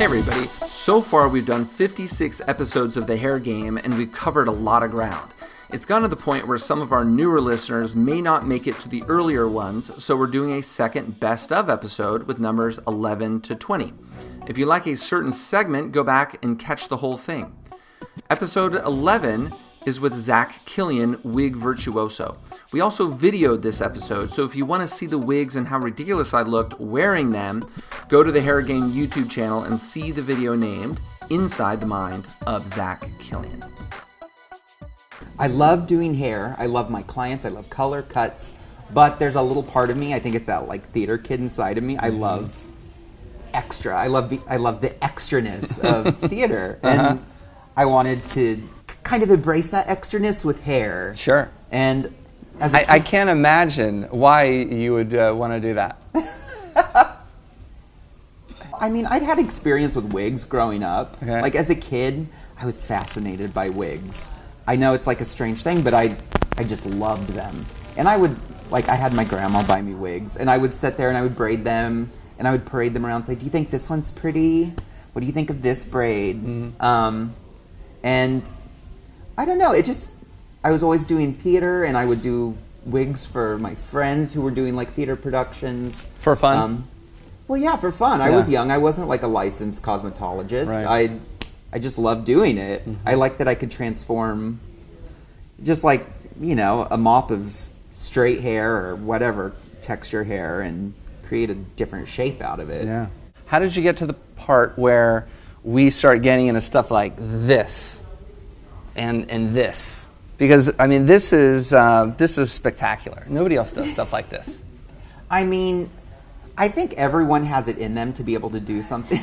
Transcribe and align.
Hey 0.00 0.06
everybody, 0.06 0.46
so 0.66 1.02
far 1.02 1.28
we've 1.28 1.44
done 1.44 1.66
56 1.66 2.40
episodes 2.48 2.96
of 2.96 3.06
The 3.06 3.18
Hair 3.18 3.38
Game 3.38 3.76
and 3.76 3.98
we've 3.98 4.10
covered 4.10 4.48
a 4.48 4.50
lot 4.50 4.82
of 4.82 4.90
ground. 4.90 5.30
It's 5.68 5.84
gone 5.84 6.00
to 6.00 6.08
the 6.08 6.16
point 6.16 6.48
where 6.48 6.56
some 6.56 6.80
of 6.80 6.90
our 6.90 7.04
newer 7.04 7.38
listeners 7.38 7.94
may 7.94 8.22
not 8.22 8.46
make 8.46 8.66
it 8.66 8.78
to 8.78 8.88
the 8.88 9.02
earlier 9.08 9.46
ones, 9.46 10.02
so 10.02 10.16
we're 10.16 10.26
doing 10.26 10.52
a 10.52 10.62
second 10.62 11.20
best 11.20 11.52
of 11.52 11.68
episode 11.68 12.22
with 12.22 12.38
numbers 12.38 12.80
11 12.88 13.42
to 13.42 13.54
20. 13.54 13.92
If 14.46 14.56
you 14.56 14.64
like 14.64 14.86
a 14.86 14.96
certain 14.96 15.32
segment, 15.32 15.92
go 15.92 16.02
back 16.02 16.42
and 16.42 16.58
catch 16.58 16.88
the 16.88 16.96
whole 16.96 17.18
thing. 17.18 17.52
Episode 18.30 18.76
11 18.76 19.52
is 19.86 20.00
with 20.00 20.14
Zach 20.14 20.60
Killian, 20.66 21.18
wig 21.22 21.56
virtuoso. 21.56 22.36
We 22.72 22.80
also 22.80 23.10
videoed 23.10 23.62
this 23.62 23.80
episode, 23.80 24.32
so 24.32 24.44
if 24.44 24.54
you 24.54 24.64
want 24.64 24.82
to 24.82 24.88
see 24.88 25.06
the 25.06 25.18
wigs 25.18 25.56
and 25.56 25.68
how 25.68 25.78
ridiculous 25.78 26.34
I 26.34 26.42
looked 26.42 26.78
wearing 26.78 27.30
them, 27.30 27.68
go 28.08 28.22
to 28.22 28.30
the 28.30 28.40
Hair 28.40 28.62
Game 28.62 28.92
YouTube 28.92 29.30
channel 29.30 29.62
and 29.62 29.80
see 29.80 30.10
the 30.10 30.22
video 30.22 30.54
named 30.54 31.00
Inside 31.30 31.80
the 31.80 31.86
Mind 31.86 32.26
of 32.46 32.66
Zach 32.66 33.08
Killian. 33.18 33.62
I 35.38 35.46
love 35.46 35.86
doing 35.86 36.14
hair. 36.14 36.54
I 36.58 36.66
love 36.66 36.90
my 36.90 37.02
clients. 37.02 37.44
I 37.44 37.48
love 37.48 37.70
color 37.70 38.02
cuts. 38.02 38.52
But 38.92 39.18
there's 39.18 39.36
a 39.36 39.42
little 39.42 39.62
part 39.62 39.88
of 39.88 39.96
me. 39.96 40.12
I 40.12 40.18
think 40.18 40.34
it's 40.34 40.46
that 40.46 40.68
like 40.68 40.90
theater 40.90 41.16
kid 41.16 41.40
inside 41.40 41.78
of 41.78 41.84
me. 41.84 41.96
I 41.96 42.10
mm-hmm. 42.10 42.20
love 42.20 42.64
extra. 43.54 43.96
I 43.96 44.08
love 44.08 44.28
the 44.30 44.40
I 44.48 44.56
love 44.56 44.80
the 44.80 44.90
extraness 44.90 45.78
of 45.78 46.18
theater, 46.30 46.78
uh-huh. 46.82 47.08
and 47.10 47.26
I 47.76 47.86
wanted 47.86 48.24
to 48.26 48.68
kind 49.10 49.22
of 49.24 49.30
embrace 49.30 49.70
that 49.70 49.88
extraness 49.88 50.44
with 50.44 50.62
hair. 50.62 51.12
Sure. 51.16 51.50
And 51.72 52.14
as 52.60 52.74
a 52.74 52.88
I, 52.90 53.00
can't 53.00 53.28
imagine 53.28 54.04
why 54.04 54.44
you 54.44 54.92
would 54.92 55.12
uh, 55.12 55.34
want 55.36 55.52
to 55.52 55.60
do 55.60 55.74
that. 55.74 56.00
I 58.80 58.88
mean, 58.88 59.06
I'd 59.06 59.22
had 59.22 59.40
experience 59.40 59.96
with 59.96 60.04
wigs 60.12 60.44
growing 60.44 60.84
up. 60.84 61.20
Okay. 61.22 61.42
Like 61.42 61.56
as 61.56 61.70
a 61.70 61.74
kid, 61.74 62.28
I 62.56 62.66
was 62.66 62.86
fascinated 62.86 63.52
by 63.52 63.70
wigs. 63.70 64.30
I 64.68 64.76
know 64.76 64.94
it's 64.94 65.08
like 65.08 65.20
a 65.20 65.24
strange 65.24 65.62
thing, 65.62 65.82
but 65.82 65.92
I 65.92 66.16
I 66.56 66.62
just 66.62 66.86
loved 66.86 67.30
them. 67.30 67.66
And 67.96 68.08
I 68.08 68.16
would 68.16 68.36
like 68.70 68.88
I 68.88 68.94
had 68.94 69.12
my 69.12 69.24
grandma 69.24 69.66
buy 69.66 69.82
me 69.82 69.94
wigs, 69.94 70.36
and 70.36 70.48
I 70.48 70.56
would 70.56 70.72
sit 70.72 70.96
there 70.96 71.08
and 71.08 71.18
I 71.18 71.22
would 71.22 71.34
braid 71.34 71.64
them, 71.64 72.12
and 72.38 72.46
I 72.46 72.52
would 72.52 72.64
parade 72.64 72.94
them 72.94 73.04
around. 73.04 73.22
and 73.22 73.26
Say, 73.26 73.34
"Do 73.34 73.44
you 73.44 73.50
think 73.50 73.70
this 73.70 73.90
one's 73.90 74.12
pretty? 74.12 74.72
What 75.12 75.20
do 75.20 75.26
you 75.26 75.32
think 75.32 75.50
of 75.50 75.62
this 75.62 75.82
braid?" 75.82 76.36
Um, 76.80 77.34
and 78.04 78.48
I 79.40 79.46
don't 79.46 79.56
know. 79.56 79.72
It 79.72 79.86
just 79.86 80.10
I 80.62 80.70
was 80.70 80.82
always 80.82 81.04
doing 81.06 81.32
theater, 81.32 81.84
and 81.84 81.96
I 81.96 82.04
would 82.04 82.20
do 82.20 82.58
wigs 82.84 83.24
for 83.24 83.58
my 83.58 83.74
friends 83.74 84.34
who 84.34 84.42
were 84.42 84.50
doing 84.50 84.76
like 84.76 84.92
theater 84.92 85.16
productions 85.16 86.10
For 86.18 86.36
fun? 86.36 86.56
Um, 86.58 86.88
well, 87.48 87.58
yeah, 87.58 87.76
for 87.76 87.90
fun. 87.90 88.20
I 88.20 88.28
was 88.28 88.50
young. 88.50 88.70
I 88.70 88.76
wasn't 88.76 89.08
like 89.08 89.22
a 89.22 89.26
licensed 89.26 89.82
cosmetologist. 89.82 90.68
Right. 90.68 91.08
I, 91.10 91.18
I 91.72 91.78
just 91.78 91.96
loved 91.96 92.26
doing 92.26 92.58
it. 92.58 92.86
I 93.06 93.14
liked 93.14 93.38
that 93.38 93.48
I 93.48 93.54
could 93.54 93.70
transform, 93.70 94.60
just 95.62 95.84
like 95.84 96.04
you 96.38 96.54
know, 96.54 96.86
a 96.90 96.98
mop 96.98 97.30
of 97.30 97.58
straight 97.94 98.42
hair 98.42 98.76
or 98.76 98.94
whatever 98.94 99.54
texture 99.80 100.22
hair, 100.22 100.60
and 100.60 100.92
create 101.22 101.48
a 101.48 101.54
different 101.54 102.08
shape 102.08 102.42
out 102.42 102.60
of 102.60 102.68
it. 102.68 102.84
Yeah. 102.84 103.06
How 103.46 103.58
did 103.58 103.74
you 103.74 103.82
get 103.82 103.96
to 103.96 104.06
the 104.06 104.14
part 104.36 104.78
where 104.78 105.26
we 105.64 105.88
start 105.88 106.20
getting 106.20 106.48
into 106.48 106.60
stuff 106.60 106.90
like 106.90 107.14
this 107.16 108.02
and 108.96 109.30
and 109.30 109.52
this? 109.52 110.06
Because 110.38 110.72
I 110.78 110.86
mean, 110.86 111.06
this 111.06 111.32
is 111.32 111.72
uh, 111.72 112.12
this 112.16 112.38
is 112.38 112.50
spectacular. 112.50 113.24
Nobody 113.28 113.56
else 113.56 113.72
does 113.72 113.90
stuff 113.90 114.12
like 114.12 114.30
this. 114.30 114.64
I 115.30 115.44
mean, 115.44 115.90
I 116.58 116.68
think 116.68 116.94
everyone 116.94 117.44
has 117.44 117.68
it 117.68 117.78
in 117.78 117.94
them 117.94 118.12
to 118.14 118.22
be 118.22 118.34
able 118.34 118.50
to 118.50 118.60
do 118.60 118.82
something. 118.82 119.20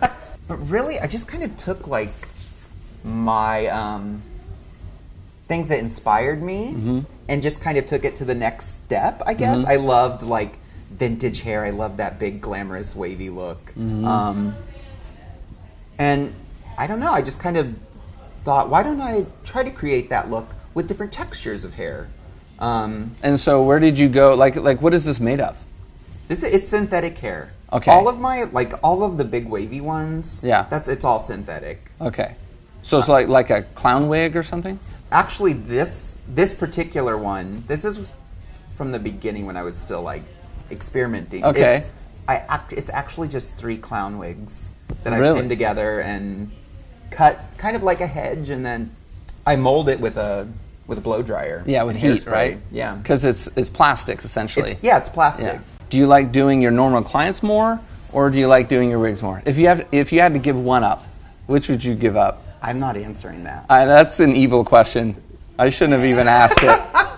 but 0.48 0.56
really, 0.68 0.98
I 0.98 1.06
just 1.06 1.28
kind 1.28 1.42
of 1.42 1.56
took 1.56 1.86
like 1.86 2.12
my 3.04 3.66
um, 3.68 4.22
things 5.48 5.68
that 5.68 5.78
inspired 5.78 6.42
me 6.42 6.72
and 7.28 7.42
just 7.42 7.60
kind 7.60 7.78
of 7.78 7.86
took 7.86 8.04
it 8.04 8.16
to 8.16 8.24
the 8.24 8.34
next 8.34 8.84
step, 8.84 9.22
I 9.26 9.34
guess. 9.34 9.64
I 9.64 9.76
loved 9.76 10.22
like 10.22 10.56
vintage 10.90 11.42
hair. 11.42 11.64
I 11.64 11.70
loved 11.70 11.98
that 11.98 12.18
big, 12.18 12.40
glamorous, 12.40 12.96
wavy 12.96 13.28
look. 13.30 13.58
Um, 14.06 14.54
and 15.98 16.34
I 16.78 16.86
don't 16.86 17.00
know, 17.00 17.12
I 17.12 17.22
just 17.22 17.38
kind 17.38 17.56
of 17.56 17.74
thought, 18.44 18.68
why 18.68 18.82
don't 18.82 19.00
I 19.00 19.26
try 19.44 19.62
to 19.62 19.70
create 19.70 20.10
that 20.10 20.30
look 20.30 20.46
with 20.74 20.86
different 20.86 21.12
textures 21.12 21.64
of 21.64 21.74
hair? 21.74 22.08
Um, 22.58 23.12
And 23.22 23.40
so, 23.40 23.62
where 23.62 23.80
did 23.80 23.98
you 23.98 24.08
go? 24.08 24.34
Like 24.34 24.56
like 24.56 24.80
what 24.80 24.94
is 24.94 25.04
this 25.04 25.18
made 25.18 25.40
of? 25.40 25.60
This 26.28 26.42
it's 26.42 26.68
synthetic 26.68 27.18
hair. 27.18 27.52
Okay. 27.72 27.90
All 27.90 28.08
of 28.08 28.20
my 28.20 28.44
like 28.44 28.72
all 28.84 29.02
of 29.02 29.16
the 29.16 29.24
big 29.24 29.48
wavy 29.48 29.80
ones. 29.80 30.40
Yeah. 30.42 30.66
That's 30.70 30.88
it's 30.88 31.04
all 31.04 31.18
synthetic. 31.18 31.90
Okay. 32.00 32.36
So 32.82 32.98
it's 32.98 33.08
like 33.08 33.28
like 33.28 33.50
a 33.50 33.62
clown 33.74 34.08
wig 34.08 34.36
or 34.36 34.42
something. 34.42 34.78
Actually, 35.10 35.54
this 35.54 36.16
this 36.28 36.54
particular 36.54 37.18
one, 37.18 37.64
this 37.66 37.84
is 37.84 37.98
from 38.72 38.92
the 38.92 38.98
beginning 38.98 39.46
when 39.46 39.56
I 39.56 39.62
was 39.62 39.76
still 39.76 40.02
like 40.02 40.22
experimenting. 40.70 41.44
Okay. 41.44 41.78
It's, 41.78 41.92
I 42.26 42.36
act, 42.36 42.72
it's 42.72 42.90
actually 42.90 43.28
just 43.28 43.54
three 43.54 43.76
clown 43.76 44.18
wigs 44.18 44.70
that 45.02 45.12
I 45.12 45.20
pinned 45.20 45.50
together 45.50 46.00
and 46.00 46.50
cut 47.14 47.40
kind 47.58 47.76
of 47.76 47.82
like 47.82 48.00
a 48.00 48.06
hedge, 48.06 48.50
and 48.50 48.64
then 48.64 48.94
I 49.46 49.56
mold 49.56 49.88
it 49.88 50.00
with 50.00 50.16
a 50.16 50.48
with 50.86 50.98
a 50.98 51.00
blow 51.00 51.22
dryer. 51.22 51.62
Yeah, 51.66 51.84
with 51.84 51.96
heat, 51.96 52.24
hairspray. 52.24 52.32
right? 52.32 52.58
Yeah. 52.70 52.94
Because 52.94 53.24
it's 53.24 53.46
it's 53.56 53.70
plastics 53.70 54.24
essentially. 54.24 54.70
It's, 54.70 54.82
yeah, 54.82 54.98
it's 54.98 55.08
plastic. 55.08 55.46
Yeah. 55.46 55.60
Do 55.90 55.98
you 55.98 56.06
like 56.06 56.32
doing 56.32 56.60
your 56.60 56.70
normal 56.70 57.02
clients 57.02 57.42
more, 57.42 57.80
or 58.12 58.30
do 58.30 58.38
you 58.38 58.48
like 58.48 58.68
doing 58.68 58.90
your 58.90 58.98
wigs 58.98 59.22
more? 59.22 59.42
If 59.46 59.58
you 59.58 59.68
have, 59.68 59.86
if 59.92 60.12
you 60.12 60.20
had 60.20 60.32
to 60.32 60.38
give 60.38 60.58
one 60.58 60.82
up, 60.82 61.06
which 61.46 61.68
would 61.68 61.84
you 61.84 61.94
give 61.94 62.16
up? 62.16 62.42
I'm 62.60 62.80
not 62.80 62.96
answering 62.96 63.44
that. 63.44 63.66
Uh, 63.68 63.84
that's 63.84 64.20
an 64.20 64.34
evil 64.34 64.64
question. 64.64 65.16
I 65.58 65.70
shouldn't 65.70 65.92
have 65.98 66.04
even 66.04 66.26
asked 66.28 66.62
it. 66.62 66.80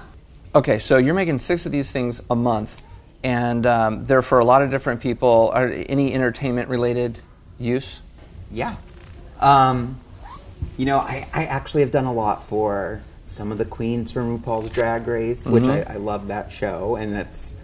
Okay, 0.57 0.79
so 0.79 0.97
you're 0.97 1.13
making 1.13 1.39
six 1.41 1.67
of 1.67 1.73
these 1.73 1.91
things 1.91 2.23
a 2.31 2.35
month, 2.35 2.81
and 3.23 3.67
um, 3.67 4.05
they're 4.05 4.23
for 4.23 4.39
a 4.39 4.45
lot 4.45 4.63
of 4.63 4.71
different 4.71 5.03
people. 5.03 5.51
Are 5.53 5.69
any 5.69 6.15
entertainment 6.15 6.71
related 6.71 7.19
use? 7.59 8.01
Yeah. 8.51 8.77
Um, 9.41 10.01
you 10.77 10.87
know, 10.87 10.99
I, 10.99 11.27
I 11.33 11.45
actually 11.45 11.83
have 11.83 11.91
done 11.91 12.05
a 12.07 12.13
lot 12.13 12.45
for 12.45 13.03
some 13.25 13.51
of 13.53 13.59
the 13.59 13.65
queens 13.65 14.13
from 14.13 14.39
RuPaul's 14.39 14.71
Drag 14.71 15.07
Race, 15.07 15.47
which 15.47 15.65
I, 15.65 15.95
I 15.95 15.97
love 15.97 16.29
that 16.29 16.53
show, 16.53 16.97
and 16.97 17.15
it's 17.15 17.57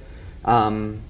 um, 0.45 1.01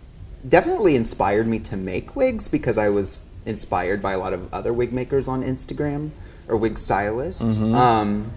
definitely 0.48 0.94
inspired 0.94 1.46
me 1.46 1.58
to 1.60 1.76
make 1.76 2.14
wigs 2.14 2.48
because 2.48 2.76
I 2.78 2.88
was 2.90 3.18
inspired 3.46 4.00
by 4.02 4.12
a 4.12 4.18
lot 4.18 4.32
of 4.32 4.52
other 4.52 4.72
wig 4.72 4.92
makers 4.92 5.26
on 5.26 5.42
Instagram 5.42 6.10
or 6.48 6.56
wig 6.56 6.78
stylists. 6.78 7.42
Um, 7.74 8.32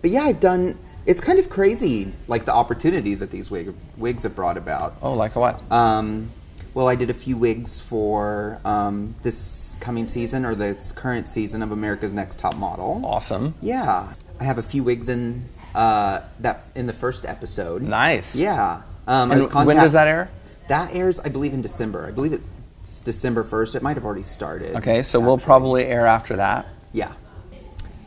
but 0.00 0.10
yeah, 0.10 0.22
I've 0.22 0.40
done. 0.40 0.78
It's 1.04 1.20
kind 1.20 1.38
of 1.40 1.50
crazy, 1.50 2.12
like 2.28 2.44
the 2.44 2.54
opportunities 2.54 3.20
that 3.20 3.30
these 3.32 3.50
wig, 3.50 3.74
wigs 3.96 4.22
have 4.22 4.36
brought 4.36 4.56
about. 4.56 4.94
Oh, 5.02 5.14
like 5.14 5.34
what? 5.34 5.60
Um, 5.70 6.30
well, 6.74 6.88
I 6.88 6.94
did 6.94 7.10
a 7.10 7.14
few 7.14 7.36
wigs 7.36 7.80
for 7.80 8.60
um, 8.64 9.14
this 9.22 9.76
coming 9.80 10.08
season 10.08 10.44
or 10.44 10.54
this 10.54 10.92
current 10.92 11.28
season 11.28 11.62
of 11.62 11.70
America's 11.72 12.12
Next 12.12 12.38
Top 12.38 12.56
Model. 12.56 13.02
Awesome. 13.04 13.54
Yeah, 13.60 14.12
I 14.40 14.44
have 14.44 14.58
a 14.58 14.62
few 14.62 14.82
wigs 14.82 15.08
in 15.08 15.44
uh, 15.74 16.20
that 16.40 16.64
in 16.74 16.86
the 16.86 16.92
first 16.92 17.26
episode. 17.26 17.82
Nice. 17.82 18.34
Yeah. 18.34 18.82
Um, 19.06 19.30
was 19.30 19.52
when 19.66 19.76
does 19.76 19.92
that 19.92 20.08
air? 20.08 20.30
That 20.68 20.94
airs, 20.94 21.18
I 21.20 21.28
believe, 21.28 21.52
in 21.52 21.62
December. 21.62 22.06
I 22.06 22.12
believe 22.12 22.32
it's 22.84 23.00
December 23.00 23.42
first. 23.42 23.74
It 23.74 23.82
might 23.82 23.96
have 23.96 24.04
already 24.04 24.22
started. 24.22 24.76
Okay, 24.76 25.02
so 25.02 25.20
we'll 25.20 25.38
probably 25.38 25.84
air 25.84 26.06
after 26.06 26.36
that. 26.36 26.66
Yeah. 26.92 27.12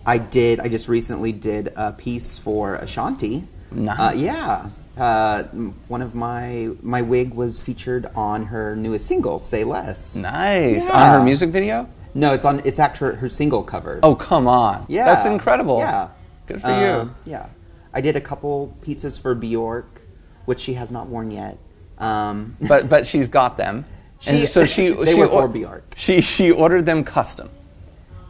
I 0.06 0.20
did. 0.20 0.60
I 0.60 0.70
just 0.70 0.88
recently 0.88 1.32
did 1.32 1.74
a 1.76 1.92
piece 1.92 2.38
for 2.38 2.76
Ashanti. 2.76 3.44
Nice. 3.72 4.00
Uh, 4.00 4.14
yeah. 4.16 4.70
Uh, 4.98 5.44
one 5.88 6.02
of 6.02 6.16
my 6.16 6.70
my 6.82 7.02
wig 7.02 7.34
was 7.34 7.60
featured 7.62 8.06
on 8.16 8.46
her 8.46 8.76
newest 8.76 9.06
single, 9.08 9.40
"Say 9.40 9.64
Less." 9.64 10.16
Nice. 10.16 10.86
Yeah. 10.86 10.92
On 11.14 11.20
her 11.20 11.24
music 11.26 11.50
video? 11.50 11.90
No, 12.14 12.34
it's 12.34 12.46
on. 12.46 12.62
It's 12.64 12.80
actually 12.80 13.16
her 13.18 13.28
single 13.28 13.62
cover. 13.64 14.00
Oh, 14.02 14.16
come 14.16 14.48
on. 14.48 14.86
yeah, 14.88 15.04
That's 15.06 15.26
incredible. 15.26 15.80
Yeah, 15.80 16.10
Good 16.48 16.62
for 16.62 16.68
Um, 16.70 17.16
Yeah, 17.26 17.48
I 17.94 18.00
did 18.00 18.16
a 18.16 18.22
couple 18.22 18.74
pieces 18.82 19.18
for 19.18 19.36
Bjork, 19.36 20.02
which 20.46 20.62
she 20.62 20.76
has 20.76 20.92
not 20.92 21.08
worn 21.08 21.30
yet. 21.32 21.58
Um. 21.98 22.56
But 22.68 22.90
but 22.90 23.06
she's 23.06 23.28
got 23.28 23.58
them. 23.58 23.84
and 24.26 24.38
She- 24.40 24.46
so 24.46 24.64
she 24.66 24.90
they 24.94 25.14
she 25.14 25.20
were 25.20 25.28
for 25.28 25.44
or- 25.44 25.48
Bjork. 25.50 25.94
She 25.98 26.22
she 26.22 26.52
ordered 26.52 26.86
them 26.86 27.04
custom. 27.04 27.50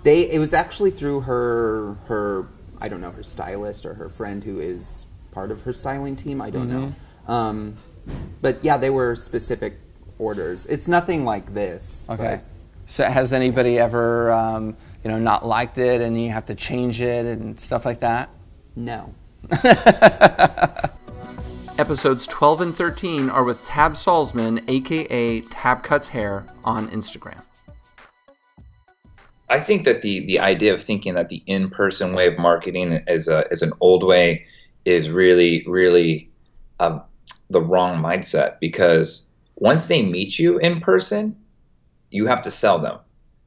they 0.02 0.22
it 0.32 0.40
was 0.40 0.54
actually 0.54 0.90
through 0.92 1.22
her 1.22 1.96
her 2.08 2.48
I 2.82 2.90
don't 2.90 3.02
know 3.02 3.12
her 3.12 3.24
stylist 3.24 3.86
or 3.86 3.94
her 3.96 4.10
friend 4.10 4.44
who 4.44 4.60
is 4.60 5.06
part 5.36 5.52
of 5.52 5.62
her 5.62 5.74
styling 5.74 6.16
team. 6.16 6.42
I 6.42 6.50
don't 6.50 6.70
know. 6.70 6.94
Mm-hmm. 7.28 7.32
Um, 7.32 7.76
but 8.42 8.64
yeah, 8.64 8.78
they 8.78 8.90
were 8.90 9.16
specific 9.16 9.78
orders. 10.18 10.66
It's 10.66 10.88
nothing 10.88 11.26
like 11.26 11.54
this. 11.54 12.08
Okay. 12.10 12.40
So 12.88 13.04
has 13.04 13.34
anybody 13.34 13.78
ever 13.78 14.32
um, 14.32 14.78
you 15.04 15.12
know 15.12 15.20
not 15.20 15.46
liked 15.46 15.78
it 15.78 16.02
and 16.02 16.20
you 16.20 16.30
have 16.30 16.48
to 16.48 16.56
change 16.56 17.02
it 17.02 17.26
and 17.26 17.60
stuff 17.60 17.86
like 17.86 18.00
that? 18.00 18.30
No. 18.76 19.14
Episodes 21.78 22.26
12 22.28 22.62
and 22.62 22.74
13 22.74 23.30
are 23.30 23.44
with 23.44 23.62
Tab 23.66 23.94
Salzman, 23.94 24.64
aka 24.70 25.42
Tab 25.42 25.84
Cuts 25.84 26.08
Hair, 26.08 26.46
on 26.64 26.90
Instagram. 26.90 27.44
I 29.50 29.60
think 29.60 29.84
that 29.84 30.02
the 30.02 30.26
the 30.26 30.40
idea 30.40 30.74
of 30.74 30.82
thinking 30.82 31.16
that 31.16 31.28
the 31.28 31.44
in 31.46 31.70
person 31.70 32.14
way 32.14 32.28
of 32.28 32.38
marketing 32.38 32.94
is 33.08 33.28
a 33.28 33.46
is 33.52 33.62
an 33.62 33.74
old 33.82 34.04
way 34.04 34.46
is 34.86 35.10
really 35.10 35.66
really 35.68 36.30
uh, 36.80 37.00
the 37.50 37.62
wrong 37.62 38.02
mindset 38.02 38.60
because 38.60 39.28
once 39.56 39.88
they 39.88 40.04
meet 40.04 40.38
you 40.38 40.58
in 40.58 40.80
person, 40.82 41.38
you 42.10 42.26
have 42.28 42.42
to 42.44 42.52
sell 42.52 42.80
them. 42.80 43.00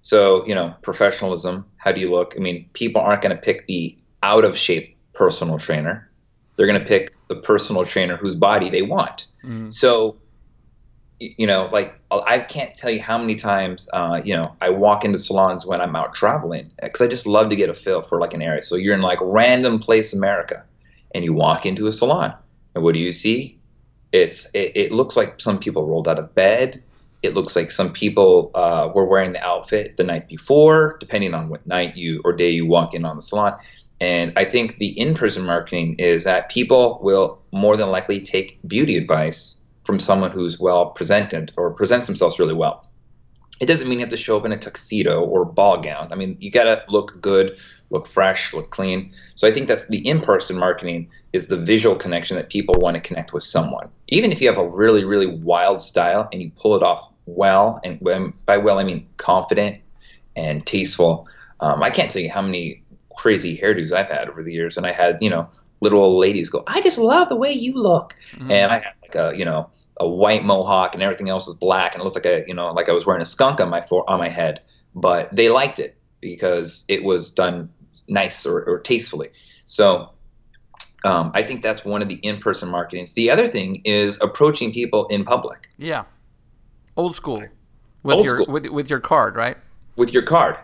So 0.02 0.46
you 0.46 0.54
know 0.54 0.74
professionalism. 0.82 1.66
How 1.76 1.92
do 1.92 2.00
you 2.00 2.10
look? 2.10 2.34
I 2.36 2.40
mean, 2.40 2.68
people 2.72 3.00
aren't 3.00 3.22
going 3.22 3.34
to 3.34 3.40
pick 3.40 3.66
the 3.66 3.96
out 4.22 4.44
of 4.44 4.56
shape 4.56 4.96
personal 5.12 5.58
trainer. 5.58 6.10
They're 6.56 6.66
going 6.66 6.80
to 6.80 6.86
pick 6.86 7.14
the 7.28 7.36
personal 7.36 7.84
trainer 7.84 8.16
whose 8.16 8.34
body 8.34 8.70
they 8.70 8.82
want. 8.82 9.26
Mm. 9.44 9.72
So 9.72 10.16
you 11.20 11.46
know, 11.46 11.68
like 11.72 11.98
I 12.10 12.38
can't 12.38 12.74
tell 12.74 12.90
you 12.90 13.00
how 13.00 13.18
many 13.18 13.34
times, 13.34 13.88
uh, 13.92 14.20
you 14.24 14.36
know, 14.36 14.56
I 14.60 14.70
walk 14.70 15.04
into 15.04 15.18
salons 15.18 15.66
when 15.66 15.80
I'm 15.80 15.96
out 15.96 16.14
traveling 16.14 16.70
because 16.80 17.00
I 17.00 17.08
just 17.08 17.26
love 17.26 17.48
to 17.50 17.56
get 17.56 17.68
a 17.68 17.74
feel 17.74 18.02
for 18.02 18.20
like 18.20 18.34
an 18.34 18.42
area. 18.42 18.62
So 18.62 18.76
you're 18.76 18.94
in 18.94 19.02
like 19.02 19.18
random 19.20 19.80
place 19.80 20.12
America, 20.12 20.64
and 21.14 21.24
you 21.24 21.32
walk 21.32 21.66
into 21.66 21.86
a 21.86 21.92
salon, 21.92 22.34
and 22.74 22.84
what 22.84 22.94
do 22.94 23.00
you 23.00 23.12
see? 23.12 23.58
It's 24.12 24.50
it, 24.54 24.72
it 24.74 24.92
looks 24.92 25.16
like 25.16 25.40
some 25.40 25.58
people 25.58 25.86
rolled 25.86 26.08
out 26.08 26.18
of 26.18 26.34
bed. 26.34 26.82
It 27.22 27.34
looks 27.34 27.56
like 27.56 27.70
some 27.70 27.92
people 27.92 28.52
uh, 28.54 28.90
were 28.94 29.04
wearing 29.04 29.32
the 29.32 29.44
outfit 29.44 29.96
the 29.96 30.04
night 30.04 30.28
before, 30.28 30.96
depending 31.00 31.34
on 31.34 31.48
what 31.48 31.66
night 31.66 31.96
you 31.96 32.22
or 32.24 32.32
day 32.32 32.50
you 32.50 32.64
walk 32.64 32.94
in 32.94 33.04
on 33.04 33.16
the 33.16 33.22
salon. 33.22 33.58
And 34.00 34.32
I 34.36 34.44
think 34.44 34.78
the 34.78 34.88
in-person 34.88 35.44
marketing 35.44 35.96
is 35.98 36.24
that 36.24 36.48
people 36.48 37.00
will 37.02 37.42
more 37.50 37.76
than 37.76 37.90
likely 37.90 38.20
take 38.20 38.60
beauty 38.66 38.96
advice 38.96 39.60
from 39.82 39.98
someone 39.98 40.30
who's 40.30 40.60
well 40.60 40.90
presented 40.90 41.52
or 41.56 41.72
presents 41.72 42.06
themselves 42.06 42.38
really 42.38 42.54
well. 42.54 42.88
It 43.60 43.66
doesn't 43.66 43.88
mean 43.88 43.98
you 43.98 44.04
have 44.04 44.10
to 44.10 44.16
show 44.16 44.36
up 44.36 44.44
in 44.44 44.52
a 44.52 44.56
tuxedo 44.56 45.24
or 45.24 45.44
ball 45.44 45.80
gown. 45.80 46.12
I 46.12 46.14
mean, 46.14 46.36
you 46.38 46.52
got 46.52 46.64
to 46.64 46.84
look 46.88 47.20
good, 47.20 47.58
look 47.90 48.06
fresh, 48.06 48.52
look 48.52 48.70
clean. 48.70 49.12
So 49.34 49.48
I 49.48 49.52
think 49.52 49.68
that's 49.68 49.86
the 49.86 50.06
in-person 50.06 50.58
marketing 50.58 51.10
is 51.32 51.46
the 51.46 51.56
visual 51.56 51.96
connection 51.96 52.36
that 52.36 52.50
people 52.50 52.74
want 52.78 52.96
to 52.96 53.00
connect 53.00 53.32
with 53.32 53.42
someone. 53.42 53.90
Even 54.08 54.32
if 54.32 54.40
you 54.40 54.48
have 54.48 54.58
a 54.58 54.68
really, 54.68 55.04
really 55.04 55.26
wild 55.26 55.80
style 55.80 56.28
and 56.32 56.42
you 56.42 56.50
pull 56.50 56.76
it 56.76 56.82
off 56.82 57.10
well, 57.26 57.80
and 57.84 58.00
by 58.46 58.58
well 58.58 58.78
I 58.78 58.84
mean 58.84 59.08
confident 59.16 59.80
and 60.34 60.66
tasteful. 60.66 61.28
Um, 61.60 61.82
I 61.82 61.90
can't 61.90 62.10
tell 62.10 62.22
you 62.22 62.30
how 62.30 62.42
many 62.42 62.82
crazy 63.14 63.58
hairdos 63.58 63.92
I've 63.92 64.08
had 64.08 64.28
over 64.28 64.42
the 64.42 64.52
years, 64.52 64.76
and 64.76 64.86
I 64.86 64.92
had 64.92 65.18
you 65.20 65.30
know 65.30 65.48
little 65.80 66.02
old 66.02 66.20
ladies 66.20 66.48
go, 66.48 66.64
"I 66.66 66.80
just 66.80 66.98
love 66.98 67.28
the 67.28 67.36
way 67.36 67.52
you 67.52 67.74
look," 67.74 68.14
mm-hmm. 68.32 68.50
and 68.50 68.72
I 68.72 68.78
had 68.78 68.94
like 69.02 69.14
a 69.14 69.36
you 69.36 69.44
know 69.44 69.70
a 70.00 70.08
white 70.08 70.44
mohawk 70.44 70.94
and 70.94 71.02
everything 71.02 71.28
else 71.28 71.48
is 71.48 71.56
black 71.56 71.94
and 71.94 72.00
it 72.00 72.04
looks 72.04 72.14
like 72.14 72.26
a 72.26 72.44
you 72.46 72.54
know 72.54 72.72
like 72.72 72.88
I 72.88 72.92
was 72.92 73.04
wearing 73.04 73.22
a 73.22 73.26
skunk 73.26 73.60
on 73.60 73.68
my 73.68 73.80
for, 73.80 74.08
on 74.08 74.18
my 74.18 74.28
head. 74.28 74.62
But 74.94 75.34
they 75.34 75.50
liked 75.50 75.78
it 75.80 75.96
because 76.20 76.84
it 76.88 77.04
was 77.04 77.30
done 77.30 77.70
nice 78.08 78.46
or, 78.46 78.62
or 78.62 78.78
tastefully. 78.80 79.30
So 79.66 80.10
um, 81.04 81.30
I 81.34 81.42
think 81.42 81.62
that's 81.62 81.84
one 81.84 82.02
of 82.02 82.08
the 82.08 82.16
in-person 82.16 82.70
marketings. 82.70 83.14
The 83.14 83.30
other 83.30 83.46
thing 83.46 83.82
is 83.84 84.18
approaching 84.20 84.72
people 84.72 85.06
in 85.06 85.24
public. 85.24 85.68
Yeah, 85.76 86.04
old 86.96 87.14
school 87.14 87.44
with 88.02 88.16
old 88.16 88.24
your 88.24 88.42
school. 88.42 88.52
with 88.52 88.66
with 88.68 88.90
your 88.90 89.00
card, 89.00 89.36
right? 89.36 89.56
With 89.96 90.12
your 90.12 90.22
card, 90.22 90.56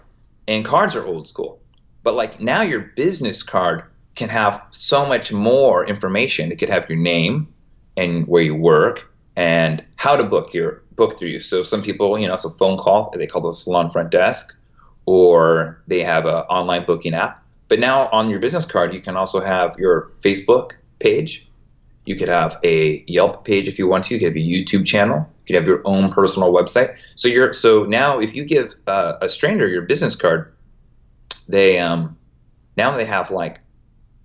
and 0.48 0.64
cards 0.64 0.96
are 0.96 1.04
old 1.04 1.28
school. 1.28 1.60
But 2.02 2.14
like 2.14 2.40
now, 2.40 2.62
your 2.62 2.80
business 2.80 3.42
card 3.42 3.84
can 4.14 4.28
have 4.28 4.62
so 4.70 5.06
much 5.06 5.32
more 5.32 5.86
information. 5.86 6.52
It 6.52 6.58
could 6.58 6.68
have 6.68 6.88
your 6.88 6.98
name 6.98 7.48
and 7.96 8.26
where 8.26 8.42
you 8.42 8.54
work 8.54 9.10
and 9.36 9.84
how 9.96 10.16
to 10.16 10.24
book 10.24 10.54
your 10.54 10.82
book 10.92 11.18
through 11.18 11.28
you. 11.28 11.40
So 11.40 11.62
some 11.62 11.82
people, 11.82 12.18
you 12.18 12.28
know, 12.28 12.34
it's 12.34 12.44
a 12.44 12.50
phone 12.50 12.76
call, 12.76 13.12
they 13.16 13.26
call 13.26 13.42
the 13.42 13.52
salon 13.52 13.90
front 13.90 14.10
desk, 14.10 14.56
or 15.06 15.82
they 15.86 16.00
have 16.00 16.26
an 16.26 16.34
online 16.34 16.84
booking 16.84 17.14
app. 17.14 17.42
But 17.68 17.80
now 17.80 18.08
on 18.08 18.30
your 18.30 18.38
business 18.38 18.64
card, 18.64 18.94
you 18.94 19.00
can 19.00 19.16
also 19.16 19.40
have 19.40 19.78
your 19.78 20.12
Facebook 20.20 20.72
page. 20.98 21.48
You 22.04 22.16
could 22.16 22.28
have 22.28 22.58
a 22.62 23.02
Yelp 23.06 23.44
page 23.44 23.68
if 23.68 23.78
you 23.78 23.88
want 23.88 24.04
to. 24.04 24.14
You 24.14 24.20
could 24.20 24.28
have 24.28 24.36
a 24.36 24.46
YouTube 24.46 24.86
channel. 24.86 25.28
You 25.40 25.46
could 25.46 25.56
have 25.56 25.66
your 25.66 25.82
own 25.84 26.10
personal 26.10 26.52
website. 26.52 26.96
So 27.16 27.28
you're 27.28 27.52
so 27.52 27.84
now 27.84 28.20
if 28.20 28.34
you 28.34 28.44
give 28.44 28.74
uh, 28.86 29.14
a 29.22 29.28
stranger 29.28 29.66
your 29.66 29.82
business 29.82 30.14
card, 30.14 30.54
they 31.48 31.78
um 31.78 32.18
now 32.76 32.96
they 32.96 33.04
have 33.04 33.30
like 33.30 33.60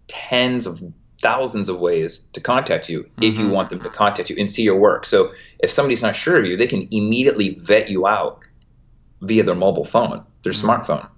tens 0.07 0.67
of 0.67 0.81
thousands 1.21 1.69
of 1.69 1.79
ways 1.79 2.19
to 2.33 2.41
contact 2.41 2.89
you 2.89 3.03
mm-hmm. 3.03 3.23
if 3.23 3.37
you 3.37 3.45
mm-hmm. 3.45 3.53
want 3.53 3.69
them 3.69 3.81
to 3.81 3.89
contact 3.89 4.29
you 4.29 4.35
and 4.39 4.49
see 4.49 4.63
your 4.63 4.77
work. 4.77 5.05
So 5.05 5.33
if 5.59 5.71
somebody's 5.71 6.01
not 6.01 6.15
sure 6.15 6.37
of 6.37 6.45
you, 6.45 6.57
they 6.57 6.67
can 6.67 6.87
immediately 6.91 7.55
vet 7.55 7.89
you 7.89 8.07
out 8.07 8.39
via 9.21 9.43
their 9.43 9.55
mobile 9.55 9.85
phone, 9.85 10.23
their 10.43 10.53
mm-hmm. 10.53 10.69
smartphone. 10.69 11.09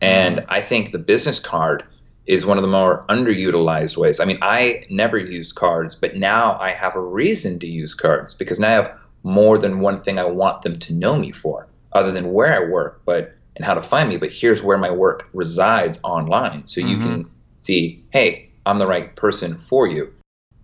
And 0.00 0.38
mm-hmm. 0.38 0.50
I 0.50 0.60
think 0.60 0.92
the 0.92 0.98
business 0.98 1.40
card 1.40 1.84
is 2.26 2.46
one 2.46 2.58
of 2.58 2.62
the 2.62 2.68
more 2.68 3.04
underutilized 3.08 3.96
ways. 3.96 4.20
I 4.20 4.24
mean, 4.24 4.38
I 4.42 4.84
never 4.88 5.18
use 5.18 5.52
cards, 5.52 5.94
but 5.94 6.16
now 6.16 6.56
I 6.58 6.70
have 6.70 6.94
a 6.94 7.00
reason 7.00 7.58
to 7.60 7.66
use 7.66 7.94
cards 7.94 8.34
because 8.34 8.60
now 8.60 8.68
I 8.68 8.72
have 8.72 8.98
more 9.22 9.58
than 9.58 9.80
one 9.80 10.02
thing 10.02 10.18
I 10.18 10.24
want 10.24 10.62
them 10.62 10.78
to 10.78 10.94
know 10.94 11.18
me 11.18 11.32
for, 11.32 11.68
other 11.92 12.12
than 12.12 12.32
where 12.32 12.54
I 12.54 12.70
work, 12.70 13.02
but 13.04 13.34
and 13.56 13.64
how 13.64 13.74
to 13.74 13.82
find 13.82 14.08
me. 14.08 14.16
But 14.16 14.32
here's 14.32 14.62
where 14.62 14.78
my 14.78 14.90
work 14.90 15.28
resides 15.32 16.00
online, 16.02 16.66
so 16.66 16.80
you 16.80 16.96
mm-hmm. 16.96 17.02
can 17.02 17.30
see, 17.58 18.04
hey, 18.10 18.50
I'm 18.64 18.78
the 18.78 18.86
right 18.86 19.14
person 19.14 19.56
for 19.56 19.86
you. 19.86 20.12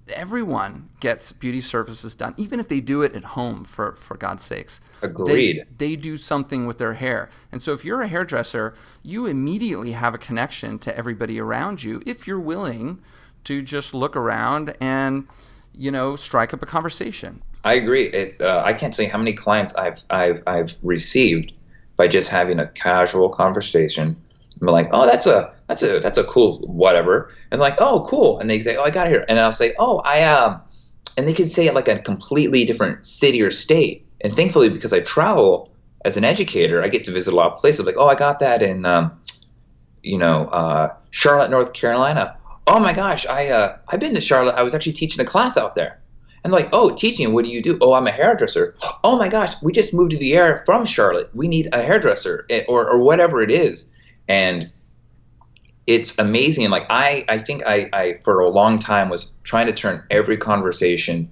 Everyone 0.09 0.89
gets 1.01 1.33
beauty 1.33 1.61
services 1.61 2.15
done, 2.15 2.35
even 2.37 2.61
if 2.61 2.69
they 2.69 2.81
do 2.81 3.03
it 3.03 3.17
at 3.17 3.25
home, 3.25 3.65
for, 3.65 3.97
for 3.97 4.17
God's 4.17 4.45
sakes. 4.45 4.81
Agreed. 5.03 5.67
They, 5.79 5.89
they 5.89 5.97
do 5.97 6.17
something 6.17 6.67
with 6.67 6.79
their 6.79 6.95
hair. 6.95 7.29
And 7.51 7.63
so 7.63 7.73
if 7.73 7.85
you're 7.85 8.03
a 8.03 8.09
hairdresser, 8.09 8.75
you 9.03 9.27
immediately 9.27 9.93
have 9.93 10.15
a 10.15 10.19
connection 10.19 10.79
to 10.81 10.97
everybody 10.97 11.41
around 11.41 11.83
you 11.83 12.03
if 12.07 12.27
you're 12.27 12.39
willing 12.39 13.01
to 13.45 13.63
just 13.63 13.95
look 13.95 14.15
around 14.15 14.77
and, 14.81 15.27
you 15.77 15.91
know, 15.91 16.15
strike 16.15 16.55
up 16.55 16.63
a 16.63 16.67
conversation. 16.67 17.43
I 17.65 17.75
agree. 17.75 18.05
It's 18.05 18.41
uh, 18.41 18.63
I 18.65 18.75
can't 18.75 18.95
tell 18.95 19.05
you 19.05 19.11
how 19.11 19.19
many 19.19 19.33
clients 19.33 19.75
I've 19.75 20.05
I've 20.09 20.43
I've 20.47 20.77
received 20.85 21.53
by 21.97 22.07
just 22.07 22.31
having 22.31 22.61
a 22.61 22.69
casual 22.69 23.31
conversation. 23.31 24.17
I'm 24.61 24.69
like, 24.69 24.91
oh, 24.93 25.05
that's 25.07 25.27
a 25.27 25.56
that's 25.67 25.83
a 25.83 25.99
that's 26.01 26.19
a 26.19 26.25
cool 26.25 26.57
whatever, 26.67 27.33
and 27.51 27.61
like, 27.61 27.77
oh, 27.79 28.05
cool, 28.09 28.39
and 28.39 28.49
they 28.49 28.61
say, 28.61 28.77
oh, 28.77 28.85
I 28.85 28.91
got 28.91 29.09
here, 29.09 29.25
and 29.29 29.39
I'll 29.39 29.53
say, 29.53 29.75
oh, 29.79 29.99
I 30.05 30.23
um, 30.25 30.63
and 31.17 31.27
they 31.27 31.33
can 31.33 31.49
say 31.49 31.67
it 31.67 31.75
like 31.75 31.89
a 31.89 31.99
completely 31.99 32.65
different 32.65 33.07
city 33.07 33.43
or 33.43 33.51
state, 33.51 34.07
and 34.21 34.35
thankfully 34.35 34.69
because 34.69 34.93
I 34.93 35.01
travel 35.01 35.73
as 36.05 36.17
an 36.17 36.25
educator, 36.25 36.83
I 36.83 36.89
get 36.89 37.05
to 37.05 37.11
visit 37.11 37.33
a 37.33 37.37
lot 37.37 37.53
of 37.53 37.59
places. 37.59 37.85
Like, 37.85 37.97
oh, 37.99 38.07
I 38.07 38.15
got 38.15 38.39
that 38.39 38.63
in, 38.63 38.87
um, 38.87 39.21
you 40.05 40.19
know, 40.19 40.47
uh, 40.47 40.95
Charlotte, 41.11 41.51
North 41.51 41.73
Carolina. 41.73 42.37
Oh 42.67 42.79
my 42.79 42.93
gosh, 42.93 43.27
I 43.27 43.49
uh, 43.49 43.79
I've 43.89 44.01
been 44.01 44.15
to 44.15 44.21
Charlotte. 44.21 44.55
I 44.55 44.63
was 44.63 44.75
actually 44.75 44.93
teaching 44.93 45.21
a 45.21 45.25
class 45.25 45.57
out 45.57 45.75
there. 45.75 46.01
And 46.45 46.53
like, 46.53 46.69
oh, 46.73 46.95
teaching, 46.95 47.33
what 47.33 47.45
do 47.45 47.51
you 47.51 47.61
do? 47.61 47.77
Oh, 47.81 47.93
I'm 47.93 48.07
a 48.07 48.13
hairdresser. 48.13 48.77
Oh 49.03 49.19
my 49.19 49.29
gosh, 49.29 49.61
we 49.63 49.73
just 49.73 49.93
moved 49.93 50.13
to 50.13 50.17
the 50.17 50.35
air 50.35 50.63
from 50.65 50.87
Charlotte. 50.87 51.29
We 51.35 51.49
need 51.49 51.71
a 51.73 51.83
hairdresser 51.83 52.47
eh, 52.49 52.63
or, 52.69 52.89
or 52.89 53.03
whatever 53.03 53.43
it 53.43 53.51
is. 53.51 53.93
And 54.29 54.71
it's 55.87 56.19
amazing. 56.19 56.69
Like 56.71 56.87
I, 56.91 57.25
I 57.29 57.39
think 57.39 57.63
I, 57.65 57.89
I 57.93 58.19
for 58.25 58.41
a 58.41 58.49
long 58.49 58.79
time 58.79 59.09
was 59.09 59.37
trying 59.45 59.67
to 59.67 59.73
turn 59.73 60.03
every 60.11 60.37
conversation 60.37 61.31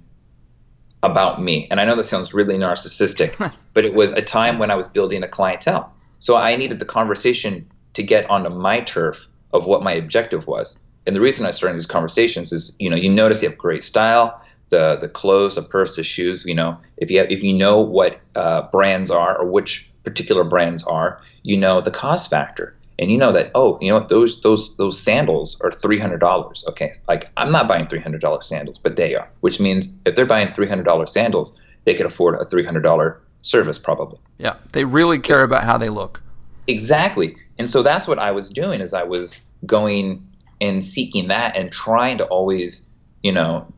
about 1.03 1.41
me. 1.41 1.67
And 1.69 1.79
I 1.79 1.85
know 1.85 1.95
that 1.95 2.05
sounds 2.05 2.33
really 2.33 2.57
narcissistic, 2.57 3.53
but 3.73 3.85
it 3.85 3.93
was 3.93 4.13
a 4.13 4.21
time 4.21 4.57
when 4.57 4.71
I 4.71 4.75
was 4.75 4.87
building 4.87 5.23
a 5.23 5.27
clientele. 5.27 5.93
So 6.19 6.35
I 6.35 6.55
needed 6.55 6.79
the 6.79 6.85
conversation 6.85 7.69
to 7.93 8.03
get 8.03 8.29
onto 8.29 8.49
my 8.49 8.81
turf 8.81 9.27
of 9.53 9.65
what 9.65 9.83
my 9.83 9.93
objective 9.93 10.47
was. 10.47 10.79
And 11.05 11.15
the 11.15 11.21
reason 11.21 11.45
I 11.45 11.51
started 11.51 11.77
these 11.77 11.85
conversations 11.85 12.51
is, 12.51 12.75
you 12.79 12.89
know, 12.89 12.95
you 12.95 13.11
notice 13.11 13.43
you 13.43 13.49
have 13.49 13.57
great 13.57 13.83
style, 13.83 14.41
the 14.69 14.95
the 14.95 15.07
clothes, 15.07 15.55
the 15.55 15.61
purse, 15.61 15.95
the 15.95 16.03
shoes. 16.03 16.45
You 16.45 16.55
know, 16.55 16.79
if 16.97 17.11
you 17.11 17.19
have, 17.19 17.31
if 17.31 17.43
you 17.43 17.53
know 17.53 17.81
what 17.81 18.19
uh, 18.35 18.63
brands 18.71 19.11
are 19.11 19.37
or 19.37 19.45
which 19.45 19.91
particular 20.03 20.43
brands 20.43 20.83
are, 20.83 21.21
you 21.43 21.57
know 21.57 21.81
the 21.81 21.91
cost 21.91 22.31
factor 22.31 22.75
and 22.97 23.11
you 23.11 23.17
know 23.17 23.31
that 23.31 23.51
oh 23.55 23.77
you 23.81 23.89
know 23.89 23.99
what 23.99 24.09
those 24.09 24.41
those 24.41 24.75
those 24.77 25.01
sandals 25.01 25.59
are 25.61 25.71
three 25.71 25.99
hundred 25.99 26.19
dollars. 26.19 26.63
Okay, 26.67 26.93
like 27.07 27.31
I'm 27.37 27.51
not 27.51 27.67
buying 27.67 27.87
three 27.87 27.99
hundred 27.99 28.21
dollar 28.21 28.41
sandals, 28.41 28.79
but 28.79 28.95
they 28.95 29.15
are, 29.15 29.29
which 29.41 29.59
means 29.59 29.89
if 30.05 30.15
they're 30.15 30.25
buying 30.25 30.47
three 30.47 30.67
hundred 30.67 30.83
dollar 30.83 31.05
sandals, 31.05 31.59
they 31.83 31.93
could 31.93 32.05
afford 32.05 32.39
a 32.39 32.45
three 32.45 32.63
hundred 32.63 32.81
dollar 32.81 33.21
service 33.41 33.77
probably. 33.77 34.19
Yeah, 34.37 34.55
they 34.73 34.85
really 34.85 35.19
care 35.19 35.43
about 35.43 35.63
how 35.63 35.77
they 35.77 35.89
look. 35.89 36.23
Exactly, 36.67 37.35
and 37.57 37.69
so 37.69 37.83
that's 37.83 38.07
what 38.07 38.19
I 38.19 38.31
was 38.31 38.49
doing 38.49 38.81
is 38.81 38.93
I 38.93 39.03
was 39.03 39.41
going 39.65 40.27
and 40.61 40.83
seeking 40.83 41.27
that 41.27 41.57
and 41.57 41.71
trying 41.71 42.17
to 42.19 42.25
always 42.25 42.85
you 43.23 43.31
know 43.31 43.71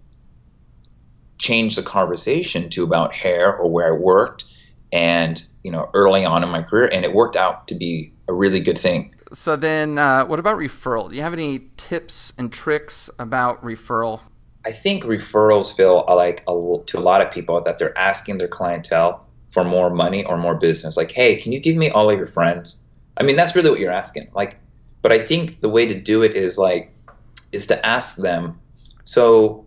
change 1.40 1.76
the 1.76 1.84
conversation 1.84 2.70
to 2.70 2.84
about 2.84 3.14
hair 3.14 3.56
or 3.56 3.70
where 3.70 3.94
I 3.94 3.98
worked 3.98 4.46
and 4.92 5.42
you 5.64 5.72
know 5.72 5.90
early 5.94 6.26
on 6.26 6.44
in 6.44 6.50
my 6.50 6.62
career 6.62 6.90
and 6.92 7.04
it 7.04 7.14
worked 7.14 7.36
out 7.36 7.68
to 7.68 7.76
be 7.76 8.12
a 8.28 8.34
really 8.34 8.60
good 8.60 8.78
thing 8.78 9.14
so 9.32 9.56
then 9.56 9.98
uh, 9.98 10.26
what 10.26 10.40
about 10.40 10.58
referral 10.58 11.10
do 11.10 11.16
you 11.16 11.22
have 11.22 11.34
any 11.34 11.70
tips 11.78 12.34
and 12.38 12.52
tricks 12.52 13.10
about 13.20 13.62
referral 13.64 14.22
i 14.66 14.72
think 14.72 15.04
referrals 15.04 15.76
feel 15.76 16.06
like 16.08 16.44
a, 16.48 16.78
to 16.86 16.98
a 16.98 17.02
lot 17.02 17.22
of 17.22 17.32
people 17.32 17.62
that 17.62 17.78
they're 17.78 17.98
asking 17.98 18.38
their 18.38 18.48
clientele 18.48 19.26
for 19.50 19.64
more 19.64 19.90
money 19.90 20.26
or 20.26 20.38
more 20.38 20.56
business 20.56 20.98
like 20.98 21.12
hey 21.12 21.36
can 21.36 21.52
you 21.52 21.60
give 21.60 21.76
me 21.76 21.90
all 21.90 22.10
of 22.10 22.18
your 22.18 22.28
friends 22.28 22.84
I 23.18 23.24
mean, 23.24 23.36
that's 23.36 23.56
really 23.56 23.70
what 23.70 23.80
you're 23.80 23.92
asking. 23.92 24.30
Like, 24.34 24.60
but 25.02 25.12
I 25.12 25.20
think 25.20 25.62
the 25.62 25.70
way 25.70 25.88
to 25.88 26.00
do 26.00 26.22
it 26.22 26.36
is 26.36 26.58
like, 26.58 26.94
is 27.52 27.68
to 27.68 27.86
ask 27.86 28.18
them, 28.18 28.60
so 29.04 29.66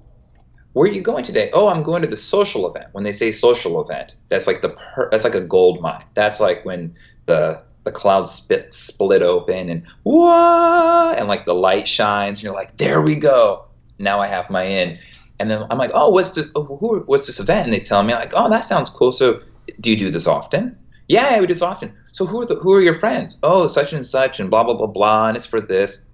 where 0.72 0.88
are 0.88 0.92
you 0.92 1.00
going 1.00 1.24
today? 1.24 1.50
Oh, 1.52 1.68
I'm 1.68 1.82
going 1.82 2.02
to 2.02 2.08
the 2.08 2.16
social 2.16 2.68
event. 2.68 2.88
When 2.92 3.04
they 3.04 3.12
say 3.12 3.32
social 3.32 3.80
event, 3.82 4.16
that's 4.28 4.46
like 4.46 4.60
the 4.60 4.70
per- 4.70 5.10
that's 5.10 5.24
like 5.24 5.34
a 5.34 5.40
gold 5.40 5.80
mine. 5.80 6.04
That's 6.14 6.38
like 6.38 6.64
when 6.64 6.94
the 7.26 7.60
the 7.90 7.98
clouds 7.98 8.30
spit, 8.30 8.72
split 8.72 9.22
open 9.22 9.68
and 9.68 9.82
what 10.04 11.18
and 11.18 11.26
like 11.26 11.44
the 11.44 11.54
light 11.54 11.88
shines. 11.88 12.38
And 12.38 12.44
you're 12.44 12.54
like, 12.54 12.76
there 12.76 13.00
we 13.00 13.16
go. 13.16 13.64
Now 13.98 14.20
I 14.20 14.28
have 14.28 14.48
my 14.48 14.62
in. 14.62 14.98
And 15.40 15.50
then 15.50 15.64
I'm 15.70 15.78
like, 15.78 15.90
oh, 15.92 16.10
what's 16.10 16.34
this? 16.34 16.48
Oh, 16.54 16.76
who, 16.76 17.00
what's 17.00 17.26
this 17.26 17.40
event? 17.40 17.64
And 17.64 17.72
they 17.72 17.80
tell 17.80 18.02
me 18.02 18.14
like, 18.14 18.32
oh, 18.36 18.48
that 18.50 18.64
sounds 18.64 18.90
cool. 18.90 19.10
So 19.10 19.40
do 19.80 19.90
you 19.90 19.96
do 19.96 20.10
this 20.10 20.26
often? 20.26 20.78
Yeah, 21.08 21.40
we 21.40 21.46
do 21.46 21.54
this 21.54 21.62
often. 21.62 21.92
So 22.12 22.26
who 22.26 22.42
are 22.42 22.46
the, 22.46 22.54
who 22.56 22.72
are 22.74 22.80
your 22.80 22.94
friends? 22.94 23.38
Oh, 23.42 23.66
such 23.66 23.92
and 23.92 24.06
such 24.06 24.38
and 24.38 24.50
blah 24.50 24.62
blah 24.62 24.74
blah 24.74 24.86
blah. 24.86 25.28
And 25.28 25.36
it's 25.36 25.46
for 25.46 25.60
this. 25.60 26.06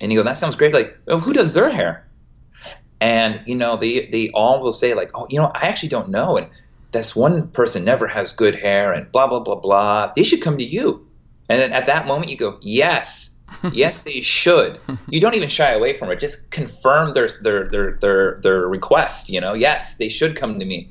And 0.00 0.12
you 0.12 0.18
go, 0.18 0.24
that 0.24 0.36
sounds 0.36 0.56
great. 0.56 0.74
Like, 0.74 0.98
oh, 1.06 1.20
who 1.20 1.32
does 1.32 1.54
their 1.54 1.70
hair? 1.70 2.08
And 3.00 3.40
you 3.46 3.54
know, 3.54 3.76
they 3.76 4.06
they 4.06 4.30
all 4.30 4.60
will 4.60 4.72
say 4.72 4.94
like, 4.94 5.10
oh, 5.14 5.26
you 5.30 5.40
know, 5.40 5.52
I 5.54 5.68
actually 5.68 5.90
don't 5.90 6.08
know. 6.08 6.36
And 6.36 6.48
this 6.94 7.14
one 7.14 7.48
person 7.48 7.84
never 7.84 8.06
has 8.06 8.32
good 8.32 8.54
hair 8.54 8.92
and 8.92 9.12
blah 9.12 9.26
blah 9.26 9.40
blah 9.40 9.56
blah. 9.56 10.12
They 10.16 10.22
should 10.22 10.40
come 10.40 10.56
to 10.56 10.64
you. 10.64 11.06
And 11.50 11.60
then 11.60 11.72
at 11.74 11.86
that 11.86 12.06
moment, 12.06 12.30
you 12.30 12.38
go, 12.38 12.58
yes, 12.62 13.38
yes, 13.72 14.02
they 14.02 14.22
should. 14.22 14.80
You 15.08 15.20
don't 15.20 15.34
even 15.34 15.50
shy 15.50 15.72
away 15.72 15.92
from 15.92 16.10
it. 16.10 16.20
Just 16.20 16.50
confirm 16.50 17.12
their 17.12 17.28
their 17.42 17.68
their 17.68 17.96
their 17.96 18.40
their 18.42 18.60
request. 18.68 19.28
You 19.28 19.40
know, 19.40 19.52
yes, 19.52 19.96
they 19.96 20.08
should 20.08 20.36
come 20.36 20.58
to 20.58 20.64
me. 20.64 20.90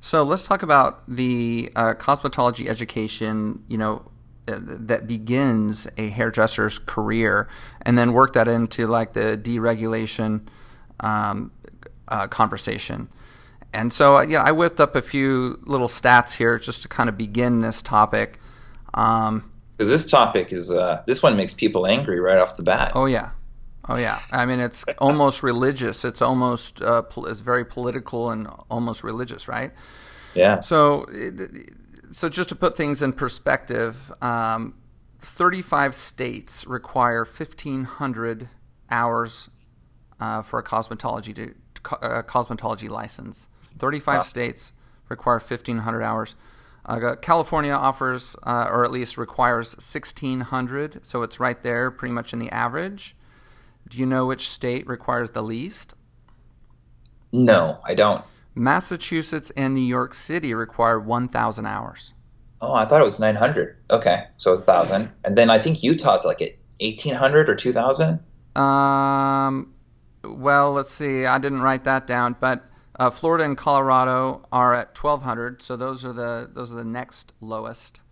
So 0.00 0.22
let's 0.22 0.46
talk 0.46 0.62
about 0.62 1.02
the 1.08 1.70
uh, 1.76 1.94
cosmetology 1.94 2.68
education. 2.68 3.64
You 3.68 3.78
know, 3.78 4.10
uh, 4.48 4.58
that 4.60 5.06
begins 5.06 5.86
a 5.96 6.08
hairdresser's 6.08 6.78
career, 6.78 7.48
and 7.82 7.98
then 7.98 8.12
work 8.12 8.34
that 8.34 8.48
into 8.48 8.86
like 8.86 9.14
the 9.14 9.40
deregulation 9.42 10.46
um, 11.00 11.52
uh, 12.08 12.26
conversation. 12.26 13.08
And 13.72 13.92
so, 13.92 14.16
uh, 14.16 14.22
yeah, 14.22 14.42
I 14.42 14.52
whipped 14.52 14.80
up 14.80 14.96
a 14.96 15.02
few 15.02 15.60
little 15.62 15.88
stats 15.88 16.36
here 16.36 16.58
just 16.58 16.82
to 16.82 16.88
kind 16.88 17.08
of 17.08 17.16
begin 17.16 17.60
this 17.60 17.82
topic. 17.82 18.40
Um, 18.94 19.50
because 19.76 19.88
this 19.88 20.10
topic 20.10 20.52
is 20.52 20.70
uh, 20.70 21.02
this 21.06 21.22
one 21.22 21.36
makes 21.36 21.54
people 21.54 21.86
angry 21.86 22.20
right 22.20 22.36
off 22.36 22.56
the 22.58 22.62
bat. 22.62 22.92
Oh 22.94 23.06
yeah, 23.06 23.30
oh 23.88 23.96
yeah. 23.96 24.18
I 24.30 24.44
mean, 24.44 24.60
it's 24.60 24.84
almost 24.98 25.42
religious. 25.42 26.04
It's 26.04 26.20
almost 26.20 26.82
uh, 26.82 27.02
pol- 27.02 27.26
it's 27.26 27.40
very 27.40 27.64
political 27.64 28.30
and 28.30 28.46
almost 28.70 29.02
religious, 29.02 29.48
right? 29.48 29.72
Yeah. 30.34 30.60
So, 30.60 31.06
it, 31.08 31.72
so 32.10 32.28
just 32.28 32.50
to 32.50 32.54
put 32.54 32.76
things 32.76 33.00
in 33.00 33.14
perspective, 33.14 34.12
um, 34.20 34.74
35 35.20 35.94
states 35.94 36.66
require 36.66 37.24
1,500 37.24 38.48
hours 38.90 39.50
uh, 40.20 40.42
for 40.42 40.58
a 40.58 40.62
cosmetology 40.62 41.34
to, 41.34 41.54
uh, 42.02 42.22
cosmetology 42.22 42.88
license. 42.88 43.48
35 43.80 44.14
wow. 44.14 44.20
states 44.22 44.72
require 45.08 45.38
1,500 45.38 46.02
hours. 46.02 46.36
Uh, 46.84 47.14
California 47.16 47.72
offers, 47.72 48.36
uh, 48.42 48.68
or 48.70 48.84
at 48.84 48.90
least 48.90 49.18
requires, 49.18 49.74
1,600, 49.74 51.04
so 51.04 51.22
it's 51.22 51.38
right 51.38 51.62
there, 51.62 51.90
pretty 51.90 52.12
much 52.12 52.32
in 52.32 52.38
the 52.38 52.50
average. 52.50 53.16
Do 53.88 53.98
you 53.98 54.06
know 54.06 54.26
which 54.26 54.48
state 54.48 54.86
requires 54.86 55.32
the 55.32 55.42
least? 55.42 55.94
No, 57.32 57.80
I 57.84 57.94
don't. 57.94 58.24
Massachusetts 58.54 59.52
and 59.56 59.74
New 59.74 59.80
York 59.80 60.14
City 60.14 60.54
require 60.54 60.98
1,000 60.98 61.66
hours. 61.66 62.12
Oh, 62.60 62.74
I 62.74 62.84
thought 62.84 63.00
it 63.00 63.04
was 63.04 63.18
900. 63.18 63.76
Okay, 63.90 64.26
so 64.36 64.54
1,000. 64.54 65.10
And 65.24 65.36
then 65.36 65.50
I 65.50 65.58
think 65.58 65.82
Utah's 65.82 66.24
like 66.24 66.42
at 66.42 66.52
1,800 66.80 67.48
or 67.48 67.54
2,000? 67.54 68.20
Um, 68.56 69.72
well, 70.24 70.72
let's 70.72 70.90
see. 70.90 71.26
I 71.26 71.38
didn't 71.38 71.62
write 71.62 71.84
that 71.84 72.06
down, 72.06 72.36
but 72.40 72.64
uh, 73.00 73.08
Florida 73.08 73.44
and 73.44 73.56
Colorado 73.56 74.42
are 74.52 74.74
at 74.74 74.96
1,200, 74.96 75.62
so 75.62 75.74
those 75.74 76.04
are 76.04 76.12
the 76.12 76.50
those 76.52 76.70
are 76.70 76.76
the 76.76 76.84
next 76.84 77.32
lowest. 77.40 78.02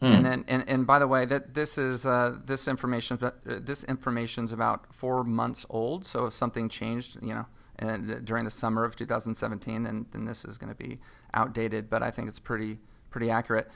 Hmm. 0.00 0.06
And 0.06 0.26
then, 0.26 0.44
and, 0.48 0.68
and 0.68 0.86
by 0.86 0.98
the 0.98 1.06
way, 1.06 1.24
that 1.26 1.54
this 1.54 1.78
is 1.78 2.04
uh, 2.04 2.36
this 2.44 2.66
information 2.66 3.20
uh, 3.22 3.30
this 3.44 3.84
information's 3.84 4.52
about 4.52 4.92
four 4.92 5.22
months 5.22 5.64
old. 5.70 6.04
So 6.04 6.26
if 6.26 6.32
something 6.32 6.68
changed, 6.68 7.22
you 7.22 7.34
know, 7.34 7.46
and 7.78 8.24
during 8.24 8.44
the 8.44 8.50
summer 8.50 8.84
of 8.84 8.96
2017, 8.96 9.84
then 9.84 10.06
then 10.10 10.24
this 10.24 10.44
is 10.44 10.58
going 10.58 10.74
to 10.74 10.84
be 10.84 10.98
outdated. 11.32 11.88
But 11.88 12.02
I 12.02 12.10
think 12.10 12.26
it's 12.26 12.40
pretty 12.40 12.78
pretty 13.10 13.30
accurate. 13.30 13.70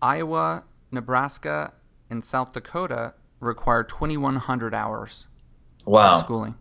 Iowa, 0.00 0.62
Nebraska, 0.92 1.72
and 2.08 2.24
South 2.24 2.52
Dakota 2.52 3.14
require 3.40 3.82
2,100 3.82 4.74
hours 4.74 5.26
wow. 5.86 6.12
of 6.12 6.20
schooling, 6.20 6.54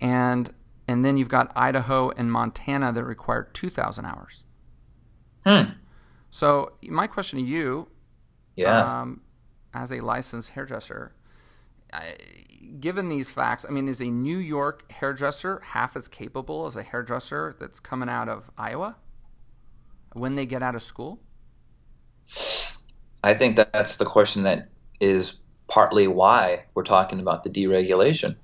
and 0.00 0.54
and 0.88 1.04
then 1.04 1.18
you've 1.18 1.28
got 1.28 1.52
Idaho 1.54 2.10
and 2.16 2.32
Montana 2.32 2.90
that 2.92 3.04
require 3.04 3.48
2,000 3.52 4.06
hours. 4.06 4.42
Hmm. 5.46 5.72
So 6.30 6.72
my 6.82 7.06
question 7.06 7.38
to 7.38 7.44
you, 7.44 7.88
yeah, 8.56 9.00
um, 9.00 9.20
as 9.72 9.92
a 9.92 10.00
licensed 10.00 10.50
hairdresser, 10.50 11.14
I, 11.92 12.14
given 12.80 13.08
these 13.08 13.30
facts, 13.30 13.64
I 13.68 13.70
mean, 13.70 13.88
is 13.88 14.00
a 14.00 14.06
New 14.06 14.38
York 14.38 14.90
hairdresser 14.90 15.60
half 15.62 15.94
as 15.94 16.08
capable 16.08 16.66
as 16.66 16.76
a 16.76 16.82
hairdresser 16.82 17.54
that's 17.58 17.80
coming 17.80 18.08
out 18.08 18.28
of 18.28 18.50
Iowa 18.58 18.96
when 20.12 20.34
they 20.34 20.46
get 20.46 20.62
out 20.62 20.74
of 20.74 20.82
school? 20.82 21.20
I 23.22 23.34
think 23.34 23.56
that 23.56 23.72
that's 23.72 23.96
the 23.96 24.04
question 24.04 24.42
that 24.42 24.68
is 25.00 25.38
partly 25.66 26.08
why 26.08 26.64
we're 26.74 26.82
talking 26.82 27.20
about 27.20 27.42
the 27.42 27.50
deregulation. 27.50 28.36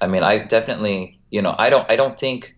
I 0.00 0.06
mean, 0.06 0.22
I 0.22 0.38
definitely, 0.38 1.18
you 1.30 1.42
know, 1.42 1.54
I 1.56 1.70
don't, 1.70 1.90
I 1.90 1.96
don't 1.96 2.18
think 2.18 2.56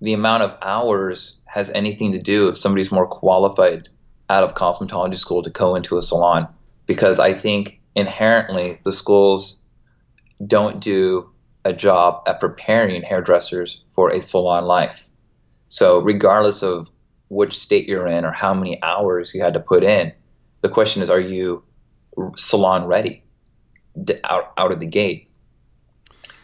the 0.00 0.14
amount 0.14 0.42
of 0.42 0.56
hours 0.62 1.36
has 1.44 1.70
anything 1.70 2.12
to 2.12 2.18
do 2.18 2.48
if 2.48 2.58
somebody's 2.58 2.90
more 2.90 3.06
qualified 3.06 3.88
out 4.28 4.44
of 4.44 4.54
cosmetology 4.54 5.16
school 5.16 5.42
to 5.42 5.50
go 5.50 5.74
into 5.74 5.98
a 5.98 6.02
salon, 6.02 6.48
because 6.86 7.18
I 7.18 7.34
think 7.34 7.80
inherently 7.94 8.80
the 8.84 8.92
schools 8.92 9.60
don't 10.46 10.80
do 10.80 11.30
a 11.64 11.72
job 11.72 12.22
at 12.26 12.40
preparing 12.40 13.02
hairdressers 13.02 13.82
for 13.90 14.10
a 14.10 14.20
salon 14.20 14.64
life. 14.64 15.08
So 15.68 16.00
regardless 16.00 16.62
of 16.62 16.90
which 17.28 17.58
state 17.58 17.86
you're 17.86 18.06
in 18.06 18.24
or 18.24 18.32
how 18.32 18.54
many 18.54 18.82
hours 18.82 19.34
you 19.34 19.42
had 19.42 19.54
to 19.54 19.60
put 19.60 19.84
in, 19.84 20.12
the 20.62 20.68
question 20.68 21.02
is, 21.02 21.10
are 21.10 21.20
you 21.20 21.62
salon 22.36 22.86
ready 22.86 23.22
out, 24.24 24.52
out 24.56 24.72
of 24.72 24.80
the 24.80 24.86
gate? 24.86 25.28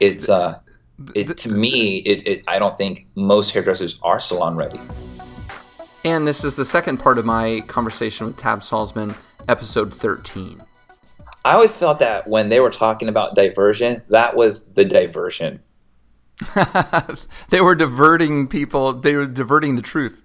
It's 0.00 0.29
uh, 0.29 0.59
it, 1.15 1.37
to 1.38 1.49
me, 1.50 1.99
it, 1.99 2.26
it, 2.26 2.45
I 2.47 2.59
don't 2.59 2.76
think 2.76 3.07
most 3.15 3.50
hairdressers 3.53 4.00
are 4.03 4.21
salon 4.21 4.57
ready. 4.57 4.81
And 6.05 6.26
this 6.26 6.45
is 6.45 6.57
the 6.57 6.65
second 6.65 6.99
part 6.99 7.19
of 7.19 7.25
my 7.25 7.61
conversation 7.67 8.26
with 8.26 8.37
Tab 8.37 8.61
Salzman, 8.61 9.17
episode 9.49 9.93
13. 9.93 10.62
I 11.45 11.53
always 11.53 11.76
felt 11.76 11.99
that 12.00 12.26
when 12.29 12.49
they 12.49 12.61
were 12.61 12.71
talking 12.71 13.09
about 13.09 13.35
diversion, 13.35 14.03
that 14.09 14.37
was 14.37 14.65
the 14.67 14.85
diversion. 14.85 15.61
they 17.50 17.61
were 17.61 17.75
diverting 17.75 18.47
people, 18.47 18.93
they 18.93 19.15
were 19.15 19.26
diverting 19.26 19.76
the 19.76 19.83
truth. 19.83 20.21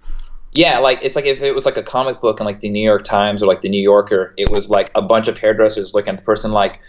Yeah, 0.52 0.78
like 0.78 0.98
it's 1.02 1.16
like 1.16 1.24
if 1.24 1.40
it 1.40 1.54
was 1.54 1.64
like 1.64 1.78
a 1.78 1.82
comic 1.82 2.20
book 2.20 2.38
in 2.38 2.44
like 2.44 2.60
the 2.60 2.68
New 2.68 2.82
York 2.82 3.04
Times 3.04 3.42
or 3.42 3.46
like 3.46 3.62
the 3.62 3.70
New 3.70 3.80
Yorker, 3.80 4.34
it 4.36 4.50
was 4.50 4.68
like 4.68 4.90
a 4.94 5.00
bunch 5.00 5.26
of 5.26 5.38
hairdressers 5.38 5.94
looking 5.94 6.12
at 6.14 6.18
the 6.18 6.24
person 6.24 6.52
like, 6.52 6.80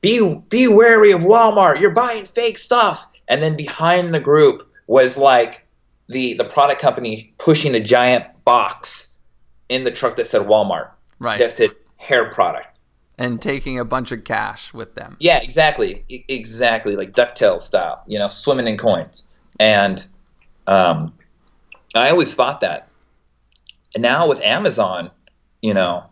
be 0.00 0.42
be 0.48 0.68
wary 0.68 1.12
of 1.12 1.20
Walmart. 1.20 1.80
You're 1.80 1.94
buying 1.94 2.24
fake 2.24 2.58
stuff. 2.58 3.06
And 3.28 3.42
then 3.42 3.56
behind 3.56 4.14
the 4.14 4.20
group 4.20 4.70
was 4.86 5.18
like 5.18 5.66
the 6.08 6.34
the 6.34 6.44
product 6.44 6.80
company 6.80 7.34
pushing 7.38 7.74
a 7.74 7.80
giant 7.80 8.24
box 8.44 9.18
in 9.68 9.84
the 9.84 9.90
truck 9.90 10.16
that 10.16 10.26
said 10.26 10.42
Walmart. 10.42 10.90
Right. 11.18 11.38
That 11.38 11.52
said 11.52 11.70
hair 11.96 12.32
product. 12.32 12.66
And 13.18 13.42
taking 13.42 13.80
a 13.80 13.84
bunch 13.84 14.12
of 14.12 14.22
cash 14.22 14.72
with 14.72 14.94
them. 14.94 15.16
Yeah, 15.18 15.38
exactly. 15.42 16.04
Exactly. 16.08 16.94
Like 16.94 17.12
DuckTales 17.12 17.62
style, 17.62 18.02
you 18.06 18.16
know, 18.16 18.28
swimming 18.28 18.68
in 18.68 18.76
coins. 18.76 19.26
And 19.58 20.06
um, 20.68 21.12
I 21.96 22.10
always 22.10 22.34
thought 22.34 22.60
that. 22.60 22.92
And 23.94 24.02
now 24.02 24.28
with 24.28 24.40
Amazon, 24.40 25.10
you 25.60 25.74
know, 25.74 26.04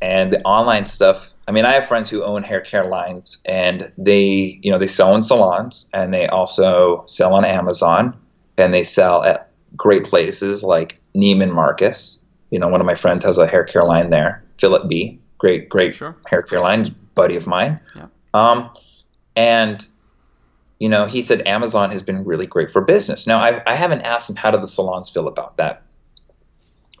and 0.00 0.32
the 0.32 0.42
online 0.42 0.86
stuff, 0.86 1.30
I 1.48 1.52
mean, 1.52 1.64
I 1.64 1.72
have 1.72 1.86
friends 1.86 2.10
who 2.10 2.22
own 2.22 2.42
hair 2.42 2.60
care 2.60 2.86
lines, 2.86 3.38
and 3.44 3.90
they, 3.96 4.58
you 4.62 4.70
know, 4.70 4.78
they 4.78 4.86
sell 4.86 5.14
in 5.14 5.22
salons, 5.22 5.88
and 5.92 6.12
they 6.12 6.26
also 6.26 7.04
sell 7.06 7.34
on 7.34 7.44
Amazon, 7.44 8.16
and 8.58 8.74
they 8.74 8.84
sell 8.84 9.22
at 9.22 9.50
great 9.76 10.04
places 10.04 10.62
like 10.62 11.00
Neiman 11.14 11.52
Marcus. 11.52 12.20
You 12.50 12.58
know, 12.58 12.68
one 12.68 12.80
of 12.80 12.86
my 12.86 12.94
friends 12.94 13.24
has 13.24 13.38
a 13.38 13.46
hair 13.46 13.64
care 13.64 13.84
line 13.84 14.10
there. 14.10 14.42
Philip 14.58 14.88
B, 14.88 15.18
great, 15.38 15.68
great 15.68 15.94
sure. 15.94 16.16
hair 16.26 16.42
care 16.42 16.60
line, 16.60 16.94
buddy 17.14 17.36
of 17.36 17.46
mine. 17.46 17.80
Yeah. 17.94 18.06
Um, 18.34 18.70
and 19.34 19.86
you 20.78 20.88
know, 20.88 21.06
he 21.06 21.22
said 21.22 21.46
Amazon 21.46 21.90
has 21.90 22.02
been 22.02 22.24
really 22.24 22.46
great 22.46 22.70
for 22.70 22.82
business. 22.82 23.26
Now, 23.26 23.38
I, 23.38 23.62
I 23.66 23.74
haven't 23.74 24.02
asked 24.02 24.28
him 24.28 24.36
how 24.36 24.50
do 24.50 24.60
the 24.60 24.68
salons 24.68 25.08
feel 25.08 25.26
about 25.26 25.56
that. 25.56 25.82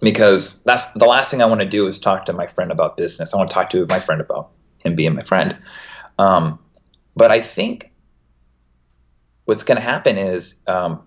Because 0.00 0.62
that's 0.62 0.92
the 0.92 1.04
last 1.04 1.30
thing 1.30 1.42
I 1.42 1.46
want 1.46 1.60
to 1.60 1.68
do 1.68 1.86
is 1.86 1.98
talk 1.98 2.26
to 2.26 2.32
my 2.32 2.46
friend 2.46 2.70
about 2.70 2.96
business. 2.96 3.32
I 3.32 3.36
want 3.38 3.50
to 3.50 3.54
talk 3.54 3.70
to 3.70 3.86
my 3.86 4.00
friend 4.00 4.20
about 4.20 4.50
him 4.78 4.94
being 4.94 5.14
my 5.14 5.22
friend. 5.22 5.56
Um, 6.18 6.58
but 7.14 7.30
I 7.30 7.40
think 7.40 7.92
what's 9.44 9.64
going 9.64 9.76
to 9.76 9.82
happen 9.82 10.18
is 10.18 10.60
um, 10.66 11.02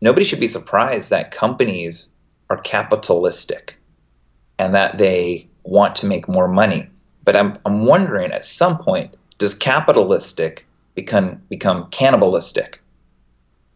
nobody 0.00 0.24
should 0.24 0.40
be 0.40 0.48
surprised 0.48 1.10
that 1.10 1.30
companies 1.30 2.10
are 2.48 2.58
capitalistic 2.58 3.76
and 4.58 4.74
that 4.74 4.98
they 4.98 5.48
want 5.64 5.96
to 5.96 6.06
make 6.06 6.28
more 6.28 6.48
money. 6.48 6.88
But 7.24 7.36
I'm, 7.36 7.58
I'm 7.64 7.86
wondering 7.86 8.32
at 8.32 8.44
some 8.44 8.78
point, 8.78 9.16
does 9.38 9.54
capitalistic 9.54 10.66
become 10.94 11.42
become 11.48 11.88
cannibalistic? 11.90 12.80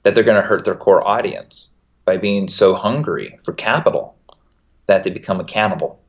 That 0.03 0.15
they're 0.15 0.25
going 0.25 0.41
to 0.41 0.47
hurt 0.47 0.65
their 0.65 0.77
core 0.77 1.07
audience 1.07 1.73
by 2.05 2.19
being 2.19 2.47
so 2.47 2.75
hungry 2.75 3.41
for 3.43 3.53
capital 3.53 4.16
that 4.87 5.05
they 5.05 5.11
become 5.11 5.41
accountable. 5.41 6.01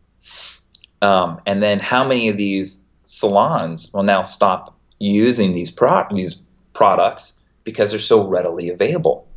Um, 1.01 1.41
and 1.45 1.61
then 1.61 1.79
how 1.79 2.07
many 2.07 2.29
of 2.29 2.37
these 2.37 2.83
salons 3.05 3.91
will 3.93 4.03
now 4.03 4.23
stop 4.23 4.75
using 4.99 5.53
these 5.53 5.71
pro- 5.71 6.07
these 6.11 6.41
products 6.73 7.41
because 7.63 7.91
they're 7.91 7.99
so 7.99 8.27
readily 8.27 8.69
available? 8.69 9.27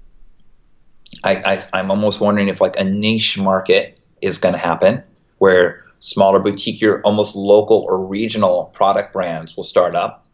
I, 1.23 1.61
I, 1.73 1.81
am 1.81 1.91
almost 1.91 2.21
wondering 2.21 2.49
if 2.49 2.61
like 2.61 2.79
a 2.79 2.85
niche 2.85 3.39
market 3.39 3.99
is 4.23 4.39
going 4.39 4.55
to 4.55 4.59
happen 4.59 5.03
where 5.39 5.85
smaller 5.99 6.39
boutique, 6.39 6.83
or 6.83 7.01
almost 7.03 7.37
local 7.37 7.79
or 7.79 8.07
regional 8.07 8.67
product 8.67 9.13
brands 9.13 9.57
will 9.57 9.65
start 9.65 9.95
up 9.95 10.27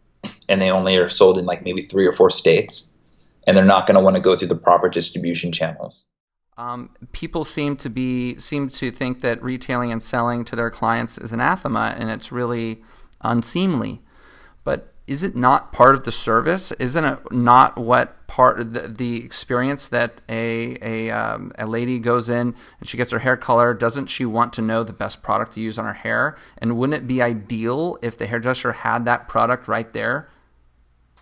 and 0.49 0.61
they 0.61 0.71
only 0.71 0.97
are 0.97 1.09
sold 1.09 1.39
in 1.39 1.47
like 1.47 1.65
maybe 1.65 1.83
three 1.83 2.07
or 2.07 2.13
four 2.13 2.31
states 2.31 2.93
and 3.47 3.57
they're 3.57 3.65
not 3.65 3.87
going 3.87 3.97
to 3.97 4.01
want 4.01 4.17
to 4.17 4.23
go 4.23 4.37
through 4.37 4.49
the 4.49 4.57
proper 4.57 4.89
distribution 4.89 5.53
channels. 5.53 6.05
Um, 6.59 6.91
people 7.13 7.45
seem 7.45 7.77
to 7.77 7.91
be 7.91 8.39
seem 8.39 8.71
to 8.71 8.91
think 8.91 9.21
that 9.21 9.43
retailing 9.43 9.93
and 9.93 10.03
selling 10.03 10.45
to 10.47 10.57
their 10.57 10.71
clients 10.71 11.19
is 11.19 11.33
anathema 11.33 11.95
and 11.99 12.11
it's 12.11 12.33
really 12.33 12.83
unseemly. 13.21 14.01
But 14.65 14.95
is 15.07 15.23
it 15.23 15.37
not 15.37 15.71
part 15.71 15.95
of 15.95 16.05
the 16.05 16.11
service? 16.11 16.73
Isn't 16.73 17.05
it 17.05 17.31
not 17.31 17.77
what 17.77 18.27
part 18.27 18.59
of 18.59 18.73
the, 18.73 18.89
the 18.89 19.25
experience 19.25 19.89
that 19.89 20.21
a 20.31 20.79
a, 20.81 21.11
um, 21.11 21.53
a 21.59 21.67
lady 21.67 21.99
goes 21.99 22.29
in 22.29 22.55
and 22.81 22.89
she 22.89 22.97
gets 22.97 23.13
her 23.13 23.19
hair 23.19 23.37
colored? 23.37 23.79
Doesn't 23.79 24.07
she 24.07 24.25
want 24.25 24.55
to 24.55 24.63
know 24.63 24.83
the 24.83 24.95
best 24.95 25.23
product 25.23 25.53
to 25.55 25.61
use 25.61 25.79
on 25.79 25.85
her 25.85 25.93
hair? 25.93 26.37
And 26.59 26.79
wouldn't 26.79 27.03
it 27.03 27.07
be 27.07 27.21
ideal 27.21 27.99
if 28.01 28.17
the 28.17 28.27
hairdresser 28.27 28.73
had 28.73 29.05
that 29.05 29.29
product 29.29 29.69
right 29.69 29.93
there? 29.93 30.29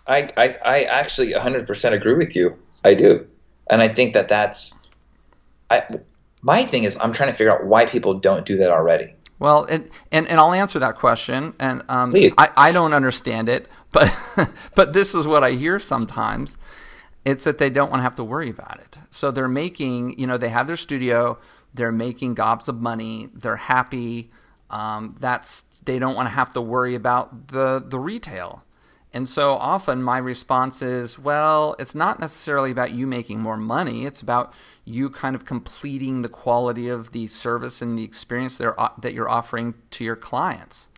I 0.06 0.30
I, 0.36 0.56
I 0.64 0.82
actually 0.84 1.32
100% 1.32 1.92
agree 1.92 2.14
with 2.14 2.36
you. 2.36 2.56
I 2.84 2.94
do, 2.94 3.26
and 3.68 3.82
I 3.82 3.88
think 3.88 4.14
that 4.14 4.28
that's. 4.28 4.83
I, 5.74 6.00
my 6.42 6.64
thing 6.64 6.84
is, 6.84 6.96
I'm 7.00 7.12
trying 7.12 7.30
to 7.30 7.36
figure 7.36 7.52
out 7.52 7.64
why 7.66 7.86
people 7.86 8.14
don't 8.14 8.44
do 8.44 8.56
that 8.58 8.70
already. 8.70 9.14
Well, 9.38 9.64
and, 9.64 9.90
and, 10.12 10.28
and 10.28 10.38
I'll 10.38 10.52
answer 10.52 10.78
that 10.78 10.96
question. 10.96 11.54
And 11.58 11.82
um, 11.88 12.10
Please. 12.10 12.34
I, 12.38 12.50
I 12.56 12.72
don't 12.72 12.92
understand 12.92 13.48
it, 13.48 13.68
but 13.92 14.10
but 14.74 14.92
this 14.92 15.14
is 15.14 15.26
what 15.26 15.42
I 15.42 15.52
hear 15.52 15.78
sometimes. 15.78 16.56
It's 17.24 17.44
that 17.44 17.58
they 17.58 17.70
don't 17.70 17.90
want 17.90 18.00
to 18.00 18.04
have 18.04 18.16
to 18.16 18.24
worry 18.24 18.50
about 18.50 18.80
it. 18.80 18.98
So 19.10 19.30
they're 19.30 19.48
making, 19.48 20.18
you 20.18 20.26
know, 20.26 20.36
they 20.36 20.50
have 20.50 20.66
their 20.66 20.76
studio, 20.76 21.38
they're 21.72 21.92
making 21.92 22.34
gobs 22.34 22.68
of 22.68 22.80
money, 22.80 23.30
they're 23.32 23.56
happy. 23.56 24.30
Um, 24.68 25.16
that's 25.18 25.64
they 25.84 25.98
don't 25.98 26.14
want 26.14 26.28
to 26.28 26.34
have 26.34 26.52
to 26.54 26.60
worry 26.60 26.94
about 26.94 27.48
the 27.48 27.82
the 27.84 27.98
retail. 27.98 28.62
And 29.14 29.28
so 29.28 29.52
often 29.52 30.02
my 30.02 30.18
response 30.18 30.82
is, 30.82 31.20
well, 31.20 31.76
it's 31.78 31.94
not 31.94 32.18
necessarily 32.18 32.72
about 32.72 32.90
you 32.90 33.06
making 33.06 33.38
more 33.38 33.56
money. 33.56 34.06
It's 34.06 34.20
about 34.20 34.52
you 34.84 35.08
kind 35.08 35.36
of 35.36 35.44
completing 35.44 36.22
the 36.22 36.28
quality 36.28 36.88
of 36.88 37.12
the 37.12 37.28
service 37.28 37.80
and 37.80 37.96
the 37.96 38.02
experience 38.02 38.58
that 38.58 39.12
you're 39.14 39.30
offering 39.30 39.74
to 39.92 40.02
your 40.02 40.16
clients. 40.16 40.88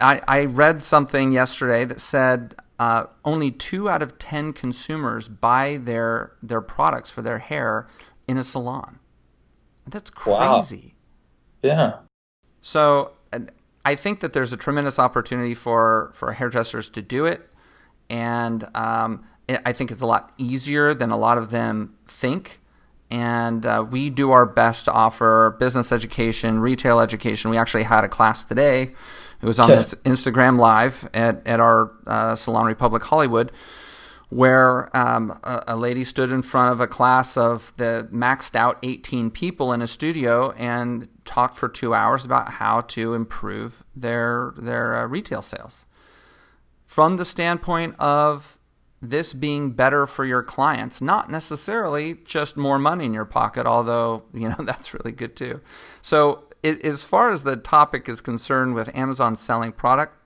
I, 0.00 0.20
I 0.28 0.44
read 0.44 0.84
something 0.84 1.32
yesterday 1.32 1.84
that 1.86 2.00
said 2.00 2.54
uh, 2.78 3.06
only 3.24 3.50
two 3.50 3.90
out 3.90 4.00
of 4.00 4.16
10 4.18 4.52
consumers 4.52 5.26
buy 5.26 5.76
their, 5.82 6.32
their 6.40 6.60
products 6.60 7.10
for 7.10 7.20
their 7.20 7.38
hair 7.38 7.88
in 8.28 8.38
a 8.38 8.44
salon. 8.44 9.00
That's 9.88 10.08
crazy. 10.08 10.94
Wow. 11.64 11.70
Yeah. 11.70 11.92
So 12.60 13.12
I 13.84 13.94
think 13.94 14.20
that 14.20 14.32
there's 14.32 14.52
a 14.52 14.56
tremendous 14.56 14.98
opportunity 14.98 15.54
for 15.54 16.10
for 16.14 16.32
hairdressers 16.32 16.88
to 16.90 17.02
do 17.02 17.26
it, 17.26 17.48
and 18.08 18.68
um, 18.76 19.24
I 19.64 19.72
think 19.72 19.90
it's 19.90 20.00
a 20.00 20.06
lot 20.06 20.32
easier 20.38 20.94
than 20.94 21.10
a 21.10 21.16
lot 21.16 21.38
of 21.38 21.50
them 21.50 21.96
think. 22.06 22.60
And 23.10 23.66
uh, 23.66 23.84
we 23.88 24.08
do 24.08 24.30
our 24.30 24.46
best 24.46 24.84
to 24.84 24.92
offer 24.92 25.56
business 25.58 25.90
education, 25.90 26.60
retail 26.60 27.00
education. 27.00 27.50
We 27.50 27.56
actually 27.56 27.82
had 27.82 28.04
a 28.04 28.08
class 28.08 28.44
today. 28.44 28.94
It 29.42 29.46
was 29.46 29.58
on 29.58 29.70
this 29.70 29.94
Instagram 30.04 30.60
Live 30.60 31.08
at, 31.14 31.44
at 31.46 31.60
our 31.60 31.90
uh, 32.06 32.34
Salon 32.36 32.66
Republic 32.66 33.02
Hollywood, 33.02 33.50
where 34.30 34.96
um, 34.96 35.38
a, 35.42 35.64
a, 35.68 35.76
lady 35.76 36.04
stood 36.04 36.30
in 36.30 36.40
front 36.40 36.72
of 36.72 36.80
a 36.80 36.86
class 36.86 37.36
of 37.36 37.72
the 37.76 38.08
maxed 38.12 38.54
out 38.54 38.78
18 38.82 39.30
people 39.30 39.72
in 39.72 39.82
a 39.82 39.86
studio 39.86 40.52
and 40.52 41.08
talked 41.24 41.56
for 41.56 41.68
two 41.68 41.92
hours 41.92 42.24
about 42.24 42.48
how 42.52 42.80
to 42.80 43.12
improve 43.14 43.84
their 43.94 44.54
their 44.56 44.96
uh, 44.96 45.06
retail 45.06 45.42
sales 45.42 45.84
from 46.86 47.16
the 47.16 47.24
standpoint 47.24 47.94
of 47.98 48.58
this 49.02 49.32
being 49.32 49.70
better 49.70 50.06
for 50.06 50.24
your 50.24 50.42
clients, 50.42 51.00
not 51.00 51.30
necessarily 51.30 52.14
just 52.24 52.56
more 52.56 52.78
money 52.78 53.06
in 53.06 53.14
your 53.14 53.24
pocket, 53.24 53.66
although 53.66 54.24
you 54.34 54.48
know 54.48 54.56
that's 54.60 54.94
really 54.94 55.12
good 55.12 55.34
too. 55.34 55.60
So, 56.02 56.44
it, 56.62 56.84
as 56.84 57.04
far 57.04 57.30
as 57.30 57.44
the 57.44 57.56
topic 57.56 58.08
is 58.08 58.20
concerned 58.20 58.74
with 58.74 58.94
Amazon 58.94 59.34
selling 59.34 59.72
product, 59.72 60.16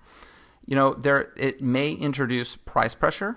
you 0.67 0.75
know 0.75 0.95
there 0.95 1.33
it 1.37 1.63
may 1.63 1.93
introduce 1.93 2.57
price 2.57 2.95
pressure 2.95 3.37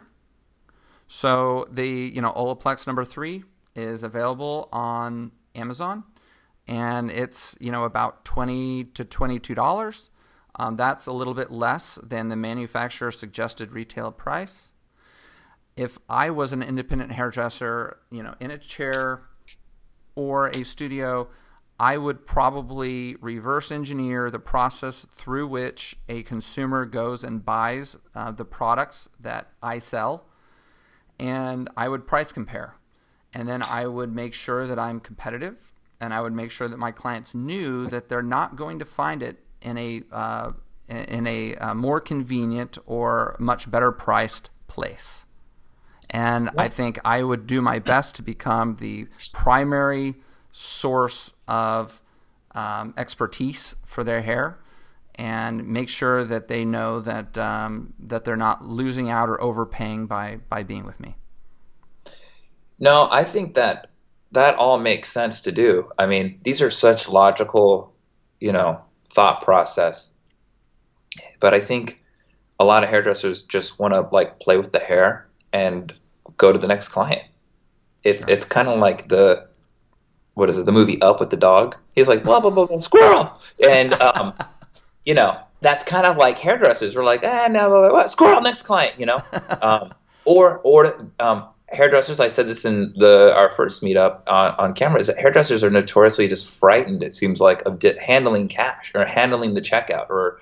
so 1.07 1.67
the 1.71 1.87
you 1.87 2.21
know 2.21 2.31
Olaplex 2.33 2.85
number 2.85 3.05
three 3.05 3.43
is 3.75 4.03
available 4.03 4.69
on 4.71 5.31
Amazon, 5.55 6.03
and 6.67 7.09
it's 7.11 7.57
you 7.59 7.71
know 7.71 7.85
about 7.85 8.25
twenty 8.25 8.83
to 8.83 9.05
twenty 9.05 9.39
two 9.39 9.55
dollars. 9.55 10.09
Um, 10.59 10.75
that's 10.75 11.05
a 11.05 11.11
little 11.11 11.35
bit 11.35 11.51
less 11.51 11.99
than 12.03 12.29
the 12.29 12.35
manufacturer 12.35 13.11
suggested 13.11 13.71
retail 13.71 14.11
price. 14.11 14.73
If 15.75 15.99
I 16.09 16.31
was 16.31 16.51
an 16.51 16.63
independent 16.63 17.11
hairdresser, 17.11 17.99
you 18.09 18.23
know, 18.23 18.33
in 18.39 18.49
a 18.49 18.57
chair 18.57 19.21
or 20.15 20.47
a 20.47 20.63
studio, 20.63 21.29
I 21.79 21.97
would 21.97 22.25
probably 22.25 23.15
reverse 23.21 23.71
engineer 23.71 24.31
the 24.31 24.39
process 24.39 25.05
through 25.11 25.45
which 25.47 25.95
a 26.09 26.23
consumer 26.23 26.85
goes 26.85 27.23
and 27.23 27.45
buys 27.45 27.97
uh, 28.15 28.31
the 28.31 28.45
products 28.45 29.09
that 29.19 29.51
I 29.61 29.77
sell 29.77 30.26
and 31.19 31.69
I 31.75 31.89
would 31.89 32.07
price 32.07 32.31
compare. 32.31 32.75
And 33.33 33.47
then 33.47 33.61
I 33.61 33.87
would 33.87 34.13
make 34.13 34.33
sure 34.33 34.67
that 34.67 34.79
I'm 34.79 34.99
competitive 34.99 35.73
and 35.99 36.13
I 36.13 36.21
would 36.21 36.33
make 36.33 36.51
sure 36.51 36.67
that 36.67 36.77
my 36.77 36.91
clients 36.91 37.33
knew 37.33 37.87
that 37.87 38.09
they're 38.09 38.21
not 38.21 38.55
going 38.55 38.79
to 38.79 38.85
find 38.85 39.23
it 39.23 39.37
in 39.61 39.77
a 39.77 40.03
uh, 40.11 40.51
in 40.87 41.27
a 41.27 41.55
uh, 41.55 41.73
more 41.73 41.99
convenient 41.99 42.77
or 42.85 43.35
much 43.39 43.69
better 43.69 43.91
priced 43.91 44.49
place. 44.67 45.25
And 46.09 46.49
I 46.57 46.69
think 46.69 46.99
I 47.03 47.23
would 47.23 47.47
do 47.47 47.61
my 47.61 47.79
best 47.79 48.15
to 48.15 48.21
become 48.21 48.77
the 48.77 49.07
primary 49.33 50.15
source 50.53 51.33
of 51.47 52.01
um, 52.55 52.93
expertise 52.95 53.75
for 53.85 54.05
their 54.05 54.21
hair 54.21 54.57
and 55.17 55.67
make 55.67 55.89
sure 55.89 56.23
that 56.23 56.47
they 56.47 56.63
know 56.65 56.99
that 57.01 57.37
um, 57.37 57.93
that 57.99 58.23
they're 58.23 58.35
not 58.35 58.63
losing 58.63 59.09
out 59.09 59.29
or 59.29 59.41
overpaying 59.41 60.07
by 60.07 60.39
by 60.49 60.63
being 60.63 60.85
with 60.85 60.99
me. 60.99 61.15
No, 62.79 63.07
I 63.09 63.23
think 63.23 63.55
that 63.55 63.89
that 64.31 64.55
all 64.55 64.77
makes 64.77 65.11
sense 65.11 65.41
to 65.41 65.51
do. 65.51 65.91
I 65.97 66.05
mean, 66.05 66.39
these 66.43 66.61
are 66.61 66.69
such 66.69 67.09
logical, 67.09 67.93
you 68.39 68.51
know, 68.51 68.81
thought 69.09 69.41
process. 69.41 70.13
But 71.39 71.53
I 71.53 71.59
think 71.59 72.03
a 72.59 72.65
lot 72.65 72.83
of 72.83 72.89
hairdressers 72.89 73.43
just 73.43 73.79
want 73.79 73.93
to 73.93 74.01
like 74.11 74.39
play 74.39 74.57
with 74.57 74.71
the 74.71 74.79
hair 74.79 75.27
and 75.53 75.93
go 76.37 76.51
to 76.51 76.59
the 76.59 76.67
next 76.67 76.89
client. 76.89 77.23
It's 78.03 78.25
sure. 78.25 78.29
it's 78.29 78.45
kind 78.45 78.67
of 78.67 78.79
like 78.79 79.07
the 79.07 79.47
what 80.33 80.49
is 80.49 80.57
it? 80.57 80.65
The 80.67 80.71
movie 80.71 81.01
Up 81.01 81.19
with 81.19 81.31
the 81.31 81.37
dog. 81.37 81.75
He's 81.95 82.07
like 82.07 82.23
blah 82.23 82.39
blah 82.39 82.51
blah, 82.51 82.67
blah 82.67 82.81
squirrel, 82.81 83.41
and 83.67 83.93
um, 83.93 84.33
you 85.07 85.13
know, 85.13 85.39
that's 85.61 85.83
kind 85.85 86.05
of 86.05 86.17
like 86.17 86.37
hairdressers. 86.37 86.93
We're 86.93 87.05
like, 87.05 87.23
ah, 87.23 87.47
no, 87.49 87.69
what? 87.69 88.09
squirrel, 88.09 88.41
next 88.41 88.63
client, 88.63 88.99
you 88.99 89.05
know, 89.05 89.23
um, 89.61 89.93
or 90.25 90.59
or 90.65 91.09
um, 91.21 91.45
hairdressers. 91.69 92.19
I 92.19 92.27
said 92.27 92.49
this 92.49 92.65
in 92.65 92.93
the 92.97 93.33
our 93.33 93.49
first 93.49 93.81
meetup 93.81 94.23
on, 94.27 94.53
on 94.57 94.73
camera. 94.73 94.99
Is 94.99 95.07
that 95.07 95.17
hairdressers 95.17 95.63
are 95.63 95.69
notoriously 95.69 96.27
just 96.27 96.45
frightened. 96.45 97.03
It 97.03 97.13
seems 97.13 97.39
like 97.39 97.61
of 97.61 97.79
di- 97.79 97.97
handling 97.97 98.49
cash 98.49 98.91
or 98.93 99.05
handling 99.05 99.53
the 99.53 99.61
checkout 99.61 100.09
or 100.09 100.41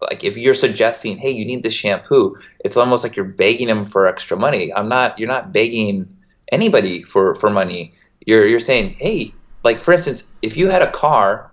like 0.00 0.24
if 0.24 0.36
you're 0.36 0.54
suggesting, 0.54 1.16
hey, 1.16 1.30
you 1.30 1.44
need 1.44 1.62
this 1.62 1.72
shampoo, 1.72 2.36
it's 2.64 2.76
almost 2.76 3.04
like 3.04 3.14
you're 3.14 3.24
begging 3.24 3.68
them 3.68 3.86
for 3.86 4.08
extra 4.08 4.36
money. 4.36 4.74
I'm 4.74 4.88
not. 4.88 5.16
You're 5.16 5.28
not 5.28 5.52
begging 5.52 6.08
anybody 6.50 7.04
for 7.04 7.36
for 7.36 7.50
money. 7.50 7.94
You're 8.26 8.48
you're 8.48 8.58
saying, 8.58 8.96
hey, 8.98 9.32
like 9.62 9.80
for 9.80 9.92
instance, 9.92 10.32
if 10.42 10.56
you 10.56 10.70
had 10.70 10.82
a 10.82 10.90
car 10.90 11.52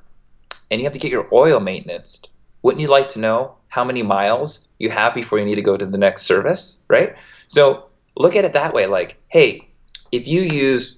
and 0.71 0.81
you 0.81 0.85
have 0.85 0.93
to 0.93 0.99
get 0.99 1.11
your 1.11 1.27
oil 1.31 1.59
maintenance, 1.59 2.23
wouldn't 2.61 2.81
you 2.81 2.87
like 2.87 3.09
to 3.09 3.19
know 3.19 3.55
how 3.67 3.83
many 3.83 4.03
miles 4.03 4.67
you 4.79 4.89
have 4.89 5.13
before 5.13 5.39
you 5.39 5.45
need 5.45 5.55
to 5.55 5.61
go 5.61 5.77
to 5.77 5.85
the 5.85 5.97
next 5.97 6.23
service, 6.23 6.79
right? 6.87 7.15
So 7.47 7.85
look 8.15 8.35
at 8.35 8.45
it 8.45 8.53
that 8.53 8.73
way 8.73 8.87
like, 8.87 9.17
hey, 9.27 9.67
if 10.11 10.27
you 10.27 10.41
use 10.41 10.97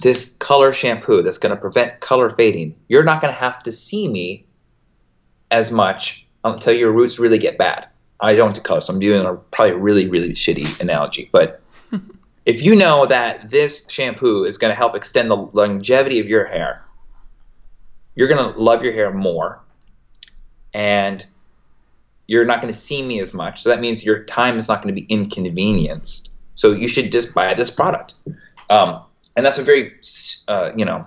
this 0.00 0.36
color 0.38 0.72
shampoo 0.72 1.22
that's 1.22 1.38
going 1.38 1.54
to 1.54 1.60
prevent 1.60 2.00
color 2.00 2.28
fading, 2.30 2.74
you're 2.88 3.04
not 3.04 3.20
going 3.20 3.32
to 3.32 3.38
have 3.38 3.62
to 3.62 3.72
see 3.72 4.08
me 4.08 4.44
as 5.50 5.70
much 5.70 6.26
until 6.44 6.72
your 6.72 6.92
roots 6.92 7.18
really 7.18 7.38
get 7.38 7.58
bad. 7.58 7.88
I 8.20 8.34
don't 8.34 8.54
do 8.54 8.60
color, 8.60 8.80
so 8.80 8.92
I'm 8.92 9.00
doing 9.00 9.24
a 9.24 9.34
probably 9.34 9.74
really, 9.74 10.08
really 10.08 10.30
shitty 10.30 10.80
analogy. 10.80 11.28
But 11.32 11.60
if 12.44 12.62
you 12.62 12.74
know 12.76 13.06
that 13.06 13.50
this 13.50 13.86
shampoo 13.88 14.44
is 14.44 14.58
going 14.58 14.70
to 14.70 14.76
help 14.76 14.96
extend 14.96 15.30
the 15.30 15.36
longevity 15.36 16.20
of 16.20 16.26
your 16.26 16.44
hair, 16.44 16.84
you're 18.14 18.28
going 18.28 18.52
to 18.52 18.60
love 18.60 18.82
your 18.82 18.92
hair 18.92 19.12
more. 19.12 19.60
And 20.74 21.24
you're 22.26 22.44
not 22.44 22.62
going 22.62 22.72
to 22.72 22.78
see 22.78 23.02
me 23.02 23.20
as 23.20 23.34
much. 23.34 23.62
So 23.62 23.68
that 23.68 23.80
means 23.80 24.04
your 24.04 24.24
time 24.24 24.56
is 24.56 24.68
not 24.68 24.82
going 24.82 24.94
to 24.94 25.00
be 25.00 25.06
inconvenienced. 25.06 26.30
So 26.54 26.72
you 26.72 26.88
should 26.88 27.12
just 27.12 27.34
buy 27.34 27.52
this 27.54 27.70
product. 27.70 28.14
Um, 28.70 29.04
and 29.36 29.44
that's 29.44 29.58
a 29.58 29.62
very, 29.62 29.94
uh, 30.48 30.70
you 30.76 30.84
know, 30.84 31.06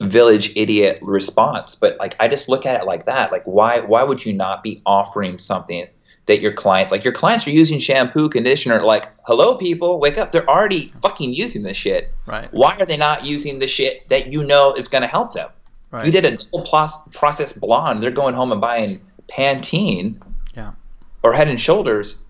village 0.00 0.52
idiot 0.56 0.98
response. 1.02 1.74
But 1.74 1.98
like, 1.98 2.16
I 2.20 2.28
just 2.28 2.48
look 2.48 2.66
at 2.66 2.80
it 2.80 2.86
like 2.86 3.06
that. 3.06 3.32
Like, 3.32 3.44
why, 3.44 3.80
why 3.80 4.02
would 4.02 4.24
you 4.24 4.32
not 4.32 4.62
be 4.62 4.82
offering 4.84 5.38
something 5.38 5.86
that 6.26 6.40
your 6.40 6.52
clients, 6.52 6.92
like 6.92 7.04
your 7.04 7.12
clients 7.12 7.46
are 7.46 7.50
using 7.50 7.78
shampoo, 7.78 8.28
conditioner, 8.28 8.82
like, 8.82 9.08
hello 9.22 9.56
people, 9.56 9.98
wake 9.98 10.18
up. 10.18 10.30
They're 10.30 10.48
already 10.48 10.92
fucking 11.02 11.34
using 11.34 11.62
this 11.62 11.76
shit. 11.76 12.12
Right. 12.26 12.48
Why 12.52 12.76
are 12.78 12.86
they 12.86 12.96
not 12.96 13.24
using 13.24 13.58
the 13.58 13.66
shit 13.66 14.08
that 14.08 14.32
you 14.32 14.44
know 14.44 14.74
is 14.74 14.88
going 14.88 15.02
to 15.02 15.08
help 15.08 15.32
them? 15.34 15.50
Right. 15.92 16.06
You 16.06 16.10
did 16.12 16.24
a 16.24 16.36
double 16.38 16.62
plus 16.62 16.98
process 17.12 17.52
blonde. 17.52 18.02
They're 18.02 18.10
going 18.10 18.34
home 18.34 18.50
and 18.50 18.60
buying 18.60 19.00
Pantene 19.28 20.20
Yeah. 20.56 20.72
or 21.22 21.32
Head 21.34 21.48
and 21.48 21.60
Shoulders, 21.60 22.20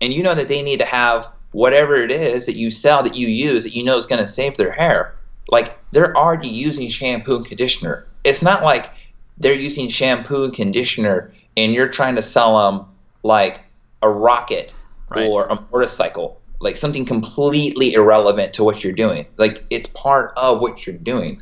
and 0.00 0.12
you 0.12 0.22
know 0.22 0.34
that 0.34 0.48
they 0.48 0.62
need 0.62 0.78
to 0.78 0.84
have 0.86 1.32
whatever 1.52 1.96
it 1.96 2.10
is 2.10 2.46
that 2.46 2.54
you 2.56 2.70
sell 2.70 3.02
that 3.02 3.14
you 3.16 3.28
use 3.28 3.64
that 3.64 3.74
you 3.74 3.84
know 3.84 3.96
is 3.96 4.06
going 4.06 4.20
to 4.20 4.28
save 4.28 4.56
their 4.56 4.72
hair. 4.72 5.14
Like 5.48 5.78
they're 5.92 6.16
already 6.16 6.48
using 6.48 6.88
shampoo 6.88 7.36
and 7.36 7.44
conditioner. 7.46 8.06
It's 8.24 8.42
not 8.42 8.62
like 8.62 8.90
they're 9.38 9.52
using 9.52 9.88
shampoo 9.88 10.44
and 10.44 10.52
conditioner 10.52 11.32
and 11.56 11.72
you're 11.74 11.88
trying 11.88 12.16
to 12.16 12.22
sell 12.22 12.56
them 12.72 12.86
like 13.22 13.60
a 14.02 14.08
rocket 14.08 14.72
Right. 15.08 15.26
or 15.26 15.46
a 15.46 15.58
motorcycle, 15.72 16.40
like 16.60 16.76
something 16.76 17.04
completely 17.04 17.94
irrelevant 17.94 18.52
to 18.54 18.64
what 18.64 18.84
you're 18.84 18.92
doing. 18.92 19.26
Like 19.38 19.64
it's 19.70 19.88
part 19.88 20.32
of 20.36 20.60
what 20.60 20.86
you're 20.86 20.96
doing. 20.96 21.40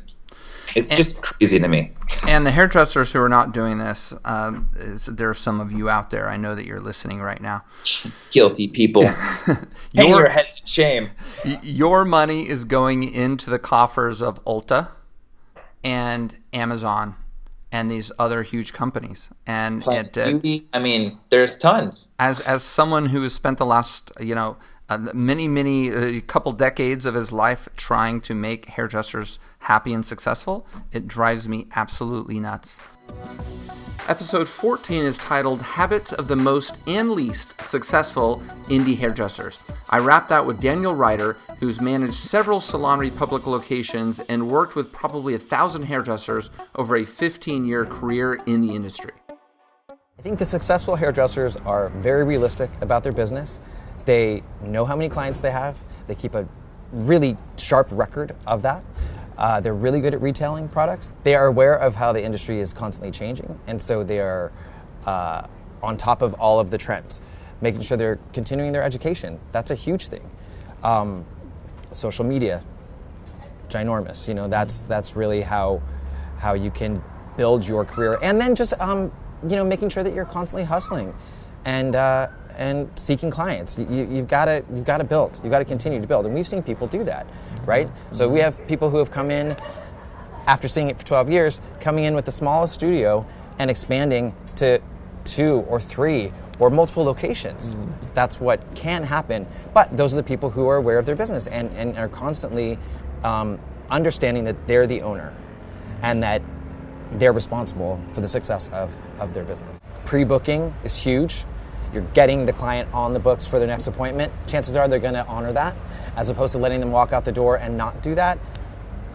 It's 0.75 0.89
just 0.89 1.21
crazy 1.21 1.59
to 1.59 1.67
me. 1.67 1.91
And 2.27 2.45
the 2.45 2.51
hairdressers 2.51 3.11
who 3.13 3.19
are 3.21 3.29
not 3.29 3.53
doing 3.53 3.77
this, 3.77 4.13
um, 4.25 4.69
is, 4.77 5.05
there 5.07 5.29
are 5.29 5.33
some 5.33 5.59
of 5.59 5.71
you 5.71 5.89
out 5.89 6.09
there. 6.11 6.29
I 6.29 6.37
know 6.37 6.55
that 6.55 6.65
you're 6.65 6.79
listening 6.79 7.21
right 7.21 7.41
now. 7.41 7.63
Guilty 8.31 8.67
people. 8.67 9.03
Hang 9.07 9.57
Your- 9.93 10.07
your 10.19 10.29
heads 10.29 10.57
in 10.59 10.65
shame. 10.65 11.09
Your 11.63 12.05
money 12.05 12.47
is 12.47 12.65
going 12.65 13.03
into 13.03 13.49
the 13.49 13.59
coffers 13.59 14.21
of 14.21 14.43
Ulta 14.45 14.89
and 15.83 16.35
Amazon 16.53 17.15
and 17.71 17.89
these 17.89 18.11
other 18.17 18.43
huge 18.43 18.73
companies. 18.73 19.29
And 19.45 19.81
Planet 19.81 20.17
it, 20.17 20.63
uh. 20.73 20.77
I 20.77 20.79
mean, 20.79 21.19
there's 21.29 21.57
tons. 21.57 22.11
as 22.19 22.39
as 22.41 22.63
someone 22.63 23.07
who 23.07 23.21
has 23.23 23.33
spent 23.33 23.57
the 23.57 23.65
last 23.65 24.11
you 24.19 24.35
know 24.35 24.57
uh, 24.89 24.97
many 25.13 25.47
many 25.47 25.91
uh, 25.91 26.19
couple 26.27 26.51
decades 26.51 27.05
of 27.05 27.13
his 27.13 27.31
life 27.31 27.69
trying 27.75 28.21
to 28.21 28.33
make 28.33 28.65
hairdressers 28.65 29.39
happy 29.59 29.93
and 29.93 30.05
successful, 30.05 30.65
it 30.91 31.07
drives 31.07 31.47
me 31.47 31.67
absolutely 31.75 32.39
nuts. 32.39 32.79
Episode 34.07 34.49
14 34.49 35.05
is 35.05 35.19
titled 35.19 35.61
Habits 35.61 36.11
of 36.13 36.27
the 36.27 36.35
Most 36.35 36.79
and 36.87 37.11
Least 37.11 37.61
Successful 37.61 38.41
Indie 38.67 38.97
Hairdressers. 38.97 39.63
I 39.91 39.99
wrapped 39.99 40.29
that 40.29 40.47
with 40.47 40.59
Daniel 40.59 40.95
Ryder, 40.95 41.37
who's 41.59 41.79
managed 41.79 42.15
several 42.15 42.59
Salon 42.59 42.97
Republic 42.97 43.45
locations 43.45 44.19
and 44.21 44.49
worked 44.49 44.75
with 44.75 44.91
probably 44.91 45.35
a 45.35 45.39
thousand 45.39 45.83
hairdressers 45.83 46.49
over 46.73 46.95
a 46.95 47.03
15 47.03 47.65
year 47.65 47.85
career 47.85 48.39
in 48.47 48.61
the 48.61 48.73
industry. 48.73 49.11
I 49.89 50.21
think 50.21 50.39
the 50.39 50.45
successful 50.45 50.95
hairdressers 50.95 51.55
are 51.57 51.89
very 51.89 52.23
realistic 52.23 52.71
about 52.81 53.03
their 53.03 53.13
business. 53.13 53.59
They 54.05 54.43
know 54.61 54.85
how 54.85 54.95
many 54.95 55.09
clients 55.09 55.39
they 55.39 55.51
have. 55.51 55.77
They 56.07 56.15
keep 56.15 56.35
a 56.35 56.47
really 56.91 57.37
sharp 57.57 57.87
record 57.91 58.35
of 58.47 58.61
that. 58.63 58.83
Uh, 59.37 59.61
they're 59.61 59.73
really 59.73 60.01
good 60.01 60.13
at 60.13 60.21
retailing 60.21 60.67
products. 60.67 61.13
They 61.23 61.33
are 61.33 61.45
aware 61.45 61.75
of 61.75 61.95
how 61.95 62.11
the 62.11 62.23
industry 62.23 62.59
is 62.59 62.73
constantly 62.73 63.11
changing, 63.11 63.57
and 63.67 63.81
so 63.81 64.03
they 64.03 64.19
are 64.19 64.51
uh, 65.05 65.47
on 65.81 65.95
top 65.95 66.21
of 66.21 66.33
all 66.33 66.59
of 66.59 66.71
the 66.71 66.77
trends, 66.77 67.21
making 67.61 67.81
sure 67.81 67.95
they're 67.95 68.19
continuing 68.33 68.73
their 68.73 68.83
education. 68.83 69.39
That's 69.53 69.71
a 69.71 69.75
huge 69.75 70.09
thing. 70.09 70.29
Um, 70.83 71.25
social 71.93 72.25
media, 72.25 72.61
ginormous. 73.69 74.27
You 74.27 74.33
know, 74.33 74.49
that's 74.49 74.81
that's 74.83 75.15
really 75.15 75.41
how 75.41 75.81
how 76.37 76.53
you 76.53 76.69
can 76.69 77.01
build 77.37 77.65
your 77.65 77.85
career, 77.85 78.19
and 78.21 78.41
then 78.41 78.55
just 78.55 78.73
um, 78.81 79.09
you 79.47 79.55
know 79.55 79.63
making 79.63 79.87
sure 79.87 80.03
that 80.03 80.13
you're 80.13 80.25
constantly 80.25 80.65
hustling, 80.65 81.15
and 81.63 81.95
uh, 81.95 82.27
and 82.59 82.89
seeking 82.95 83.31
clients. 83.31 83.77
You, 83.79 84.07
you've 84.11 84.27
got 84.27 84.45
to 84.45 84.63
you've 84.71 84.85
got 84.85 84.97
to 84.97 85.03
build. 85.03 85.39
You've 85.41 85.51
got 85.51 85.59
to 85.59 85.65
continue 85.65 85.99
to 85.99 86.07
build, 86.07 86.25
and 86.25 86.35
we've 86.35 86.47
seen 86.47 86.61
people 86.61 86.85
do 86.85 87.03
that, 87.05 87.25
right? 87.65 87.89
So 88.11 88.27
we 88.27 88.41
have 88.41 88.67
people 88.67 88.89
who 88.89 88.97
have 88.97 89.09
come 89.09 89.31
in 89.31 89.55
after 90.45 90.67
seeing 90.67 90.89
it 90.89 90.99
for 90.99 91.05
12 91.05 91.29
years, 91.29 91.61
coming 91.79 92.03
in 92.03 92.15
with 92.15 92.25
the 92.25 92.31
smallest 92.31 92.73
studio 92.73 93.25
and 93.57 93.71
expanding 93.71 94.35
to 94.57 94.81
two 95.23 95.65
or 95.69 95.79
three 95.79 96.33
or 96.59 96.69
multiple 96.69 97.03
locations. 97.03 97.71
That's 98.13 98.39
what 98.39 98.75
can 98.75 99.03
happen. 99.03 99.47
But 99.73 99.95
those 99.95 100.13
are 100.13 100.17
the 100.17 100.23
people 100.23 100.49
who 100.49 100.67
are 100.67 100.75
aware 100.75 100.97
of 100.97 101.05
their 101.05 101.15
business 101.15 101.47
and, 101.47 101.71
and 101.77 101.97
are 101.97 102.09
constantly 102.09 102.77
um, 103.23 103.59
understanding 103.89 104.43
that 104.45 104.67
they're 104.67 104.87
the 104.87 105.01
owner 105.01 105.33
and 106.01 106.21
that 106.23 106.41
they're 107.13 107.33
responsible 107.33 107.99
for 108.13 108.21
the 108.21 108.27
success 108.27 108.69
of, 108.73 108.91
of 109.19 109.33
their 109.33 109.43
business. 109.43 109.79
Pre 110.03 110.23
booking 110.23 110.73
is 110.83 110.97
huge. 110.97 111.45
You're 111.93 112.03
getting 112.13 112.45
the 112.45 112.53
client 112.53 112.93
on 112.93 113.13
the 113.13 113.19
books 113.19 113.45
for 113.45 113.57
their 113.59 113.67
next 113.67 113.87
appointment. 113.87 114.31
Chances 114.47 114.75
are 114.75 114.87
they're 114.87 114.99
going 114.99 115.13
to 115.15 115.25
honor 115.27 115.51
that 115.53 115.75
as 116.15 116.29
opposed 116.29 116.51
to 116.53 116.57
letting 116.59 116.79
them 116.79 116.91
walk 116.91 117.13
out 117.13 117.25
the 117.25 117.31
door 117.31 117.57
and 117.57 117.77
not 117.77 118.01
do 118.03 118.15
that. 118.15 118.37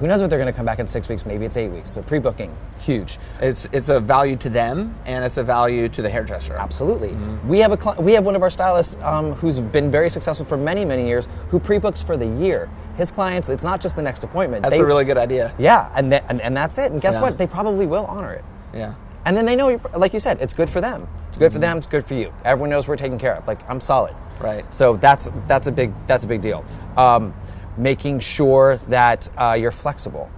Who 0.01 0.09
knows 0.09 0.21
what 0.21 0.29
they're 0.29 0.41
going 0.41 0.53
to 0.53 0.57
come 0.57 0.67
back 0.67 0.81
in 0.81 0.89
six 0.89 1.09
weeks? 1.09 1.25
Maybe 1.25 1.45
it's 1.47 1.57
eight 1.57 1.69
weeks. 1.69 1.89
So 1.91 2.03
pre 2.03 2.19
booking, 2.19 2.55
huge. 2.81 3.19
It's 3.41 3.67
it's 3.71 3.89
a 3.89 4.01
value 4.01 4.35
to 4.39 4.51
them 4.51 4.97
and 5.07 5.25
it's 5.25 5.37
a 5.37 5.45
value 5.45 5.89
to 5.91 6.03
the 6.03 6.11
hairdresser. 6.11 6.55
Absolutely. 6.55 7.11
We 7.47 7.61
have 7.61 7.71
a 7.71 7.77
cli- 7.77 8.03
we 8.03 8.13
have 8.15 8.27
one 8.27 8.35
of 8.35 8.43
our 8.43 8.51
stylists 8.51 8.97
um, 9.03 9.35
who's 9.35 9.61
been 9.61 9.93
very 9.93 10.11
successful 10.11 10.45
for 10.47 10.57
many 10.57 10.85
many 10.85 11.07
years 11.07 11.29
who 11.51 11.61
pre-books 11.61 12.03
for 12.03 12.17
the 12.17 12.27
year. 12.27 12.69
His 12.97 13.13
clients, 13.13 13.49
it's 13.49 13.63
not 13.65 13.81
just 13.81 13.95
the 13.95 14.03
next 14.03 14.25
appointment. 14.25 14.63
That's 14.63 14.75
They- 14.77 14.81
a 14.83 14.85
really 14.85 15.05
good 15.05 15.17
idea. 15.19 15.53
yeah, 15.59 15.89
and, 15.95 16.11
th- 16.11 16.25
and 16.29 16.41
and 16.41 16.57
that's 16.57 16.77
it. 16.77 16.91
And 16.91 17.01
guess 17.01 17.15
Yeah. 17.15 17.23
what? 17.23 17.39
They 17.39 17.47
probably 17.47 17.87
will 17.87 18.07
honor 18.07 18.33
it. 18.33 18.45
Yeah. 18.75 18.95
And 19.25 19.37
then 19.37 19.47
they 19.47 19.57
know, 19.57 19.81
like 19.97 20.13
you 20.13 20.21
said, 20.21 20.41
it's 20.41 20.55
good 20.55 20.69
for 20.69 20.81
them. 20.81 21.09
It's 21.29 21.39
good 21.39 21.51
for 21.51 21.57
mm-hmm. 21.57 21.63
them. 21.63 21.79
It's 21.79 21.87
good 21.87 22.05
for 22.05 22.15
you. 22.15 22.33
Everyone 22.45 22.71
knows 22.71 22.87
we're 22.87 22.97
taken 22.97 23.19
care 23.19 23.35
of. 23.35 23.47
Like 23.47 23.69
I'm 23.69 23.81
solid. 23.81 24.15
Right. 24.41 24.73
So 24.73 24.97
that's 24.97 25.31
that's 25.47 25.67
a 25.67 25.73
big 25.73 25.93
that's 26.07 26.25
a 26.25 26.27
big 26.29 26.43
deal. 26.43 26.65
Um, 26.97 27.35
making 27.77 28.21
sure 28.21 28.79
that 28.89 29.29
uh, 29.39 29.57
you're 29.59 29.73
flexible. 29.73 30.31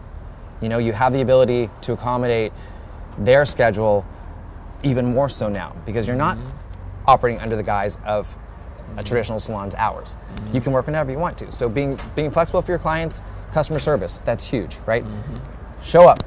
You 0.60 0.68
know, 0.68 0.78
you 0.78 0.92
have 0.92 1.12
the 1.12 1.20
ability 1.20 1.68
to 1.82 1.92
accommodate 1.92 2.52
their 3.18 3.44
schedule 3.44 4.06
even 4.82 5.06
more 5.06 5.28
so 5.28 5.48
now 5.48 5.74
because 5.84 6.06
you're 6.06 6.16
not 6.16 6.36
mm-hmm. 6.36 6.50
operating 7.06 7.40
under 7.40 7.56
the 7.56 7.62
guise 7.62 7.98
of 8.04 8.26
a 8.26 8.88
mm-hmm. 8.88 9.04
traditional 9.04 9.40
salon's 9.40 9.74
hours. 9.74 10.16
You 10.52 10.60
can 10.60 10.72
work 10.72 10.86
whenever 10.86 11.10
you 11.10 11.18
want 11.18 11.36
to. 11.38 11.50
So 11.52 11.68
being 11.68 11.98
being 12.14 12.30
flexible 12.30 12.62
for 12.62 12.72
your 12.72 12.78
clients, 12.78 13.22
customer 13.52 13.78
service, 13.78 14.20
that's 14.20 14.46
huge, 14.46 14.76
right? 14.86 15.04
Show 15.82 16.08
up. 16.08 16.22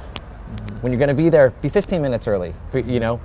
When 0.80 0.92
you're 0.92 0.98
going 0.98 1.08
to 1.08 1.14
be 1.14 1.28
there, 1.28 1.50
be 1.62 1.68
15 1.68 2.00
minutes 2.00 2.26
early. 2.26 2.54
You 2.74 3.00
know, 3.00 3.20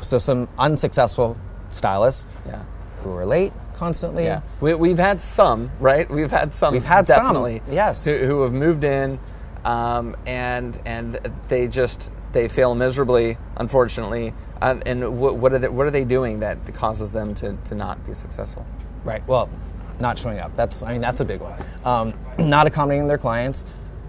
so 0.00 0.18
some 0.18 0.48
unsuccessful 0.58 1.36
stylists 1.70 2.26
Yeah. 2.46 2.62
who 3.02 3.12
are 3.12 3.26
late 3.26 3.52
constantly. 3.74 4.24
Yeah, 4.24 4.42
we, 4.60 4.74
we've 4.74 4.98
had 4.98 5.20
some, 5.20 5.70
right? 5.80 6.08
We've 6.08 6.30
had 6.30 6.54
some. 6.54 6.72
We've 6.74 6.84
had 6.84 7.06
some, 7.06 7.18
definitely, 7.18 7.62
yes. 7.70 8.04
who, 8.04 8.16
who 8.18 8.42
have 8.42 8.52
moved 8.52 8.84
in, 8.84 9.18
um, 9.64 10.16
and 10.26 10.78
and 10.84 11.18
they 11.48 11.66
just 11.66 12.10
they 12.32 12.48
fail 12.48 12.74
miserably, 12.74 13.38
unfortunately. 13.56 14.34
And, 14.60 14.86
and 14.86 15.18
what, 15.18 15.36
what 15.36 15.52
are 15.52 15.58
they, 15.58 15.68
what 15.68 15.86
are 15.86 15.90
they 15.90 16.04
doing 16.04 16.38
that 16.40 16.58
causes 16.74 17.10
them 17.10 17.34
to, 17.36 17.56
to 17.64 17.74
not 17.74 18.06
be 18.06 18.14
successful? 18.14 18.64
Right. 19.02 19.26
Well, 19.26 19.50
not 19.98 20.18
showing 20.18 20.38
up. 20.38 20.54
That's 20.56 20.82
I 20.82 20.92
mean 20.92 21.00
that's 21.00 21.20
a 21.20 21.24
big 21.24 21.40
one. 21.40 21.54
Um, 21.84 22.14
not 22.38 22.66
accommodating 22.66 23.08
their 23.08 23.18
clients, 23.18 23.64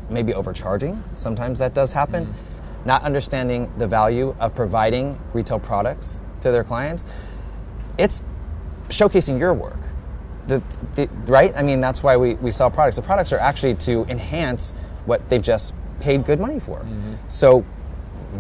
maybe 0.10 0.34
overcharging. 0.34 1.04
Sometimes 1.16 1.60
that 1.60 1.74
does 1.74 1.92
happen. 1.92 2.32
Not 2.86 3.04
understanding 3.04 3.72
the 3.78 3.88
value 3.88 4.36
of 4.40 4.56
providing 4.56 5.20
retail 5.34 5.60
products 5.60 6.20
to 6.42 6.52
their 6.52 6.64
clients. 6.64 7.06
It's 7.98 8.24
showcasing 8.90 9.40
your 9.40 9.54
work. 9.54 9.80
The, 10.48 10.62
the, 10.96 11.08
right? 11.26 11.54
I 11.56 11.62
mean, 11.62 11.80
that's 11.80 12.04
why 12.04 12.18
we, 12.18 12.36
we 12.36 12.52
sell 12.52 12.70
products. 12.70 12.98
The 12.98 13.02
products 13.02 13.32
are 13.32 13.40
actually 13.40 13.76
to 13.76 14.04
enhance 14.06 14.74
what 15.06 15.30
they've 15.30 15.42
just 15.42 15.74
paid 16.02 16.26
good 16.26 16.40
money 16.40 16.60
for. 16.60 16.86
So 17.30 17.62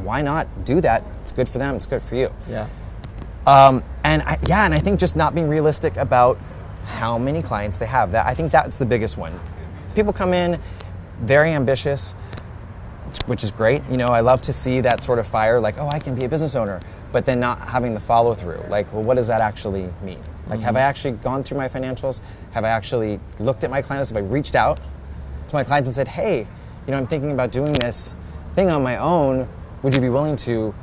why 0.01 0.21
not 0.21 0.65
do 0.65 0.81
that? 0.81 1.03
It's 1.21 1.31
good 1.31 1.47
for 1.47 1.59
them. 1.59 1.75
It's 1.75 1.85
good 1.85 2.01
for 2.01 2.15
you. 2.15 2.33
Yeah. 2.49 2.67
Um, 3.45 3.83
and 4.03 4.21
I, 4.23 4.39
yeah, 4.47 4.65
and 4.65 4.73
I 4.73 4.79
think 4.79 4.99
just 4.99 5.15
not 5.15 5.35
being 5.35 5.47
realistic 5.47 5.95
about 5.97 6.39
how 6.85 7.17
many 7.17 7.41
clients 7.41 7.77
they 7.77 7.85
have. 7.85 8.11
That 8.11 8.25
I 8.25 8.33
think 8.33 8.51
that's 8.51 8.77
the 8.77 8.85
biggest 8.85 9.17
one. 9.17 9.39
People 9.95 10.11
come 10.13 10.33
in 10.33 10.59
very 11.21 11.53
ambitious, 11.53 12.15
which 13.25 13.43
is 13.43 13.51
great. 13.51 13.81
You 13.89 13.97
know, 13.97 14.07
I 14.07 14.21
love 14.21 14.41
to 14.43 14.53
see 14.53 14.81
that 14.81 15.03
sort 15.03 15.19
of 15.19 15.27
fire, 15.27 15.59
like, 15.59 15.77
oh, 15.77 15.87
I 15.87 15.99
can 15.99 16.15
be 16.15 16.25
a 16.25 16.29
business 16.29 16.55
owner, 16.55 16.79
but 17.11 17.25
then 17.25 17.39
not 17.39 17.59
having 17.61 17.93
the 17.93 17.99
follow 17.99 18.33
through. 18.33 18.63
Like, 18.69 18.91
well, 18.93 19.03
what 19.03 19.15
does 19.15 19.27
that 19.27 19.41
actually 19.41 19.89
mean? 20.01 20.21
Like, 20.47 20.59
have 20.59 20.75
I 20.75 20.79
mm-hmm. 20.79 20.89
actually 20.89 21.11
gone 21.13 21.43
through 21.43 21.57
my 21.57 21.69
financials? 21.69 22.21
Have 22.51 22.65
I 22.65 22.69
actually 22.69 23.19
looked 23.39 23.63
at 23.63 23.71
my 23.71 23.81
clients? 23.81 24.09
Have 24.09 24.17
I 24.17 24.21
reached 24.21 24.55
out 24.55 24.79
to 25.47 25.55
my 25.55 25.63
clients 25.63 25.87
and 25.87 25.95
said, 25.95 26.07
hey, 26.07 26.47
you 26.85 26.91
know, 26.91 26.97
I'm 26.97 27.07
thinking 27.07 27.31
about 27.31 27.51
doing 27.51 27.73
this 27.73 28.17
thing 28.55 28.69
on 28.69 28.83
my 28.83 28.97
own. 28.97 29.47
Would 29.83 29.93
you 29.93 30.01
be 30.01 30.09
willing 30.09 30.35
to 30.37 30.73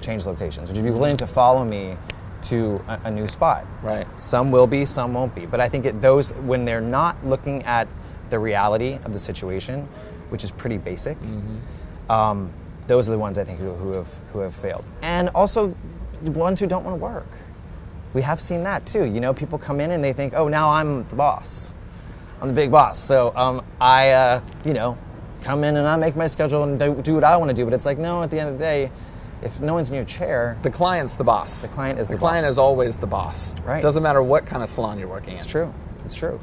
change 0.00 0.26
locations? 0.26 0.68
Would 0.68 0.76
you 0.76 0.82
be 0.82 0.90
mm-hmm. 0.90 0.98
willing 0.98 1.16
to 1.18 1.26
follow 1.26 1.64
me 1.64 1.96
to 2.42 2.82
a, 2.88 3.00
a 3.04 3.10
new 3.10 3.28
spot? 3.28 3.66
Right. 3.82 4.06
Some 4.18 4.50
will 4.50 4.66
be, 4.66 4.84
some 4.84 5.14
won't 5.14 5.34
be. 5.34 5.46
But 5.46 5.60
I 5.60 5.68
think 5.68 5.86
it, 5.86 6.00
those, 6.00 6.32
when 6.34 6.64
they're 6.64 6.80
not 6.80 7.24
looking 7.24 7.62
at 7.64 7.88
the 8.30 8.38
reality 8.38 8.98
of 9.04 9.12
the 9.12 9.18
situation, 9.18 9.88
which 10.32 10.42
is 10.42 10.50
pretty 10.50 10.78
basic, 10.78 11.18
um, 12.08 12.50
those 12.86 13.08
are 13.08 13.12
the 13.12 13.18
ones 13.18 13.38
I 13.38 13.44
think 13.44 13.60
who, 13.60 13.72
who 13.74 13.92
have 13.92 14.08
who 14.32 14.40
have 14.40 14.54
failed. 14.54 14.84
And 15.02 15.28
also, 15.30 15.74
the 16.22 16.30
ones 16.32 16.58
who 16.58 16.66
don't 16.66 16.84
want 16.84 16.94
to 16.98 17.00
work. 17.00 17.28
We 18.14 18.22
have 18.22 18.40
seen 18.40 18.64
that 18.64 18.84
too. 18.86 19.04
You 19.04 19.20
know, 19.20 19.32
people 19.32 19.58
come 19.58 19.80
in 19.80 19.90
and 19.92 20.02
they 20.02 20.12
think, 20.12 20.32
"Oh, 20.34 20.48
now 20.48 20.70
I'm 20.70 21.06
the 21.08 21.14
boss. 21.16 21.70
I'm 22.40 22.48
the 22.48 22.54
big 22.54 22.70
boss." 22.70 22.98
So 22.98 23.34
um, 23.36 23.62
I, 23.80 24.10
uh, 24.10 24.40
you 24.64 24.72
know, 24.74 24.98
come 25.42 25.64
in 25.64 25.76
and 25.76 25.86
I 25.86 25.96
make 25.96 26.16
my 26.16 26.26
schedule 26.26 26.62
and 26.64 26.78
do, 26.78 26.94
do 27.02 27.14
what 27.14 27.24
I 27.24 27.36
want 27.36 27.50
to 27.50 27.54
do. 27.54 27.64
But 27.64 27.74
it's 27.74 27.86
like, 27.86 27.98
no. 27.98 28.22
At 28.22 28.30
the 28.30 28.40
end 28.40 28.48
of 28.48 28.58
the 28.58 28.64
day, 28.64 28.90
if 29.42 29.60
no 29.60 29.74
one's 29.74 29.88
in 29.90 29.94
your 29.94 30.04
chair, 30.04 30.58
The 30.62 30.70
client's 30.70 31.14
the 31.14 31.24
boss. 31.24 31.62
The 31.62 31.68
client 31.68 31.98
is 31.98 32.08
the 32.08 32.16
client 32.16 32.44
boss. 32.44 32.52
is 32.52 32.58
always 32.58 32.96
the 32.96 33.06
boss. 33.06 33.54
Right. 33.64 33.82
Doesn't 33.82 34.02
matter 34.02 34.22
what 34.22 34.44
kind 34.46 34.62
of 34.62 34.68
salon 34.68 34.98
you're 34.98 35.08
working 35.08 35.32
in. 35.32 35.36
It's 35.38 35.46
true. 35.46 35.72
It's 36.04 36.14
true. 36.14 36.38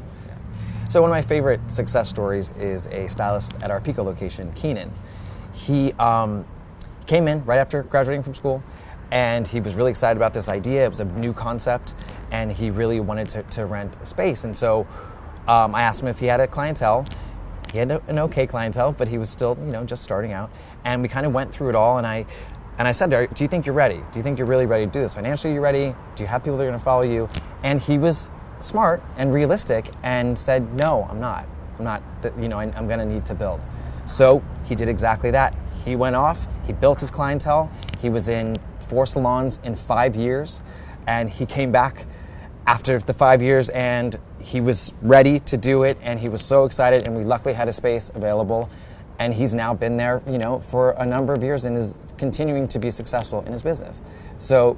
So 0.89 1.03
one 1.03 1.11
of 1.11 1.13
my 1.13 1.21
favorite 1.21 1.61
success 1.71 2.09
stories 2.09 2.51
is 2.53 2.87
a 2.87 3.07
stylist 3.07 3.53
at 3.61 3.69
our 3.69 3.79
Pico 3.79 4.01
location, 4.01 4.51
Keenan. 4.53 4.91
He 5.53 5.93
um, 5.93 6.47
came 7.05 7.27
in 7.27 7.45
right 7.45 7.59
after 7.59 7.83
graduating 7.83 8.23
from 8.23 8.33
school, 8.33 8.63
and 9.11 9.47
he 9.47 9.59
was 9.59 9.75
really 9.75 9.91
excited 9.91 10.17
about 10.17 10.33
this 10.33 10.49
idea. 10.49 10.83
It 10.85 10.89
was 10.89 10.99
a 10.99 11.05
new 11.05 11.31
concept, 11.31 11.93
and 12.31 12.51
he 12.51 12.71
really 12.71 12.99
wanted 13.01 13.29
to, 13.29 13.43
to 13.43 13.67
rent 13.67 14.03
space. 14.07 14.45
And 14.45 14.57
so 14.57 14.87
um, 15.47 15.75
I 15.75 15.83
asked 15.83 16.01
him 16.01 16.07
if 16.07 16.17
he 16.17 16.25
had 16.25 16.39
a 16.39 16.47
clientele. 16.47 17.05
He 17.71 17.77
had 17.77 17.91
an 17.91 18.17
okay 18.17 18.47
clientele, 18.47 18.91
but 18.91 19.07
he 19.07 19.19
was 19.19 19.29
still, 19.29 19.55
you 19.63 19.71
know, 19.71 19.83
just 19.83 20.03
starting 20.03 20.31
out. 20.31 20.49
And 20.85 21.03
we 21.03 21.07
kind 21.07 21.27
of 21.27 21.33
went 21.33 21.53
through 21.53 21.69
it 21.69 21.75
all, 21.75 21.99
and 21.99 22.07
I 22.07 22.25
and 22.79 22.87
I 22.87 22.93
said, 22.93 23.11
"Do 23.11 23.43
you 23.43 23.47
think 23.47 23.67
you're 23.67 23.75
ready? 23.75 23.97
Do 23.97 24.17
you 24.17 24.23
think 24.23 24.39
you're 24.39 24.47
really 24.47 24.65
ready 24.65 24.87
to 24.87 24.91
do 24.91 25.01
this? 25.01 25.13
Financially, 25.13 25.53
are 25.53 25.55
you 25.55 25.61
ready? 25.61 25.93
Do 26.15 26.23
you 26.23 26.27
have 26.27 26.43
people 26.43 26.57
that 26.57 26.63
are 26.63 26.67
going 26.67 26.79
to 26.79 26.83
follow 26.83 27.03
you?" 27.03 27.29
And 27.61 27.79
he 27.79 27.99
was 27.99 28.31
smart 28.59 29.03
and 29.17 29.33
realistic 29.33 29.91
and 30.03 30.37
said, 30.37 30.73
"No, 30.73 31.07
I'm 31.09 31.19
not. 31.19 31.47
I'm 31.77 31.85
not. 31.85 32.03
You 32.39 32.47
know, 32.47 32.59
I, 32.59 32.63
I'm 32.75 32.87
going 32.87 32.99
to 32.99 33.05
need 33.05 33.25
to 33.25 33.35
build." 33.35 33.61
So 34.05 34.43
he 34.65 34.75
did 34.75 34.89
exactly 34.89 35.31
that. 35.31 35.55
He 35.85 35.95
went 35.95 36.15
off. 36.15 36.47
He 36.65 36.73
built 36.73 36.99
his 36.99 37.11
clientele. 37.11 37.71
He 38.01 38.09
was 38.09 38.29
in 38.29 38.57
four 38.87 39.05
salons 39.05 39.59
in 39.63 39.75
five 39.75 40.15
years, 40.15 40.61
and 41.07 41.29
he 41.29 41.45
came 41.45 41.71
back 41.71 42.05
after 42.69 42.99
the 42.99 43.13
five 43.13 43.41
years 43.41 43.69
and 43.69 44.19
he 44.39 44.61
was 44.61 44.93
ready 45.01 45.39
to 45.39 45.57
do 45.57 45.83
it 45.83 45.97
and 46.03 46.19
he 46.19 46.29
was 46.29 46.39
so 46.39 46.65
excited 46.65 47.07
and 47.07 47.17
we 47.17 47.23
luckily 47.23 47.53
had 47.53 47.67
a 47.67 47.73
space 47.73 48.11
available 48.13 48.69
and 49.17 49.33
he's 49.33 49.55
now 49.55 49.73
been 49.73 49.97
there 49.97 50.21
you 50.29 50.37
know 50.37 50.59
for 50.59 50.91
a 50.91 51.05
number 51.05 51.33
of 51.33 51.41
years 51.41 51.65
and 51.65 51.75
is 51.75 51.97
continuing 52.17 52.67
to 52.67 52.77
be 52.77 52.91
successful 52.91 53.41
in 53.47 53.51
his 53.51 53.63
business 53.63 54.03
so 54.37 54.77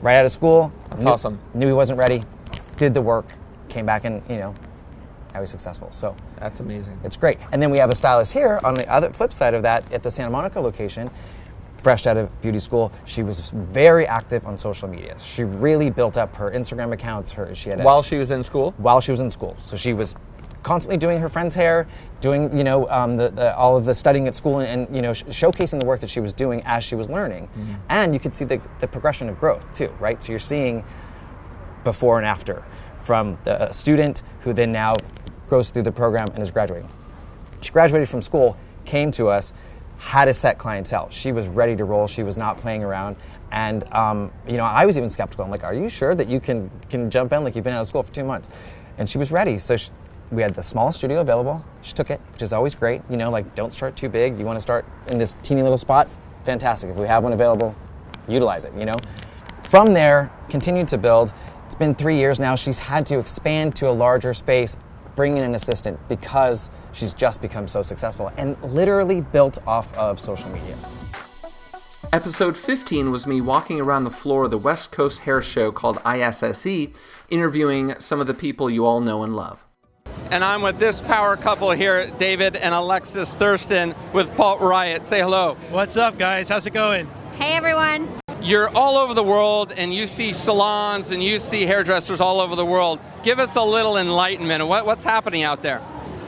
right 0.00 0.16
out 0.16 0.24
of 0.24 0.30
school 0.30 0.72
That's 0.90 1.04
knew, 1.04 1.10
awesome. 1.10 1.40
knew 1.54 1.66
he 1.66 1.72
wasn't 1.72 1.98
ready 1.98 2.24
did 2.76 2.94
the 2.94 3.02
work 3.02 3.26
came 3.68 3.86
back 3.86 4.04
and 4.04 4.22
you 4.28 4.36
know 4.36 4.54
now 5.34 5.40
he's 5.40 5.50
successful 5.50 5.90
so 5.90 6.14
That's 6.38 6.60
amazing. 6.60 6.98
it's 7.04 7.16
great. 7.16 7.38
And 7.52 7.62
then 7.62 7.70
we 7.70 7.78
have 7.78 7.88
a 7.90 7.94
stylist 7.94 8.32
here 8.32 8.60
on 8.64 8.74
the 8.74 8.86
other 8.92 9.10
flip 9.12 9.32
side 9.32 9.54
of 9.54 9.62
that 9.62 9.90
at 9.92 10.02
the 10.02 10.10
Santa 10.10 10.30
Monica 10.30 10.60
location, 10.60 11.10
fresh 11.78 12.06
out 12.06 12.18
of 12.18 12.42
beauty 12.42 12.58
school. 12.58 12.92
She 13.06 13.22
was 13.22 13.48
very 13.50 14.06
active 14.06 14.46
on 14.46 14.58
social 14.58 14.88
media. 14.88 15.16
She 15.18 15.42
really 15.44 15.88
built 15.88 16.18
up 16.18 16.36
her 16.36 16.50
Instagram 16.50 16.92
accounts. 16.92 17.32
Her 17.32 17.54
she 17.54 17.70
had 17.70 17.80
a, 17.80 17.82
While 17.82 18.02
she 18.02 18.18
was 18.18 18.30
in 18.30 18.42
school? 18.44 18.74
while 18.76 19.00
she 19.00 19.10
was 19.10 19.20
in 19.20 19.30
school. 19.30 19.56
So 19.58 19.76
she 19.76 19.94
was 19.94 20.14
constantly 20.62 20.98
doing 20.98 21.18
her 21.18 21.28
friend's 21.30 21.54
hair, 21.54 21.86
doing 22.20 22.54
you 22.56 22.62
know 22.62 22.86
um, 22.90 23.16
the, 23.16 23.30
the, 23.30 23.56
all 23.56 23.74
of 23.76 23.84
the 23.86 23.94
studying 23.94 24.28
at 24.28 24.34
school, 24.34 24.58
and, 24.58 24.86
and 24.86 24.94
you 24.94 25.00
know 25.00 25.14
sh- 25.14 25.24
showcasing 25.30 25.80
the 25.80 25.86
work 25.86 26.00
that 26.00 26.10
she 26.10 26.20
was 26.20 26.34
doing 26.34 26.62
as 26.66 26.84
she 26.84 26.94
was 26.94 27.08
learning. 27.08 27.48
And 27.88 28.12
you 28.12 28.20
could 28.20 28.34
see 28.34 28.44
the, 28.44 28.60
the 28.80 28.86
progression 28.86 29.30
of 29.30 29.40
growth 29.40 29.74
too, 29.76 29.88
right? 29.98 30.22
So 30.22 30.30
you're 30.30 30.38
seeing 30.38 30.84
before 31.84 32.18
and 32.18 32.26
after 32.26 32.62
from 33.02 33.38
the 33.44 33.70
student 33.72 34.22
who 34.40 34.52
then 34.52 34.72
now 34.72 34.94
goes 35.48 35.70
through 35.70 35.82
the 35.82 35.92
program 35.92 36.28
and 36.34 36.42
is 36.42 36.50
graduating. 36.50 36.88
She 37.60 37.70
graduated 37.70 38.08
from 38.08 38.22
school, 38.22 38.56
came 38.84 39.10
to 39.12 39.28
us, 39.28 39.52
had 39.98 40.28
a 40.28 40.34
set 40.34 40.58
clientele. 40.58 41.08
She 41.10 41.30
was 41.30 41.48
ready 41.48 41.76
to 41.76 41.84
roll. 41.84 42.06
She 42.06 42.22
was 42.22 42.36
not 42.36 42.58
playing 42.58 42.82
around. 42.82 43.16
And 43.52 43.84
um, 43.92 44.32
you 44.48 44.56
know, 44.56 44.64
I 44.64 44.86
was 44.86 44.96
even 44.96 45.08
skeptical. 45.08 45.44
I'm 45.44 45.50
like, 45.50 45.62
"Are 45.62 45.74
you 45.74 45.88
sure 45.88 46.14
that 46.14 46.28
you 46.28 46.40
can 46.40 46.70
can 46.88 47.10
jump 47.10 47.32
in? 47.32 47.44
Like 47.44 47.54
you've 47.54 47.64
been 47.64 47.74
out 47.74 47.82
of 47.82 47.86
school 47.86 48.02
for 48.02 48.12
two 48.12 48.24
months?" 48.24 48.48
And 48.98 49.08
she 49.08 49.18
was 49.18 49.30
ready. 49.30 49.58
So 49.58 49.76
she, 49.76 49.90
we 50.30 50.42
had 50.42 50.54
the 50.54 50.62
small 50.62 50.90
studio 50.90 51.20
available. 51.20 51.64
She 51.82 51.92
took 51.92 52.10
it, 52.10 52.20
which 52.32 52.42
is 52.42 52.52
always 52.52 52.74
great. 52.74 53.02
You 53.10 53.16
know, 53.16 53.30
like 53.30 53.54
don't 53.54 53.72
start 53.72 53.94
too 53.94 54.08
big. 54.08 54.38
You 54.38 54.44
want 54.44 54.56
to 54.56 54.62
start 54.62 54.86
in 55.08 55.18
this 55.18 55.36
teeny 55.42 55.62
little 55.62 55.78
spot. 55.78 56.08
Fantastic. 56.44 56.90
If 56.90 56.96
we 56.96 57.06
have 57.06 57.22
one 57.22 57.34
available, 57.34 57.74
utilize 58.26 58.64
it. 58.64 58.72
You 58.74 58.86
know. 58.86 58.96
From 59.64 59.94
there, 59.94 60.30
continued 60.48 60.88
to 60.88 60.98
build. 60.98 61.32
It's 61.72 61.78
been 61.78 61.94
three 61.94 62.18
years 62.18 62.38
now. 62.38 62.54
She's 62.54 62.78
had 62.78 63.06
to 63.06 63.18
expand 63.18 63.74
to 63.76 63.88
a 63.88 63.92
larger 63.92 64.34
space, 64.34 64.76
bring 65.16 65.38
in 65.38 65.42
an 65.42 65.54
assistant 65.54 65.98
because 66.06 66.68
she's 66.92 67.14
just 67.14 67.40
become 67.40 67.66
so 67.66 67.80
successful 67.80 68.30
and 68.36 68.62
literally 68.62 69.22
built 69.22 69.56
off 69.66 69.90
of 69.96 70.20
social 70.20 70.50
media. 70.50 70.76
Episode 72.12 72.58
15 72.58 73.10
was 73.10 73.26
me 73.26 73.40
walking 73.40 73.80
around 73.80 74.04
the 74.04 74.10
floor 74.10 74.44
of 74.44 74.50
the 74.50 74.58
West 74.58 74.92
Coast 74.92 75.20
Hair 75.20 75.40
Show 75.40 75.72
called 75.72 75.98
ISSE, 76.04 76.92
interviewing 77.30 77.98
some 77.98 78.20
of 78.20 78.26
the 78.26 78.34
people 78.34 78.68
you 78.68 78.84
all 78.84 79.00
know 79.00 79.22
and 79.22 79.34
love. 79.34 79.64
And 80.30 80.44
I'm 80.44 80.60
with 80.60 80.78
this 80.78 81.00
power 81.00 81.38
couple 81.38 81.70
here, 81.70 82.10
David 82.18 82.54
and 82.54 82.74
Alexis 82.74 83.34
Thurston 83.34 83.94
with 84.12 84.30
Pulp 84.36 84.60
Riot. 84.60 85.06
Say 85.06 85.20
hello. 85.20 85.56
What's 85.70 85.96
up, 85.96 86.18
guys? 86.18 86.50
How's 86.50 86.66
it 86.66 86.74
going? 86.74 87.08
Hey 87.34 87.54
everyone. 87.54 88.08
You're 88.42 88.68
all 88.76 88.98
over 88.98 89.14
the 89.14 89.22
world 89.22 89.72
and 89.76 89.92
you 89.92 90.06
see 90.06 90.34
salons 90.34 91.12
and 91.12 91.22
you 91.22 91.38
see 91.38 91.64
hairdressers 91.64 92.20
all 92.20 92.40
over 92.40 92.54
the 92.54 92.66
world. 92.66 93.00
Give 93.22 93.38
us 93.38 93.56
a 93.56 93.62
little 93.62 93.96
enlightenment. 93.96 94.66
What, 94.66 94.84
what's 94.84 95.02
happening 95.02 95.42
out 95.42 95.62
there? 95.62 95.80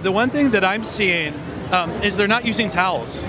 The 0.02 0.10
one 0.10 0.30
thing 0.30 0.52
that 0.52 0.64
I'm 0.64 0.82
seeing 0.82 1.34
um, 1.72 1.90
is 2.02 2.16
they're 2.16 2.26
not 2.26 2.46
using 2.46 2.70
towels. 2.70 3.22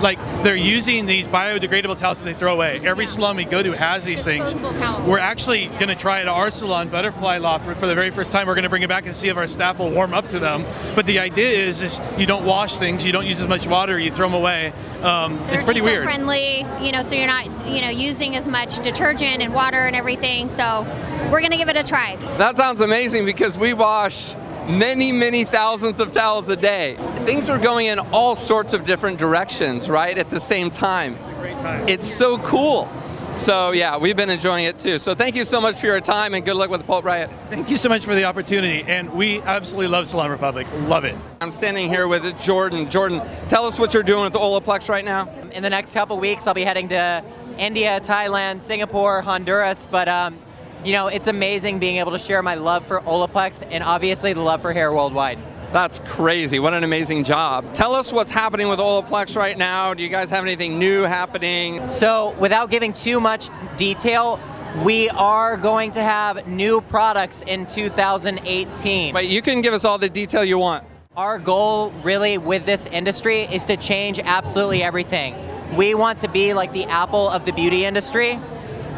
Like 0.00 0.18
they're 0.42 0.56
using 0.56 1.06
these 1.06 1.26
biodegradable 1.26 1.96
towels 1.96 2.18
that 2.18 2.24
they 2.24 2.34
throw 2.34 2.52
away. 2.54 2.80
Every 2.84 3.04
Yeah. 3.04 3.10
salon 3.10 3.36
we 3.36 3.44
go 3.44 3.62
to 3.62 3.72
has 3.72 4.04
these 4.04 4.22
things. 4.24 4.52
Towels. 4.52 5.08
We're 5.08 5.18
actually 5.18 5.66
going 5.66 5.88
to 5.88 5.94
try 5.94 6.18
it 6.18 6.22
at 6.22 6.28
our 6.28 6.50
salon, 6.50 6.88
Butterfly 6.88 7.38
Loft, 7.38 7.64
for, 7.64 7.74
for 7.74 7.86
the 7.86 7.94
very 7.94 8.10
first 8.10 8.30
time. 8.32 8.46
We're 8.46 8.54
going 8.54 8.64
to 8.64 8.68
bring 8.70 8.82
it 8.82 8.88
back 8.88 9.06
and 9.06 9.14
see 9.14 9.28
if 9.28 9.36
our 9.36 9.46
staff 9.46 9.78
will 9.78 9.90
warm 9.90 10.12
up 10.14 10.28
to 10.28 10.38
them. 10.38 10.64
But 10.94 11.06
the 11.06 11.18
idea 11.18 11.48
is, 11.48 11.80
is 11.82 12.00
you 12.18 12.26
don't 12.26 12.44
wash 12.44 12.76
things, 12.76 13.06
you 13.06 13.12
don't 13.12 13.26
use 13.26 13.40
as 13.40 13.48
much 13.48 13.66
water, 13.66 13.98
you 13.98 14.10
throw 14.10 14.26
them 14.28 14.34
away. 14.34 14.72
Um, 15.02 15.38
it's 15.48 15.64
pretty 15.64 15.80
weird. 15.80 16.04
friendly, 16.04 16.66
you 16.80 16.92
know, 16.92 17.02
so 17.02 17.14
you're 17.14 17.26
not, 17.26 17.46
you 17.68 17.80
know, 17.80 17.88
using 17.90 18.36
as 18.36 18.46
much 18.48 18.78
detergent 18.80 19.42
and 19.42 19.54
water 19.54 19.78
and 19.86 19.96
everything. 19.96 20.48
So 20.48 20.86
we're 21.30 21.40
gonna 21.40 21.56
give 21.56 21.68
it 21.68 21.76
a 21.76 21.82
try. 21.82 22.16
That 22.38 22.56
sounds 22.56 22.80
amazing 22.80 23.24
because 23.24 23.56
we 23.56 23.72
wash 23.72 24.34
many, 24.68 25.12
many 25.12 25.44
thousands 25.44 26.00
of 26.00 26.10
towels 26.10 26.48
a 26.48 26.56
day. 26.56 26.96
Things 27.24 27.48
are 27.48 27.58
going 27.58 27.86
in 27.86 27.98
all 27.98 28.34
sorts 28.34 28.72
of 28.72 28.84
different 28.84 29.18
directions, 29.18 29.88
right, 29.88 30.16
at 30.16 30.30
the 30.30 30.40
same 30.40 30.70
time. 30.70 31.14
It's 31.14 31.28
a 31.28 31.40
great 31.40 31.56
time. 31.58 31.88
It's 31.88 32.06
so 32.06 32.38
cool. 32.38 32.90
So, 33.36 33.72
yeah, 33.72 33.98
we've 33.98 34.16
been 34.16 34.30
enjoying 34.30 34.64
it 34.64 34.78
too. 34.78 34.98
So, 34.98 35.14
thank 35.14 35.36
you 35.36 35.44
so 35.44 35.60
much 35.60 35.78
for 35.78 35.86
your 35.86 36.00
time 36.00 36.32
and 36.32 36.42
good 36.42 36.56
luck 36.56 36.70
with 36.70 36.80
the 36.80 36.86
Pulp 36.86 37.04
Riot. 37.04 37.30
Thank 37.50 37.68
you 37.68 37.76
so 37.76 37.90
much 37.90 38.02
for 38.02 38.14
the 38.14 38.24
opportunity, 38.24 38.82
and 38.88 39.12
we 39.12 39.42
absolutely 39.42 39.88
love 39.88 40.06
Salon 40.06 40.30
Republic. 40.30 40.66
Love 40.86 41.04
it. 41.04 41.14
I'm 41.42 41.50
standing 41.50 41.90
here 41.90 42.08
with 42.08 42.38
Jordan. 42.40 42.88
Jordan, 42.88 43.20
tell 43.48 43.66
us 43.66 43.78
what 43.78 43.92
you're 43.92 44.02
doing 44.02 44.24
with 44.24 44.32
the 44.32 44.38
Olaplex 44.38 44.88
right 44.88 45.04
now. 45.04 45.28
in 45.52 45.62
the 45.62 45.68
next 45.68 45.92
couple 45.92 46.18
weeks, 46.18 46.46
I'll 46.46 46.54
be 46.54 46.64
heading 46.64 46.88
to 46.88 47.22
India, 47.58 48.00
Thailand, 48.00 48.62
Singapore, 48.62 49.20
Honduras. 49.20 49.86
But 49.86 50.08
um, 50.08 50.38
you 50.86 50.92
know, 50.92 51.08
it's 51.08 51.26
amazing 51.26 51.80
being 51.80 51.96
able 51.96 52.12
to 52.12 52.18
share 52.18 52.42
my 52.42 52.54
love 52.54 52.86
for 52.86 53.00
Olaplex 53.00 53.66
and 53.72 53.82
obviously 53.82 54.32
the 54.32 54.40
love 54.40 54.62
for 54.62 54.72
hair 54.72 54.92
worldwide. 54.92 55.36
That's 55.72 55.98
crazy. 55.98 56.60
What 56.60 56.74
an 56.74 56.84
amazing 56.84 57.24
job. 57.24 57.74
Tell 57.74 57.92
us 57.92 58.12
what's 58.12 58.30
happening 58.30 58.68
with 58.68 58.78
Olaplex 58.78 59.36
right 59.36 59.58
now. 59.58 59.94
Do 59.94 60.04
you 60.04 60.08
guys 60.08 60.30
have 60.30 60.44
anything 60.44 60.78
new 60.78 61.02
happening? 61.02 61.88
So, 61.90 62.36
without 62.38 62.70
giving 62.70 62.92
too 62.92 63.18
much 63.18 63.48
detail, 63.76 64.38
we 64.84 65.10
are 65.10 65.56
going 65.56 65.90
to 65.92 66.02
have 66.02 66.46
new 66.46 66.80
products 66.82 67.42
in 67.42 67.66
2018. 67.66 69.12
But 69.12 69.26
you 69.26 69.42
can 69.42 69.62
give 69.62 69.74
us 69.74 69.84
all 69.84 69.98
the 69.98 70.08
detail 70.08 70.44
you 70.44 70.58
want. 70.58 70.84
Our 71.16 71.40
goal, 71.40 71.90
really, 72.04 72.38
with 72.38 72.64
this 72.64 72.86
industry 72.86 73.40
is 73.40 73.66
to 73.66 73.76
change 73.76 74.20
absolutely 74.20 74.84
everything. 74.84 75.34
We 75.74 75.94
want 75.94 76.20
to 76.20 76.28
be 76.28 76.54
like 76.54 76.72
the 76.72 76.84
Apple 76.84 77.28
of 77.28 77.44
the 77.44 77.52
beauty 77.52 77.84
industry. 77.84 78.38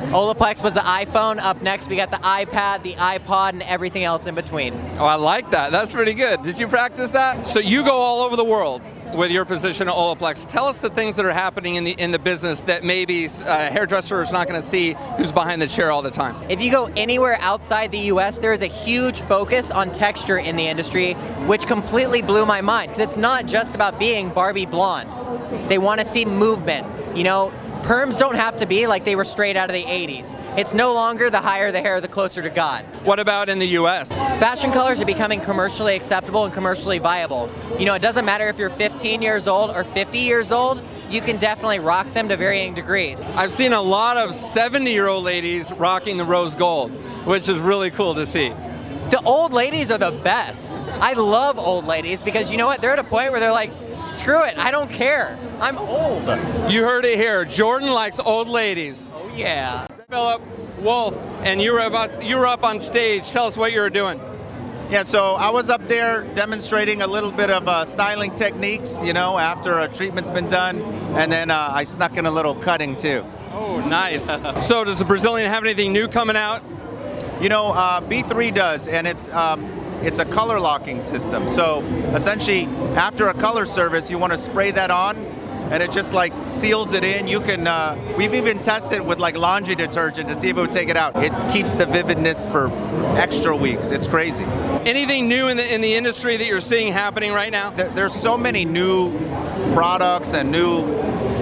Olaplex 0.07 0.63
was 0.63 0.75
the 0.75 0.81
iPhone. 0.81 1.39
Up 1.39 1.61
next, 1.61 1.89
we 1.89 1.97
got 1.97 2.11
the 2.11 2.17
iPad, 2.19 2.83
the 2.83 2.95
iPod, 2.95 3.51
and 3.51 3.63
everything 3.63 4.05
else 4.05 4.27
in 4.27 4.35
between. 4.35 4.73
Oh, 4.99 5.05
I 5.05 5.17
like 5.17 5.51
that. 5.51 5.71
That's 5.71 5.93
pretty 5.93 6.15
good. 6.15 6.43
Did 6.43 6.59
you 6.59 6.67
practice 6.67 7.11
that? 7.11 7.47
So 7.47 7.61
you 7.61 7.85
go 7.85 7.95
all 7.95 8.23
over 8.23 8.35
the 8.35 8.45
world 8.45 8.81
with 9.15 9.31
your 9.31 9.45
position 9.45 9.89
at 9.89 9.95
Olaplex. 9.95 10.47
Tell 10.47 10.67
us 10.67 10.81
the 10.81 10.91
things 10.91 11.17
that 11.17 11.25
are 11.25 11.33
happening 11.33 11.75
in 11.75 11.85
the 11.85 11.93
in 11.93 12.11
the 12.11 12.19
business 12.19 12.63
that 12.63 12.85
maybe 12.85 13.27
uh, 13.27 13.29
a 13.47 13.71
hairdresser 13.71 14.23
is 14.23 14.33
not 14.33 14.49
going 14.49 14.61
to 14.61 14.67
see 14.67 14.95
who's 15.17 15.33
behind 15.33 15.61
the 15.61 15.67
chair 15.67 15.91
all 15.91 16.03
the 16.03 16.11
time. 16.11 16.37
If 16.49 16.61
you 16.61 16.71
go 16.71 16.91
anywhere 16.97 17.37
outside 17.41 17.91
the 17.91 18.13
US, 18.13 18.39
there 18.39 18.53
is 18.53 18.63
a 18.63 18.67
huge 18.67 19.21
focus 19.23 19.71
on 19.71 19.93
texture 19.93 20.39
in 20.39 20.57
the 20.57 20.67
industry, 20.67 21.15
which 21.47 21.67
completely 21.67 22.23
blew 22.23 22.47
my 22.47 22.61
mind 22.61 22.91
because 22.91 23.03
it's 23.03 23.17
not 23.17 23.47
just 23.47 23.75
about 23.75 23.99
being 23.99 24.31
Barbie 24.31 24.67
blonde. 24.67 25.11
They 25.69 25.79
want 25.79 26.01
to 26.01 26.07
see 26.07 26.25
movement. 26.25 26.87
You 27.17 27.25
know, 27.25 27.53
perms 27.89 28.19
don't 28.19 28.35
have 28.35 28.55
to 28.55 28.67
be 28.67 28.87
like 28.87 29.05
they 29.05 29.17
were 29.17 29.25
straight 29.25 29.57
out 29.57 29.71
of 29.71 29.75
the 29.75 29.83
80s. 29.83 30.39
It's 30.59 30.75
no 30.75 30.93
longer 30.93 31.31
the 31.31 31.41
higher 31.41 31.73
the 31.73 31.81
hair, 31.81 32.03
the 32.03 32.09
closer 32.09 32.43
to 32.43 32.51
God. 32.51 32.85
What 33.03 33.19
about 33.19 33.49
in 33.49 33.59
the 33.59 33.69
US? 33.79 34.13
Fashion 34.13 34.71
colors 34.71 35.01
are 35.01 35.07
becoming 35.07 35.41
commercially 35.41 35.97
acceptable 35.97 36.45
and 36.45 36.53
commercially 36.53 36.99
viable. 36.99 37.49
You 37.79 37.87
know, 37.87 37.95
it 37.95 38.03
doesn't 38.03 38.27
matter 38.27 38.47
if 38.49 38.59
you're 38.59 38.69
15 38.69 39.23
years 39.23 39.49
old 39.49 39.71
or 39.71 39.85
50 39.85 40.19
years 40.19 40.53
old, 40.53 40.83
you 41.09 41.23
can 41.23 41.39
definitely 41.39 41.79
rock 41.79 42.11
them 42.11 42.29
to 42.29 42.37
varying 42.37 42.75
degrees. 42.75 43.23
I've 43.35 43.53
seen 43.53 43.73
a 43.73 43.81
lot 43.81 44.19
of 44.19 44.35
70 44.35 44.93
year 44.93 45.09
old 45.09 45.25
ladies 45.25 45.73
rocking 45.73 46.19
the 46.19 46.27
rose 46.27 46.55
gold, 46.55 46.91
which 47.25 47.49
is 47.49 47.59
really 47.59 47.91
cool 47.91 48.15
to 48.17 48.27
see. 48.27 48.51
The 49.09 49.23
old 49.25 49.55
ladies 49.55 49.91
are 49.91 49.97
the 49.97 50.11
best. 50.11 50.75
I 51.01 51.15
love 51.15 51.59
old 51.59 51.87
ladies 51.87 52.23
because 52.23 52.51
you 52.51 52.59
know 52.59 52.67
what? 52.67 52.83
They're 52.83 52.93
at 52.93 52.99
a 52.99 53.05
point 53.05 53.31
where 53.31 53.41
they're 53.41 53.51
like, 53.51 53.71
screw 54.13 54.45
it, 54.45 54.59
I 54.59 54.71
don't 54.71 54.91
care. 54.91 55.39
I'm 55.61 55.79
old. 55.79 56.27
You 56.71 56.83
heard 56.83 57.05
it 57.05 57.19
here. 57.19 57.45
Jordan 57.45 57.91
likes 57.91 58.19
old 58.19 58.49
ladies. 58.49 59.13
Oh, 59.15 59.31
yeah. 59.35 59.87
Philip 60.11 60.43
Wolf, 60.81 61.19
and 61.43 61.61
you 61.61 61.73
were 61.73 61.81
about 61.81 62.25
you 62.25 62.37
were 62.37 62.47
up 62.47 62.65
on 62.65 62.81
stage. 62.81 63.31
Tell 63.31 63.47
us 63.47 63.57
what 63.57 63.73
you 63.73 63.81
were 63.81 63.91
doing. 63.91 64.21
Yeah, 64.91 65.03
so 65.03 65.35
I 65.35 65.51
was 65.51 65.69
up 65.69 65.87
there 65.87 66.25
demonstrating 66.35 67.03
a 67.03 67.07
little 67.07 67.31
bit 67.31 67.51
of 67.51 67.69
uh, 67.69 67.85
styling 67.85 68.35
techniques, 68.35 69.03
you 69.03 69.13
know, 69.13 69.37
after 69.37 69.81
a 69.81 69.89
treatment's 69.89 70.31
been 70.31 70.49
done, 70.49 70.81
and 71.15 71.31
then 71.31 71.51
uh, 71.51 71.69
I 71.73 71.85
snuck 71.85 72.17
in 72.17 72.25
a 72.25 72.31
little 72.31 72.55
cutting 72.55 72.97
too. 72.97 73.23
Oh, 73.53 73.85
nice. 73.87 74.25
so, 74.67 74.85
does 74.85 74.99
the 74.99 75.05
Brazilian 75.05 75.51
have 75.51 75.63
anything 75.63 75.93
new 75.93 76.09
coming 76.09 76.37
out? 76.37 76.63
You 77.39 77.51
know, 77.51 77.73
uh, 77.73 78.01
B3 78.01 78.55
does, 78.55 78.89
and 78.89 79.07
it's 79.07 79.29
um, 79.29 79.78
it's 80.03 80.19
a 80.19 80.25
color 80.25 80.61
locking 80.61 81.01
system. 81.01 81.49
So 81.49 81.83
essentially, 82.15 82.65
after 82.97 83.29
a 83.29 83.35
color 83.35 83.65
service, 83.65 84.11
you 84.11 84.19
want 84.19 84.33
to 84.33 84.39
spray 84.39 84.71
that 84.71 84.91
on, 84.91 85.17
and 85.71 85.83
it 85.83 85.93
just 85.93 86.15
like 86.15 86.33
seals 86.45 86.95
it 86.95 87.05
in. 87.05 87.29
You 87.29 87.41
can. 87.41 87.67
Uh, 87.67 87.97
we've 88.17 88.35
even 88.35 88.59
tested 88.59 89.01
with 89.01 89.19
like 89.19 89.37
laundry 89.37 89.75
detergent 89.75 90.29
to 90.29 90.35
see 90.35 90.49
if 90.49 90.57
it 90.57 90.61
would 90.61 90.73
take 90.73 90.89
it 90.89 90.97
out. 90.97 91.17
It 91.17 91.33
keeps 91.53 91.75
the 91.75 91.87
vividness 91.87 92.47
for 92.47 92.71
extra 93.19 93.55
weeks. 93.55 93.91
It's 93.91 94.07
crazy. 94.07 94.45
Anything 94.87 95.29
new 95.29 95.49
in 95.49 95.57
the 95.57 95.75
in 95.75 95.81
the 95.81 95.95
industry 95.95 96.37
that 96.37 96.47
you're 96.47 96.61
seeing 96.61 96.93
happening 96.93 97.33
right 97.33 97.53
now? 97.53 97.71
There, 97.71 97.91
there's 97.91 98.15
so 98.15 98.39
many 98.39 98.65
new 98.65 99.13
products 99.75 100.35
and 100.35 100.51
new 100.51 100.87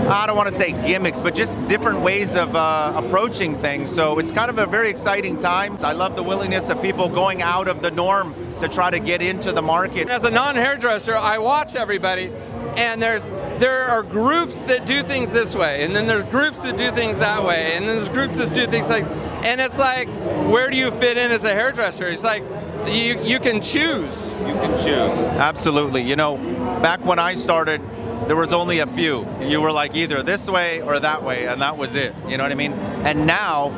I 0.08 0.26
don't 0.28 0.36
want 0.36 0.48
to 0.50 0.54
say 0.54 0.70
gimmicks, 0.86 1.20
but 1.20 1.34
just 1.34 1.64
different 1.66 2.00
ways 2.00 2.36
of 2.36 2.54
uh, 2.54 2.92
approaching 2.94 3.56
things. 3.56 3.92
So 3.92 4.20
it's 4.20 4.30
kind 4.30 4.48
of 4.48 4.60
a 4.60 4.66
very 4.66 4.88
exciting 4.88 5.36
time. 5.36 5.76
I 5.82 5.94
love 5.94 6.14
the 6.14 6.22
willingness 6.22 6.70
of 6.70 6.80
people 6.80 7.08
going 7.08 7.42
out 7.42 7.66
of 7.66 7.82
the 7.82 7.90
norm 7.90 8.32
to 8.60 8.68
try 8.68 8.90
to 8.90 8.98
get 8.98 9.22
into 9.22 9.52
the 9.52 9.62
market. 9.62 10.08
As 10.08 10.24
a 10.24 10.30
non-hairdresser, 10.30 11.14
I 11.14 11.38
watch 11.38 11.76
everybody, 11.76 12.32
and 12.76 13.00
there's 13.00 13.28
there 13.58 13.84
are 13.84 14.02
groups 14.02 14.62
that 14.64 14.86
do 14.86 15.02
things 15.02 15.30
this 15.30 15.54
way, 15.54 15.84
and 15.84 15.94
then 15.94 16.06
there's 16.06 16.24
groups 16.24 16.60
that 16.62 16.76
do 16.76 16.90
things 16.90 17.18
that 17.18 17.42
way, 17.42 17.72
and 17.74 17.86
then 17.86 17.96
there's 17.96 18.08
groups 18.08 18.38
that 18.38 18.54
do 18.54 18.66
things 18.66 18.88
like, 18.88 19.04
and 19.46 19.60
it's 19.60 19.78
like, 19.78 20.08
where 20.50 20.70
do 20.70 20.76
you 20.76 20.90
fit 20.90 21.16
in 21.16 21.30
as 21.30 21.44
a 21.44 21.50
hairdresser? 21.50 22.08
It's 22.08 22.24
like, 22.24 22.42
you 22.86 23.20
you 23.22 23.38
can 23.38 23.60
choose. 23.60 24.38
You 24.40 24.54
can 24.54 24.78
choose. 24.78 25.24
Absolutely. 25.26 26.02
You 26.02 26.16
know, 26.16 26.36
back 26.82 27.04
when 27.04 27.18
I 27.18 27.34
started, 27.34 27.80
there 28.26 28.36
was 28.36 28.52
only 28.52 28.80
a 28.80 28.86
few. 28.86 29.26
You 29.40 29.60
were 29.60 29.72
like 29.72 29.94
either 29.94 30.22
this 30.22 30.48
way 30.48 30.82
or 30.82 31.00
that 31.00 31.22
way, 31.22 31.46
and 31.46 31.60
that 31.62 31.76
was 31.76 31.94
it. 31.94 32.14
You 32.28 32.36
know 32.36 32.44
what 32.44 32.52
I 32.52 32.56
mean? 32.56 32.72
And 33.04 33.26
now, 33.26 33.70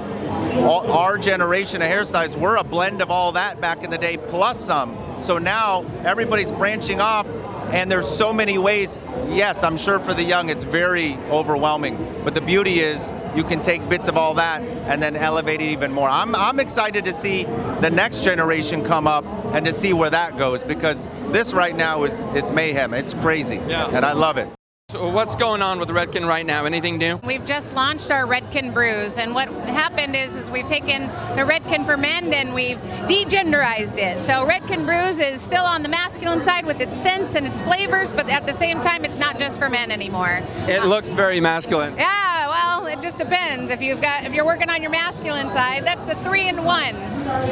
all, 0.58 0.90
our 0.92 1.18
generation 1.18 1.82
of 1.82 1.88
hairstylists, 1.88 2.36
we're 2.36 2.56
a 2.56 2.64
blend 2.64 3.00
of 3.02 3.10
all 3.10 3.32
that 3.32 3.60
back 3.60 3.82
in 3.84 3.90
the 3.90 3.98
day, 3.98 4.16
plus 4.16 4.58
some. 4.58 4.96
So 5.18 5.38
now 5.38 5.84
everybody's 6.04 6.52
branching 6.52 7.00
off, 7.00 7.26
and 7.72 7.90
there's 7.90 8.08
so 8.08 8.32
many 8.32 8.56
ways. 8.58 8.98
Yes, 9.28 9.62
I'm 9.62 9.76
sure 9.76 9.98
for 10.00 10.14
the 10.14 10.22
young 10.22 10.48
it's 10.48 10.64
very 10.64 11.16
overwhelming, 11.30 11.96
but 12.24 12.34
the 12.34 12.40
beauty 12.40 12.80
is 12.80 13.12
you 13.36 13.44
can 13.44 13.60
take 13.60 13.86
bits 13.88 14.08
of 14.08 14.16
all 14.16 14.34
that 14.34 14.62
and 14.62 15.02
then 15.02 15.16
elevate 15.16 15.60
it 15.60 15.66
even 15.70 15.92
more. 15.92 16.08
I'm, 16.08 16.34
I'm 16.34 16.60
excited 16.60 17.04
to 17.04 17.12
see 17.12 17.44
the 17.80 17.90
next 17.90 18.24
generation 18.24 18.82
come 18.84 19.06
up 19.06 19.24
and 19.54 19.66
to 19.66 19.72
see 19.72 19.92
where 19.92 20.10
that 20.10 20.36
goes 20.36 20.62
because 20.62 21.08
this 21.30 21.52
right 21.52 21.76
now 21.76 22.04
is 22.04 22.24
it's 22.30 22.50
mayhem. 22.50 22.94
It's 22.94 23.14
crazy, 23.14 23.60
Yeah. 23.68 23.90
and 23.92 24.04
I 24.04 24.12
love 24.12 24.38
it. 24.38 24.48
So 24.90 25.06
what's 25.10 25.34
going 25.34 25.60
on 25.60 25.78
with 25.78 25.90
Redken 25.90 26.26
right 26.26 26.46
now? 26.46 26.64
Anything 26.64 26.96
new? 26.96 27.16
We've 27.16 27.44
just 27.44 27.74
launched 27.74 28.10
our 28.10 28.24
Redken 28.24 28.72
Brews, 28.72 29.18
and 29.18 29.34
what 29.34 29.48
happened 29.48 30.16
is, 30.16 30.34
is 30.34 30.50
we've 30.50 30.66
taken 30.66 31.08
the 31.36 31.42
Redken 31.42 31.84
for 31.84 31.98
men 31.98 32.32
and 32.32 32.54
we've 32.54 32.78
degenderized 33.06 33.98
it. 33.98 34.22
So 34.22 34.48
Redken 34.48 34.86
Brews 34.86 35.20
is 35.20 35.42
still 35.42 35.66
on 35.66 35.82
the 35.82 35.90
masculine 35.90 36.40
side 36.40 36.64
with 36.64 36.80
its 36.80 36.96
scents 36.96 37.34
and 37.34 37.46
its 37.46 37.60
flavors, 37.60 38.12
but 38.12 38.30
at 38.30 38.46
the 38.46 38.52
same 38.54 38.80
time, 38.80 39.04
it's 39.04 39.18
not 39.18 39.38
just 39.38 39.58
for 39.58 39.68
men 39.68 39.90
anymore. 39.90 40.40
It 40.66 40.86
looks 40.86 41.10
very 41.10 41.38
masculine. 41.38 41.94
Yeah, 41.94 42.48
well, 42.48 42.86
it 42.86 43.02
just 43.02 43.18
depends. 43.18 43.70
If 43.70 43.82
you've 43.82 44.00
got 44.00 44.24
if 44.24 44.32
you're 44.32 44.46
working 44.46 44.70
on 44.70 44.80
your 44.80 44.90
masculine 44.90 45.50
side, 45.50 45.86
that's 45.86 46.04
the 46.04 46.14
three 46.24 46.48
in 46.48 46.64
one. 46.64 46.94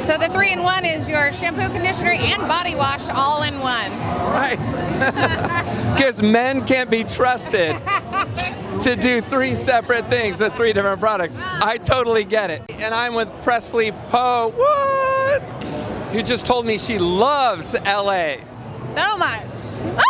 So 0.00 0.16
the 0.16 0.30
three 0.32 0.52
in 0.52 0.62
one 0.62 0.86
is 0.86 1.06
your 1.06 1.34
shampoo, 1.34 1.68
conditioner, 1.68 2.12
and 2.12 2.48
body 2.48 2.74
wash 2.74 3.10
all 3.10 3.42
in 3.42 3.60
one. 3.60 3.90
Right. 4.32 5.64
Because 5.94 6.22
men 6.22 6.64
can't 6.64 6.90
be 6.90 7.04
trusted 7.04 7.76
to 8.82 8.96
do 8.96 9.20
three 9.20 9.54
separate 9.54 10.08
things 10.08 10.40
with 10.40 10.54
three 10.54 10.72
different 10.72 11.00
products. 11.00 11.34
I 11.36 11.78
totally 11.78 12.24
get 12.24 12.50
it. 12.50 12.62
And 12.78 12.94
I'm 12.94 13.14
with 13.14 13.30
Presley 13.42 13.92
Poe. 14.10 14.52
What? 14.54 15.42
Who 16.12 16.22
just 16.22 16.46
told 16.46 16.66
me 16.66 16.78
she 16.78 16.98
loves 16.98 17.74
LA. 17.84 18.36
So 18.94 19.16
much. 19.18 20.02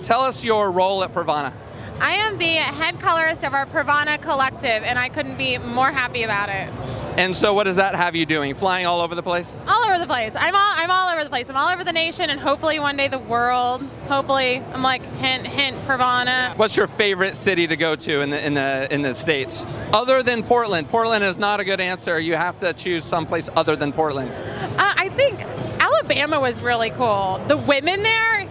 Tell 0.02 0.20
us 0.20 0.44
your 0.44 0.70
role 0.70 1.02
at 1.04 1.12
Pravana. 1.12 1.52
I 2.00 2.12
am 2.12 2.38
the 2.38 2.44
head 2.44 3.00
colorist 3.00 3.44
of 3.44 3.54
our 3.54 3.66
Pravana 3.66 4.20
collective, 4.20 4.82
and 4.82 4.98
I 4.98 5.08
couldn't 5.08 5.36
be 5.36 5.56
more 5.58 5.90
happy 5.90 6.22
about 6.22 6.48
it. 6.50 6.70
And 7.18 7.34
so, 7.34 7.54
what 7.54 7.64
does 7.64 7.76
that 7.76 7.94
have 7.94 8.14
you 8.14 8.26
doing? 8.26 8.54
Flying 8.54 8.84
all 8.84 9.00
over 9.00 9.14
the 9.14 9.22
place? 9.22 9.56
All 9.66 9.84
over 9.86 9.98
the 9.98 10.06
place. 10.06 10.32
I'm 10.36 10.54
all 10.54 10.72
I'm 10.76 10.90
all 10.90 11.08
over 11.10 11.24
the 11.24 11.30
place. 11.30 11.48
I'm 11.48 11.56
all 11.56 11.72
over 11.72 11.82
the 11.82 11.92
nation, 11.92 12.28
and 12.28 12.38
hopefully 12.38 12.78
one 12.78 12.96
day 12.96 13.08
the 13.08 13.18
world. 13.18 13.82
Hopefully, 14.08 14.62
I'm 14.74 14.82
like 14.82 15.00
hint 15.16 15.46
hint 15.46 15.76
Pravana. 15.86 16.56
What's 16.58 16.76
your 16.76 16.86
favorite 16.86 17.36
city 17.36 17.66
to 17.66 17.76
go 17.76 17.96
to 17.96 18.20
in 18.20 18.30
the 18.30 18.44
in 18.44 18.54
the 18.54 18.88
in 18.90 19.00
the 19.00 19.14
states, 19.14 19.64
other 19.94 20.22
than 20.22 20.42
Portland? 20.42 20.90
Portland 20.90 21.24
is 21.24 21.38
not 21.38 21.58
a 21.58 21.64
good 21.64 21.80
answer. 21.80 22.20
You 22.20 22.34
have 22.34 22.58
to 22.60 22.74
choose 22.74 23.02
someplace 23.02 23.48
other 23.56 23.76
than 23.76 23.92
Portland. 23.92 24.30
Uh, 24.78 24.92
I 24.96 25.08
think 25.08 25.40
Alabama 25.80 26.38
was 26.38 26.62
really 26.62 26.90
cool. 26.90 27.40
The 27.48 27.56
women 27.56 28.02
there. 28.02 28.46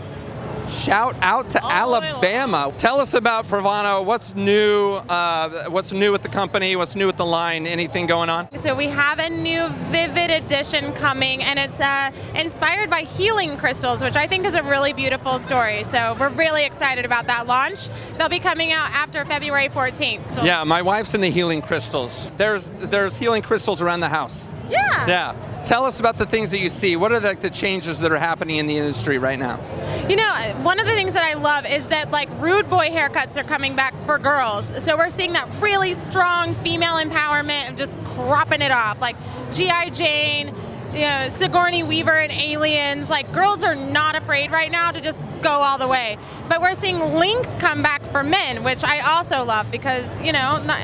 Shout 0.69 1.15
out 1.21 1.49
to 1.51 1.63
Alabama. 1.63 2.71
Tell 2.77 2.99
us 2.99 3.13
about 3.13 3.45
Pravana. 3.47 4.03
What's 4.03 4.35
new? 4.35 4.93
Uh, 5.09 5.69
what's 5.69 5.93
new 5.93 6.11
with 6.11 6.21
the 6.23 6.29
company? 6.29 6.75
What's 6.75 6.95
new 6.95 7.05
with 7.07 7.17
the 7.17 7.25
line? 7.25 7.67
Anything 7.67 8.07
going 8.07 8.29
on? 8.29 8.47
So 8.59 8.75
we 8.75 8.85
have 8.87 9.19
a 9.19 9.29
new 9.29 9.67
Vivid 9.91 10.31
edition 10.31 10.91
coming, 10.93 11.43
and 11.43 11.59
it's 11.59 11.79
uh, 11.79 12.11
inspired 12.35 12.89
by 12.89 13.01
healing 13.01 13.57
crystals, 13.57 14.03
which 14.03 14.15
I 14.15 14.27
think 14.27 14.45
is 14.45 14.55
a 14.55 14.63
really 14.63 14.93
beautiful 14.93 15.39
story. 15.39 15.83
So 15.83 16.15
we're 16.19 16.29
really 16.29 16.65
excited 16.65 17.05
about 17.05 17.27
that 17.27 17.47
launch. 17.47 17.87
They'll 18.17 18.29
be 18.29 18.39
coming 18.39 18.71
out 18.71 18.89
after 18.91 19.23
February 19.25 19.69
14th. 19.69 20.35
So- 20.35 20.43
Yeah, 20.43 20.63
my 20.63 20.81
wife's 20.81 21.13
into 21.15 21.27
healing 21.27 21.61
crystals. 21.61 22.31
There's 22.37 22.69
there's 22.71 23.15
healing 23.17 23.41
crystals 23.43 23.81
around 23.81 23.99
the 24.01 24.09
house. 24.09 24.47
Yeah. 24.69 25.07
Yeah. 25.07 25.35
Tell 25.65 25.85
us 25.85 25.99
about 25.99 26.17
the 26.17 26.27
things 26.27 26.51
that 26.51 26.59
you 26.59 26.69
see. 26.69 26.95
What 26.95 27.11
are 27.11 27.19
the, 27.19 27.33
the 27.33 27.49
changes 27.49 27.99
that 28.01 28.11
are 28.11 28.19
happening 28.19 28.57
in 28.57 28.67
the 28.67 28.77
industry 28.77 29.17
right 29.17 29.39
now? 29.39 29.59
You 30.07 30.15
know, 30.15 30.31
one 30.61 30.79
of 30.79 30.85
the 30.85 30.93
things 30.93 31.13
that 31.13 31.23
I 31.23 31.33
love 31.33 31.65
is 31.65 31.87
that 31.87 32.11
like 32.11 32.29
rude 32.39 32.69
boy 32.69 32.89
haircuts 32.89 33.35
are 33.35 33.43
coming 33.43 33.75
back 33.75 33.95
for 34.05 34.19
girls. 34.19 34.83
So 34.83 34.95
we're 34.95 35.09
seeing 35.09 35.33
that 35.33 35.49
really 35.59 35.95
strong 35.95 36.53
female 36.55 36.97
empowerment 36.97 37.69
of 37.69 37.77
just 37.77 37.97
cropping 38.05 38.61
it 38.61 38.71
off, 38.71 39.01
like 39.01 39.15
GI 39.53 39.89
Jane, 39.89 40.53
you 40.93 41.01
know, 41.01 41.29
Sigourney 41.31 41.81
Weaver 41.81 42.19
and 42.19 42.31
Aliens. 42.31 43.09
Like 43.09 43.31
girls 43.33 43.63
are 43.63 43.75
not 43.75 44.15
afraid 44.15 44.51
right 44.51 44.71
now 44.71 44.91
to 44.91 45.01
just 45.01 45.25
go 45.41 45.49
all 45.49 45.79
the 45.79 45.87
way. 45.87 46.19
But 46.47 46.61
we're 46.61 46.75
seeing 46.75 46.99
length 46.99 47.57
come 47.57 47.81
back 47.81 48.03
for 48.11 48.21
men, 48.21 48.63
which 48.63 48.83
I 48.83 48.99
also 48.99 49.43
love 49.43 49.71
because 49.71 50.07
you 50.21 50.31
know 50.31 50.61
not, 50.63 50.79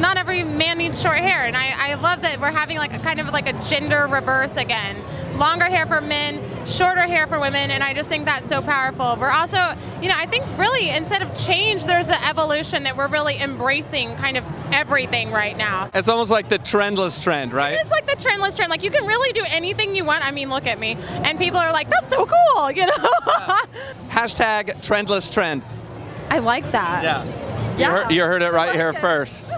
not 0.00 0.16
every 0.16 0.42
man 0.42 0.78
needs 0.78 1.00
short 1.00 1.18
hair, 1.18 1.44
and 1.44 1.56
I, 1.56 1.92
I 1.92 1.94
love 1.94 2.22
that 2.22 2.40
we're 2.40 2.50
having 2.50 2.78
like 2.78 2.94
a 2.94 2.98
kind 2.98 3.20
of 3.20 3.30
like 3.30 3.46
a 3.46 3.52
gender 3.68 4.06
reverse 4.10 4.56
again. 4.56 4.96
Longer 5.36 5.66
hair 5.66 5.86
for 5.86 6.00
men, 6.00 6.40
shorter 6.66 7.02
hair 7.02 7.26
for 7.26 7.38
women, 7.38 7.70
and 7.70 7.82
I 7.82 7.94
just 7.94 8.08
think 8.08 8.24
that's 8.24 8.48
so 8.48 8.60
powerful. 8.60 9.16
We're 9.18 9.30
also, 9.30 9.58
you 10.02 10.08
know, 10.08 10.14
I 10.16 10.26
think 10.26 10.44
really 10.58 10.90
instead 10.90 11.22
of 11.22 11.34
change, 11.38 11.84
there's 11.84 12.06
the 12.06 12.22
evolution 12.26 12.82
that 12.84 12.96
we're 12.96 13.08
really 13.08 13.36
embracing 13.36 14.16
kind 14.16 14.36
of 14.36 14.46
everything 14.72 15.30
right 15.30 15.56
now. 15.56 15.90
It's 15.94 16.08
almost 16.08 16.30
like 16.30 16.48
the 16.48 16.58
trendless 16.58 17.22
trend, 17.22 17.52
right? 17.52 17.78
It's 17.80 17.90
like 17.90 18.06
the 18.06 18.16
trendless 18.16 18.56
trend. 18.56 18.70
Like 18.70 18.82
you 18.82 18.90
can 18.90 19.06
really 19.06 19.32
do 19.32 19.44
anything 19.48 19.94
you 19.94 20.04
want. 20.04 20.26
I 20.26 20.30
mean, 20.30 20.50
look 20.50 20.66
at 20.66 20.78
me, 20.78 20.96
and 21.24 21.38
people 21.38 21.58
are 21.58 21.72
like, 21.72 21.88
"That's 21.88 22.08
so 22.08 22.26
cool," 22.26 22.70
you 22.70 22.86
know. 22.86 22.92
Hashtag 24.08 24.82
trendless 24.82 25.32
trend. 25.32 25.62
I 26.30 26.38
like 26.38 26.70
that. 26.72 27.02
Yeah. 27.02 27.50
You, 27.78 27.86
heard, 27.86 28.10
you 28.10 28.22
heard 28.22 28.42
it 28.42 28.52
right 28.52 28.74
here 28.74 28.92
first. 28.92 29.48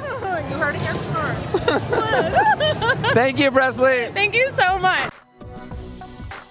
You 0.52 0.58
heard 0.58 0.74
it 0.74 0.82
here 0.82 0.94
first. 0.94 1.58
Thank 3.14 3.38
you, 3.38 3.50
Presley. 3.50 4.06
Thank 4.12 4.34
you 4.34 4.50
so 4.56 4.78
much. 4.78 5.10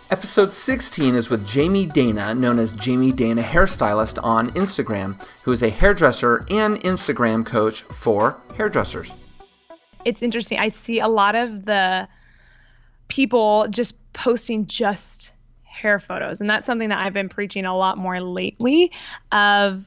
Episode 0.09 0.53
16 0.53 1.15
is 1.15 1.29
with 1.29 1.45
Jamie 1.47 1.85
Dana, 1.85 2.33
known 2.33 2.59
as 2.59 2.73
Jamie 2.73 3.11
Dana 3.11 3.41
Hairstylist 3.41 4.19
on 4.23 4.49
Instagram, 4.51 5.23
who 5.43 5.51
is 5.51 5.61
a 5.61 5.69
hairdresser 5.69 6.45
and 6.49 6.81
Instagram 6.81 7.45
coach 7.45 7.83
for 7.83 8.37
hairdressers. 8.57 9.11
It's 10.03 10.21
interesting. 10.21 10.57
I 10.57 10.69
see 10.69 10.99
a 10.99 11.07
lot 11.07 11.35
of 11.35 11.65
the 11.65 12.07
people 13.07 13.67
just 13.69 13.95
posting 14.13 14.65
just 14.65 15.31
hair 15.63 15.99
photos, 15.99 16.41
and 16.41 16.49
that's 16.49 16.65
something 16.65 16.89
that 16.89 16.97
I've 16.97 17.13
been 17.13 17.29
preaching 17.29 17.65
a 17.65 17.77
lot 17.77 17.97
more 17.97 18.19
lately 18.19 18.91
of 19.31 19.85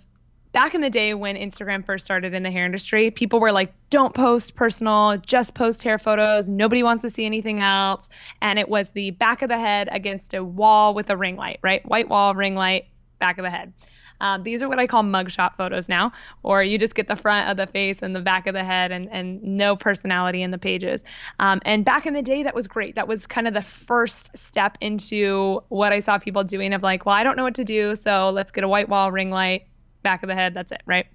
back 0.55 0.75
in 0.75 0.81
the 0.81 0.89
day 0.89 1.13
when 1.15 1.37
Instagram 1.37 1.85
first 1.85 2.05
started 2.05 2.33
in 2.33 2.45
the 2.45 2.51
hair 2.51 2.65
industry, 2.65 3.11
people 3.11 3.41
were 3.41 3.53
like, 3.53 3.75
don't 3.91 4.15
post 4.15 4.55
personal, 4.55 5.19
just 5.19 5.55
post 5.55 5.83
hair 5.83 5.99
photos. 5.99 6.49
Nobody 6.49 6.83
wants 6.83 7.03
to 7.03 7.11
see 7.11 7.27
anything 7.27 7.61
else. 7.61 8.09
And 8.41 8.59
it 8.59 8.69
was 8.69 8.91
the 8.91 9.11
back 9.11 9.43
of 9.43 9.49
the 9.49 9.59
head 9.59 9.89
against 9.91 10.33
a 10.33 10.43
wall 10.43 10.95
with 10.95 11.11
a 11.11 11.17
ring 11.17 11.37
light, 11.37 11.59
right? 11.63 11.85
White 11.87 12.09
wall, 12.09 12.35
ring 12.35 12.55
light, 12.55 12.87
back 13.19 13.37
of 13.37 13.43
the 13.43 13.51
head. 13.51 13.73
Um, 14.21 14.45
these 14.45 14.63
are 14.63 14.69
what 14.69 14.79
I 14.79 14.87
call 14.87 15.03
mugshot 15.03 15.57
photos 15.57 15.89
now, 15.89 16.13
or 16.45 16.63
you 16.63 16.79
just 16.79 16.95
get 16.95 17.09
the 17.09 17.17
front 17.17 17.51
of 17.51 17.57
the 17.57 17.67
face 17.67 18.01
and 18.01 18.15
the 18.15 18.21
back 18.21 18.47
of 18.47 18.55
the 18.55 18.63
head 18.63 18.93
and, 18.93 19.09
and 19.11 19.43
no 19.43 19.75
personality 19.75 20.41
in 20.41 20.53
the 20.53 20.57
pages. 20.57 21.03
Um, 21.41 21.61
and 21.65 21.85
back 21.85 22.07
in 22.07 22.15
the 22.15 22.23
day, 22.23 22.45
that 22.45 22.55
was 22.55 22.69
great. 22.69 22.95
That 22.95 23.09
was 23.09 23.27
kind 23.27 23.49
of 23.49 23.55
the 23.55 23.63
first 23.63 24.35
step 24.37 24.79
into 24.81 25.63
what 25.69 25.93
I 25.93 25.99
saw 25.99 26.19
people 26.19 26.45
doing 26.45 26.73
of 26.73 26.83
like, 26.83 27.05
well, 27.07 27.15
I 27.17 27.25
don't 27.25 27.37
know 27.37 27.43
what 27.43 27.57
to 27.57 27.65
do, 27.65 27.97
so 27.97 28.31
let's 28.31 28.53
get 28.53 28.63
a 28.63 28.69
white 28.69 28.89
wall 28.89 29.11
ring 29.11 29.31
light, 29.31 29.67
back 30.05 30.23
of 30.23 30.29
the 30.29 30.35
head, 30.37 30.55
that's 30.55 30.71
it, 30.71 30.83
right? 30.87 31.07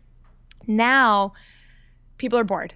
Now, 0.67 1.33
people 2.17 2.37
are 2.37 2.43
bored. 2.43 2.73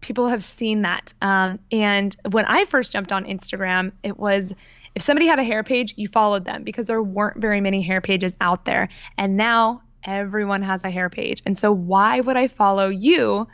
People 0.00 0.28
have 0.28 0.44
seen 0.44 0.82
that. 0.82 1.12
Um, 1.20 1.58
and 1.72 2.16
when 2.30 2.44
I 2.44 2.64
first 2.66 2.92
jumped 2.92 3.10
on 3.10 3.24
Instagram, 3.24 3.92
it 4.02 4.16
was 4.16 4.54
if 4.94 5.02
somebody 5.02 5.26
had 5.26 5.40
a 5.40 5.44
hair 5.44 5.64
page, 5.64 5.94
you 5.96 6.06
followed 6.06 6.44
them 6.44 6.62
because 6.62 6.86
there 6.86 7.02
weren't 7.02 7.38
very 7.38 7.60
many 7.60 7.82
hair 7.82 8.00
pages 8.00 8.32
out 8.40 8.64
there. 8.64 8.90
And 9.18 9.36
now 9.36 9.82
everyone 10.04 10.62
has 10.62 10.84
a 10.84 10.90
hair 10.90 11.10
page. 11.10 11.42
And 11.44 11.58
so, 11.58 11.72
why 11.72 12.20
would 12.20 12.36
I 12.36 12.48
follow 12.48 12.88
you 12.88 13.48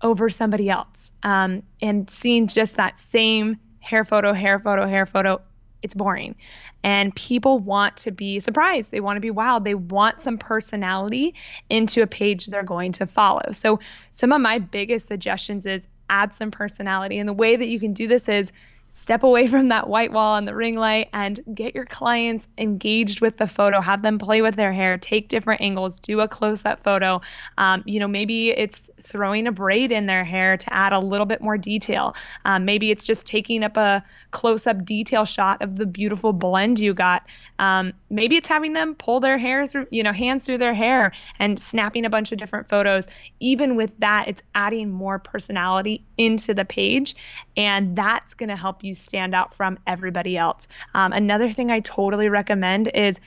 over 0.00 0.30
somebody 0.30 0.70
else? 0.70 1.10
Um, 1.22 1.62
and 1.82 2.08
seeing 2.08 2.46
just 2.46 2.76
that 2.76 3.00
same 3.00 3.56
hair 3.80 4.04
photo, 4.04 4.32
hair 4.32 4.60
photo, 4.60 4.86
hair 4.86 5.06
photo, 5.06 5.40
it's 5.82 5.94
boring 5.94 6.36
and 6.82 7.14
people 7.14 7.58
want 7.58 7.96
to 7.98 8.10
be 8.10 8.40
surprised. 8.40 8.90
They 8.90 9.00
want 9.00 9.16
to 9.16 9.20
be 9.20 9.30
wowed. 9.30 9.64
They 9.64 9.74
want 9.74 10.20
some 10.20 10.38
personality 10.38 11.34
into 11.68 12.02
a 12.02 12.06
page 12.06 12.46
they're 12.46 12.62
going 12.62 12.92
to 12.92 13.06
follow. 13.06 13.52
So, 13.52 13.80
some 14.12 14.32
of 14.32 14.40
my 14.40 14.58
biggest 14.58 15.08
suggestions 15.08 15.66
is 15.66 15.88
add 16.10 16.32
some 16.32 16.50
personality. 16.50 17.18
And 17.18 17.28
the 17.28 17.34
way 17.34 17.56
that 17.56 17.66
you 17.66 17.80
can 17.80 17.92
do 17.92 18.06
this 18.06 18.28
is 18.28 18.52
step 18.90 19.22
away 19.22 19.46
from 19.46 19.68
that 19.68 19.88
white 19.88 20.12
wall 20.12 20.36
and 20.36 20.46
the 20.46 20.54
ring 20.54 20.76
light 20.76 21.08
and 21.12 21.40
get 21.54 21.74
your 21.74 21.84
clients 21.84 22.48
engaged 22.58 23.20
with 23.20 23.36
the 23.36 23.46
photo. 23.46 23.80
Have 23.80 24.02
them 24.02 24.18
play 24.18 24.42
with 24.42 24.56
their 24.56 24.72
hair. 24.72 24.98
Take 24.98 25.28
different 25.28 25.60
angles. 25.60 25.98
Do 25.98 26.20
a 26.20 26.28
close-up 26.28 26.82
photo. 26.82 27.20
Um, 27.56 27.82
you 27.86 28.00
know 28.00 28.08
maybe 28.08 28.50
it's 28.50 28.90
throwing 29.00 29.46
a 29.46 29.52
braid 29.52 29.92
in 29.92 30.06
their 30.06 30.24
hair 30.24 30.56
to 30.56 30.72
add 30.72 30.92
a 30.92 30.98
little 30.98 31.26
bit 31.26 31.40
more 31.40 31.56
detail. 31.58 32.14
Um, 32.44 32.64
maybe 32.64 32.90
it's 32.90 33.06
just 33.06 33.26
taking 33.26 33.62
up 33.62 33.76
a 33.76 34.04
close-up 34.30 34.84
detail 34.84 35.24
shot 35.24 35.62
of 35.62 35.76
the 35.76 35.86
beautiful 35.86 36.32
blend 36.32 36.80
you 36.80 36.94
got. 36.94 37.24
Um, 37.58 37.92
maybe 38.10 38.36
it's 38.36 38.48
having 38.48 38.72
them 38.72 38.94
pull 38.94 39.20
their 39.20 39.38
hair 39.38 39.66
through 39.66 39.86
you 39.90 40.02
know 40.02 40.12
hands 40.12 40.44
through 40.44 40.58
their 40.58 40.74
hair 40.74 41.12
and 41.38 41.60
snapping 41.60 42.04
a 42.04 42.10
bunch 42.10 42.32
of 42.32 42.38
different 42.38 42.68
photos. 42.68 43.06
Even 43.40 43.76
with 43.76 43.92
that 43.98 44.28
it's 44.28 44.42
adding 44.54 44.90
more 44.90 45.18
personality 45.18 46.04
into 46.16 46.54
the 46.54 46.64
page 46.64 47.14
and 47.56 47.96
that's 47.96 48.34
going 48.34 48.48
to 48.48 48.56
help 48.56 48.77
you 48.84 48.94
stand 48.94 49.34
out 49.34 49.54
from 49.54 49.78
everybody 49.86 50.36
else. 50.36 50.68
Um, 50.94 51.12
another 51.12 51.50
thing 51.50 51.70
I 51.70 51.80
totally 51.80 52.28
recommend 52.28 52.88
is 52.88 53.20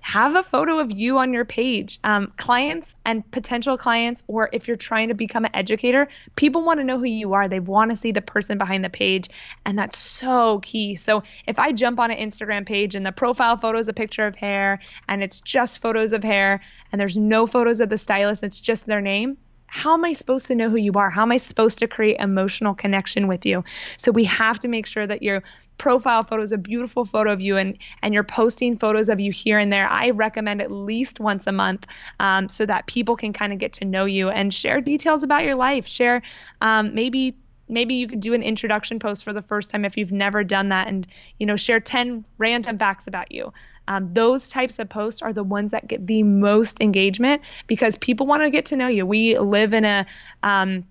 have 0.00 0.36
a 0.36 0.42
photo 0.44 0.78
of 0.78 0.92
you 0.92 1.18
on 1.18 1.32
your 1.32 1.44
page. 1.44 1.98
Um, 2.04 2.32
clients 2.36 2.94
and 3.04 3.28
potential 3.32 3.76
clients, 3.76 4.22
or 4.28 4.48
if 4.52 4.68
you're 4.68 4.76
trying 4.76 5.08
to 5.08 5.14
become 5.14 5.44
an 5.44 5.50
educator, 5.52 6.06
people 6.36 6.62
want 6.62 6.78
to 6.78 6.84
know 6.84 6.96
who 6.96 7.06
you 7.06 7.32
are. 7.32 7.48
They 7.48 7.58
want 7.58 7.90
to 7.90 7.96
see 7.96 8.12
the 8.12 8.22
person 8.22 8.56
behind 8.56 8.84
the 8.84 8.88
page, 8.88 9.28
and 9.64 9.76
that's 9.76 9.98
so 9.98 10.60
key. 10.60 10.94
So 10.94 11.24
if 11.48 11.58
I 11.58 11.72
jump 11.72 11.98
on 11.98 12.12
an 12.12 12.18
Instagram 12.18 12.64
page 12.64 12.94
and 12.94 13.04
the 13.04 13.10
profile 13.10 13.56
photo 13.56 13.80
is 13.80 13.88
a 13.88 13.92
picture 13.92 14.28
of 14.28 14.36
hair, 14.36 14.78
and 15.08 15.24
it's 15.24 15.40
just 15.40 15.82
photos 15.82 16.12
of 16.12 16.22
hair, 16.22 16.60
and 16.92 17.00
there's 17.00 17.16
no 17.16 17.48
photos 17.48 17.80
of 17.80 17.88
the 17.88 17.98
stylist, 17.98 18.44
it's 18.44 18.60
just 18.60 18.86
their 18.86 19.00
name, 19.00 19.36
how 19.76 19.92
am 19.92 20.06
I 20.06 20.14
supposed 20.14 20.46
to 20.46 20.54
know 20.54 20.70
who 20.70 20.76
you 20.76 20.92
are? 20.94 21.10
How 21.10 21.22
am 21.22 21.30
I 21.30 21.36
supposed 21.36 21.78
to 21.80 21.86
create 21.86 22.16
emotional 22.18 22.74
connection 22.74 23.28
with 23.28 23.44
you? 23.44 23.62
So 23.98 24.10
we 24.10 24.24
have 24.24 24.58
to 24.60 24.68
make 24.68 24.86
sure 24.86 25.06
that 25.06 25.22
your 25.22 25.42
profile 25.76 26.24
photo 26.24 26.42
is 26.42 26.52
a 26.52 26.56
beautiful 26.56 27.04
photo 27.04 27.30
of 27.30 27.42
you 27.42 27.58
and 27.58 27.76
and 28.00 28.14
you're 28.14 28.24
posting 28.24 28.78
photos 28.78 29.10
of 29.10 29.20
you 29.20 29.30
here 29.30 29.58
and 29.58 29.70
there. 29.70 29.86
I 29.86 30.10
recommend 30.10 30.62
at 30.62 30.72
least 30.72 31.20
once 31.20 31.46
a 31.46 31.52
month 31.52 31.86
um, 32.20 32.48
so 32.48 32.64
that 32.64 32.86
people 32.86 33.16
can 33.16 33.34
kind 33.34 33.52
of 33.52 33.58
get 33.58 33.74
to 33.74 33.84
know 33.84 34.06
you 34.06 34.30
and 34.30 34.52
share 34.52 34.80
details 34.80 35.22
about 35.22 35.44
your 35.44 35.56
life. 35.56 35.86
Share 35.86 36.22
um, 36.62 36.94
maybe 36.94 37.36
maybe 37.68 37.96
you 37.96 38.08
could 38.08 38.20
do 38.20 38.32
an 38.32 38.42
introduction 38.42 38.98
post 38.98 39.24
for 39.24 39.34
the 39.34 39.42
first 39.42 39.70
time 39.70 39.84
if 39.84 39.98
you've 39.98 40.12
never 40.12 40.42
done 40.42 40.70
that 40.70 40.88
and 40.88 41.06
you 41.38 41.46
know 41.46 41.56
share 41.56 41.80
10 41.80 42.24
random 42.38 42.78
facts 42.78 43.06
about 43.06 43.30
you 43.30 43.52
um, 43.88 44.12
those 44.12 44.48
types 44.48 44.78
of 44.78 44.88
posts 44.88 45.22
are 45.22 45.32
the 45.32 45.44
ones 45.44 45.70
that 45.70 45.86
get 45.88 46.06
the 46.06 46.22
most 46.22 46.80
engagement 46.80 47.42
because 47.66 47.96
people 47.96 48.26
want 48.26 48.42
to 48.42 48.50
get 48.50 48.66
to 48.66 48.76
know 48.76 48.88
you. 48.88 49.06
We 49.06 49.38
live 49.38 49.72
in 49.72 49.84
a 49.84 50.06
um, 50.42 50.84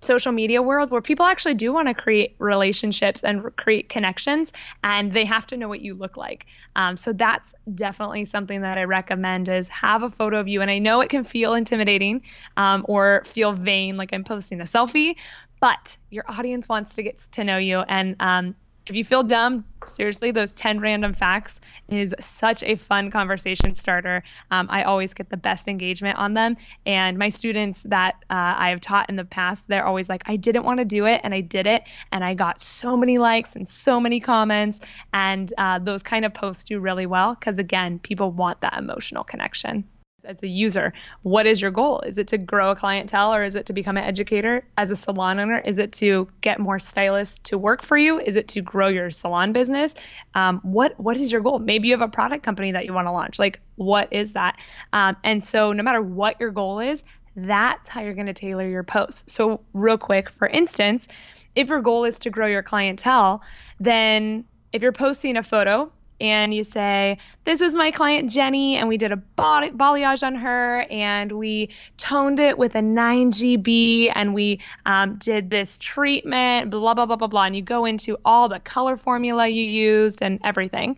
social 0.00 0.32
media 0.32 0.62
world 0.62 0.90
where 0.90 1.00
people 1.00 1.26
actually 1.26 1.54
do 1.54 1.72
want 1.72 1.88
to 1.88 1.94
create 1.94 2.36
relationships 2.38 3.24
and 3.24 3.54
create 3.56 3.88
connections 3.88 4.52
and 4.84 5.12
they 5.12 5.24
have 5.24 5.46
to 5.48 5.56
know 5.56 5.68
what 5.68 5.80
you 5.80 5.94
look 5.94 6.16
like. 6.16 6.46
Um, 6.76 6.96
so 6.96 7.12
that's 7.12 7.54
definitely 7.74 8.24
something 8.24 8.60
that 8.62 8.78
i 8.78 8.84
recommend 8.84 9.48
is 9.48 9.68
have 9.68 10.02
a 10.02 10.10
photo 10.10 10.38
of 10.38 10.46
you. 10.46 10.62
And 10.62 10.70
i 10.70 10.78
know 10.78 11.00
it 11.00 11.10
can 11.10 11.24
feel 11.24 11.54
intimidating 11.54 12.22
um, 12.56 12.84
or 12.88 13.24
feel 13.26 13.52
vain 13.52 13.96
like 13.96 14.12
i'm 14.12 14.24
posting 14.24 14.60
a 14.60 14.64
selfie 14.64 15.16
but 15.60 15.96
your 16.10 16.24
audience 16.28 16.68
wants 16.68 16.94
to 16.94 17.02
get 17.02 17.18
to 17.18 17.44
know 17.44 17.56
you 17.56 17.80
and 17.80 18.16
um, 18.20 18.54
if 18.88 18.96
you 18.96 19.04
feel 19.04 19.22
dumb, 19.22 19.64
seriously, 19.86 20.30
those 20.30 20.52
10 20.52 20.80
random 20.80 21.14
facts 21.14 21.60
is 21.88 22.14
such 22.20 22.62
a 22.62 22.76
fun 22.76 23.10
conversation 23.10 23.74
starter. 23.74 24.22
Um, 24.50 24.66
I 24.70 24.84
always 24.84 25.12
get 25.14 25.28
the 25.28 25.36
best 25.36 25.68
engagement 25.68 26.18
on 26.18 26.34
them. 26.34 26.56
And 26.86 27.18
my 27.18 27.28
students 27.28 27.82
that 27.82 28.14
uh, 28.30 28.54
I 28.56 28.70
have 28.70 28.80
taught 28.80 29.10
in 29.10 29.16
the 29.16 29.24
past, 29.24 29.68
they're 29.68 29.86
always 29.86 30.08
like, 30.08 30.22
I 30.26 30.36
didn't 30.36 30.64
want 30.64 30.78
to 30.78 30.84
do 30.84 31.06
it, 31.06 31.20
and 31.22 31.34
I 31.34 31.40
did 31.40 31.66
it. 31.66 31.82
And 32.12 32.24
I 32.24 32.34
got 32.34 32.60
so 32.60 32.96
many 32.96 33.18
likes 33.18 33.56
and 33.56 33.68
so 33.68 34.00
many 34.00 34.20
comments. 34.20 34.80
And 35.12 35.52
uh, 35.58 35.78
those 35.78 36.02
kind 36.02 36.24
of 36.24 36.32
posts 36.32 36.64
do 36.64 36.80
really 36.80 37.06
well 37.06 37.34
because, 37.34 37.58
again, 37.58 37.98
people 37.98 38.30
want 38.30 38.60
that 38.62 38.78
emotional 38.78 39.24
connection 39.24 39.84
as 40.24 40.42
a 40.42 40.48
user 40.48 40.92
what 41.22 41.46
is 41.46 41.60
your 41.60 41.70
goal? 41.70 42.00
Is 42.00 42.18
it 42.18 42.28
to 42.28 42.38
grow 42.38 42.70
a 42.70 42.76
clientele 42.76 43.34
or 43.34 43.44
is 43.44 43.54
it 43.54 43.66
to 43.66 43.72
become 43.72 43.96
an 43.96 44.04
educator? 44.04 44.64
As 44.76 44.90
a 44.90 44.96
salon 44.96 45.38
owner 45.38 45.58
is 45.58 45.78
it 45.78 45.92
to 45.94 46.28
get 46.40 46.58
more 46.58 46.78
stylists 46.78 47.38
to 47.50 47.58
work 47.58 47.82
for 47.82 47.96
you? 47.96 48.18
Is 48.18 48.36
it 48.36 48.48
to 48.48 48.60
grow 48.60 48.88
your 48.88 49.10
salon 49.10 49.52
business? 49.52 49.94
Um, 50.34 50.60
what 50.62 50.98
what 50.98 51.16
is 51.16 51.30
your 51.30 51.40
goal? 51.40 51.58
Maybe 51.58 51.88
you 51.88 51.94
have 51.94 52.06
a 52.06 52.10
product 52.10 52.42
company 52.42 52.72
that 52.72 52.84
you 52.84 52.92
want 52.92 53.06
to 53.06 53.12
launch. 53.12 53.38
Like 53.38 53.60
what 53.76 54.12
is 54.12 54.32
that? 54.32 54.58
Um, 54.92 55.16
and 55.22 55.44
so 55.44 55.72
no 55.72 55.82
matter 55.82 56.02
what 56.02 56.40
your 56.40 56.50
goal 56.50 56.80
is 56.80 57.04
that's 57.36 57.88
how 57.88 58.00
you're 58.00 58.14
going 58.14 58.26
to 58.26 58.32
tailor 58.32 58.66
your 58.66 58.82
post 58.82 59.30
so 59.30 59.60
real 59.72 59.96
quick 59.96 60.28
for 60.28 60.48
instance 60.48 61.06
if 61.54 61.68
your 61.68 61.80
goal 61.80 62.04
is 62.04 62.18
to 62.18 62.30
grow 62.30 62.48
your 62.48 62.64
clientele 62.64 63.42
then 63.78 64.44
if 64.72 64.82
you're 64.82 64.90
posting 64.90 65.36
a 65.36 65.42
photo 65.42 65.92
and 66.20 66.52
you 66.52 66.64
say, 66.64 67.18
This 67.44 67.60
is 67.60 67.74
my 67.74 67.90
client 67.90 68.30
Jenny, 68.30 68.76
and 68.76 68.88
we 68.88 68.96
did 68.96 69.12
a 69.12 69.22
balayage 69.36 70.22
on 70.22 70.34
her, 70.34 70.86
and 70.90 71.32
we 71.32 71.70
toned 71.96 72.40
it 72.40 72.58
with 72.58 72.74
a 72.74 72.80
9GB, 72.80 74.12
and 74.14 74.34
we 74.34 74.60
um, 74.86 75.16
did 75.16 75.50
this 75.50 75.78
treatment, 75.78 76.70
blah, 76.70 76.94
blah, 76.94 77.06
blah, 77.06 77.16
blah, 77.16 77.28
blah. 77.28 77.44
And 77.44 77.56
you 77.56 77.62
go 77.62 77.84
into 77.84 78.18
all 78.24 78.48
the 78.48 78.60
color 78.60 78.96
formula 78.96 79.46
you 79.46 79.64
used 79.64 80.22
and 80.22 80.40
everything. 80.44 80.96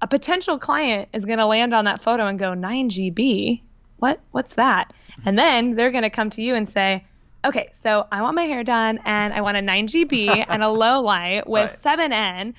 A 0.00 0.06
potential 0.06 0.58
client 0.58 1.08
is 1.12 1.24
going 1.24 1.38
to 1.38 1.46
land 1.46 1.74
on 1.74 1.86
that 1.86 2.02
photo 2.02 2.26
and 2.26 2.38
go, 2.38 2.52
9GB? 2.52 3.62
What? 3.98 4.20
What's 4.30 4.54
that? 4.54 4.92
And 5.24 5.36
then 5.36 5.74
they're 5.74 5.90
going 5.90 6.04
to 6.04 6.10
come 6.10 6.30
to 6.30 6.42
you 6.42 6.54
and 6.54 6.68
say, 6.68 7.04
okay, 7.44 7.68
so 7.72 8.06
I 8.10 8.22
want 8.22 8.34
my 8.34 8.44
hair 8.44 8.64
done 8.64 9.00
and 9.04 9.32
I 9.32 9.40
want 9.40 9.56
a 9.56 9.60
9GB 9.60 10.44
and 10.48 10.62
a 10.62 10.68
low 10.68 11.00
light 11.00 11.48
with 11.48 11.84
Right. 11.84 11.98
7N. 12.10 12.54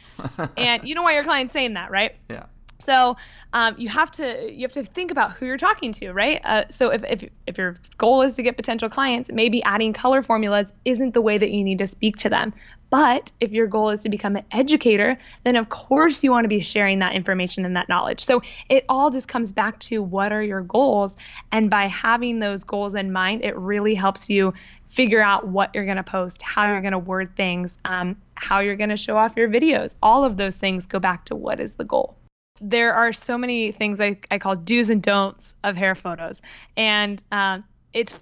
and 0.57 0.87
you 0.87 0.95
don't 0.95 1.03
want 1.03 1.15
your 1.15 1.23
client 1.23 1.51
saying 1.51 1.73
that, 1.73 1.91
right? 1.91 2.15
Yeah. 2.29 2.45
So 2.81 3.17
um, 3.51 3.75
you 3.77 3.89
have 3.89 4.09
to 4.11 4.49
you 4.51 4.61
have 4.61 4.71
to 4.71 4.85
think 4.85 5.11
about 5.11 5.33
who 5.33 5.45
you're 5.45 5.57
talking 5.57 5.91
to, 5.93 6.13
right? 6.13 6.39
Uh, 6.45 6.63
so 6.69 6.89
if, 6.91 7.03
if 7.03 7.29
if 7.45 7.57
your 7.57 7.75
goal 7.97 8.21
is 8.21 8.35
to 8.35 8.41
get 8.41 8.55
potential 8.55 8.89
clients, 8.89 9.29
maybe 9.33 9.61
adding 9.63 9.91
color 9.91 10.23
formulas 10.23 10.71
isn't 10.85 11.13
the 11.13 11.21
way 11.21 11.37
that 11.37 11.51
you 11.51 11.61
need 11.61 11.77
to 11.79 11.87
speak 11.87 12.15
to 12.17 12.29
them. 12.29 12.53
But 12.89 13.31
if 13.39 13.51
your 13.51 13.67
goal 13.67 13.89
is 13.89 14.03
to 14.03 14.09
become 14.09 14.35
an 14.35 14.45
educator, 14.51 15.17
then 15.43 15.55
of 15.55 15.69
course 15.69 16.23
you 16.23 16.31
want 16.31 16.45
to 16.45 16.49
be 16.49 16.61
sharing 16.61 16.99
that 16.99 17.13
information 17.13 17.65
and 17.65 17.75
that 17.75 17.89
knowledge. 17.89 18.23
So 18.23 18.41
it 18.69 18.85
all 18.89 19.09
just 19.11 19.27
comes 19.27 19.51
back 19.51 19.79
to 19.79 20.01
what 20.01 20.31
are 20.31 20.41
your 20.41 20.61
goals, 20.61 21.17
and 21.51 21.69
by 21.69 21.87
having 21.87 22.39
those 22.39 22.63
goals 22.63 22.95
in 22.95 23.11
mind, 23.11 23.43
it 23.43 23.55
really 23.55 23.95
helps 23.95 24.29
you 24.29 24.53
figure 24.89 25.21
out 25.21 25.47
what 25.47 25.69
you're 25.75 25.85
going 25.85 25.97
to 25.97 26.03
post, 26.03 26.41
how 26.41 26.65
you're 26.67 26.81
going 26.81 26.93
to 26.93 26.99
word 26.99 27.35
things, 27.35 27.77
um, 27.85 28.15
how 28.33 28.59
you're 28.59 28.75
going 28.75 28.89
to 28.89 28.97
show 28.97 29.17
off 29.17 29.37
your 29.37 29.47
videos. 29.47 29.95
All 30.01 30.25
of 30.25 30.37
those 30.37 30.57
things 30.57 30.87
go 30.87 30.99
back 30.99 31.25
to 31.25 31.35
what 31.35 31.59
is 31.59 31.73
the 31.73 31.83
goal 31.83 32.15
there 32.61 32.93
are 32.93 33.13
so 33.13 33.37
many 33.37 33.71
things 33.71 34.01
I, 34.01 34.17
I 34.29 34.37
call 34.37 34.55
do's 34.55 34.89
and 34.89 35.01
don'ts 35.01 35.55
of 35.63 35.77
hair 35.77 35.95
photos. 35.95 36.41
And 36.75 37.21
um, 37.31 37.63
it's 37.93 38.13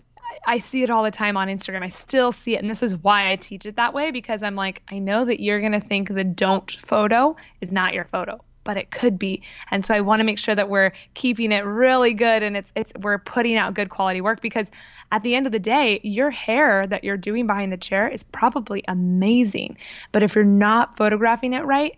I 0.45 0.59
see 0.59 0.84
it 0.84 0.89
all 0.89 1.03
the 1.03 1.11
time 1.11 1.38
on 1.38 1.47
Instagram. 1.47 1.84
I 1.84 1.89
still 1.89 2.32
see 2.32 2.55
it. 2.55 2.61
And 2.61 2.69
this 2.69 2.84
is 2.84 2.95
why 2.97 3.32
I 3.32 3.36
teach 3.36 3.65
it 3.65 3.75
that 3.75 3.93
way 3.93 4.11
because 4.11 4.43
I'm 4.43 4.55
like, 4.55 4.82
I 4.89 4.99
know 4.99 5.25
that 5.25 5.41
you're 5.41 5.59
going 5.59 5.73
to 5.73 5.80
think 5.80 6.09
the 6.09 6.23
don't 6.23 6.71
photo 6.71 7.36
is 7.61 7.73
not 7.73 7.93
your 7.93 8.05
photo, 8.05 8.41
but 8.63 8.78
it 8.78 8.91
could 8.91 9.19
be. 9.19 9.41
And 9.71 9.86
so 9.86 9.93
I 9.93 10.01
want 10.01 10.19
to 10.19 10.23
make 10.23 10.39
sure 10.39 10.55
that 10.55 10.69
we're 10.69 10.93
keeping 11.15 11.51
it 11.51 11.65
really 11.65 12.13
good 12.13 12.43
and 12.43 12.55
it's, 12.55 12.71
it's, 12.75 12.93
we're 13.01 13.17
putting 13.17 13.57
out 13.57 13.73
good 13.73 13.89
quality 13.89 14.21
work 14.21 14.41
because 14.41 14.71
at 15.11 15.23
the 15.23 15.36
end 15.36 15.45
of 15.45 15.51
the 15.51 15.59
day, 15.59 15.99
your 16.03 16.30
hair 16.30 16.86
that 16.88 17.03
you're 17.03 17.17
doing 17.17 17.47
behind 17.47 17.71
the 17.71 17.78
chair 17.78 18.07
is 18.07 18.23
probably 18.23 18.84
amazing. 18.88 19.78
But 20.11 20.23
if 20.23 20.36
you're 20.36 20.43
not 20.43 20.95
photographing 20.95 21.53
it 21.53 21.65
right, 21.65 21.95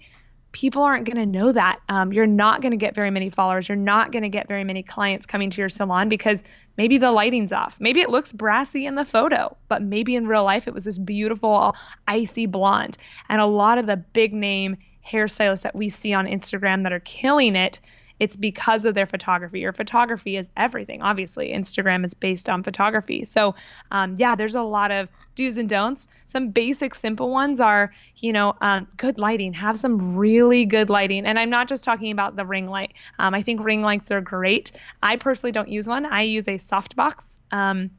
people 0.51 0.83
aren't 0.83 1.05
going 1.05 1.17
to 1.17 1.37
know 1.37 1.51
that. 1.51 1.79
Um, 1.89 2.11
you're 2.11 2.27
not 2.27 2.61
going 2.61 2.71
to 2.71 2.77
get 2.77 2.95
very 2.95 3.11
many 3.11 3.29
followers. 3.29 3.69
You're 3.69 3.75
not 3.75 4.11
going 4.11 4.23
to 4.23 4.29
get 4.29 4.47
very 4.47 4.63
many 4.63 4.83
clients 4.83 5.25
coming 5.25 5.49
to 5.51 5.61
your 5.61 5.69
salon 5.69 6.09
because 6.09 6.43
maybe 6.77 6.97
the 6.97 7.11
lighting's 7.11 7.53
off. 7.53 7.77
Maybe 7.79 8.01
it 8.01 8.09
looks 8.09 8.31
brassy 8.31 8.85
in 8.85 8.95
the 8.95 9.05
photo, 9.05 9.55
but 9.67 9.81
maybe 9.81 10.15
in 10.15 10.27
real 10.27 10.43
life 10.43 10.67
it 10.67 10.73
was 10.73 10.85
this 10.85 10.97
beautiful 10.97 11.75
icy 12.07 12.45
blonde. 12.45 12.97
And 13.27 13.39
a 13.39 13.45
lot 13.45 13.77
of 13.77 13.85
the 13.85 13.97
big 13.97 14.33
name 14.33 14.77
hairstylists 15.07 15.63
that 15.63 15.75
we 15.75 15.89
see 15.89 16.13
on 16.13 16.25
Instagram 16.25 16.83
that 16.83 16.93
are 16.93 16.99
killing 16.99 17.55
it. 17.55 17.79
It's 18.19 18.35
because 18.35 18.85
of 18.85 18.95
their 18.95 19.05
photography. 19.05 19.59
Your 19.61 19.73
photography 19.73 20.37
is 20.37 20.49
everything. 20.57 21.01
Obviously, 21.01 21.51
Instagram 21.51 22.05
is 22.05 22.13
based 22.13 22.49
on 22.49 22.63
photography. 22.63 23.25
So, 23.25 23.55
um, 23.91 24.15
yeah, 24.17 24.35
there's 24.35 24.55
a 24.55 24.61
lot 24.61 24.91
of 24.91 25.09
do's 25.35 25.57
and 25.57 25.69
don'ts. 25.69 26.07
Some 26.25 26.49
basic, 26.49 26.93
simple 26.93 27.31
ones 27.31 27.59
are, 27.59 27.93
you 28.17 28.33
know, 28.33 28.55
um, 28.61 28.87
good 28.97 29.17
lighting. 29.17 29.53
Have 29.53 29.79
some 29.79 30.17
really 30.17 30.65
good 30.65 30.89
lighting. 30.89 31.25
And 31.25 31.39
I'm 31.39 31.49
not 31.49 31.69
just 31.69 31.83
talking 31.83 32.11
about 32.11 32.35
the 32.35 32.45
ring 32.45 32.67
light. 32.67 32.93
Um, 33.19 33.33
I 33.33 33.41
think 33.41 33.63
ring 33.63 33.81
lights 33.81 34.11
are 34.11 34.21
great. 34.21 34.73
I 35.01 35.15
personally 35.15 35.51
don't 35.51 35.69
use 35.69 35.87
one. 35.87 36.05
I 36.05 36.23
use 36.23 36.47
a 36.47 36.57
softbox, 36.57 37.37
um, 37.51 37.89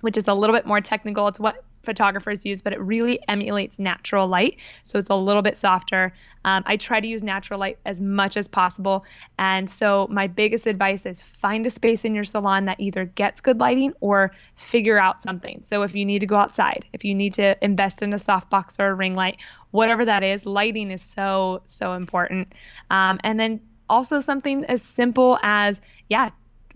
which 0.00 0.16
is 0.16 0.26
a 0.26 0.34
little 0.34 0.54
bit 0.54 0.66
more 0.66 0.80
technical. 0.80 1.28
It's 1.28 1.38
what 1.38 1.62
photographers 1.82 2.44
use, 2.44 2.62
but 2.62 2.72
it 2.72 2.80
really 2.80 3.20
emulates 3.28 3.78
natural 3.78 4.26
light. 4.26 4.56
So 4.84 4.98
it's 4.98 5.10
a 5.10 5.14
little 5.14 5.42
bit 5.42 5.56
softer. 5.56 6.12
Um, 6.44 6.62
I 6.66 6.76
try 6.76 7.00
to 7.00 7.06
use 7.06 7.22
natural 7.22 7.60
light 7.60 7.78
as 7.86 8.00
much 8.00 8.36
as 8.36 8.48
possible. 8.48 9.04
And 9.38 9.68
so 9.70 10.06
my 10.10 10.26
biggest 10.26 10.66
advice 10.66 11.06
is 11.06 11.20
find 11.20 11.66
a 11.66 11.70
space 11.70 12.04
in 12.04 12.14
your 12.14 12.24
salon 12.24 12.64
that 12.66 12.80
either 12.80 13.04
gets 13.04 13.40
good 13.40 13.60
lighting 13.60 13.92
or 14.00 14.32
figure 14.56 14.98
out 14.98 15.22
something. 15.22 15.62
So 15.64 15.82
if 15.82 15.94
you 15.94 16.04
need 16.04 16.20
to 16.20 16.26
go 16.26 16.36
outside, 16.36 16.86
if 16.92 17.04
you 17.04 17.14
need 17.14 17.34
to 17.34 17.62
invest 17.64 18.02
in 18.02 18.12
a 18.12 18.16
softbox 18.16 18.78
or 18.78 18.88
a 18.88 18.94
ring 18.94 19.14
light, 19.14 19.38
whatever 19.70 20.04
that 20.04 20.22
is, 20.22 20.46
lighting 20.46 20.90
is 20.90 21.02
so, 21.02 21.62
so 21.64 21.94
important. 21.94 22.52
Um, 22.90 23.20
and 23.24 23.38
then 23.38 23.60
also 23.88 24.20
something 24.20 24.64
as 24.66 24.82
simple 24.82 25.38
as, 25.42 25.80
yeah, 26.08 26.30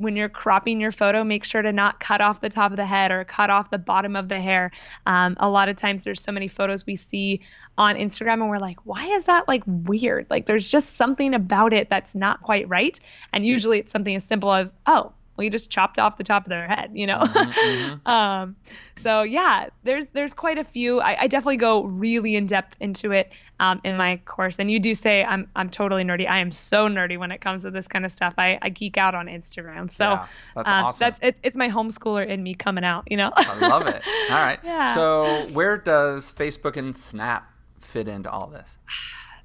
when 0.05 0.15
you're 0.15 0.29
cropping 0.29 0.81
your 0.81 0.93
photo, 0.93 1.25
make 1.25 1.43
sure 1.43 1.63
to 1.63 1.73
not 1.73 1.99
cut 1.99 2.21
off 2.21 2.41
the 2.41 2.49
top 2.49 2.71
of 2.71 2.77
the 2.77 2.87
head 2.87 3.11
or 3.11 3.25
cut 3.25 3.51
off 3.51 3.71
the 3.71 3.79
bottom 3.79 4.15
of 4.15 4.29
the 4.29 4.41
hair. 4.41 4.71
Um, 5.07 5.37
a 5.41 5.49
lot 5.49 5.69
of 5.69 5.77
times 5.77 6.05
there's 6.05 6.21
so 6.21 6.31
many 6.31 6.47
photos 6.47 6.87
we 6.87 6.95
see 6.95 7.41
on 7.77 7.97
Instagram 7.97 8.35
and 8.35 8.49
we're 8.49 8.59
like, 8.59 8.79
why 8.85 9.07
is 9.07 9.25
that 9.25 9.49
like 9.49 9.65
weird? 9.67 10.27
Like 10.31 10.47
there's 10.47 10.69
just 10.69 10.95
something 10.95 11.35
about 11.35 11.73
it 11.73 11.91
that's 11.91 12.15
not 12.15 12.43
quite 12.43 12.69
right. 12.69 13.01
And 13.33 13.45
usually 13.45 13.81
it's 13.81 13.91
something 13.91 14.15
as 14.15 14.23
simple 14.23 14.53
as, 14.53 14.69
oh, 14.87 15.13
well, 15.37 15.45
you 15.45 15.51
just 15.51 15.71
chopped 15.71 15.99
off 15.99 16.17
the 16.17 16.25
top 16.25 16.45
of 16.45 16.49
their 16.49 16.69
head, 16.69 16.91
you 16.95 17.07
know. 17.07 17.19
Mm-hmm, 17.19 18.09
um, 18.13 18.57
so 18.97 19.23
yeah, 19.23 19.69
there's 19.83 20.07
there's 20.09 20.33
quite 20.33 20.59
a 20.59 20.65
few. 20.65 21.01
I, 21.01 21.23
I 21.23 21.27
definitely 21.27 21.57
go 21.57 21.85
really 21.85 22.37
in 22.37 22.47
depth 22.47 22.77
into 22.81 23.11
it 23.11 23.33
um, 23.59 23.81
in 23.85 23.97
my 23.97 24.19
course. 24.25 24.59
And 24.59 24.71
you 24.71 24.79
do 24.79 24.95
say 24.95 25.25
I'm 25.25 25.49
I'm 25.57 25.71
totally 25.71 26.05
nerdy. 26.05 26.29
I 26.29 26.39
am 26.39 26.53
so 26.53 26.89
nerdy 26.89 27.19
when 27.19 27.33
it 27.33 27.41
comes 27.41 27.63
to 27.63 27.71
this 27.71 27.89
kind 27.89 28.05
of 28.05 28.13
stuff. 28.13 28.35
I, 28.39 28.59
I 28.63 28.69
geek 28.69 28.97
out 28.97 29.15
on 29.15 29.27
Instagram. 29.27 29.91
So 29.91 30.05
Yeah, 30.05 30.27
that's 30.55 30.69
um, 30.69 30.85
awesome. 30.85 31.05
That's 31.05 31.21
it's 31.23 31.41
it's 31.43 31.57
my 31.57 31.69
homeschooler 31.69 32.27
in 32.27 32.43
me 32.43 32.55
coming 32.55 32.85
out. 32.85 33.05
You 33.11 33.17
know. 33.17 33.33
I 33.35 33.59
love 33.59 33.87
it. 33.87 34.03
All 34.31 34.37
right. 34.37 34.61
Yeah. 34.63 34.95
So 34.95 35.49
where 35.53 35.77
does 35.77 36.33
Facebook 36.33 36.77
and 36.77 36.97
Snap 36.97 37.51
fit 37.81 38.09
into 38.09 38.31
all 38.31 38.47
this? 38.49 38.79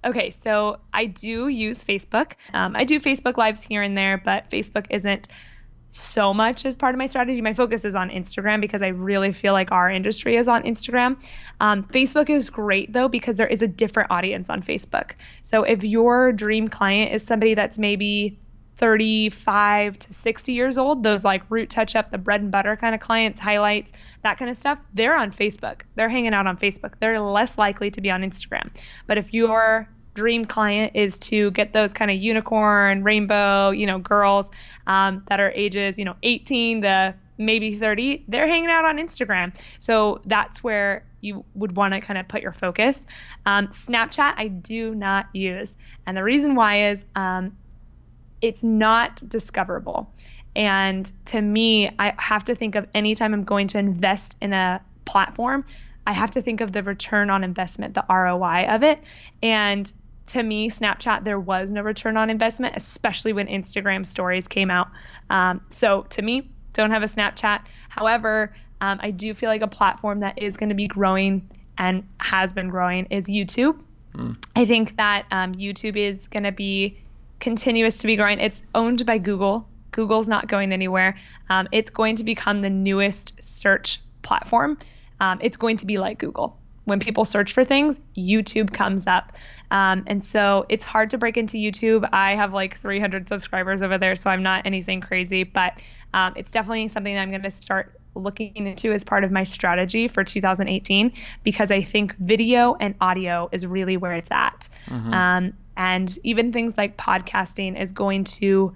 Okay, 0.05 0.29
so 0.29 0.79
I 0.93 1.05
do 1.05 1.49
use 1.49 1.83
Facebook. 1.83 2.33
Um, 2.53 2.75
I 2.75 2.85
do 2.85 2.99
Facebook 2.99 3.37
Lives 3.37 3.61
here 3.61 3.81
and 3.81 3.97
there, 3.97 4.17
but 4.17 4.49
Facebook 4.49 4.85
isn't 4.89 5.27
so 5.89 6.33
much 6.33 6.65
as 6.65 6.75
part 6.75 6.93
of 6.93 6.99
my 6.99 7.07
strategy. 7.07 7.41
My 7.41 7.53
focus 7.53 7.83
is 7.83 7.95
on 7.95 8.09
Instagram 8.09 8.61
because 8.61 8.81
I 8.83 8.89
really 8.89 9.33
feel 9.33 9.53
like 9.53 9.71
our 9.71 9.89
industry 9.89 10.37
is 10.37 10.47
on 10.47 10.63
Instagram. 10.63 11.21
Um, 11.59 11.83
Facebook 11.83 12.29
is 12.29 12.49
great 12.49 12.93
though 12.93 13.07
because 13.07 13.37
there 13.37 13.47
is 13.47 13.61
a 13.61 13.67
different 13.67 14.11
audience 14.11 14.49
on 14.49 14.61
Facebook. 14.61 15.11
So 15.41 15.63
if 15.63 15.83
your 15.83 16.31
dream 16.31 16.67
client 16.67 17.13
is 17.13 17.23
somebody 17.23 17.55
that's 17.55 17.77
maybe 17.77 18.39
35 18.77 19.99
to 19.99 20.13
60 20.13 20.53
years 20.53 20.77
old, 20.77 21.03
those 21.03 21.25
like 21.25 21.43
root 21.49 21.69
touch 21.69 21.95
up, 21.95 22.11
the 22.11 22.17
bread 22.17 22.41
and 22.41 22.51
butter 22.51 22.77
kind 22.77 22.95
of 22.95 23.01
clients, 23.01 23.39
highlights, 23.39 23.91
that 24.23 24.37
kind 24.37 24.49
of 24.49 24.55
stuff, 24.55 24.79
they're 24.93 25.17
on 25.17 25.31
Facebook. 25.31 25.81
They're 25.95 26.07
hanging 26.07 26.33
out 26.33 26.47
on 26.47 26.57
Facebook. 26.57 26.93
They're 26.99 27.19
less 27.19 27.57
likely 27.57 27.91
to 27.91 27.99
be 27.99 28.09
on 28.09 28.21
Instagram. 28.21 28.69
But 29.05 29.17
if 29.17 29.33
your 29.33 29.89
dream 30.13 30.45
client 30.45 30.93
is 30.95 31.17
to 31.17 31.51
get 31.51 31.73
those 31.73 31.93
kind 31.93 32.11
of 32.11 32.17
unicorn, 32.17 33.03
rainbow, 33.03 33.71
you 33.71 33.85
know, 33.85 33.99
girls 33.99 34.49
um, 34.87 35.23
that 35.29 35.39
are 35.39 35.51
ages, 35.51 35.97
you 35.97 36.05
know, 36.05 36.15
18 36.23 36.81
to 36.81 37.15
maybe 37.37 37.77
30, 37.77 38.25
they're 38.27 38.47
hanging 38.47 38.69
out 38.69 38.85
on 38.85 38.97
Instagram. 38.97 39.55
So 39.79 40.21
that's 40.25 40.63
where 40.63 41.05
you 41.21 41.45
would 41.55 41.75
want 41.75 41.93
to 41.93 42.01
kind 42.01 42.19
of 42.19 42.27
put 42.27 42.41
your 42.41 42.51
focus. 42.51 43.05
Um, 43.45 43.67
Snapchat, 43.67 44.35
I 44.37 44.49
do 44.49 44.93
not 44.93 45.27
use. 45.33 45.75
And 46.05 46.15
the 46.15 46.23
reason 46.23 46.55
why 46.55 46.89
is 46.89 47.05
um, 47.15 47.57
it's 48.41 48.63
not 48.63 49.27
discoverable. 49.27 50.13
And 50.55 51.09
to 51.25 51.41
me, 51.41 51.89
I 51.97 52.13
have 52.17 52.45
to 52.45 52.55
think 52.55 52.75
of 52.75 52.87
anytime 52.93 53.33
I'm 53.33 53.45
going 53.45 53.67
to 53.69 53.79
invest 53.79 54.35
in 54.41 54.51
a 54.51 54.81
platform, 55.05 55.65
I 56.05 56.11
have 56.13 56.31
to 56.31 56.41
think 56.41 56.61
of 56.61 56.71
the 56.71 56.83
return 56.83 57.29
on 57.29 57.43
investment, 57.43 57.93
the 57.93 58.05
ROI 58.09 58.65
of 58.69 58.83
it. 58.83 58.99
And 59.41 59.91
to 60.29 60.43
me, 60.43 60.69
Snapchat, 60.69 61.23
there 61.23 61.39
was 61.39 61.71
no 61.71 61.81
return 61.81 62.17
on 62.17 62.29
investment, 62.29 62.75
especially 62.75 63.33
when 63.33 63.47
Instagram 63.47 64.05
stories 64.05 64.47
came 64.47 64.71
out. 64.71 64.87
Um, 65.29 65.61
so 65.69 66.03
to 66.09 66.21
me, 66.21 66.49
don't 66.73 66.91
have 66.91 67.03
a 67.03 67.07
Snapchat. 67.07 67.61
However, 67.89 68.55
um, 68.81 68.99
I 69.01 69.11
do 69.11 69.33
feel 69.33 69.49
like 69.49 69.61
a 69.61 69.67
platform 69.67 70.21
that 70.21 70.41
is 70.41 70.57
going 70.57 70.69
to 70.69 70.75
be 70.75 70.87
growing 70.87 71.49
and 71.77 72.07
has 72.19 72.53
been 72.53 72.69
growing 72.69 73.07
is 73.09 73.25
YouTube. 73.25 73.79
I 74.55 74.65
think 74.65 74.97
that 74.97 75.25
um, 75.31 75.55
YouTube 75.55 75.95
is 75.95 76.27
going 76.27 76.43
to 76.43 76.51
be 76.51 76.99
continuous 77.39 77.99
to 77.99 78.07
be 78.07 78.15
growing. 78.15 78.39
It's 78.39 78.63
owned 78.75 79.05
by 79.05 79.17
Google. 79.17 79.67
Google's 79.91 80.29
not 80.29 80.47
going 80.47 80.71
anywhere. 80.71 81.17
Um, 81.49 81.67
it's 81.71 81.89
going 81.89 82.17
to 82.17 82.23
become 82.23 82.61
the 82.61 82.69
newest 82.69 83.41
search 83.41 83.99
platform. 84.21 84.77
Um, 85.19 85.39
it's 85.41 85.57
going 85.57 85.77
to 85.77 85.85
be 85.85 85.97
like 85.97 86.19
Google. 86.19 86.57
When 86.89 86.99
people 86.99 87.23
search 87.23 87.53
for 87.53 87.63
things, 87.63 87.99
YouTube 88.17 88.73
comes 88.73 89.07
up. 89.07 89.33
Um, 89.71 90.03
and 90.07 90.23
so 90.23 90.65
it's 90.69 90.83
hard 90.83 91.11
to 91.11 91.17
break 91.17 91.37
into 91.37 91.57
YouTube. 91.57 92.07
I 92.11 92.35
have 92.35 92.53
like 92.53 92.79
300 92.79 93.27
subscribers 93.29 93.81
over 93.81 93.97
there, 93.97 94.15
so 94.15 94.29
I'm 94.29 94.43
not 94.43 94.65
anything 94.65 94.99
crazy, 94.99 95.43
but 95.43 95.81
um, 96.13 96.33
it's 96.35 96.51
definitely 96.51 96.87
something 96.89 97.13
that 97.13 97.21
I'm 97.21 97.29
going 97.29 97.43
to 97.43 97.51
start 97.51 97.95
looking 98.15 98.51
into 98.55 98.91
as 98.91 99.03
part 99.03 99.23
of 99.23 99.31
my 99.31 99.43
strategy 99.43 100.07
for 100.07 100.23
2018 100.23 101.13
because 101.43 101.71
I 101.71 101.83
think 101.83 102.15
video 102.17 102.75
and 102.79 102.95
audio 102.99 103.49
is 103.51 103.65
really 103.65 103.97
where 103.97 104.13
it's 104.13 104.31
at. 104.31 104.67
Mhm. 104.87 105.13
Um, 105.13 105.53
and 105.77 106.17
even 106.23 106.51
things 106.51 106.77
like 106.77 106.97
podcasting 106.97 107.79
is 107.79 107.91
going 107.91 108.25
to 108.25 108.75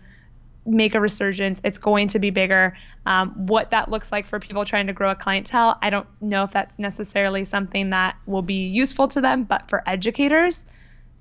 make 0.66 0.96
a 0.96 1.00
resurgence. 1.00 1.62
It's 1.64 1.78
going 1.78 2.08
to 2.10 2.20
be 2.20 2.30
bigger. 2.30 2.76
Um, 3.06 3.32
what 3.48 3.72
that 3.72 3.90
looks 3.90 4.12
like 4.12 4.26
for 4.26 4.40
people 4.40 4.66
trying 4.66 4.88
to 4.88 4.94
grow 4.94 5.12
a 5.12 5.16
clientele, 5.16 5.78
I 5.82 5.90
don't 5.90 6.08
know 6.22 6.44
if 6.44 6.52
that's 6.52 6.80
necessarily 6.80 7.44
something 7.44 7.90
that 7.90 8.16
will 8.26 8.42
be 8.42 8.68
useful 8.68 9.08
to 9.10 9.22
them, 9.22 9.44
but 9.44 9.70
for 9.70 9.84
educators, 9.88 10.66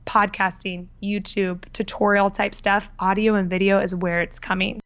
podcasting, 0.07 0.86
YouTube, 1.03 1.64
tutorial 1.72 2.30
type 2.30 2.55
stuff, 2.55 2.88
audio 2.99 3.34
and 3.34 3.49
video 3.51 3.80
is 3.80 3.95
where 3.95 4.20
it's 4.20 4.38
coming. 4.38 4.80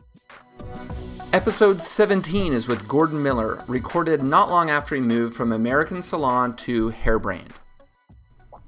Episode 1.33 1.83
17 1.83 2.53
is 2.53 2.67
with 2.67 2.89
Gordon 2.89 3.23
Miller, 3.23 3.63
recorded 3.67 4.23
not 4.23 4.49
long 4.49 4.71
after 4.71 4.95
he 4.95 5.03
moved 5.03 5.37
from 5.37 5.53
American 5.53 6.01
Salon 6.01 6.57
to 6.57 6.91
Hairbrained. 6.91 7.51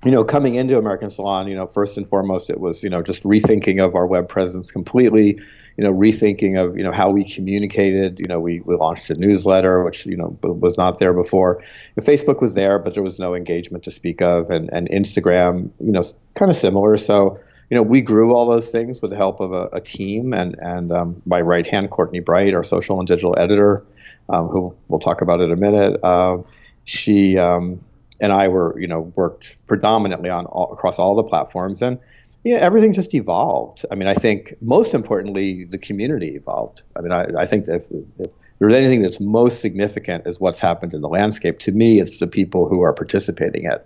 You 0.04 0.10
know, 0.10 0.22
coming 0.22 0.56
into 0.56 0.76
American 0.76 1.10
Salon, 1.10 1.48
you 1.48 1.54
know, 1.54 1.66
first 1.66 1.96
and 1.96 2.06
foremost, 2.06 2.50
it 2.50 2.60
was, 2.60 2.84
you 2.84 2.90
know, 2.90 3.02
just 3.02 3.22
rethinking 3.22 3.82
of 3.82 3.94
our 3.94 4.06
web 4.06 4.28
presence 4.28 4.70
completely, 4.70 5.38
you 5.78 5.84
know, 5.84 5.92
rethinking 5.92 6.60
of, 6.60 6.76
you 6.76 6.82
know, 6.82 6.90
how 6.90 7.08
we 7.08 7.22
communicated. 7.22 8.18
You 8.18 8.26
know, 8.26 8.40
we, 8.40 8.58
we 8.60 8.74
launched 8.74 9.10
a 9.10 9.14
newsletter, 9.14 9.84
which, 9.84 10.04
you 10.06 10.16
know, 10.16 10.36
was 10.42 10.76
not 10.76 10.98
there 10.98 11.12
before. 11.12 11.62
And 11.94 12.04
Facebook 12.04 12.42
was 12.42 12.54
there, 12.54 12.80
but 12.80 12.94
there 12.94 13.02
was 13.04 13.20
no 13.20 13.36
engagement 13.36 13.84
to 13.84 13.92
speak 13.92 14.20
of. 14.20 14.50
And, 14.50 14.68
and 14.72 14.88
Instagram, 14.90 15.70
you 15.78 15.92
know, 15.92 16.02
kind 16.34 16.50
of 16.50 16.56
similar. 16.56 16.96
So, 16.96 17.38
you 17.70 17.76
know, 17.76 17.82
we 17.82 18.00
grew 18.00 18.34
all 18.34 18.46
those 18.46 18.72
things 18.72 19.00
with 19.00 19.12
the 19.12 19.16
help 19.16 19.38
of 19.38 19.52
a, 19.52 19.68
a 19.72 19.80
team 19.80 20.34
and, 20.34 20.56
and 20.58 20.90
um, 20.90 21.22
my 21.24 21.40
right 21.40 21.66
hand, 21.66 21.90
Courtney 21.90 22.18
Bright, 22.18 22.54
our 22.54 22.64
social 22.64 22.98
and 22.98 23.06
digital 23.06 23.38
editor, 23.38 23.84
um, 24.28 24.48
who 24.48 24.74
we'll 24.88 24.98
talk 24.98 25.20
about 25.20 25.40
in 25.40 25.52
a 25.52 25.56
minute. 25.56 26.00
Uh, 26.02 26.38
she 26.86 27.38
um, 27.38 27.84
and 28.20 28.32
I 28.32 28.48
were, 28.48 28.76
you 28.80 28.88
know, 28.88 29.12
worked 29.14 29.54
predominantly 29.68 30.28
on 30.28 30.46
all, 30.46 30.72
across 30.72 30.98
all 30.98 31.14
the 31.14 31.22
platforms, 31.22 31.82
and 31.82 32.00
yeah, 32.48 32.56
everything 32.56 32.94
just 32.94 33.14
evolved. 33.14 33.84
I 33.90 33.94
mean, 33.94 34.08
I 34.08 34.14
think 34.14 34.54
most 34.62 34.94
importantly, 34.94 35.64
the 35.64 35.76
community 35.76 36.34
evolved. 36.34 36.82
I 36.96 37.02
mean, 37.02 37.12
I, 37.12 37.26
I 37.36 37.44
think 37.44 37.66
that 37.66 37.76
if, 37.76 37.86
if 38.18 38.30
there's 38.58 38.72
anything 38.72 39.02
that's 39.02 39.20
most 39.20 39.60
significant 39.60 40.26
is 40.26 40.40
what's 40.40 40.58
happened 40.58 40.94
in 40.94 41.02
the 41.02 41.10
landscape. 41.10 41.58
To 41.60 41.72
me, 41.72 42.00
it's 42.00 42.18
the 42.18 42.26
people 42.26 42.66
who 42.66 42.80
are 42.80 42.94
participating 42.94 43.66
at 43.66 43.84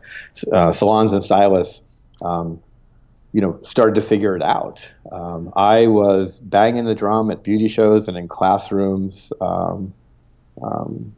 uh, 0.52 0.70
salons 0.70 1.12
and 1.12 1.24
stylists. 1.24 1.82
Um, 2.22 2.60
you 3.32 3.40
know, 3.40 3.58
started 3.62 3.94
to 3.96 4.00
figure 4.00 4.36
it 4.36 4.42
out. 4.42 4.88
Um, 5.10 5.52
I 5.56 5.86
was 5.86 6.38
banging 6.38 6.84
the 6.84 6.94
drum 6.94 7.30
at 7.30 7.42
beauty 7.42 7.66
shows 7.66 8.06
and 8.06 8.16
in 8.16 8.28
classrooms. 8.28 9.32
Um, 9.40 9.94
um, 10.62 11.14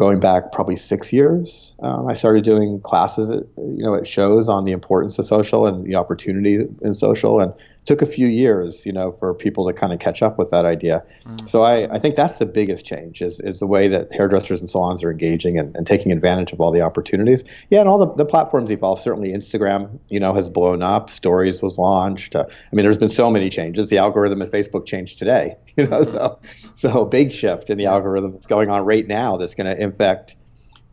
going 0.00 0.18
back 0.18 0.50
probably 0.50 0.76
six 0.76 1.12
years, 1.12 1.74
um, 1.82 2.08
I 2.08 2.14
started 2.14 2.42
doing 2.42 2.80
classes 2.80 3.30
at 3.30 3.44
you 3.58 3.84
know 3.84 3.94
at 3.94 4.06
shows 4.06 4.48
on 4.48 4.64
the 4.64 4.72
importance 4.72 5.18
of 5.18 5.26
social 5.26 5.66
and 5.66 5.84
the 5.84 5.94
opportunity 5.94 6.66
in 6.80 6.94
social, 6.94 7.38
and 7.38 7.52
took 7.86 8.02
a 8.02 8.06
few 8.06 8.26
years, 8.26 8.84
you 8.84 8.92
know, 8.92 9.10
for 9.10 9.32
people 9.34 9.66
to 9.66 9.72
kind 9.72 9.92
of 9.92 9.98
catch 9.98 10.22
up 10.22 10.38
with 10.38 10.50
that 10.50 10.64
idea. 10.64 11.02
Mm. 11.24 11.48
So 11.48 11.62
I, 11.62 11.92
I 11.94 11.98
think 11.98 12.14
that's 12.14 12.38
the 12.38 12.46
biggest 12.46 12.84
change 12.84 13.22
is, 13.22 13.40
is 13.40 13.60
the 13.60 13.66
way 13.66 13.88
that 13.88 14.12
hairdressers 14.12 14.60
and 14.60 14.68
salons 14.68 15.02
are 15.02 15.10
engaging 15.10 15.58
and, 15.58 15.74
and 15.74 15.86
taking 15.86 16.12
advantage 16.12 16.52
of 16.52 16.60
all 16.60 16.70
the 16.70 16.82
opportunities. 16.82 17.42
Yeah, 17.70 17.80
and 17.80 17.88
all 17.88 17.98
the, 17.98 18.12
the 18.14 18.26
platforms 18.26 18.70
evolve. 18.70 19.00
Certainly 19.00 19.32
Instagram, 19.32 19.98
you 20.08 20.20
know, 20.20 20.34
has 20.34 20.50
blown 20.50 20.82
up. 20.82 21.08
Stories 21.08 21.62
was 21.62 21.78
launched. 21.78 22.36
Uh, 22.36 22.44
I 22.48 22.76
mean, 22.76 22.84
there's 22.84 22.98
been 22.98 23.08
so 23.08 23.30
many 23.30 23.48
changes. 23.48 23.88
The 23.88 23.98
algorithm 23.98 24.42
at 24.42 24.50
Facebook 24.50 24.84
changed 24.84 25.18
today, 25.18 25.56
you 25.76 25.86
know, 25.86 26.04
so 26.04 26.38
so 26.74 27.04
big 27.04 27.32
shift 27.32 27.70
in 27.70 27.78
the 27.78 27.86
algorithm 27.86 28.32
that's 28.32 28.46
going 28.46 28.68
on 28.68 28.84
right 28.84 29.06
now 29.06 29.36
that's 29.38 29.54
going 29.54 29.74
to 29.74 29.82
infect 29.82 30.36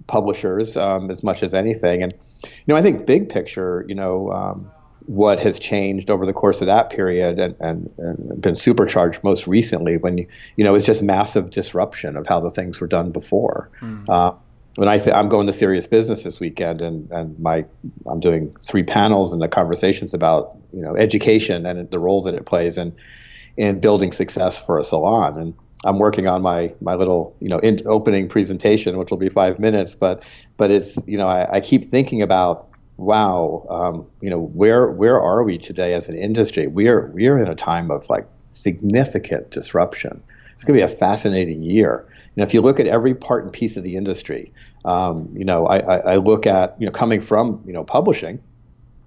publishers 0.08 0.78
um, 0.78 1.12
as 1.12 1.22
much 1.22 1.44
as 1.44 1.54
anything. 1.54 2.02
And 2.02 2.14
you 2.44 2.50
know, 2.68 2.76
I 2.76 2.82
think 2.82 3.06
big 3.06 3.30
picture, 3.30 3.84
you 3.88 3.96
know. 3.96 4.32
Um, 4.32 4.72
what 5.08 5.40
has 5.40 5.58
changed 5.58 6.12
over 6.12 6.26
the 6.26 6.34
course 6.34 6.62
of 6.62 6.68
that 6.68 6.90
period 6.90 7.40
and, 7.40 7.56
and, 7.60 7.90
and 7.98 8.42
been 8.42 8.56
supercharged 8.56 9.24
most 9.24 9.48
recently 9.48 9.98
when 9.98 10.18
you, 10.18 10.28
you 10.58 10.64
know 10.64 10.76
it's 10.76 10.86
just 10.86 11.02
massive 11.02 11.50
disruption 11.50 12.18
of 12.18 12.28
how 12.28 12.40
the 12.40 12.52
things 12.52 12.80
were 12.80 12.88
done 12.88 13.12
before. 13.12 13.70
Mm. 13.82 14.08
Uh, 14.10 14.34
when 14.76 14.88
I 14.88 15.00
th- 15.00 15.16
I'm 15.16 15.28
going 15.28 15.48
to 15.48 15.54
serious 15.54 15.88
business 15.88 16.24
this 16.24 16.40
weekend 16.40 16.82
and, 16.82 17.10
and 17.10 17.40
my 17.40 17.66
I'm 18.06 18.20
doing 18.20 18.56
three 18.64 18.84
panels 18.84 19.34
and 19.34 19.42
the 19.42 19.48
conversations 19.48 20.14
about 20.14 20.56
you 20.72 20.82
know 20.82 20.96
education 20.96 21.66
and 21.66 21.90
the 21.90 22.00
role 22.00 22.22
that 22.24 22.36
it 22.36 22.46
plays 22.46 22.78
in 22.78 22.96
in 23.56 23.80
building 23.80 24.12
success 24.12 24.60
for 24.62 24.78
a 24.78 24.84
salon 24.84 25.40
and 25.40 25.54
I'm 25.84 26.00
working 26.00 26.28
on 26.28 26.42
my 26.42 26.76
my 26.80 26.96
little 26.96 27.36
you 27.40 27.50
know 27.50 27.60
in, 27.60 27.82
opening 27.88 28.28
presentation 28.28 28.98
which 28.98 29.10
will 29.10 29.18
be 29.18 29.30
five 29.30 29.58
minutes 29.58 29.96
but 29.96 30.24
but 30.58 30.70
it's 30.70 31.00
you 31.08 31.18
know 31.18 31.28
I, 31.28 31.56
I 31.56 31.60
keep 31.62 31.86
thinking 31.86 32.22
about 32.22 32.70
wow, 32.98 33.66
um, 33.70 34.08
you 34.22 34.30
know, 34.30 34.40
where 34.40 34.88
where 34.88 35.20
are 35.22 35.44
we 35.44 35.58
today 35.58 35.94
as 35.94 36.10
an 36.10 36.18
industry? 36.18 36.68
We 36.68 36.88
are 36.88 37.08
we 37.14 37.28
are 37.28 37.38
in 37.38 37.48
a 37.48 37.56
time 37.56 37.92
of 37.92 38.10
like 38.10 38.28
significant 38.52 39.52
disruption. 39.52 40.24
It's 40.56 40.64
going 40.64 40.80
to 40.80 40.86
be 40.86 40.92
a 40.92 40.96
fascinating 40.96 41.62
year. 41.62 42.06
And 42.36 42.44
if 42.44 42.54
you 42.54 42.62
look 42.62 42.80
at 42.80 42.88
every 42.88 43.14
part 43.14 43.44
and 43.44 43.54
piece 43.54 43.78
of 43.78 43.84
the 43.84 43.96
industry, 43.96 44.52
um, 44.86 45.30
you 45.36 45.46
know, 45.46 45.68
I, 45.68 45.78
I, 45.78 45.98
I, 46.14 46.16
look 46.18 46.48
at 46.48 46.76
you 46.80 46.86
know 46.86 46.92
coming 46.92 47.22
from 47.22 47.62
you 47.66 47.74
know 47.74 47.84
publishing, 47.84 48.42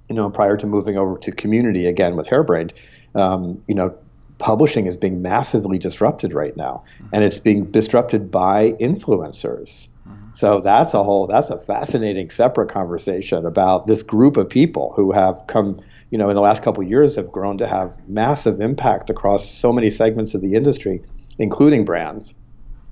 you 0.09 0.15
know, 0.15 0.31
prior 0.31 0.57
to 0.57 0.67
moving 0.67 0.97
over 0.97 1.19
to 1.19 1.33
community 1.33 1.87
again 1.87 2.17
with 2.17 2.29
Hairbrained, 2.29 2.73
um, 3.15 3.63
you 3.67 3.75
know, 3.75 3.97
publishing 4.39 4.87
is 4.87 4.97
being 4.97 5.23
massively 5.23 5.79
disrupted 5.79 6.33
right 6.33 6.57
now, 6.57 6.85
mm-hmm. 6.95 7.15
and 7.15 7.25
it's 7.25 7.39
being 7.39 7.71
disrupted 7.71 8.31
by 8.31 8.73
influencers. 8.73 9.89
So 10.33 10.61
that's 10.61 10.95
a 10.95 11.03
whole 11.03 11.27
that's 11.27 11.51
a 11.51 11.59
fascinating 11.59 12.31
separate 12.31 12.71
conversation 12.71 13.47
about 13.47 13.87
this 13.87 14.03
group 14.03 14.37
of 14.37 14.49
people 14.49 14.93
who 14.95 15.13
have 15.13 15.45
come, 15.47 15.81
you 16.11 16.19
know, 16.19 16.29
in 16.29 16.35
the 16.35 16.41
last 16.41 16.63
couple 16.63 16.83
years 16.85 17.17
have 17.17 17.33
grown 17.33 17.59
to 17.59 17.67
have 17.67 17.93
massive 18.09 18.61
impact 18.61 19.11
across 19.11 19.51
so 19.51 19.73
many 19.73 19.91
segments 19.91 20.35
of 20.35 20.41
the 20.41 20.55
industry, 20.55 21.03
including 21.39 21.85
brands. 21.85 22.35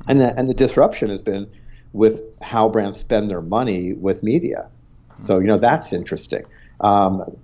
And 0.07 0.20
the, 0.20 0.36
and 0.36 0.49
the 0.49 0.55
disruption 0.55 1.11
has 1.11 1.22
been 1.22 1.51
with 1.93 2.20
how 2.43 2.68
brands 2.68 2.99
spend 2.99 3.30
their 3.30 3.43
money 3.43 3.93
with 3.93 4.22
media. 4.22 4.68
So, 5.18 5.39
you 5.39 5.47
know, 5.47 5.59
that's 5.59 5.93
interesting. 5.93 6.45
Um, 6.80 7.36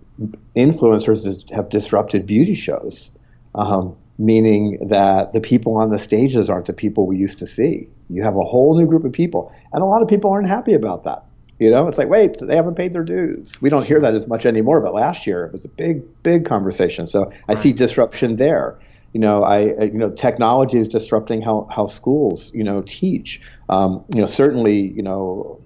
influencers 0.56 1.50
have 1.50 1.68
disrupted 1.68 2.26
beauty 2.26 2.54
shows. 2.54 3.10
Um, 3.54 3.96
meaning 4.18 4.88
that 4.88 5.32
the 5.32 5.40
people 5.40 5.76
on 5.76 5.90
the 5.90 5.98
stages 5.98 6.48
aren't 6.48 6.66
the 6.66 6.72
people 6.72 7.06
we 7.06 7.16
used 7.16 7.38
to 7.38 7.46
see. 7.46 7.88
You 8.08 8.22
have 8.22 8.36
a 8.36 8.42
whole 8.42 8.78
new 8.78 8.86
group 8.86 9.04
of 9.04 9.12
people, 9.12 9.52
and 9.72 9.82
a 9.82 9.86
lot 9.86 10.02
of 10.02 10.08
people 10.08 10.30
aren't 10.30 10.48
happy 10.48 10.74
about 10.74 11.04
that. 11.04 11.24
You 11.58 11.70
know, 11.70 11.86
it's 11.86 11.98
like, 11.98 12.08
wait, 12.08 12.36
they 12.40 12.56
haven't 12.56 12.74
paid 12.74 12.92
their 12.92 13.04
dues. 13.04 13.60
We 13.62 13.70
don't 13.70 13.86
hear 13.86 14.00
that 14.00 14.14
as 14.14 14.26
much 14.26 14.44
anymore, 14.44 14.80
but 14.80 14.92
last 14.92 15.26
year 15.26 15.44
it 15.44 15.52
was 15.52 15.64
a 15.64 15.68
big, 15.68 16.02
big 16.22 16.44
conversation. 16.44 17.06
So 17.06 17.32
I 17.48 17.54
see 17.54 17.72
disruption 17.72 18.36
there. 18.36 18.78
You 19.12 19.20
know, 19.20 19.44
I, 19.44 19.84
you 19.84 19.92
know, 19.92 20.10
technology 20.10 20.78
is 20.78 20.88
disrupting 20.88 21.40
how, 21.40 21.68
how 21.70 21.86
schools, 21.86 22.52
you 22.52 22.64
know, 22.64 22.82
teach. 22.82 23.40
Um, 23.68 24.04
you 24.12 24.20
know, 24.20 24.26
certainly, 24.26 24.80
you 24.80 25.04
know, 25.04 25.60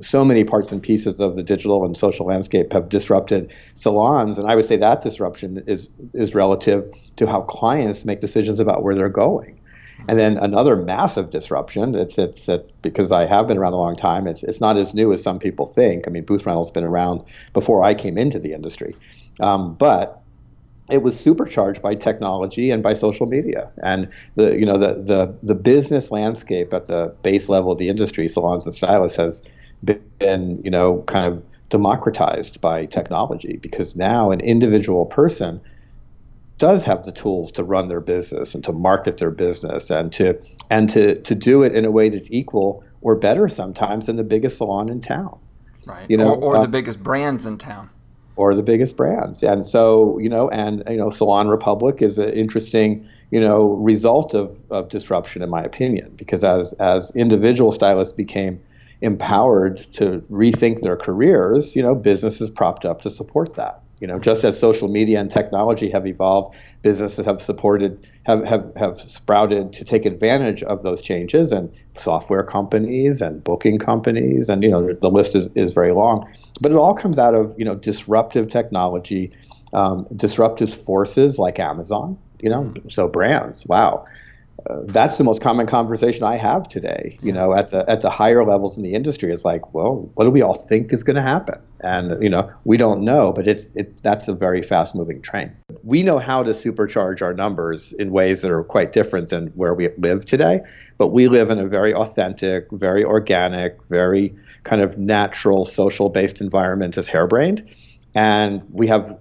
so 0.00 0.24
many 0.24 0.44
parts 0.44 0.72
and 0.72 0.82
pieces 0.82 1.20
of 1.20 1.36
the 1.36 1.42
digital 1.42 1.84
and 1.84 1.96
social 1.96 2.26
landscape 2.26 2.72
have 2.72 2.88
disrupted 2.88 3.52
salons, 3.74 4.38
and 4.38 4.48
I 4.48 4.54
would 4.54 4.64
say 4.64 4.76
that 4.76 5.02
disruption 5.02 5.62
is 5.66 5.88
is 6.12 6.34
relative 6.34 6.92
to 7.16 7.26
how 7.26 7.42
clients 7.42 8.04
make 8.04 8.20
decisions 8.20 8.60
about 8.60 8.82
where 8.82 8.94
they're 8.94 9.08
going. 9.08 9.60
And 10.08 10.18
then 10.18 10.36
another 10.36 10.76
massive 10.76 11.30
disruption. 11.30 11.94
It's 11.94 12.18
it's 12.18 12.46
that 12.46 12.72
because 12.82 13.12
I 13.12 13.26
have 13.26 13.46
been 13.46 13.58
around 13.58 13.72
a 13.74 13.78
long 13.78 13.96
time. 13.96 14.26
It's 14.26 14.42
it's 14.42 14.60
not 14.60 14.76
as 14.76 14.92
new 14.92 15.12
as 15.12 15.22
some 15.22 15.38
people 15.38 15.66
think. 15.66 16.06
I 16.06 16.10
mean, 16.10 16.24
booth 16.24 16.44
rental's 16.44 16.70
been 16.70 16.84
around 16.84 17.22
before 17.52 17.84
I 17.84 17.94
came 17.94 18.18
into 18.18 18.38
the 18.38 18.52
industry, 18.52 18.94
um, 19.40 19.74
but 19.74 20.24
it 20.90 21.02
was 21.02 21.18
supercharged 21.18 21.80
by 21.80 21.94
technology 21.94 22.70
and 22.70 22.82
by 22.82 22.94
social 22.94 23.26
media 23.26 23.72
and 23.82 24.08
the 24.36 24.58
you 24.58 24.66
know 24.66 24.78
the 24.78 24.94
the 24.94 25.38
the 25.42 25.54
business 25.54 26.10
landscape 26.10 26.72
at 26.74 26.86
the 26.86 27.14
base 27.22 27.48
level 27.48 27.72
of 27.72 27.78
the 27.78 27.88
industry 27.88 28.28
salons 28.28 28.66
and 28.66 28.74
stylists 28.74 29.16
has 29.16 29.42
been, 29.84 30.60
you 30.64 30.70
know, 30.70 31.02
kind 31.02 31.32
of 31.32 31.42
democratized 31.68 32.60
by 32.60 32.86
technology 32.86 33.56
because 33.60 33.96
now 33.96 34.30
an 34.30 34.40
individual 34.40 35.06
person 35.06 35.60
does 36.58 36.84
have 36.84 37.04
the 37.04 37.12
tools 37.12 37.50
to 37.52 37.64
run 37.64 37.88
their 37.88 38.00
business 38.00 38.54
and 38.54 38.62
to 38.64 38.72
market 38.72 39.18
their 39.18 39.30
business 39.30 39.90
and 39.90 40.12
to 40.12 40.40
and 40.70 40.88
to 40.90 41.20
to 41.22 41.34
do 41.34 41.62
it 41.62 41.74
in 41.74 41.84
a 41.84 41.90
way 41.90 42.08
that's 42.08 42.30
equal 42.30 42.84
or 43.00 43.16
better 43.16 43.48
sometimes 43.48 44.06
than 44.06 44.16
the 44.16 44.24
biggest 44.24 44.58
salon 44.58 44.88
in 44.88 45.00
town. 45.00 45.38
Right. 45.84 46.08
You 46.08 46.16
know, 46.16 46.34
or, 46.34 46.54
or 46.54 46.56
uh, 46.56 46.62
the 46.62 46.68
biggest 46.68 47.02
brands 47.02 47.44
in 47.44 47.58
town. 47.58 47.90
Or 48.36 48.54
the 48.54 48.62
biggest 48.62 48.96
brands. 48.96 49.42
And 49.42 49.64
so, 49.64 50.18
you 50.18 50.28
know, 50.28 50.48
and 50.48 50.82
you 50.88 50.96
know, 50.96 51.10
Salon 51.10 51.46
Republic 51.48 52.02
is 52.02 52.18
an 52.18 52.30
interesting, 52.30 53.08
you 53.30 53.40
know, 53.40 53.74
result 53.74 54.34
of, 54.34 54.60
of 54.70 54.88
disruption 54.88 55.40
in 55.42 55.50
my 55.50 55.62
opinion, 55.62 56.14
because 56.16 56.42
as 56.42 56.72
as 56.74 57.12
individual 57.14 57.70
stylists 57.70 58.12
became 58.12 58.60
empowered 59.04 59.76
to 59.92 60.24
rethink 60.30 60.80
their 60.80 60.96
careers, 60.96 61.76
you 61.76 61.82
know, 61.82 61.94
businesses 61.94 62.48
propped 62.48 62.84
up 62.84 63.02
to 63.02 63.10
support 63.10 63.54
that. 63.54 63.80
You 64.00 64.08
know, 64.08 64.18
just 64.18 64.44
as 64.44 64.58
social 64.58 64.88
media 64.88 65.20
and 65.20 65.30
technology 65.30 65.88
have 65.90 66.06
evolved, 66.06 66.56
businesses 66.82 67.24
have 67.26 67.40
supported, 67.40 68.06
have, 68.24 68.44
have, 68.44 68.72
have 68.76 69.00
sprouted 69.00 69.72
to 69.74 69.84
take 69.84 70.04
advantage 70.04 70.62
of 70.64 70.82
those 70.82 71.00
changes, 71.00 71.52
and 71.52 71.72
software 71.96 72.42
companies 72.42 73.22
and 73.22 73.42
booking 73.44 73.78
companies, 73.78 74.48
and 74.48 74.62
you 74.64 74.70
know, 74.70 74.92
the 74.92 75.10
list 75.10 75.36
is, 75.36 75.48
is 75.54 75.72
very 75.72 75.92
long. 75.92 76.30
But 76.60 76.72
it 76.72 76.76
all 76.76 76.94
comes 76.94 77.18
out 77.18 77.34
of 77.34 77.54
you 77.56 77.64
know 77.64 77.76
disruptive 77.76 78.48
technology, 78.48 79.32
um, 79.72 80.06
disruptive 80.16 80.74
forces 80.74 81.38
like 81.38 81.58
Amazon. 81.58 82.18
You 82.40 82.50
know, 82.50 82.74
so 82.90 83.06
brands, 83.06 83.64
wow, 83.66 84.04
that's 84.86 85.18
the 85.18 85.24
most 85.24 85.42
common 85.42 85.66
conversation 85.66 86.24
I 86.24 86.36
have 86.36 86.68
today. 86.68 87.18
You 87.22 87.32
know, 87.32 87.54
at 87.54 87.68
the 87.68 87.88
at 87.88 88.00
the 88.00 88.10
higher 88.10 88.44
levels 88.44 88.76
in 88.76 88.82
the 88.82 88.94
industry, 88.94 89.32
is 89.32 89.44
like, 89.44 89.74
well, 89.74 90.10
what 90.14 90.24
do 90.24 90.30
we 90.30 90.42
all 90.42 90.54
think 90.54 90.92
is 90.92 91.02
going 91.02 91.16
to 91.16 91.22
happen? 91.22 91.60
And 91.80 92.22
you 92.22 92.30
know, 92.30 92.50
we 92.64 92.76
don't 92.76 93.02
know, 93.02 93.32
but 93.32 93.46
it's 93.46 93.74
it 93.76 94.02
that's 94.02 94.28
a 94.28 94.34
very 94.34 94.62
fast 94.62 94.94
moving 94.94 95.20
train. 95.20 95.52
we 95.82 96.02
know 96.02 96.18
how 96.18 96.42
to 96.42 96.50
supercharge 96.50 97.20
our 97.20 97.34
numbers 97.34 97.92
in 97.92 98.10
ways 98.10 98.42
that 98.42 98.50
are 98.50 98.64
quite 98.64 98.92
different 98.92 99.28
than 99.28 99.48
where 99.48 99.74
we 99.74 99.90
live 99.98 100.24
today. 100.24 100.60
But 100.96 101.08
we 101.08 101.28
live 101.28 101.50
in 101.50 101.58
a 101.58 101.66
very 101.66 101.92
authentic, 101.92 102.68
very 102.72 103.04
organic, 103.04 103.84
very 103.86 104.34
kind 104.62 104.80
of 104.80 104.96
natural, 104.96 105.66
social 105.66 106.08
based 106.08 106.40
environment 106.40 106.96
as 106.96 107.08
hairbrained. 107.08 107.68
And 108.14 108.62
we 108.70 108.86
have 108.86 109.18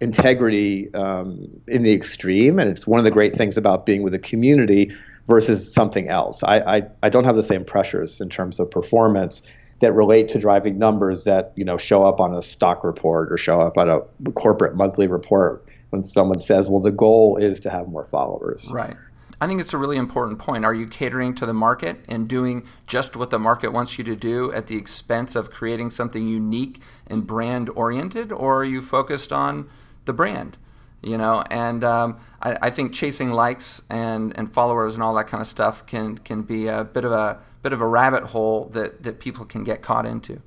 integrity 0.00 0.92
um, 0.94 1.48
in 1.66 1.82
the 1.82 1.92
extreme. 1.92 2.58
And 2.58 2.70
it's 2.70 2.86
one 2.86 2.98
of 2.98 3.04
the 3.04 3.10
great 3.10 3.34
things 3.34 3.56
about 3.56 3.86
being 3.86 4.02
with 4.02 4.14
a 4.14 4.18
community 4.18 4.92
versus 5.26 5.72
something 5.72 6.08
else. 6.08 6.42
I, 6.42 6.58
I, 6.58 6.82
I 7.02 7.08
don't 7.08 7.24
have 7.24 7.36
the 7.36 7.42
same 7.42 7.64
pressures 7.64 8.20
in 8.20 8.28
terms 8.28 8.60
of 8.60 8.70
performance 8.70 9.42
that 9.80 9.92
relate 9.92 10.28
to 10.30 10.38
driving 10.38 10.78
numbers 10.78 11.24
that 11.24 11.52
you 11.54 11.64
know 11.64 11.76
show 11.76 12.02
up 12.02 12.20
on 12.20 12.34
a 12.34 12.42
stock 12.42 12.84
report 12.84 13.30
or 13.30 13.36
show 13.36 13.60
up 13.60 13.76
on 13.76 13.88
a 13.88 14.00
corporate 14.32 14.74
monthly 14.74 15.06
report 15.06 15.66
when 15.90 16.02
someone 16.02 16.38
says, 16.38 16.68
"Well, 16.68 16.80
the 16.80 16.90
goal 16.90 17.36
is 17.36 17.60
to 17.60 17.70
have 17.70 17.88
more 17.88 18.06
followers." 18.06 18.70
Right. 18.72 18.96
I 19.38 19.46
think 19.46 19.60
it's 19.60 19.74
a 19.74 19.78
really 19.78 19.98
important 19.98 20.38
point. 20.38 20.64
Are 20.64 20.72
you 20.72 20.86
catering 20.86 21.34
to 21.34 21.44
the 21.44 21.52
market 21.52 22.02
and 22.08 22.26
doing 22.26 22.66
just 22.86 23.16
what 23.16 23.28
the 23.28 23.38
market 23.38 23.70
wants 23.70 23.98
you 23.98 24.04
to 24.04 24.16
do 24.16 24.50
at 24.52 24.66
the 24.68 24.78
expense 24.78 25.36
of 25.36 25.50
creating 25.50 25.90
something 25.90 26.26
unique 26.26 26.80
and 27.06 27.26
brand 27.26 27.68
oriented, 27.70 28.32
or 28.32 28.60
are 28.60 28.64
you 28.64 28.80
focused 28.80 29.34
on 29.34 29.68
the 30.06 30.12
brand? 30.12 30.58
You 31.02 31.18
know, 31.18 31.44
and 31.50 31.84
um, 31.84 32.18
I, 32.42 32.56
I, 32.62 32.70
think 32.70 32.92
chasing 32.92 33.30
likes 33.30 33.82
and, 33.88 34.36
and 34.36 34.52
followers 34.52 34.94
and 34.94 35.04
all 35.04 35.14
that 35.14 35.28
kind 35.28 35.40
of 35.40 35.46
stuff 35.46 35.86
can 35.86 36.18
can 36.18 36.42
be 36.42 36.66
a 36.66 36.82
bit 36.82 37.04
of 37.04 37.12
a 37.12 37.38
bit 37.62 37.72
of 37.72 37.80
a 37.80 37.86
rabbit 37.86 38.22
hole 38.24 38.70
that, 38.72 39.02
that 39.02 39.20
people 39.20 39.44
can 39.44 39.62
get 39.62 39.82
caught 39.82 40.06
into. 40.06 40.40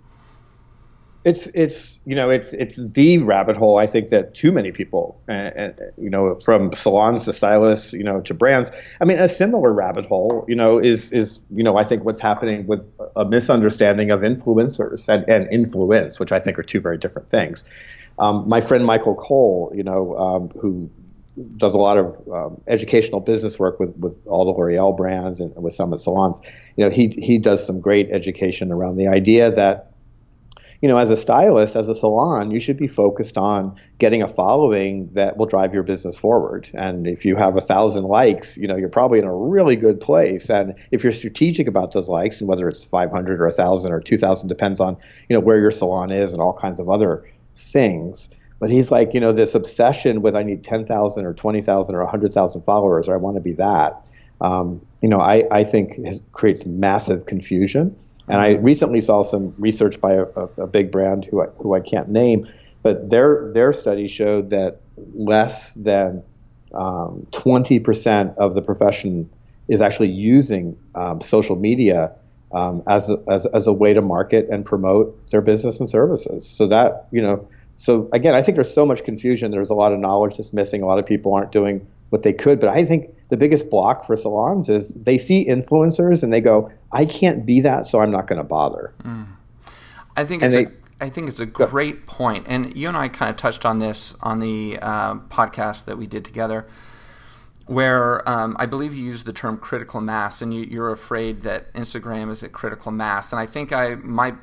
It's 1.26 1.48
it's 1.54 2.00
you 2.06 2.16
know 2.16 2.30
it's 2.30 2.54
it's 2.54 2.94
the 2.94 3.18
rabbit 3.18 3.58
hole 3.58 3.78
I 3.78 3.88
think 3.88 4.08
that 4.10 4.34
too 4.34 4.54
many 4.54 4.72
people 4.72 5.22
uh, 5.28 5.70
you 5.98 6.10
know 6.10 6.40
from 6.46 6.72
salons 6.74 7.26
to 7.26 7.34
stylists 7.34 7.92
you 7.92 8.06
know 8.06 8.22
to 8.22 8.34
brands 8.34 8.72
I 9.02 9.06
mean 9.06 9.20
a 9.20 9.28
similar 9.28 9.74
rabbit 9.74 10.06
hole 10.06 10.46
you 10.48 10.56
know 10.56 10.80
is 10.80 11.12
is 11.12 11.40
you 11.52 11.62
know 11.62 11.76
I 11.76 11.84
think 11.84 12.06
what's 12.06 12.22
happening 12.22 12.68
with 12.68 12.88
a 13.18 13.26
misunderstanding 13.26 14.12
of 14.12 14.22
influencers 14.22 15.10
and, 15.10 15.28
and 15.28 15.52
influence 15.52 16.22
which 16.22 16.32
I 16.32 16.40
think 16.40 16.58
are 16.58 16.64
two 16.64 16.80
very 16.80 16.98
different 16.98 17.30
things. 17.30 17.66
Um, 18.20 18.48
my 18.48 18.62
friend 18.62 18.86
Michael 18.86 19.16
Cole 19.16 19.72
you 19.74 19.84
know 19.84 20.16
um, 20.18 20.50
who 20.60 20.92
does 21.58 21.74
a 21.74 21.78
lot 21.78 21.98
of 21.98 22.28
um, 22.32 22.62
educational 22.68 23.22
business 23.22 23.58
work 23.58 23.80
with, 23.80 23.96
with 23.98 24.22
all 24.26 24.46
the 24.46 24.52
L'Oreal 24.52 24.96
brands 24.96 25.40
and 25.40 25.54
with 25.56 25.74
some 25.74 25.94
of 25.94 26.00
the 26.00 26.04
salons. 26.04 26.42
You 26.76 26.86
know, 26.86 26.92
he 26.92 27.08
he 27.08 27.38
does 27.38 27.66
some 27.66 27.80
great 27.80 28.10
education 28.12 28.72
around 28.72 28.98
the 28.98 29.08
idea 29.08 29.52
that, 29.52 29.94
you 30.82 30.90
know, 30.90 30.98
as 30.98 31.10
a 31.10 31.18
stylist, 31.18 31.76
as 31.76 31.90
a 31.90 31.96
salon, 31.96 32.52
you 32.52 32.60
should 32.60 32.78
be 32.78 32.88
focused 32.88 33.38
on 33.38 33.76
getting 33.98 34.22
a 34.22 34.28
following 34.28 35.10
that 35.14 35.38
will 35.38 35.46
drive 35.46 35.74
your 35.74 35.84
business 35.84 36.18
forward. 36.18 36.70
And 36.74 37.08
if 37.08 37.26
you 37.26 37.36
have 37.36 37.56
a 37.58 37.62
thousand 37.62 38.04
likes, 38.04 38.58
you 38.58 38.68
know, 38.68 38.76
you're 38.76 38.90
probably 38.90 39.20
in 39.20 39.26
a 39.26 39.36
really 39.36 39.76
good 39.76 40.00
place. 40.00 40.50
And 40.50 40.76
if 40.92 41.04
you're 41.04 41.14
strategic 41.14 41.68
about 41.68 41.92
those 41.92 42.10
likes, 42.10 42.40
and 42.40 42.48
whether 42.48 42.68
it's 42.68 42.84
500 42.84 43.40
or 43.40 43.46
a 43.46 43.50
1,000 43.50 43.92
or 43.92 44.00
2,000, 44.00 44.48
depends 44.48 44.80
on 44.80 44.98
you 45.30 45.36
know 45.36 45.42
where 45.42 45.60
your 45.60 45.72
salon 45.72 46.12
is 46.12 46.34
and 46.34 46.42
all 46.42 46.54
kinds 46.54 46.80
of 46.80 46.90
other 46.90 47.26
things 47.60 48.30
but 48.60 48.70
he's 48.70 48.92
like, 48.92 49.14
you 49.14 49.22
know, 49.22 49.32
this 49.32 49.56
obsession 49.56 50.22
with 50.22 50.36
I 50.36 50.44
need 50.44 50.64
10,000 50.64 51.26
or 51.26 51.34
20,000 51.34 51.96
or 51.96 52.00
100,000 52.00 52.62
followers, 52.62 53.08
or 53.08 53.14
I 53.14 53.18
want 53.18 53.36
to 53.36 53.42
be 53.42 53.54
that. 53.54 54.06
Um, 54.42 54.86
you 55.02 55.10
know, 55.10 55.22
I, 55.22 55.46
I 55.50 55.64
think 55.64 56.06
has, 56.06 56.22
creates 56.34 56.66
massive 56.66 57.26
confusion. 57.26 57.96
And 58.28 58.42
I 58.42 58.52
recently 58.52 59.02
saw 59.02 59.24
some 59.24 59.56
research 59.58 60.00
by 60.00 60.14
a, 60.14 60.24
a, 60.58 60.68
big 60.68 60.92
brand 60.92 61.26
who 61.26 61.42
I, 61.42 61.48
who 61.58 61.74
I 61.74 61.80
can't 61.80 62.10
name, 62.10 62.48
but 62.84 63.10
their 63.10 63.52
their 63.54 63.74
study 63.74 64.08
showed 64.08 64.52
that 64.52 64.82
less 65.16 65.74
than 65.74 66.22
um, 66.74 67.26
20% 67.32 68.38
of 68.38 68.54
the 68.54 68.62
profession 68.62 69.28
is 69.68 69.82
actually 69.82 70.10
using 70.10 70.78
um, 70.94 71.22
social 71.22 71.56
media 71.56 72.14
um, 72.52 72.84
as, 72.88 73.10
a, 73.10 73.22
as, 73.30 73.46
as 73.48 73.68
a 73.68 73.74
way 73.74 73.94
to 73.94 74.02
market 74.02 74.48
and 74.50 74.66
promote 74.66 75.30
their 75.32 75.42
business 75.42 75.80
and 75.80 75.90
services. 75.90 76.48
So 76.48 76.68
that, 76.68 77.08
you 77.12 77.22
know, 77.22 77.48
so 77.76 78.10
again, 78.12 78.36
I 78.36 78.42
think 78.42 78.56
there's 78.56 78.74
so 78.74 78.86
much 78.86 79.04
confusion. 79.04 79.52
There's 79.52 79.70
a 79.70 79.76
lot 79.76 79.94
of 79.94 80.00
knowledge 80.00 80.38
that's 80.38 80.52
missing. 80.52 80.82
A 80.82 80.86
lot 80.86 81.00
of 81.00 81.06
people 81.06 81.34
aren't 81.34 81.52
doing 81.52 81.88
what 82.10 82.24
they 82.24 82.34
could. 82.34 82.60
But 82.60 82.70
I 82.70 82.84
think 82.84 83.16
the 83.30 83.38
biggest 83.38 83.70
block 83.70 84.06
for 84.06 84.18
salons 84.18 84.70
is 84.70 84.94
they 84.96 85.18
see 85.18 85.46
influencers 85.46 86.24
and 86.24 86.34
they 86.34 86.42
go, 86.42 86.72
"I 86.92 87.06
can't 87.06 87.46
be 87.46 87.62
that, 87.62 87.88
so 87.88 88.00
I'm 88.00 88.12
not 88.12 88.28
going 88.28 88.38
to 88.38 88.44
bother." 88.44 88.94
Mm. 89.04 89.28
I 90.18 90.26
think 90.26 90.44
it's 90.44 90.54
they, 90.54 90.66
a, 90.66 90.72
I 91.00 91.10
think 91.10 91.30
it's 91.30 91.40
a 91.40 91.46
great 91.46 92.06
point, 92.08 92.46
and 92.50 92.76
you 92.76 92.88
and 92.88 92.98
I 92.98 93.08
kind 93.08 93.30
of 93.30 93.38
touched 93.38 93.66
on 93.66 93.80
this 93.80 94.16
on 94.22 94.40
the 94.40 94.78
uh, 94.82 95.16
podcast 95.16 95.86
that 95.86 95.98
we 95.98 96.08
did 96.08 96.26
together, 96.26 96.68
where 97.70 98.28
um, 98.28 98.56
I 98.58 98.66
believe 98.66 98.96
you 98.96 99.06
used 99.06 99.28
the 99.28 99.32
term 99.32 99.56
critical 99.56 100.02
mass, 100.02 100.42
and 100.42 100.52
you, 100.52 100.82
are 100.82 100.90
afraid 100.90 101.44
that 101.44 101.72
Instagram 101.74 102.32
is 102.32 102.42
at 102.42 102.52
critical 102.52 102.92
mass, 102.92 103.32
and 103.32 103.40
I 103.40 103.46
think 103.46 103.72
I 103.72 103.94
my 103.94 104.34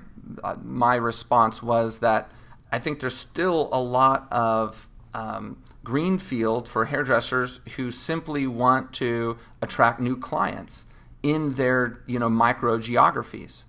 uh, 0.44 0.54
my 0.62 0.94
response 0.94 1.60
was 1.60 1.98
that 1.98 2.30
I 2.70 2.78
think 2.78 3.00
there's 3.00 3.16
still 3.16 3.68
a 3.72 3.82
lot 3.82 4.28
of 4.30 4.88
um, 5.12 5.56
greenfield 5.82 6.68
for 6.68 6.84
hairdressers 6.84 7.58
who 7.74 7.90
simply 7.90 8.46
want 8.46 8.92
to 8.94 9.38
attract 9.60 9.98
new 9.98 10.16
clients 10.16 10.86
in 11.24 11.54
their 11.54 11.98
you 12.06 12.20
know 12.20 12.28
micro 12.28 12.78
geographies. 12.78 13.64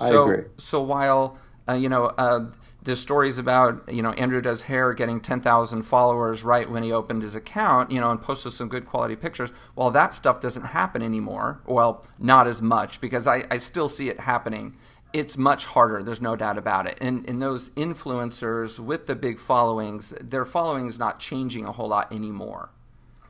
I 0.00 0.08
so, 0.08 0.22
agree. 0.24 0.44
So 0.56 0.80
while 0.80 1.36
uh, 1.68 1.74
you 1.74 1.90
know 1.90 2.06
uh, 2.16 2.46
the 2.82 2.96
stories 2.96 3.38
about 3.38 3.92
you 3.92 4.02
know 4.02 4.12
Andrew 4.12 4.40
does 4.40 4.62
hair 4.62 4.92
getting 4.92 5.20
10,000 5.20 5.82
followers 5.82 6.42
right 6.42 6.68
when 6.68 6.82
he 6.82 6.92
opened 6.92 7.22
his 7.22 7.36
account, 7.36 7.90
you 7.90 8.00
know, 8.00 8.10
and 8.10 8.20
posted 8.20 8.52
some 8.52 8.68
good 8.68 8.86
quality 8.86 9.16
pictures. 9.16 9.50
Well, 9.76 9.90
that 9.90 10.14
stuff 10.14 10.40
doesn't 10.40 10.66
happen 10.66 11.02
anymore. 11.02 11.60
Well, 11.66 12.04
not 12.18 12.46
as 12.46 12.60
much 12.60 13.00
because 13.00 13.26
I, 13.26 13.44
I 13.50 13.58
still 13.58 13.88
see 13.88 14.08
it 14.08 14.20
happening 14.20 14.76
it's 15.12 15.36
much 15.36 15.66
harder. 15.66 16.02
There's 16.02 16.20
no 16.22 16.36
doubt 16.36 16.58
about 16.58 16.86
it. 16.86 16.96
And 17.00 17.28
and 17.28 17.40
those 17.40 17.70
influencers 17.70 18.78
with 18.78 19.06
the 19.06 19.14
big 19.14 19.38
followings, 19.38 20.14
their 20.20 20.44
following 20.44 20.86
is 20.86 20.98
not 20.98 21.20
changing 21.20 21.66
a 21.66 21.72
whole 21.72 21.88
lot 21.88 22.12
anymore. 22.12 22.70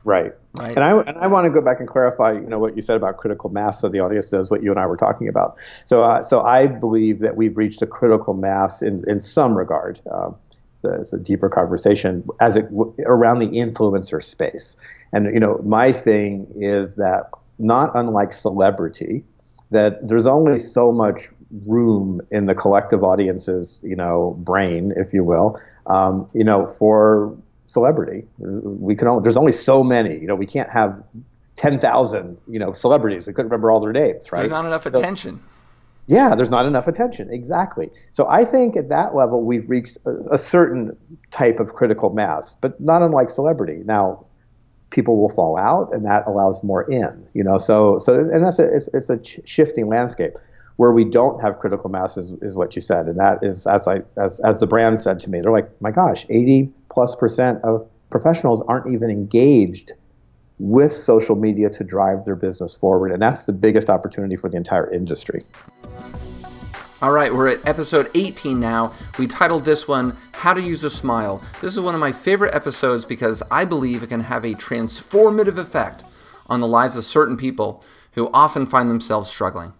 Right. 0.03 0.33
Right. 0.59 0.75
And 0.75 0.83
I 0.83 0.91
and 1.01 1.17
I 1.17 1.27
want 1.27 1.45
to 1.45 1.49
go 1.49 1.61
back 1.61 1.79
and 1.79 1.87
clarify, 1.87 2.33
you 2.33 2.41
know, 2.41 2.59
what 2.59 2.75
you 2.75 2.81
said 2.81 2.97
about 2.97 3.17
critical 3.17 3.49
mass, 3.49 3.81
so 3.81 3.89
the 3.89 4.01
audience 4.01 4.31
knows 4.31 4.51
what 4.51 4.61
you 4.61 4.69
and 4.69 4.79
I 4.79 4.85
were 4.85 4.97
talking 4.97 5.27
about. 5.27 5.57
So 5.85 6.03
uh, 6.03 6.21
so 6.21 6.41
I 6.41 6.67
believe 6.67 7.21
that 7.21 7.35
we've 7.35 7.57
reached 7.57 7.81
a 7.81 7.87
critical 7.87 8.33
mass 8.33 8.81
in 8.81 9.03
in 9.07 9.19
some 9.19 9.57
regard. 9.57 9.99
Um, 10.11 10.35
it's, 10.75 10.83
a, 10.83 11.01
it's, 11.01 11.13
a, 11.13 11.17
deeper 11.17 11.49
conversation 11.49 12.27
as 12.39 12.55
it 12.55 12.67
around 13.05 13.39
the 13.39 13.47
influencer 13.47 14.21
space. 14.21 14.75
And 15.11 15.33
you 15.33 15.39
know, 15.39 15.59
my 15.65 15.91
thing 15.91 16.47
is 16.55 16.95
that 16.95 17.31
not 17.57 17.91
unlike 17.95 18.33
celebrity, 18.33 19.23
that 19.71 20.07
there's 20.07 20.27
only 20.27 20.57
so 20.59 20.91
much 20.91 21.29
room 21.65 22.21
in 22.31 22.45
the 22.45 22.55
collective 22.55 23.03
audience's, 23.03 23.81
you 23.85 23.95
know, 23.95 24.35
brain, 24.39 24.93
if 24.97 25.13
you 25.13 25.23
will, 25.23 25.59
um, 25.87 26.29
you 26.33 26.43
know, 26.43 26.67
for 26.67 27.35
celebrity. 27.73 28.23
We 28.37 28.95
can 28.95 29.07
only, 29.07 29.23
there's 29.23 29.37
only 29.37 29.51
so 29.51 29.83
many, 29.83 30.17
you 30.19 30.27
know, 30.27 30.35
we 30.35 30.45
can't 30.45 30.69
have 30.69 31.03
10,000, 31.55 32.37
you 32.47 32.59
know, 32.59 32.71
celebrities. 32.71 33.25
We 33.25 33.33
couldn't 33.33 33.49
remember 33.49 33.71
all 33.71 33.79
their 33.79 33.91
names, 33.91 34.31
right? 34.31 34.41
There's 34.41 34.51
not 34.51 34.65
enough 34.65 34.85
attention. 34.85 35.39
So, 35.39 35.49
yeah, 36.05 36.35
there's 36.35 36.51
not 36.51 36.65
enough 36.65 36.87
attention. 36.87 37.31
Exactly. 37.31 37.89
So 38.11 38.27
I 38.27 38.45
think 38.45 38.75
at 38.75 38.89
that 38.89 39.15
level, 39.15 39.43
we've 39.43 39.69
reached 39.69 39.97
a, 40.05 40.35
a 40.35 40.37
certain 40.37 40.95
type 41.31 41.59
of 41.59 41.73
critical 41.73 42.11
mass, 42.11 42.55
but 42.61 42.79
not 42.79 43.01
unlike 43.01 43.29
celebrity. 43.29 43.81
Now, 43.85 44.25
people 44.89 45.17
will 45.17 45.29
fall 45.29 45.57
out, 45.57 45.93
and 45.93 46.05
that 46.05 46.23
allows 46.27 46.63
more 46.63 46.83
in. 46.91 47.25
You 47.33 47.43
know, 47.43 47.57
so 47.57 47.99
so 47.99 48.19
and 48.19 48.45
that's 48.45 48.59
a 48.59 48.71
it's, 48.71 48.89
it's 48.93 49.09
a 49.09 49.17
ch- 49.17 49.39
shifting 49.45 49.87
landscape. 49.87 50.33
Where 50.77 50.91
we 50.91 51.05
don't 51.05 51.39
have 51.39 51.59
critical 51.59 51.89
mass 51.91 52.17
is, 52.17 52.33
is 52.41 52.55
what 52.55 52.75
you 52.75 52.81
said, 52.81 53.05
and 53.05 53.19
that 53.19 53.43
is 53.43 53.67
as 53.67 53.87
I 53.87 54.01
as 54.17 54.39
as 54.41 54.59
the 54.59 54.67
brand 54.67 54.99
said 54.99 55.19
to 55.21 55.29
me, 55.29 55.39
they're 55.39 55.51
like, 55.51 55.69
my 55.81 55.91
gosh, 55.91 56.25
80 56.29 56.71
plus 56.93 57.15
percent 57.15 57.59
of 57.63 57.89
professionals 58.09 58.61
aren't 58.67 58.93
even 58.93 59.09
engaged 59.09 59.93
with 60.59 60.93
social 60.93 61.35
media 61.35 61.69
to 61.71 61.83
drive 61.83 62.23
their 62.25 62.35
business 62.35 62.75
forward, 62.75 63.11
and 63.11 63.21
that's 63.21 63.45
the 63.45 63.51
biggest 63.51 63.89
opportunity 63.89 64.35
for 64.35 64.49
the 64.49 64.55
entire 64.55 64.89
industry. 64.93 65.43
All 67.01 67.11
right, 67.11 67.33
we're 67.33 67.49
at 67.49 67.67
episode 67.67 68.09
18 68.15 68.59
now. 68.59 68.93
We 69.19 69.27
titled 69.27 69.65
this 69.65 69.89
one 69.89 70.15
How 70.31 70.53
to 70.53 70.61
Use 70.61 70.85
a 70.85 70.89
Smile. 70.89 71.43
This 71.59 71.73
is 71.73 71.79
one 71.81 71.95
of 71.95 71.99
my 71.99 72.13
favorite 72.13 72.55
episodes 72.55 73.03
because 73.03 73.43
I 73.51 73.65
believe 73.65 74.03
it 74.03 74.07
can 74.07 74.21
have 74.21 74.45
a 74.45 74.53
transformative 74.53 75.57
effect 75.57 76.05
on 76.47 76.61
the 76.61 76.67
lives 76.67 76.95
of 76.95 77.03
certain 77.03 77.35
people 77.35 77.83
who 78.13 78.29
often 78.31 78.65
find 78.65 78.89
themselves 78.89 79.29
struggling. 79.29 79.73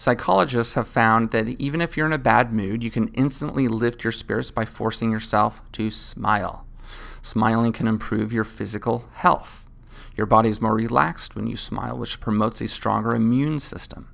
Psychologists 0.00 0.72
have 0.72 0.88
found 0.88 1.30
that 1.30 1.46
even 1.60 1.82
if 1.82 1.94
you're 1.94 2.06
in 2.06 2.12
a 2.14 2.16
bad 2.16 2.54
mood, 2.54 2.82
you 2.82 2.90
can 2.90 3.08
instantly 3.08 3.68
lift 3.68 4.02
your 4.02 4.12
spirits 4.12 4.50
by 4.50 4.64
forcing 4.64 5.10
yourself 5.10 5.60
to 5.72 5.90
smile. 5.90 6.64
Smiling 7.20 7.70
can 7.70 7.86
improve 7.86 8.32
your 8.32 8.42
physical 8.42 9.04
health. 9.12 9.66
Your 10.16 10.24
body 10.24 10.48
is 10.48 10.58
more 10.58 10.74
relaxed 10.74 11.36
when 11.36 11.46
you 11.46 11.54
smile, 11.54 11.98
which 11.98 12.18
promotes 12.18 12.62
a 12.62 12.66
stronger 12.68 13.14
immune 13.14 13.58
system. 13.58 14.08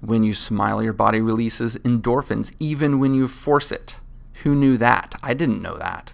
When 0.00 0.22
you 0.22 0.34
smile, 0.34 0.80
your 0.80 0.92
body 0.92 1.20
releases 1.20 1.74
endorphins 1.78 2.54
even 2.60 3.00
when 3.00 3.12
you 3.12 3.26
force 3.26 3.72
it. 3.72 3.98
Who 4.44 4.54
knew 4.54 4.76
that? 4.76 5.16
I 5.20 5.34
didn't 5.34 5.62
know 5.62 5.76
that. 5.78 6.12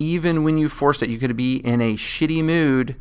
even 0.00 0.42
when 0.42 0.56
you 0.56 0.68
force 0.68 1.02
it. 1.02 1.10
You 1.10 1.18
could 1.18 1.36
be 1.36 1.56
in 1.56 1.80
a 1.80 1.94
shitty 1.94 2.42
mood, 2.42 2.96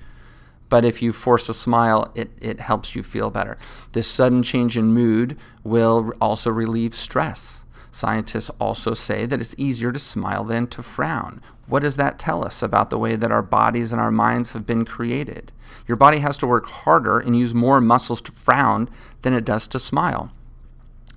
but 0.70 0.86
if 0.86 1.02
you 1.02 1.12
force 1.12 1.50
a 1.50 1.54
smile, 1.54 2.12
it, 2.16 2.30
it 2.40 2.60
helps 2.60 2.96
you 2.96 3.04
feel 3.04 3.30
better. 3.32 3.58
This 3.92 4.08
sudden 4.08 4.44
change 4.44 4.78
in 4.78 4.94
mood 4.94 5.38
will 5.64 6.14
also 6.22 6.52
relieve 6.52 6.96
stress. 6.96 7.66
Scientists 7.92 8.52
also 8.60 8.94
say 8.94 9.26
that 9.26 9.42
it's 9.42 9.56
easier 9.58 9.92
to 9.92 10.00
smile 10.00 10.44
than 10.44 10.68
to 10.68 10.84
frown. 10.84 11.42
What 11.66 11.82
does 11.82 11.98
that 11.98 12.20
tell 12.20 12.46
us 12.46 12.62
about 12.62 12.92
the 12.92 13.00
way 13.00 13.16
that 13.16 13.32
our 13.32 13.42
bodies 13.42 13.92
and 13.92 14.00
our 14.00 14.12
minds 14.12 14.52
have 14.52 14.66
been 14.66 14.86
created? 14.86 15.52
Your 15.88 15.98
body 15.98 16.20
has 16.20 16.38
to 16.40 16.48
work 16.48 16.68
harder 16.68 17.20
and 17.20 17.38
use 17.38 17.54
more 17.54 17.82
muscles 17.82 18.22
to 18.22 18.32
frown 18.32 18.90
than 19.24 19.34
it 19.34 19.46
does 19.46 19.68
to 19.68 19.80
smile. 19.80 20.32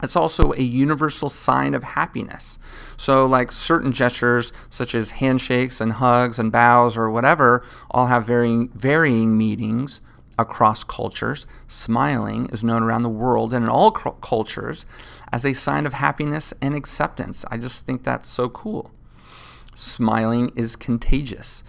It's 0.03 0.17
also 0.17 0.53
a 0.53 0.61
universal 0.61 1.29
sign 1.29 1.75
of 1.75 1.85
happiness. 1.85 2.59
So, 2.97 3.25
like 3.27 3.53
certain 3.53 3.93
gestures, 3.93 4.53
such 4.69 4.95
as 4.95 5.11
handshakes 5.11 5.81
and 5.81 5.93
hugs 5.93 6.39
and 6.39 6.51
bows 6.51 6.97
or 6.97 7.11
whatever, 7.11 7.65
all 7.91 8.07
have 8.07 8.27
varying, 8.27 8.71
varying 8.71 9.39
meanings 9.39 10.01
across 10.39 10.83
cultures. 10.83 11.47
Smiling 11.67 12.49
is 12.53 12.65
known 12.65 12.83
around 12.83 13.03
the 13.03 13.09
world 13.09 13.55
and 13.55 13.65
in 13.65 13.71
all 13.71 13.91
cultures 13.91 14.87
as 15.33 15.47
a 15.47 15.55
sign 15.55 15.87
of 15.87 15.95
happiness 15.95 16.53
and 16.61 16.75
acceptance. 16.75 17.45
I 17.51 17.57
just 17.57 17.87
think 17.87 18.03
that's 18.03 18.29
so 18.29 18.49
cool. 18.49 18.91
Smiling 19.75 20.51
is 20.55 20.77
contagious 20.77 21.65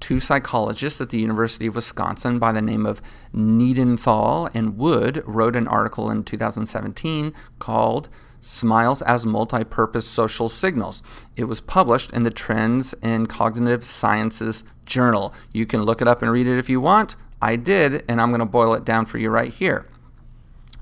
two 0.00 0.20
psychologists 0.20 1.00
at 1.00 1.10
the 1.10 1.18
University 1.18 1.66
of 1.66 1.74
Wisconsin 1.74 2.38
by 2.38 2.52
the 2.52 2.62
name 2.62 2.86
of 2.86 3.00
Niedenthal 3.34 4.50
and 4.54 4.76
Wood 4.76 5.22
wrote 5.26 5.56
an 5.56 5.68
article 5.68 6.10
in 6.10 6.24
2017 6.24 7.32
called 7.58 8.08
Smiles 8.40 9.02
as 9.02 9.26
Multi-Purpose 9.26 10.06
Social 10.06 10.48
Signals. 10.48 11.02
It 11.34 11.44
was 11.44 11.60
published 11.60 12.12
in 12.12 12.22
the 12.22 12.30
Trends 12.30 12.94
in 13.02 13.26
Cognitive 13.26 13.84
Sciences 13.84 14.64
Journal. 14.84 15.34
You 15.52 15.66
can 15.66 15.82
look 15.82 16.00
it 16.00 16.08
up 16.08 16.22
and 16.22 16.30
read 16.30 16.46
it 16.46 16.58
if 16.58 16.68
you 16.68 16.80
want. 16.80 17.16
I 17.42 17.56
did, 17.56 18.04
and 18.08 18.20
I'm 18.20 18.30
going 18.30 18.40
to 18.40 18.46
boil 18.46 18.74
it 18.74 18.84
down 18.84 19.06
for 19.06 19.18
you 19.18 19.30
right 19.30 19.52
here. 19.52 19.86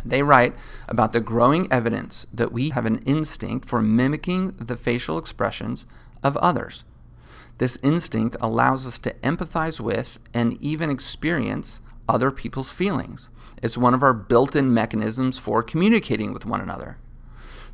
They 0.04 0.22
write 0.22 0.54
about 0.88 1.12
the 1.12 1.20
growing 1.20 1.70
evidence 1.72 2.26
that 2.32 2.52
we 2.52 2.70
have 2.70 2.84
an 2.84 2.98
instinct 3.06 3.68
for 3.68 3.80
mimicking 3.80 4.50
the 4.52 4.76
facial 4.76 5.16
expressions 5.16 5.86
of 6.22 6.36
others. 6.38 6.84
This 7.58 7.78
instinct 7.82 8.36
allows 8.40 8.86
us 8.86 8.98
to 9.00 9.14
empathize 9.22 9.80
with 9.80 10.18
and 10.32 10.60
even 10.60 10.90
experience 10.90 11.80
other 12.08 12.30
people's 12.30 12.72
feelings. 12.72 13.30
It's 13.62 13.78
one 13.78 13.94
of 13.94 14.02
our 14.02 14.12
built 14.12 14.56
in 14.56 14.74
mechanisms 14.74 15.38
for 15.38 15.62
communicating 15.62 16.32
with 16.32 16.44
one 16.44 16.60
another. 16.60 16.98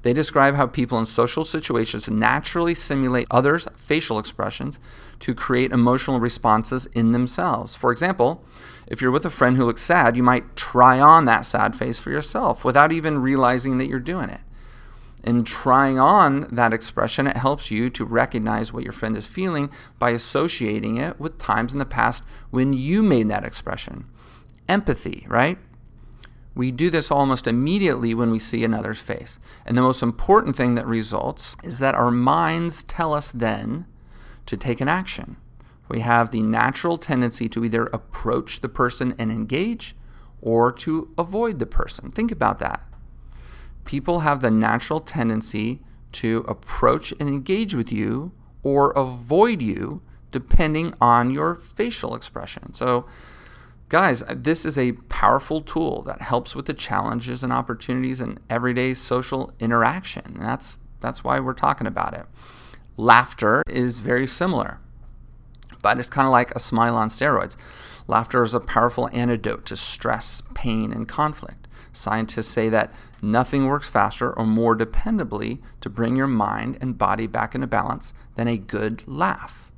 They 0.02 0.12
describe 0.12 0.54
how 0.54 0.66
people 0.66 0.98
in 0.98 1.06
social 1.06 1.44
situations 1.44 2.08
naturally 2.08 2.74
simulate 2.74 3.26
others' 3.30 3.66
facial 3.76 4.18
expressions 4.18 4.78
to 5.20 5.34
create 5.34 5.72
emotional 5.72 6.20
responses 6.20 6.86
in 6.86 7.12
themselves. 7.12 7.76
For 7.76 7.92
example, 7.92 8.42
if 8.86 9.02
you're 9.02 9.10
with 9.10 9.26
a 9.26 9.30
friend 9.30 9.56
who 9.56 9.66
looks 9.66 9.82
sad, 9.82 10.16
you 10.16 10.22
might 10.22 10.56
try 10.56 10.98
on 11.00 11.26
that 11.26 11.44
sad 11.44 11.76
face 11.76 11.98
for 11.98 12.10
yourself 12.10 12.64
without 12.64 12.92
even 12.92 13.18
realizing 13.18 13.76
that 13.78 13.88
you're 13.88 14.00
doing 14.00 14.30
it 14.30 14.40
in 15.22 15.44
trying 15.44 15.98
on 15.98 16.48
that 16.50 16.72
expression, 16.72 17.26
it 17.26 17.36
helps 17.36 17.70
you 17.70 17.90
to 17.90 18.04
recognize 18.04 18.72
what 18.72 18.84
your 18.84 18.92
friend 18.92 19.16
is 19.16 19.26
feeling 19.26 19.70
by 19.98 20.10
associating 20.10 20.96
it 20.96 21.20
with 21.20 21.38
times 21.38 21.72
in 21.72 21.78
the 21.78 21.84
past 21.84 22.24
when 22.50 22.72
you 22.72 23.02
made 23.02 23.28
that 23.28 23.44
expression. 23.44 24.06
Empathy, 24.68 25.26
right? 25.28 25.58
We 26.54 26.72
do 26.72 26.90
this 26.90 27.10
almost 27.10 27.46
immediately 27.46 28.14
when 28.14 28.30
we 28.30 28.38
see 28.38 28.64
another's 28.64 29.00
face. 29.00 29.38
And 29.64 29.76
the 29.76 29.82
most 29.82 30.02
important 30.02 30.56
thing 30.56 30.74
that 30.74 30.86
results 30.86 31.56
is 31.62 31.78
that 31.78 31.94
our 31.94 32.10
minds 32.10 32.82
tell 32.82 33.14
us 33.14 33.30
then 33.30 33.86
to 34.46 34.56
take 34.56 34.80
an 34.80 34.88
action. 34.88 35.36
We 35.88 36.00
have 36.00 36.30
the 36.30 36.42
natural 36.42 36.98
tendency 36.98 37.48
to 37.50 37.64
either 37.64 37.86
approach 37.86 38.60
the 38.60 38.68
person 38.68 39.14
and 39.18 39.30
engage 39.30 39.94
or 40.40 40.72
to 40.72 41.12
avoid 41.18 41.58
the 41.58 41.66
person. 41.66 42.10
Think 42.10 42.32
about 42.32 42.58
that 42.60 42.89
people 43.90 44.20
have 44.20 44.40
the 44.40 44.52
natural 44.52 45.00
tendency 45.00 45.80
to 46.12 46.44
approach 46.46 47.12
and 47.18 47.28
engage 47.28 47.74
with 47.74 47.90
you 47.90 48.30
or 48.62 48.92
avoid 48.92 49.60
you 49.60 50.00
depending 50.30 50.94
on 51.00 51.28
your 51.28 51.56
facial 51.56 52.14
expression. 52.14 52.72
So, 52.72 53.04
guys, 53.88 54.22
this 54.32 54.64
is 54.64 54.78
a 54.78 54.92
powerful 54.92 55.60
tool 55.60 56.02
that 56.02 56.22
helps 56.22 56.54
with 56.54 56.66
the 56.66 56.72
challenges 56.72 57.42
and 57.42 57.52
opportunities 57.52 58.20
in 58.20 58.38
everyday 58.48 58.94
social 58.94 59.52
interaction. 59.58 60.36
That's 60.38 60.78
that's 61.00 61.24
why 61.24 61.40
we're 61.40 61.52
talking 61.52 61.88
about 61.88 62.14
it. 62.14 62.26
Laughter 62.96 63.64
is 63.68 63.98
very 63.98 64.28
similar, 64.28 64.78
but 65.82 65.98
it's 65.98 66.10
kind 66.10 66.26
of 66.26 66.30
like 66.30 66.52
a 66.52 66.60
smile 66.60 66.94
on 66.94 67.08
steroids. 67.08 67.56
Laughter 68.06 68.44
is 68.44 68.54
a 68.54 68.60
powerful 68.60 69.10
antidote 69.12 69.66
to 69.66 69.76
stress, 69.76 70.44
pain, 70.54 70.92
and 70.92 71.08
conflict. 71.08 71.59
Scientists 71.92 72.48
say 72.48 72.68
that 72.68 72.92
nothing 73.20 73.66
works 73.66 73.88
faster 73.88 74.32
or 74.32 74.46
more 74.46 74.76
dependably 74.76 75.60
to 75.80 75.90
bring 75.90 76.16
your 76.16 76.26
mind 76.26 76.78
and 76.80 76.98
body 76.98 77.26
back 77.26 77.54
into 77.54 77.66
balance 77.66 78.14
than 78.36 78.48
a 78.48 78.56
good 78.56 79.06
laugh. 79.06 79.70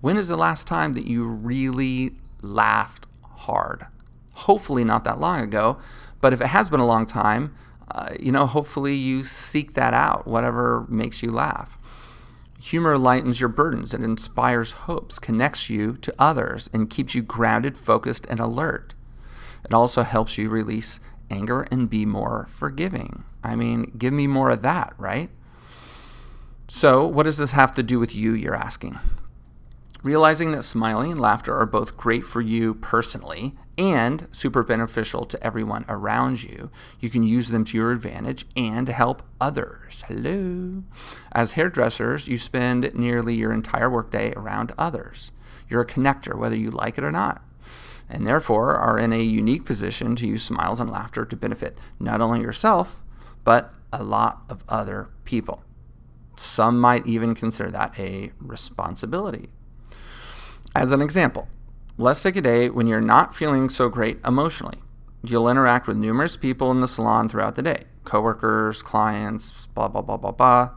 When 0.00 0.16
is 0.16 0.28
the 0.28 0.36
last 0.36 0.66
time 0.66 0.92
that 0.94 1.06
you 1.06 1.26
really 1.26 2.16
laughed 2.42 3.06
hard? 3.22 3.86
Hopefully, 4.34 4.84
not 4.84 5.04
that 5.04 5.20
long 5.20 5.40
ago, 5.40 5.78
but 6.20 6.32
if 6.32 6.40
it 6.40 6.48
has 6.48 6.70
been 6.70 6.80
a 6.80 6.86
long 6.86 7.06
time, 7.06 7.54
uh, 7.90 8.14
you 8.18 8.32
know, 8.32 8.46
hopefully 8.46 8.94
you 8.94 9.24
seek 9.24 9.74
that 9.74 9.94
out, 9.94 10.26
whatever 10.26 10.86
makes 10.88 11.22
you 11.22 11.30
laugh. 11.30 11.78
Humor 12.60 12.98
lightens 12.98 13.40
your 13.40 13.48
burdens, 13.48 13.94
it 13.94 14.02
inspires 14.02 14.72
hopes, 14.72 15.18
connects 15.18 15.70
you 15.70 15.96
to 15.98 16.14
others, 16.18 16.68
and 16.72 16.90
keeps 16.90 17.14
you 17.14 17.22
grounded, 17.22 17.76
focused, 17.76 18.26
and 18.28 18.40
alert. 18.40 18.94
It 19.64 19.72
also 19.72 20.02
helps 20.02 20.38
you 20.38 20.48
release 20.48 21.00
anger 21.30 21.62
and 21.70 21.90
be 21.90 22.06
more 22.06 22.46
forgiving. 22.50 23.24
I 23.42 23.56
mean, 23.56 23.92
give 23.96 24.12
me 24.12 24.26
more 24.26 24.50
of 24.50 24.62
that, 24.62 24.94
right? 24.98 25.30
So, 26.68 27.06
what 27.06 27.24
does 27.24 27.36
this 27.36 27.52
have 27.52 27.74
to 27.76 27.82
do 27.82 28.00
with 28.00 28.14
you, 28.14 28.32
you're 28.32 28.56
asking? 28.56 28.98
Realizing 30.02 30.52
that 30.52 30.62
smiling 30.62 31.12
and 31.12 31.20
laughter 31.20 31.54
are 31.54 31.66
both 31.66 31.96
great 31.96 32.24
for 32.24 32.40
you 32.40 32.74
personally 32.74 33.54
and 33.78 34.28
super 34.32 34.62
beneficial 34.62 35.24
to 35.26 35.42
everyone 35.44 35.84
around 35.88 36.42
you, 36.42 36.70
you 37.00 37.10
can 37.10 37.22
use 37.22 37.48
them 37.48 37.64
to 37.64 37.76
your 37.76 37.92
advantage 37.92 38.46
and 38.56 38.88
help 38.88 39.22
others. 39.40 40.04
Hello. 40.08 40.82
As 41.32 41.52
hairdressers, 41.52 42.28
you 42.28 42.38
spend 42.38 42.94
nearly 42.94 43.34
your 43.34 43.52
entire 43.52 43.90
workday 43.90 44.32
around 44.34 44.72
others. 44.78 45.32
You're 45.68 45.82
a 45.82 45.86
connector, 45.86 46.36
whether 46.36 46.56
you 46.56 46.70
like 46.70 46.98
it 46.98 47.04
or 47.04 47.12
not 47.12 47.42
and 48.08 48.26
therefore 48.26 48.76
are 48.76 48.98
in 48.98 49.12
a 49.12 49.22
unique 49.22 49.64
position 49.64 50.14
to 50.16 50.26
use 50.26 50.42
smiles 50.42 50.80
and 50.80 50.90
laughter 50.90 51.24
to 51.24 51.36
benefit 51.36 51.76
not 51.98 52.20
only 52.20 52.40
yourself, 52.40 53.02
but 53.44 53.72
a 53.92 54.02
lot 54.02 54.42
of 54.48 54.64
other 54.68 55.08
people. 55.24 55.62
Some 56.36 56.80
might 56.80 57.06
even 57.06 57.34
consider 57.34 57.70
that 57.70 57.98
a 57.98 58.32
responsibility. 58.38 59.48
As 60.74 60.92
an 60.92 61.00
example, 61.00 61.48
let's 61.96 62.22
take 62.22 62.36
a 62.36 62.42
day 62.42 62.68
when 62.68 62.86
you're 62.86 63.00
not 63.00 63.34
feeling 63.34 63.70
so 63.70 63.88
great 63.88 64.18
emotionally. 64.24 64.78
You'll 65.22 65.48
interact 65.48 65.86
with 65.86 65.96
numerous 65.96 66.36
people 66.36 66.70
in 66.70 66.80
the 66.80 66.88
salon 66.88 67.28
throughout 67.28 67.56
the 67.56 67.62
day 67.62 67.84
coworkers, 68.04 68.82
clients, 68.82 69.66
blah, 69.74 69.88
blah, 69.88 70.00
blah, 70.00 70.16
blah, 70.16 70.30
blah. 70.30 70.70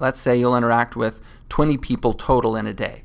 Let's 0.00 0.20
say 0.20 0.36
you'll 0.36 0.56
interact 0.56 0.96
with 0.96 1.20
20 1.48 1.78
people 1.78 2.12
total 2.12 2.56
in 2.56 2.66
a 2.66 2.74
day. 2.74 3.03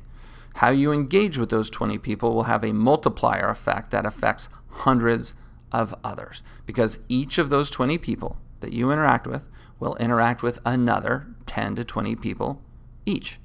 How 0.60 0.68
you 0.68 0.92
engage 0.92 1.38
with 1.38 1.48
those 1.48 1.70
20 1.70 1.96
people 1.96 2.34
will 2.34 2.42
have 2.42 2.62
a 2.62 2.74
multiplier 2.74 3.48
effect 3.48 3.90
that 3.92 4.04
affects 4.04 4.50
hundreds 4.68 5.32
of 5.72 5.94
others 6.04 6.42
because 6.66 6.98
each 7.08 7.38
of 7.38 7.48
those 7.48 7.70
20 7.70 7.96
people 7.96 8.36
that 8.60 8.74
you 8.74 8.92
interact 8.92 9.26
with 9.26 9.46
will 9.78 9.96
interact 9.96 10.42
with 10.42 10.60
another 10.66 11.28
10 11.46 11.76
to 11.76 11.84
20 11.84 12.14
people 12.14 12.60
each. 13.06 13.40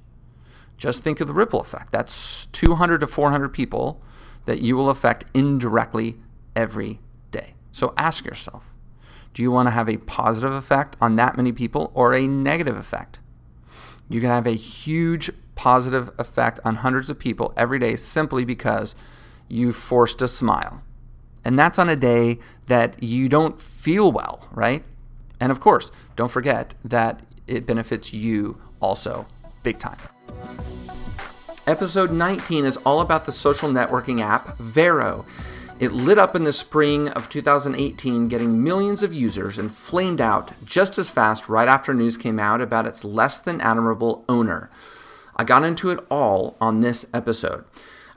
Just 0.75 1.03
think 1.03 1.21
of 1.21 1.27
the 1.27 1.33
ripple 1.33 1.61
effect. 1.61 1.93
That's 1.93 2.47
200 2.47 2.99
to 2.99 3.07
400 3.07 3.47
people 3.53 4.01
that 4.43 4.61
you 4.61 4.75
will 4.75 4.89
affect 4.89 5.23
indirectly 5.33 6.17
every 6.53 6.99
day. 7.31 7.53
So 7.71 7.93
ask 7.95 8.25
yourself 8.25 8.73
do 9.33 9.41
you 9.41 9.51
want 9.51 9.67
to 9.67 9.71
have 9.71 9.87
a 9.87 9.99
positive 9.99 10.51
effect 10.51 10.97
on 10.99 11.15
that 11.15 11.37
many 11.37 11.53
people 11.53 11.91
or 11.93 12.13
a 12.13 12.27
negative 12.27 12.75
effect? 12.75 13.21
You 14.09 14.19
can 14.19 14.31
have 14.31 14.45
a 14.45 14.51
huge 14.51 15.31
positive 15.55 16.11
effect 16.17 16.59
on 16.63 16.77
hundreds 16.77 17.09
of 17.09 17.17
people 17.17 17.53
every 17.57 17.79
day 17.79 17.95
simply 17.95 18.45
because 18.45 18.93
you 19.47 19.73
forced 19.73 20.21
a 20.21 20.27
smile. 20.27 20.81
And 21.43 21.57
that's 21.57 21.79
on 21.79 21.89
a 21.89 21.95
day 21.95 22.39
that 22.67 23.01
you 23.01 23.29
don't 23.29 23.59
feel 23.59 24.11
well, 24.11 24.47
right? 24.51 24.83
And 25.39 25.51
of 25.51 25.59
course, 25.59 25.91
don't 26.15 26.31
forget 26.31 26.73
that 26.83 27.21
it 27.47 27.67
benefits 27.67 28.13
you 28.13 28.59
also 28.79 29.27
big 29.63 29.79
time. 29.79 29.97
Episode 31.67 32.11
19 32.11 32.65
is 32.65 32.77
all 32.77 33.01
about 33.01 33.25
the 33.25 33.31
social 33.31 33.69
networking 33.69 34.21
app 34.21 34.57
Vero. 34.59 35.25
It 35.79 35.91
lit 35.91 36.17
up 36.17 36.35
in 36.35 36.45
the 36.45 36.53
spring 36.53 37.09
of 37.09 37.27
2018, 37.27 38.27
getting 38.27 38.63
millions 38.63 39.03
of 39.03 39.13
users 39.13 39.57
and 39.57 39.71
flamed 39.71 40.21
out 40.21 40.51
just 40.63 40.97
as 40.97 41.09
fast 41.09 41.49
right 41.49 41.67
after 41.67 41.93
news 41.93 42.17
came 42.17 42.39
out 42.39 42.61
about 42.61 42.85
its 42.85 43.03
less 43.03 43.41
than 43.41 43.59
admirable 43.61 44.23
owner. 44.29 44.69
I 45.35 45.43
got 45.43 45.63
into 45.63 45.89
it 45.89 45.99
all 46.09 46.55
on 46.61 46.81
this 46.81 47.05
episode. 47.13 47.65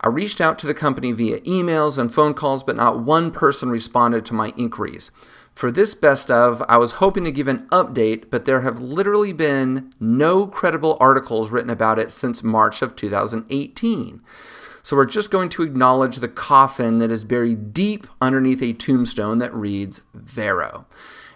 I 0.00 0.08
reached 0.08 0.40
out 0.40 0.58
to 0.60 0.66
the 0.66 0.74
company 0.74 1.12
via 1.12 1.40
emails 1.40 1.98
and 1.98 2.12
phone 2.12 2.34
calls, 2.34 2.62
but 2.62 2.76
not 2.76 3.00
one 3.00 3.30
person 3.30 3.68
responded 3.68 4.24
to 4.26 4.34
my 4.34 4.52
inquiries. 4.56 5.10
For 5.54 5.72
this 5.72 5.92
best 5.94 6.30
of, 6.30 6.62
I 6.68 6.76
was 6.76 6.92
hoping 6.92 7.24
to 7.24 7.32
give 7.32 7.48
an 7.48 7.66
update, 7.70 8.30
but 8.30 8.44
there 8.44 8.60
have 8.60 8.78
literally 8.78 9.32
been 9.32 9.92
no 9.98 10.46
credible 10.46 10.96
articles 11.00 11.50
written 11.50 11.70
about 11.70 11.98
it 11.98 12.12
since 12.12 12.44
March 12.44 12.80
of 12.80 12.94
2018. 12.94 14.22
So 14.84 14.96
we're 14.96 15.04
just 15.04 15.32
going 15.32 15.48
to 15.50 15.64
acknowledge 15.64 16.18
the 16.18 16.28
coffin 16.28 16.98
that 16.98 17.10
is 17.10 17.24
buried 17.24 17.72
deep 17.72 18.06
underneath 18.20 18.62
a 18.62 18.72
tombstone 18.72 19.38
that 19.38 19.52
reads 19.52 20.02
Vero. 20.14 20.86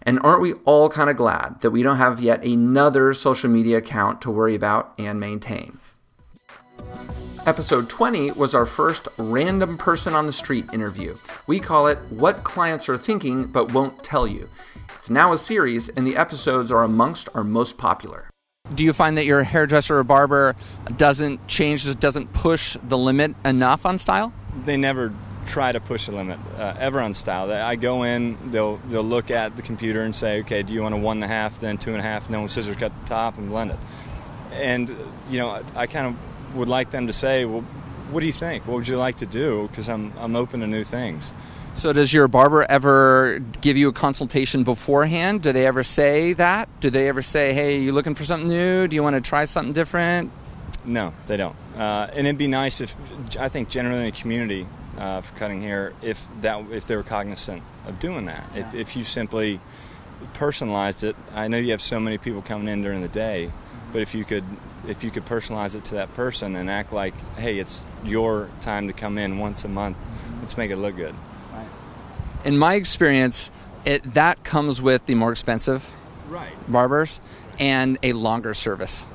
And 0.05 0.19
aren't 0.23 0.41
we 0.41 0.55
all 0.65 0.89
kind 0.89 1.09
of 1.09 1.17
glad 1.17 1.61
that 1.61 1.71
we 1.71 1.83
don't 1.83 1.97
have 1.97 2.21
yet 2.21 2.45
another 2.45 3.15
social 3.15 3.49
media 3.49 3.79
account 3.79 4.21
to 4.23 4.31
worry 4.31 4.55
about 4.55 4.93
and 4.99 5.21
maintain? 5.21 5.79
Episode 7.45 7.89
20 7.89 8.33
was 8.33 8.55
our 8.55 8.67
first 8.67 9.09
random 9.17 9.77
person 9.77 10.15
on 10.15 10.27
the 10.27 10.33
street 10.33 10.65
interview. 10.73 11.17
We 11.47 11.59
call 11.59 11.89
it 11.89 11.99
What 12.09 12.45
Clients 12.45 12.89
Are 12.89 12.99
Thinking 12.99 13.47
But 13.47 13.73
Won't 13.73 14.05
Tell 14.05 14.27
You. 14.27 14.49
It's 14.97 15.11
now 15.11 15.33
a 15.33 15.39
series, 15.39 15.89
and 15.89 16.07
the 16.07 16.17
episodes 16.17 16.71
are 16.71 16.85
amongst 16.85 17.29
our 17.35 17.43
most 17.43 17.79
popular. 17.79 18.31
Do 18.75 18.85
you 18.85 18.93
find 18.93 19.19
that 19.19 19.27
your 19.27 19.43
hairdresser 19.43 19.99
or 19.99 20.05
barber 20.05 20.55
doesn't 20.97 21.45
change, 21.49 21.99
doesn't 21.99 22.33
push 22.33 22.77
the 22.85 22.97
limit 22.97 23.35
enough 23.45 23.85
on 23.85 23.99
style? 23.99 24.33
They 24.65 24.77
never 24.77 25.13
try 25.47 25.73
to 25.73 25.81
push 25.81 26.07
the 26.07 26.13
limit 26.13 26.39
uh, 26.57 26.75
ever 26.79 27.01
on 27.01 27.15
style. 27.15 27.51
I 27.51 27.77
go 27.77 28.05
in, 28.05 28.51
they'll 28.51 28.77
they'll 28.89 29.03
look 29.03 29.31
at 29.31 29.57
the 29.57 29.63
computer 29.63 30.03
and 30.03 30.15
say, 30.15 30.41
okay, 30.41 30.63
do 30.63 30.73
you 30.73 30.83
want 30.83 30.95
a 30.95 30.99
one 30.99 31.19
and 31.19 31.25
a 31.25 31.29
half, 31.29 31.61
then 31.61 31.79
two 31.79 31.91
and 31.91 32.01
a 32.01 32.03
half, 32.03 32.27
and 32.27 32.35
then 32.35 32.41
we'll 32.41 32.49
scissors 32.49 32.77
cut 32.77 32.93
the 33.01 33.07
top 33.07 33.39
and 33.39 33.49
blend 33.49 33.73
it. 33.73 33.79
And 34.53 34.89
you 35.31 35.39
know, 35.39 35.51
I, 35.51 35.63
I 35.75 35.87
kind 35.87 36.07
of 36.07 36.57
would 36.57 36.69
like 36.69 36.91
them 36.91 37.07
to 37.07 37.13
say, 37.13 37.45
well, 37.45 37.63
what 38.11 38.21
do 38.21 38.27
you 38.27 38.33
think? 38.33 38.67
What 38.67 38.75
would 38.75 38.89
you 38.89 38.99
like 38.99 39.17
to 39.17 39.27
do? 39.27 39.69
Because 39.69 39.89
I'm, 39.89 40.13
I'm 40.19 40.37
open 40.37 40.61
to 40.61 40.67
new 40.67 40.85
things. 40.85 41.33
So, 41.75 41.93
does 41.95 42.13
your 42.13 42.29
barber 42.29 42.65
ever 42.69 43.39
give 43.63 43.79
you 43.79 43.89
a 43.89 43.93
consultation 43.93 44.63
beforehand? 44.63 45.43
Do 45.43 45.53
they 45.53 45.67
ever 45.67 45.83
say 45.83 46.35
that? 46.35 46.69
Do 46.81 46.91
they 46.91 47.09
ever 47.09 47.23
say, 47.23 47.55
hey, 47.55 47.79
you 47.79 47.93
looking 47.93 48.15
for 48.15 48.25
something 48.25 48.49
new? 48.49 48.87
Do 48.87 48.95
you 48.95 49.03
want 49.03 49.15
to 49.17 49.23
try 49.23 49.47
something 49.47 49.73
different? 49.73 50.31
No, 50.85 51.15
they 51.27 51.39
don't. 51.39 51.57
Uh, 51.77 52.09
and 52.13 52.27
it'd 52.27 52.37
be 52.37 52.47
nice 52.47 52.83
if, 52.83 52.95
I 53.39 53.49
think 53.49 53.71
generally 53.71 54.01
in 54.01 54.13
the 54.13 54.21
community 54.21 54.67
uh, 54.99 55.21
for 55.21 55.37
cutting 55.39 55.61
hair, 55.63 55.93
if 56.03 56.27
that 56.41 56.65
if 56.71 56.87
they 56.87 56.97
were 56.97 57.03
cognizant 57.03 57.63
of 57.87 57.99
doing 57.99 58.27
that. 58.27 58.45
Yeah. 58.55 58.61
If, 58.61 58.75
if 58.75 58.97
you 58.97 59.05
simply 59.05 59.61
personalized 60.35 61.05
it, 61.05 61.17
I 61.35 61.49
know 61.49 61.59
you 61.59 61.73
have 61.73 61.83
so 61.83 61.99
many 61.99 62.19
people 62.19 62.43
coming 62.43 62.69
in 62.69 62.83
during 62.83 63.01
the 63.01 63.09
day, 63.09 63.51
but 63.93 64.03
if 64.03 64.15
you 64.15 64.25
could 64.25 64.45
if 64.87 65.05
you 65.05 65.11
could 65.11 65.25
personalize 65.25 65.77
it 65.77 65.85
to 65.87 65.95
that 65.95 66.13
person 66.15 66.57
and 66.57 66.69
act 66.69 66.93
like, 66.93 67.15
hey, 67.37 67.59
it's 67.59 67.83
your 68.05 68.49
time 68.61 68.89
to 68.89 68.93
come 68.93 69.19
in 69.19 69.39
once 69.39 69.65
a 69.65 69.69
month, 69.69 69.97
let's 70.41 70.57
make 70.57 70.71
it 70.71 70.77
look 70.77 70.97
good. 70.97 71.15
Right. 71.53 71.67
In 72.45 72.59
my 72.59 72.75
experience, 72.75 73.51
it 73.85 74.03
that 74.15 74.45
comes 74.45 74.83
with 74.83 75.07
the 75.07 75.15
more 75.15 75.31
expensive 75.31 75.91
right. 76.29 76.53
barbers 76.69 77.21
and 77.59 77.99
a 78.03 78.13
longer 78.13 78.55
service. 78.55 79.07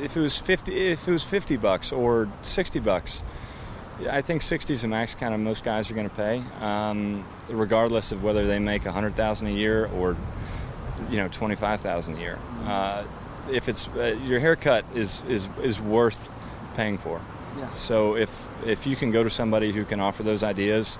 If 0.00 0.16
it 0.16 0.20
was 0.20 0.38
fifty, 0.38 0.90
if 0.90 1.06
it 1.06 1.12
was 1.12 1.22
fifty 1.22 1.56
bucks 1.56 1.92
or 1.92 2.28
sixty 2.42 2.80
bucks, 2.80 3.22
I 4.10 4.22
think 4.22 4.42
sixty 4.42 4.74
is 4.74 4.82
the 4.82 4.88
max 4.88 5.14
kind 5.14 5.34
of 5.34 5.40
most 5.40 5.64
guys 5.64 5.90
are 5.90 5.94
going 5.94 6.08
to 6.08 6.16
pay, 6.16 6.42
um, 6.60 7.24
regardless 7.48 8.12
of 8.12 8.22
whether 8.22 8.46
they 8.46 8.58
make 8.58 8.84
hundred 8.84 9.14
thousand 9.14 9.48
a 9.48 9.52
year 9.52 9.86
or 9.86 10.16
you 11.10 11.18
know 11.18 11.28
twenty 11.28 11.54
five 11.54 11.80
thousand 11.80 12.16
a 12.16 12.20
year. 12.20 12.38
Uh, 12.64 13.04
if 13.50 13.68
it's 13.68 13.88
uh, 13.88 14.16
your 14.24 14.40
haircut 14.40 14.84
is 14.94 15.22
is 15.28 15.48
is 15.62 15.80
worth 15.80 16.30
paying 16.74 16.98
for. 16.98 17.20
Yeah. 17.58 17.70
So 17.70 18.16
if 18.16 18.48
if 18.66 18.86
you 18.86 18.96
can 18.96 19.10
go 19.10 19.22
to 19.22 19.30
somebody 19.30 19.72
who 19.72 19.84
can 19.84 20.00
offer 20.00 20.22
those 20.22 20.42
ideas, 20.42 20.98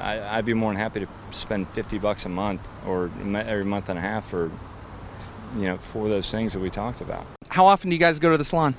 I, 0.00 0.36
would 0.36 0.44
be 0.44 0.54
more 0.54 0.72
than 0.72 0.80
happy 0.80 1.00
to 1.00 1.08
spend 1.30 1.68
fifty 1.68 1.98
bucks 1.98 2.24
a 2.26 2.28
month 2.28 2.66
or 2.86 3.10
every 3.34 3.64
month 3.64 3.88
and 3.88 3.98
a 3.98 4.02
half 4.02 4.28
for 4.28 4.50
you 5.56 5.62
know 5.62 5.78
for 5.78 6.08
those 6.08 6.30
things 6.30 6.52
that 6.52 6.60
we 6.60 6.70
talked 6.70 7.00
about. 7.00 7.26
How 7.48 7.66
often 7.66 7.90
do 7.90 7.96
you 7.96 8.00
guys 8.00 8.18
go 8.18 8.30
to 8.30 8.38
the 8.38 8.44
salon? 8.44 8.74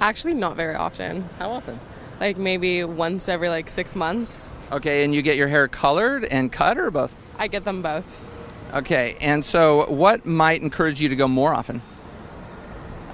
Actually, 0.00 0.34
not 0.34 0.56
very 0.56 0.74
often. 0.74 1.28
How 1.38 1.52
often? 1.52 1.78
Like 2.24 2.38
maybe 2.38 2.82
once 2.84 3.28
every 3.28 3.50
like 3.50 3.68
six 3.68 3.94
months. 3.94 4.48
Okay, 4.72 5.04
and 5.04 5.14
you 5.14 5.20
get 5.20 5.36
your 5.36 5.48
hair 5.48 5.68
colored 5.68 6.24
and 6.24 6.50
cut, 6.50 6.78
or 6.78 6.90
both? 6.90 7.14
I 7.36 7.48
get 7.48 7.66
them 7.66 7.82
both. 7.82 8.24
Okay, 8.72 9.16
and 9.20 9.44
so 9.44 9.84
what 9.92 10.24
might 10.24 10.62
encourage 10.62 11.02
you 11.02 11.10
to 11.10 11.16
go 11.16 11.28
more 11.28 11.52
often? 11.52 11.82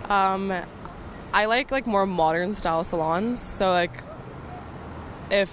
Um, 0.09 0.53
I 1.33 1.47
like 1.47 1.73
like 1.73 1.89
more 1.89 2.07
modern 2.07 2.55
style 2.55 2.85
salons. 2.85 3.41
So 3.41 3.73
like, 3.73 4.05
if 5.29 5.53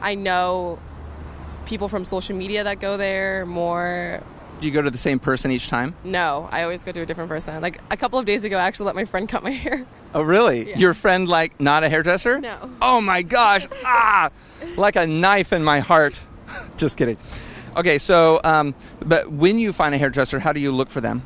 I 0.00 0.14
know 0.14 0.78
people 1.66 1.88
from 1.88 2.04
social 2.04 2.36
media 2.36 2.62
that 2.62 2.78
go 2.78 2.96
there 2.96 3.44
more. 3.44 4.22
Do 4.60 4.68
you 4.68 4.72
go 4.72 4.82
to 4.82 4.90
the 4.92 4.98
same 4.98 5.18
person 5.18 5.50
each 5.50 5.68
time? 5.68 5.96
No, 6.04 6.48
I 6.52 6.62
always 6.62 6.84
go 6.84 6.92
to 6.92 7.00
a 7.00 7.06
different 7.06 7.28
person. 7.28 7.60
Like 7.60 7.80
a 7.90 7.96
couple 7.96 8.20
of 8.20 8.24
days 8.24 8.44
ago, 8.44 8.56
I 8.56 8.68
actually 8.68 8.86
let 8.86 8.94
my 8.94 9.04
friend 9.04 9.28
cut 9.28 9.42
my 9.42 9.50
hair. 9.64 9.84
Oh, 10.14 10.22
really? 10.22 10.70
Yeah. 10.70 10.78
Your 10.78 10.94
friend, 10.94 11.28
like, 11.28 11.60
not 11.60 11.82
a 11.82 11.88
hairdresser? 11.88 12.38
No. 12.38 12.70
Oh 12.80 13.00
my 13.00 13.22
gosh! 13.22 13.66
ah, 13.84 14.30
like 14.76 14.96
a 14.96 15.06
knife 15.06 15.52
in 15.52 15.64
my 15.64 15.80
heart. 15.80 16.20
Just 16.76 16.96
kidding. 16.96 17.18
Okay, 17.76 17.98
so, 17.98 18.40
um, 18.44 18.74
but 19.04 19.32
when 19.32 19.58
you 19.58 19.72
find 19.72 19.94
a 19.94 19.98
hairdresser, 19.98 20.38
how 20.38 20.52
do 20.52 20.60
you 20.60 20.70
look 20.70 20.88
for 20.88 21.00
them? 21.00 21.24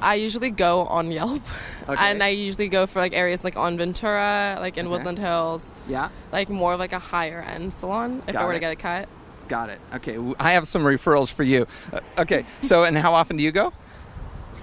I 0.00 0.14
usually 0.14 0.50
go 0.50 0.82
on 0.82 1.10
Yelp. 1.10 1.42
Okay. 1.88 2.10
And 2.10 2.22
I 2.22 2.28
usually 2.28 2.68
go 2.68 2.86
for 2.86 2.98
like 2.98 3.12
areas 3.12 3.44
like 3.44 3.56
on 3.56 3.78
Ventura, 3.78 4.56
like 4.58 4.76
in 4.76 4.86
okay. 4.86 4.96
Woodland 4.96 5.18
Hills. 5.18 5.72
Yeah. 5.88 6.08
Like 6.32 6.48
more 6.48 6.72
of 6.72 6.78
like 6.78 6.92
a 6.92 6.98
higher 6.98 7.40
end 7.40 7.72
salon 7.72 8.22
if 8.26 8.32
Got 8.32 8.42
I 8.42 8.46
were 8.46 8.52
it. 8.52 8.56
to 8.56 8.60
get 8.60 8.72
a 8.72 8.76
cut. 8.76 9.08
Got 9.48 9.70
it. 9.70 9.80
Okay. 9.94 10.18
I 10.40 10.52
have 10.52 10.66
some 10.66 10.82
referrals 10.82 11.32
for 11.32 11.44
you. 11.44 11.66
Uh, 11.92 12.00
okay. 12.18 12.44
So, 12.60 12.82
and 12.84 12.98
how 12.98 13.14
often 13.14 13.36
do 13.36 13.44
you 13.44 13.52
go? 13.52 13.72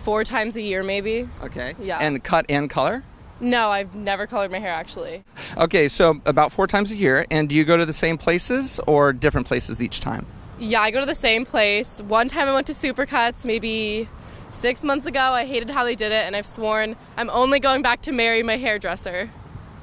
Four 0.03 0.23
times 0.23 0.55
a 0.55 0.61
year, 0.61 0.83
maybe. 0.83 1.27
Okay. 1.41 1.75
Yeah. 1.81 1.97
And 1.99 2.23
cut 2.23 2.45
and 2.49 2.69
color? 2.69 3.03
No, 3.39 3.69
I've 3.69 3.95
never 3.95 4.27
colored 4.27 4.51
my 4.51 4.59
hair 4.59 4.71
actually. 4.71 5.23
Okay, 5.57 5.87
so 5.87 6.21
about 6.25 6.51
four 6.51 6.67
times 6.67 6.91
a 6.91 6.95
year. 6.95 7.25
And 7.31 7.49
do 7.49 7.55
you 7.55 7.63
go 7.63 7.75
to 7.75 7.85
the 7.85 7.93
same 7.93 8.17
places 8.17 8.79
or 8.87 9.11
different 9.11 9.47
places 9.47 9.81
each 9.81 9.99
time? 9.99 10.25
Yeah, 10.59 10.81
I 10.81 10.91
go 10.91 10.99
to 10.99 11.05
the 11.05 11.15
same 11.15 11.45
place. 11.45 11.99
One 12.07 12.29
time 12.29 12.47
I 12.47 12.53
went 12.53 12.67
to 12.67 12.73
Supercuts, 12.73 13.43
maybe 13.43 14.07
Six 14.53 14.81
months 14.83 15.05
ago, 15.05 15.19
I 15.19 15.45
hated 15.45 15.69
how 15.71 15.83
they 15.83 15.95
did 15.95 16.11
it, 16.13 16.25
and 16.25 16.35
I've 16.35 16.45
sworn 16.45 16.95
I'm 17.17 17.29
only 17.31 17.59
going 17.59 17.81
back 17.81 18.01
to 18.03 18.11
marry 18.11 18.43
my 18.43 18.57
hairdresser. 18.57 19.29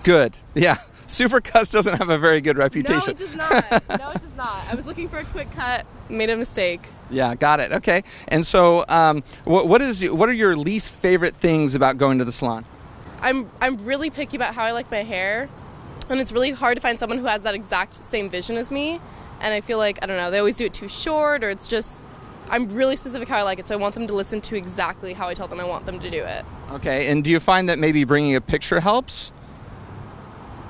Good. 0.02 0.38
Yeah. 0.54 0.78
Supercuts 1.10 1.72
doesn't 1.72 1.98
have 1.98 2.08
a 2.08 2.18
very 2.18 2.40
good 2.40 2.56
reputation. 2.56 3.16
No, 3.18 3.24
it 3.24 3.26
does 3.26 3.34
not. 3.34 3.88
no, 3.98 4.10
it 4.10 4.20
does 4.22 4.36
not. 4.36 4.64
I 4.70 4.76
was 4.76 4.86
looking 4.86 5.08
for 5.08 5.18
a 5.18 5.24
quick 5.24 5.50
cut, 5.52 5.84
made 6.08 6.30
a 6.30 6.36
mistake. 6.36 6.80
Yeah, 7.10 7.34
got 7.34 7.58
it. 7.58 7.72
Okay. 7.72 8.04
And 8.28 8.46
so, 8.46 8.84
um, 8.88 9.24
what, 9.44 9.66
what 9.66 9.82
is 9.82 10.08
what 10.08 10.28
are 10.28 10.32
your 10.32 10.56
least 10.56 10.92
favorite 10.92 11.34
things 11.34 11.74
about 11.74 11.98
going 11.98 12.18
to 12.18 12.24
the 12.24 12.30
salon? 12.30 12.64
I'm 13.20 13.50
I'm 13.60 13.84
really 13.84 14.08
picky 14.08 14.36
about 14.36 14.54
how 14.54 14.62
I 14.62 14.70
like 14.70 14.88
my 14.88 15.02
hair, 15.02 15.48
and 16.08 16.20
it's 16.20 16.30
really 16.30 16.52
hard 16.52 16.76
to 16.76 16.80
find 16.80 16.96
someone 16.96 17.18
who 17.18 17.26
has 17.26 17.42
that 17.42 17.56
exact 17.56 18.04
same 18.04 18.30
vision 18.30 18.56
as 18.56 18.70
me. 18.70 19.00
And 19.40 19.52
I 19.52 19.60
feel 19.60 19.78
like 19.78 19.98
I 20.02 20.06
don't 20.06 20.16
know, 20.16 20.30
they 20.30 20.38
always 20.38 20.58
do 20.58 20.66
it 20.66 20.74
too 20.74 20.88
short, 20.88 21.42
or 21.42 21.50
it's 21.50 21.66
just 21.66 21.90
I'm 22.50 22.72
really 22.72 22.94
specific 22.94 23.26
how 23.26 23.38
I 23.38 23.42
like 23.42 23.58
it, 23.58 23.66
so 23.66 23.74
I 23.74 23.78
want 23.78 23.94
them 23.94 24.06
to 24.06 24.14
listen 24.14 24.40
to 24.42 24.56
exactly 24.56 25.12
how 25.12 25.26
I 25.26 25.34
tell 25.34 25.48
them 25.48 25.58
I 25.58 25.64
want 25.64 25.86
them 25.86 25.98
to 25.98 26.08
do 26.08 26.22
it. 26.22 26.44
Okay, 26.70 27.10
and 27.10 27.24
do 27.24 27.32
you 27.32 27.40
find 27.40 27.68
that 27.68 27.80
maybe 27.80 28.04
bringing 28.04 28.36
a 28.36 28.40
picture 28.40 28.78
helps? 28.78 29.32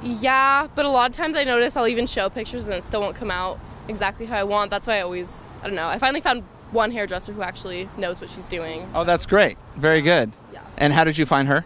Yeah, 0.03 0.69
but 0.75 0.85
a 0.85 0.89
lot 0.89 1.11
of 1.11 1.17
times 1.17 1.37
I 1.37 1.45
notice 1.45 1.77
I'll 1.77 1.89
even 1.89 2.07
show 2.07 2.31
pictures 2.31 2.65
and 2.65 2.73
it 2.73 2.85
still 2.85 3.01
won't 3.01 3.17
come 3.17 3.31
out 3.31 3.59
exactly 3.89 4.27
how 4.27 4.39
I 4.39 4.45
want. 4.45 4.71
That's 4.71 4.87
why 4.87 4.99
I 4.99 5.01
always, 5.03 5.31
I 5.63 5.67
don't 5.67 5.77
know. 5.77 5.89
I 5.89 5.99
finally 5.99 6.21
found 6.21 6.43
one 6.71 6.91
hairdresser 6.91 7.33
who 7.33 7.43
actually 7.43 7.89
knows 7.99 8.21
what 8.21 8.31
she's 8.31 8.49
doing. 8.49 8.89
Oh, 8.95 9.05
that's 9.05 9.27
great. 9.27 9.59
Very 9.77 10.01
good. 10.01 10.33
Yeah. 10.53 10.63
And 10.79 10.93
how 10.93 11.05
did 11.05 11.19
you 11.19 11.27
find 11.27 11.49
her? 11.49 11.65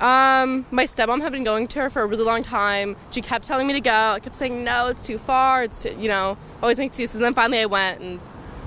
Um, 0.00 0.66
my 0.70 0.84
stepmom 0.84 1.22
had 1.22 1.32
been 1.32 1.44
going 1.44 1.66
to 1.68 1.80
her 1.80 1.90
for 1.90 2.02
a 2.02 2.06
really 2.06 2.24
long 2.24 2.42
time. 2.42 2.96
She 3.10 3.22
kept 3.22 3.46
telling 3.46 3.66
me 3.66 3.72
to 3.72 3.80
go. 3.80 3.90
I 3.90 4.20
kept 4.20 4.36
saying 4.36 4.62
no, 4.62 4.88
it's 4.88 5.06
too 5.06 5.16
far. 5.16 5.64
It's 5.64 5.82
too, 5.82 5.96
you 5.98 6.08
know, 6.08 6.36
always 6.62 6.78
make 6.78 6.88
excuses. 6.88 7.16
And 7.16 7.24
then 7.24 7.34
finally 7.34 7.60
I 7.60 7.66
went 7.66 8.00
and 8.00 8.20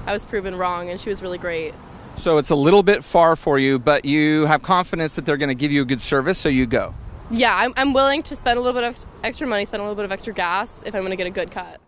I 0.08 0.14
was 0.14 0.26
proven 0.26 0.56
wrong, 0.56 0.90
and 0.90 1.00
she 1.00 1.10
was 1.10 1.22
really 1.22 1.38
great. 1.38 1.76
So 2.16 2.40
it's 2.40 2.50
a 2.50 2.56
little 2.56 2.82
bit 2.82 3.04
far 3.04 3.36
for 3.36 3.60
you, 3.60 3.78
but 3.78 4.06
you 4.06 4.48
have 4.48 4.64
confidence 4.64 5.16
that 5.16 5.26
they're 5.26 5.38
going 5.38 5.50
to 5.50 5.56
give 5.56 5.72
you 5.72 5.84
a 5.84 5.86
good 5.86 6.02
service, 6.02 6.40
so 6.40 6.50
you 6.50 6.66
go. 6.66 6.96
Yeah, 7.32 7.56
I'm, 7.56 7.74
I'm 7.78 7.94
willing 7.94 8.24
to 8.24 8.36
spend 8.36 8.58
a 8.58 8.62
little 8.62 8.80
bit 8.80 8.88
of 8.88 9.06
extra 9.24 9.48
money, 9.48 9.66
spend 9.66 9.82
a 9.82 9.84
little 9.84 9.96
bit 9.96 10.06
of 10.06 10.12
extra 10.12 10.34
gas 10.34 10.84
if 10.86 10.96
I'm 10.96 11.02
going 11.02 11.12
to 11.12 11.16
get 11.16 11.28
a 11.28 11.32
good 11.32 11.52
cut. 11.52 11.80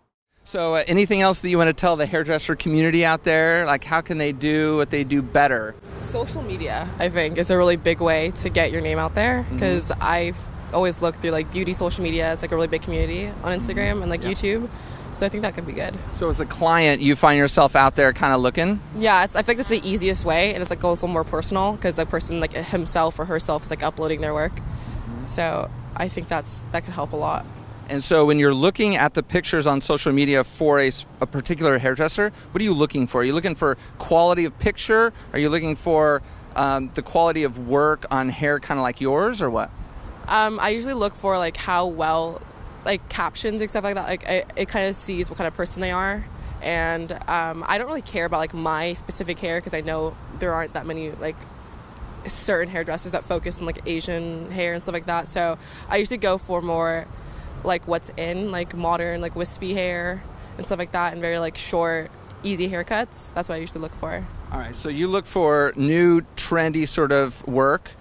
So, 0.44 0.74
uh, 0.74 0.82
anything 0.88 1.20
else 1.20 1.40
that 1.40 1.50
you 1.50 1.58
want 1.58 1.68
to 1.68 1.74
tell 1.74 1.96
the 1.96 2.06
hairdresser 2.06 2.56
community 2.56 3.04
out 3.04 3.22
there? 3.22 3.64
Like, 3.64 3.84
how 3.84 4.00
can 4.00 4.18
they 4.18 4.32
do 4.32 4.76
what 4.76 4.90
they 4.90 5.04
do 5.04 5.22
better? 5.22 5.74
Social 6.00 6.42
media, 6.42 6.88
I 6.98 7.08
think, 7.08 7.38
is 7.38 7.50
a 7.50 7.56
really 7.56 7.76
big 7.76 8.00
way 8.00 8.32
to 8.36 8.50
get 8.50 8.72
your 8.72 8.80
name 8.80 8.98
out 8.98 9.14
there 9.14 9.46
because 9.52 9.90
mm-hmm. 9.90 10.02
I've 10.02 10.36
always 10.74 11.00
looked 11.00 11.20
through 11.20 11.30
like 11.30 11.52
beauty 11.52 11.74
social 11.74 12.02
media. 12.02 12.32
It's 12.32 12.42
like 12.42 12.50
a 12.50 12.56
really 12.56 12.66
big 12.66 12.82
community 12.82 13.28
on 13.44 13.58
Instagram 13.58 14.02
and 14.02 14.10
like 14.10 14.22
yeah. 14.22 14.30
YouTube. 14.30 14.68
So 15.14 15.26
I 15.26 15.28
think 15.28 15.42
that 15.42 15.54
could 15.54 15.66
be 15.66 15.72
good. 15.72 15.94
So 16.12 16.28
as 16.28 16.40
a 16.40 16.46
client, 16.46 17.00
you 17.00 17.14
find 17.14 17.38
yourself 17.38 17.76
out 17.76 17.94
there 17.94 18.12
kind 18.12 18.34
of 18.34 18.40
looking? 18.40 18.80
Yeah, 18.98 19.24
it's, 19.24 19.36
I 19.36 19.42
think 19.42 19.58
that's 19.58 19.68
the 19.68 19.86
easiest 19.88 20.24
way, 20.24 20.54
and 20.54 20.62
it's 20.62 20.70
like 20.70 20.82
also 20.82 21.06
more 21.06 21.22
personal 21.22 21.74
because 21.74 21.98
a 21.98 22.06
person 22.06 22.40
like 22.40 22.54
himself 22.54 23.18
or 23.18 23.26
herself 23.26 23.64
is 23.64 23.70
like 23.70 23.82
uploading 23.82 24.20
their 24.20 24.34
work. 24.34 24.52
So 25.26 25.70
I 25.96 26.08
think 26.08 26.28
that's 26.28 26.62
that 26.72 26.84
could 26.84 26.94
help 26.94 27.12
a 27.12 27.16
lot. 27.16 27.44
And 27.88 28.02
so, 28.02 28.24
when 28.24 28.38
you're 28.38 28.54
looking 28.54 28.96
at 28.96 29.14
the 29.14 29.22
pictures 29.22 29.66
on 29.66 29.80
social 29.80 30.12
media 30.12 30.44
for 30.44 30.80
a, 30.80 30.90
a, 31.20 31.26
particular 31.26 31.78
hairdresser, 31.78 32.32
what 32.52 32.60
are 32.60 32.64
you 32.64 32.72
looking 32.72 33.06
for? 33.06 33.20
Are 33.20 33.24
you 33.24 33.34
looking 33.34 33.54
for 33.54 33.76
quality 33.98 34.44
of 34.44 34.58
picture? 34.58 35.12
Are 35.32 35.38
you 35.38 35.48
looking 35.48 35.74
for 35.74 36.22
um, 36.56 36.90
the 36.94 37.02
quality 37.02 37.42
of 37.44 37.68
work 37.68 38.06
on 38.10 38.28
hair, 38.28 38.60
kind 38.60 38.78
of 38.78 38.82
like 38.82 39.00
yours, 39.00 39.42
or 39.42 39.50
what? 39.50 39.70
Um, 40.28 40.60
I 40.60 40.70
usually 40.70 40.94
look 40.94 41.14
for 41.14 41.36
like 41.36 41.56
how 41.56 41.86
well, 41.86 42.40
like 42.84 43.06
captions 43.08 43.60
and 43.60 43.68
stuff 43.68 43.84
like 43.84 43.96
that. 43.96 44.06
Like 44.06 44.26
I, 44.26 44.44
it 44.56 44.68
kind 44.68 44.88
of 44.88 44.96
sees 44.96 45.28
what 45.28 45.36
kind 45.36 45.48
of 45.48 45.54
person 45.54 45.82
they 45.82 45.90
are, 45.90 46.24
and 46.62 47.12
um, 47.28 47.64
I 47.66 47.78
don't 47.78 47.88
really 47.88 48.00
care 48.00 48.24
about 48.24 48.38
like 48.38 48.54
my 48.54 48.94
specific 48.94 49.40
hair 49.40 49.60
because 49.60 49.74
I 49.74 49.80
know 49.80 50.16
there 50.38 50.54
aren't 50.54 50.72
that 50.74 50.86
many 50.86 51.10
like 51.10 51.36
certain 52.26 52.72
hairdressers 52.72 53.12
that 53.12 53.24
focus 53.24 53.60
on 53.60 53.66
like 53.66 53.80
Asian 53.86 54.50
hair 54.50 54.74
and 54.74 54.82
stuff 54.82 54.92
like 54.92 55.06
that. 55.06 55.28
So 55.28 55.58
I 55.88 55.96
usually 55.96 56.18
go 56.18 56.38
for 56.38 56.62
more 56.62 57.06
like 57.64 57.86
what's 57.86 58.10
in 58.16 58.50
like 58.50 58.74
modern 58.74 59.20
like 59.20 59.36
wispy 59.36 59.74
hair 59.74 60.22
and 60.58 60.66
stuff 60.66 60.78
like 60.78 60.92
that, 60.92 61.12
and 61.12 61.22
very 61.22 61.38
like 61.38 61.56
short, 61.56 62.10
easy 62.42 62.68
haircuts. 62.68 63.32
That's 63.34 63.48
what 63.48 63.56
I 63.56 63.58
usually 63.58 63.80
look 63.80 63.94
for. 63.94 64.26
All 64.52 64.58
right, 64.58 64.76
so 64.76 64.88
you 64.90 65.08
look 65.08 65.24
for 65.24 65.72
new, 65.76 66.20
trendy 66.36 66.86
sort 66.86 67.10
of 67.10 67.46
work, 67.48 67.92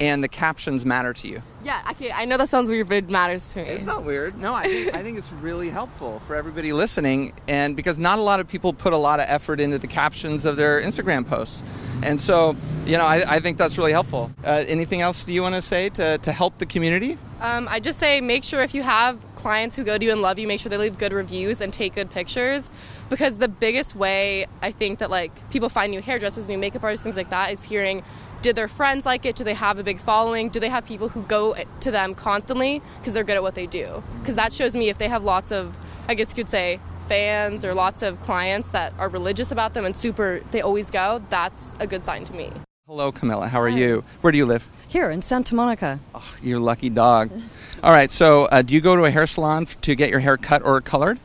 and 0.00 0.22
the 0.22 0.28
captions 0.28 0.84
matter 0.84 1.12
to 1.12 1.28
you. 1.28 1.42
Yeah, 1.64 1.82
okay. 1.92 2.12
I 2.12 2.24
know 2.26 2.36
that 2.36 2.48
sounds 2.48 2.68
weird, 2.68 2.88
but 2.88 2.96
it 2.98 3.08
matters 3.08 3.52
to 3.54 3.62
me. 3.62 3.70
It's 3.70 3.86
not 3.86 4.04
weird. 4.04 4.36
No, 4.36 4.52
I 4.54 4.64
think, 4.64 4.94
I 4.94 5.02
think 5.02 5.18
it's 5.18 5.32
really 5.32 5.70
helpful 5.70 6.20
for 6.20 6.36
everybody 6.36 6.72
listening, 6.72 7.32
and 7.48 7.74
because 7.74 7.98
not 7.98 8.18
a 8.18 8.22
lot 8.22 8.40
of 8.40 8.48
people 8.48 8.72
put 8.72 8.92
a 8.92 8.98
lot 8.98 9.18
of 9.20 9.26
effort 9.28 9.60
into 9.60 9.78
the 9.78 9.86
captions 9.86 10.44
of 10.44 10.56
their 10.56 10.82
Instagram 10.82 11.26
posts, 11.26 11.62
and 12.02 12.20
so 12.20 12.54
you 12.86 12.98
know, 12.98 13.04
I, 13.04 13.36
I 13.36 13.40
think 13.40 13.56
that's 13.56 13.78
really 13.78 13.92
helpful. 13.92 14.30
Uh, 14.44 14.64
anything 14.68 15.00
else 15.00 15.24
do 15.24 15.32
you 15.32 15.42
want 15.42 15.54
to 15.54 15.62
say 15.62 15.88
to, 15.90 16.18
to 16.18 16.32
help 16.32 16.58
the 16.58 16.66
community? 16.66 17.16
Um, 17.40 17.66
I 17.68 17.80
just 17.80 17.98
say 17.98 18.20
make 18.20 18.44
sure 18.44 18.62
if 18.62 18.74
you 18.74 18.82
have 18.82 19.24
clients 19.36 19.76
who 19.76 19.84
go 19.84 19.96
to 19.96 20.04
you 20.04 20.12
and 20.12 20.20
love 20.20 20.38
you, 20.38 20.46
make 20.46 20.60
sure 20.60 20.70
they 20.70 20.76
leave 20.76 20.98
good 20.98 21.12
reviews 21.12 21.60
and 21.60 21.72
take 21.72 21.94
good 21.94 22.10
pictures. 22.10 22.70
Because 23.10 23.36
the 23.36 23.48
biggest 23.48 23.94
way 23.94 24.46
I 24.62 24.70
think 24.70 24.98
that 24.98 25.10
like 25.10 25.50
people 25.50 25.68
find 25.68 25.90
new 25.90 26.00
hairdressers, 26.00 26.48
new 26.48 26.58
makeup 26.58 26.82
artists, 26.82 27.04
things 27.04 27.16
like 27.16 27.30
that 27.30 27.52
is 27.52 27.62
hearing 27.62 28.02
did 28.44 28.56
their 28.56 28.68
friends 28.68 29.06
like 29.06 29.24
it? 29.24 29.36
Do 29.36 29.42
they 29.42 29.54
have 29.54 29.78
a 29.78 29.82
big 29.82 29.98
following? 29.98 30.50
Do 30.50 30.60
they 30.60 30.68
have 30.68 30.84
people 30.84 31.08
who 31.08 31.22
go 31.22 31.56
to 31.80 31.90
them 31.90 32.14
constantly 32.14 32.82
because 32.98 33.14
they're 33.14 33.24
good 33.24 33.36
at 33.36 33.42
what 33.42 33.54
they 33.54 33.66
do? 33.66 34.04
Because 34.20 34.34
that 34.34 34.52
shows 34.52 34.74
me 34.76 34.90
if 34.90 34.98
they 34.98 35.08
have 35.08 35.24
lots 35.24 35.50
of, 35.50 35.74
I 36.08 36.14
guess 36.14 36.28
you 36.28 36.34
could 36.44 36.50
say, 36.50 36.78
fans 37.08 37.64
or 37.64 37.72
lots 37.72 38.02
of 38.02 38.20
clients 38.20 38.68
that 38.68 38.92
are 38.98 39.08
religious 39.08 39.50
about 39.50 39.72
them 39.72 39.86
and 39.86 39.96
super, 39.96 40.42
they 40.50 40.60
always 40.60 40.90
go, 40.90 41.22
that's 41.30 41.74
a 41.80 41.86
good 41.86 42.02
sign 42.02 42.24
to 42.24 42.34
me. 42.34 42.50
Hello, 42.86 43.10
Camilla. 43.10 43.48
How 43.48 43.62
are 43.62 43.68
you? 43.68 44.04
Where 44.20 44.30
do 44.30 44.36
you 44.36 44.44
live? 44.44 44.68
Here 44.88 45.10
in 45.10 45.22
Santa 45.22 45.54
Monica. 45.54 45.98
you're 46.42 46.60
lucky 46.60 46.90
dog. 46.90 47.30
All 47.82 47.92
right. 47.92 48.12
So, 48.12 48.44
uh, 48.46 48.60
do 48.60 48.74
you 48.74 48.82
go 48.82 48.94
to 48.94 49.04
a 49.04 49.10
hair 49.10 49.26
salon 49.26 49.64
to 49.64 49.94
get 49.94 50.10
your 50.10 50.20
hair 50.20 50.36
cut 50.36 50.62
or 50.62 50.82
colored? 50.82 51.18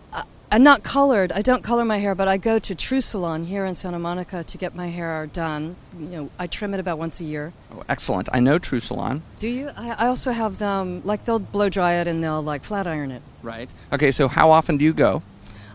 I'm 0.52 0.64
not 0.64 0.82
colored. 0.82 1.32
I 1.32 1.43
don't 1.43 1.64
color 1.64 1.86
my 1.86 1.97
hair, 1.97 2.16
but 2.16 2.28
I 2.28 2.38
go 2.38 2.58
to 2.58 2.74
True 2.74 3.02
Salon 3.02 3.45
here 3.45 3.66
in 3.66 3.76
Santa 3.76 4.00
Monica 4.00 4.43
to 4.43 4.58
get 4.58 4.74
my 4.74 4.88
hair 4.88 5.28
done. 5.28 5.76
You 5.97 6.08
know, 6.08 6.30
I 6.39 6.47
trim 6.47 6.74
it 6.74 6.80
about 6.80 6.97
once 6.97 7.20
a 7.20 7.24
year. 7.24 7.54
Oh, 7.72 7.84
excellent. 7.88 8.30
I 8.34 8.39
know 8.39 8.58
True 8.58 8.80
Salon. 8.80 9.22
Do 9.38 9.47
you? 9.47 9.70
I, 9.78 9.89
I 9.91 10.08
also 10.08 10.32
have 10.32 10.58
them 10.58 11.02
like 11.06 11.26
they'll 11.26 11.38
blow 11.38 11.70
dry 11.70 11.93
it 11.95 12.08
and 12.08 12.24
they'll 12.24 12.41
like 12.41 12.64
flat 12.64 12.88
iron 12.88 13.12
it. 13.12 13.22
Right. 13.43 13.70
Okay. 13.93 14.12
So, 14.12 14.28
how 14.28 14.50
often 14.50 14.78
do 14.78 14.86
you 14.86 14.93
go? 14.93 15.22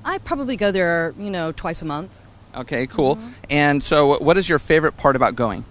I 0.04 0.18
probably 0.18 0.56
go 0.56 0.72
there, 0.72 1.14
you 1.18 1.30
know, 1.30 1.52
twice 1.52 1.80
a 1.80 1.84
month. 1.84 2.10
Okay. 2.56 2.88
Cool. 2.88 3.16
Mm-hmm. 3.16 3.30
And 3.50 3.82
so, 3.82 4.18
what 4.18 4.36
is 4.36 4.48
your 4.48 4.58
favorite 4.58 4.96
part 4.96 5.14
about 5.14 5.36
going? 5.36 5.64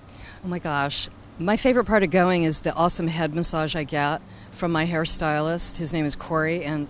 Oh 0.46 0.48
my 0.48 0.60
gosh. 0.60 1.10
My 1.40 1.58
favorite 1.58 1.86
part 1.86 2.04
of 2.04 2.10
going 2.10 2.44
is 2.44 2.62
the 2.62 2.74
awesome 2.74 3.08
head 3.08 3.36
massage 3.36 3.76
I 3.76 3.84
get 3.84 4.22
from 4.52 4.72
my 4.72 4.86
hairstylist. 4.86 5.78
His 5.78 5.92
name 5.92 6.06
is 6.06 6.16
Corey, 6.16 6.64
and 6.64 6.88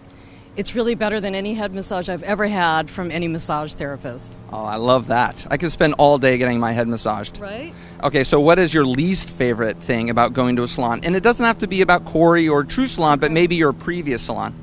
it's 0.56 0.76
really 0.76 0.96
better 0.96 1.20
than 1.20 1.34
any 1.34 1.54
head 1.54 1.74
massage 1.74 2.10
I've 2.10 2.24
ever 2.24 2.48
had 2.48 2.90
from 2.90 3.10
any 3.10 3.28
massage 3.28 3.74
therapist. 3.74 4.38
Oh, 4.52 4.64
I 4.64 4.76
love 4.76 5.08
that. 5.08 5.48
I 5.50 5.58
could 5.58 5.72
spend 5.72 5.96
all 5.98 6.18
day 6.18 6.38
getting 6.38 6.60
my 6.60 6.72
head 6.72 6.88
massaged. 6.88 7.40
Right? 7.40 7.74
Okay, 8.04 8.24
so 8.24 8.40
what 8.40 8.60
is 8.60 8.74
your 8.74 8.86
least 8.86 9.30
favorite 9.30 9.78
thing 9.78 10.10
about 10.10 10.34
going 10.34 10.56
to 10.58 10.64
a 10.64 10.68
salon? 10.68 11.02
And 11.04 11.16
it 11.16 11.24
doesn't 11.24 11.46
have 11.46 11.60
to 11.60 11.68
be 11.68 11.82
about 11.82 12.06
Corey 12.06 12.48
or 12.48 12.64
True 12.64 12.88
Salon, 12.88 13.20
but 13.20 13.32
maybe 13.32 13.56
your 13.56 13.74
previous 13.74 14.22
salon. 14.22 14.54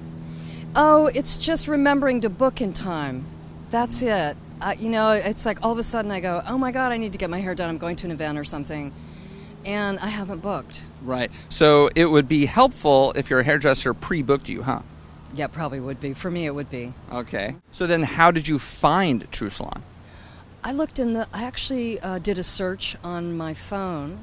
Oh, 0.76 1.06
it's 1.08 1.36
just 1.36 1.66
remembering 1.66 2.20
to 2.20 2.30
book 2.30 2.60
in 2.60 2.72
time. 2.72 3.24
That's 3.70 4.02
it. 4.02 4.36
Uh, 4.60 4.74
you 4.78 4.90
know, 4.90 5.10
it's 5.10 5.46
like 5.46 5.64
all 5.64 5.72
of 5.72 5.78
a 5.78 5.82
sudden 5.82 6.10
I 6.10 6.20
go, 6.20 6.42
oh 6.46 6.58
my 6.58 6.70
God, 6.70 6.92
I 6.92 6.98
need 6.98 7.12
to 7.12 7.18
get 7.18 7.30
my 7.30 7.40
hair 7.40 7.54
done. 7.54 7.68
I'm 7.68 7.78
going 7.78 7.96
to 7.96 8.06
an 8.06 8.12
event 8.12 8.38
or 8.38 8.44
something. 8.44 8.92
And 9.64 9.98
I 9.98 10.08
haven't 10.08 10.40
booked. 10.40 10.82
Right. 11.02 11.32
So 11.48 11.90
it 11.96 12.06
would 12.06 12.28
be 12.28 12.46
helpful 12.46 13.12
if 13.16 13.30
your 13.30 13.42
hairdresser 13.42 13.92
pre 13.92 14.22
booked 14.22 14.48
you, 14.48 14.62
huh? 14.62 14.82
Yeah, 15.34 15.46
probably 15.46 15.80
would 15.80 16.00
be. 16.00 16.12
For 16.12 16.30
me, 16.30 16.46
it 16.46 16.54
would 16.54 16.70
be. 16.70 16.92
Okay. 17.12 17.56
So 17.70 17.86
then 17.86 18.02
how 18.02 18.30
did 18.30 18.48
you 18.48 18.58
find 18.58 19.30
True 19.30 19.50
Salon? 19.50 19.82
I 20.62 20.72
looked 20.72 20.98
in 20.98 21.12
the. 21.12 21.26
I 21.32 21.44
actually 21.44 22.00
uh, 22.00 22.18
did 22.18 22.38
a 22.38 22.42
search 22.42 22.96
on 23.02 23.36
my 23.36 23.54
phone 23.54 24.18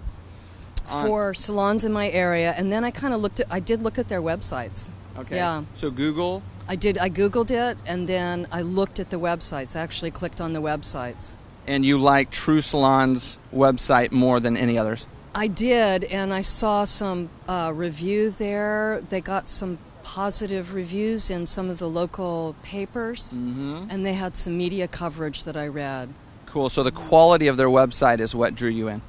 On- 0.89 1.07
for 1.07 1.33
salons 1.33 1.83
in 1.85 1.91
my 1.91 2.09
area, 2.09 2.53
and 2.57 2.71
then 2.71 2.83
I 2.83 2.91
kind 2.91 3.13
of 3.13 3.21
looked 3.21 3.39
at. 3.39 3.47
I 3.49 3.59
did 3.59 3.81
look 3.81 3.97
at 3.97 4.07
their 4.07 4.21
websites. 4.21 4.89
Okay. 5.17 5.37
Yeah. 5.37 5.63
So 5.73 5.89
Google. 5.89 6.43
I 6.67 6.75
did. 6.75 6.97
I 6.97 7.09
googled 7.09 7.49
it, 7.49 7.77
and 7.85 8.07
then 8.07 8.47
I 8.51 8.61
looked 8.61 8.99
at 8.99 9.09
the 9.09 9.17
websites. 9.17 9.75
I 9.75 9.81
actually 9.81 10.11
clicked 10.11 10.41
on 10.41 10.53
the 10.53 10.61
websites. 10.61 11.33
And 11.65 11.85
you 11.85 11.97
like 11.97 12.29
True 12.31 12.61
Salon's 12.61 13.37
website 13.53 14.11
more 14.11 14.39
than 14.39 14.55
any 14.55 14.77
others? 14.77 15.07
I 15.35 15.47
did, 15.47 16.05
and 16.05 16.33
I 16.33 16.41
saw 16.41 16.85
some 16.85 17.29
uh, 17.47 17.71
review 17.73 18.31
there. 18.31 19.03
They 19.09 19.21
got 19.21 19.49
some 19.49 19.77
positive 20.07 20.73
reviews 20.73 21.29
in 21.29 21.45
some 21.45 21.69
of 21.69 21.79
the 21.79 21.87
local 21.89 22.55
papers, 22.63 23.33
Mhm. 23.37 23.87
and 23.91 24.05
they 24.05 24.13
had 24.13 24.37
some 24.37 24.57
media 24.57 24.87
coverage 24.87 25.43
that 25.43 25.57
I 25.57 25.67
read. 25.67 26.07
Cool. 26.45 26.69
So 26.69 26.81
the 26.81 26.93
quality 26.93 27.47
of 27.47 27.57
their 27.57 27.67
website 27.67 28.19
is 28.21 28.33
what 28.33 28.55
drew 28.55 28.69
you 28.69 28.87
in. 28.87 29.01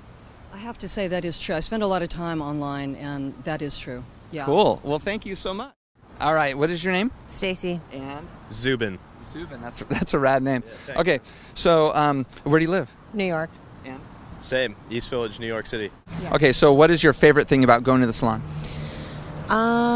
I 0.52 0.58
have 0.58 0.76
to 0.78 0.88
say 0.88 1.06
that 1.06 1.24
is 1.24 1.38
true. 1.38 1.54
I 1.54 1.60
spend 1.60 1.84
a 1.84 1.86
lot 1.86 2.02
of 2.02 2.08
time 2.08 2.42
online, 2.42 2.96
and 2.96 3.32
that 3.44 3.62
is 3.62 3.78
true. 3.78 4.02
Yeah. 4.32 4.44
Cool. 4.44 4.80
Well, 4.82 4.98
thank 4.98 5.24
you 5.24 5.36
so 5.36 5.54
much. 5.54 5.70
All 6.20 6.34
right. 6.34 6.58
What 6.58 6.68
is 6.68 6.82
your 6.82 6.92
name? 6.92 7.12
Stacy. 7.28 7.80
And 7.92 8.26
Zubin. 8.50 8.98
Zubin. 9.32 9.60
That's 9.62 9.78
that's 9.88 10.14
a 10.14 10.18
rad 10.18 10.42
name. 10.42 10.64
okay. 10.96 11.20
So 11.54 11.94
um, 11.94 12.26
where 12.42 12.58
do 12.58 12.64
you 12.66 12.72
live? 12.72 12.90
New 13.14 13.24
York. 13.36 13.50
And? 13.84 14.00
Same. 14.40 14.74
East 14.90 15.10
Village, 15.10 15.38
New 15.38 15.46
York 15.46 15.66
City. 15.68 15.92
Okay. 16.32 16.50
So 16.52 16.72
what 16.72 16.90
is 16.90 17.04
your 17.04 17.12
favorite 17.12 17.46
thing 17.46 17.62
about 17.62 17.84
going 17.84 18.00
to 18.00 18.06
the 18.08 18.12
salon? 18.12 18.42
Um, 19.48 19.87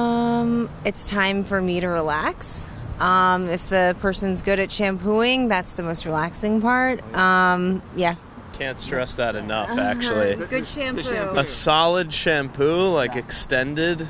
it's 0.84 1.08
time 1.08 1.44
for 1.44 1.60
me 1.60 1.80
to 1.80 1.88
relax. 1.88 2.66
Um, 2.98 3.48
if 3.48 3.68
the 3.68 3.96
person's 4.00 4.42
good 4.42 4.60
at 4.60 4.70
shampooing, 4.70 5.48
that's 5.48 5.70
the 5.72 5.82
most 5.82 6.06
relaxing 6.06 6.60
part. 6.60 7.02
Um, 7.14 7.82
yeah. 7.96 8.14
Can't 8.52 8.78
stress 8.78 9.16
that 9.16 9.34
enough, 9.34 9.70
Uh-huh. 9.70 9.80
actually. 9.80 10.36
Good 10.46 10.66
shampoo. 10.66 11.01
A 11.36 11.44
solid 11.44 12.12
shampoo, 12.12 12.89
like 12.90 13.16
extended. 13.16 14.06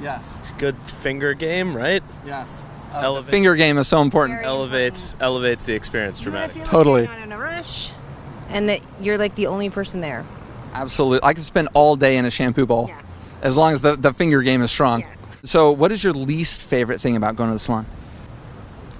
Yes. 0.00 0.38
Good 0.58 0.76
finger 0.76 1.34
game, 1.34 1.76
right? 1.76 2.02
Yes. 2.26 2.62
Elevates, 2.94 3.30
Finger 3.30 3.54
game 3.54 3.78
is 3.78 3.88
so 3.88 4.02
important. 4.02 4.40
elevates 4.42 5.16
elevates 5.20 5.64
the 5.64 5.74
experience 5.74 6.20
dramatically. 6.20 6.62
Totally. 6.62 7.06
Not 7.06 7.18
in 7.20 7.32
a 7.32 7.38
rush. 7.38 7.90
And 8.50 8.68
that 8.68 8.80
you're 9.00 9.16
like 9.18 9.34
the 9.34 9.46
only 9.46 9.70
person 9.70 10.00
there. 10.00 10.24
Absolutely. 10.74 11.26
I 11.26 11.32
could 11.32 11.44
spend 11.44 11.68
all 11.74 11.96
day 11.96 12.16
in 12.18 12.24
a 12.26 12.30
shampoo 12.30 12.66
bowl 12.66 12.90
as 13.40 13.56
long 13.56 13.72
as 13.72 13.80
the, 13.82 13.96
the 13.96 14.12
finger 14.12 14.42
game 14.42 14.62
is 14.62 14.70
strong. 14.70 15.04
So, 15.44 15.72
what 15.72 15.90
is 15.90 16.04
your 16.04 16.12
least 16.12 16.62
favorite 16.62 17.00
thing 17.00 17.16
about 17.16 17.34
going 17.34 17.50
to 17.50 17.54
the 17.54 17.58
salon? 17.58 17.86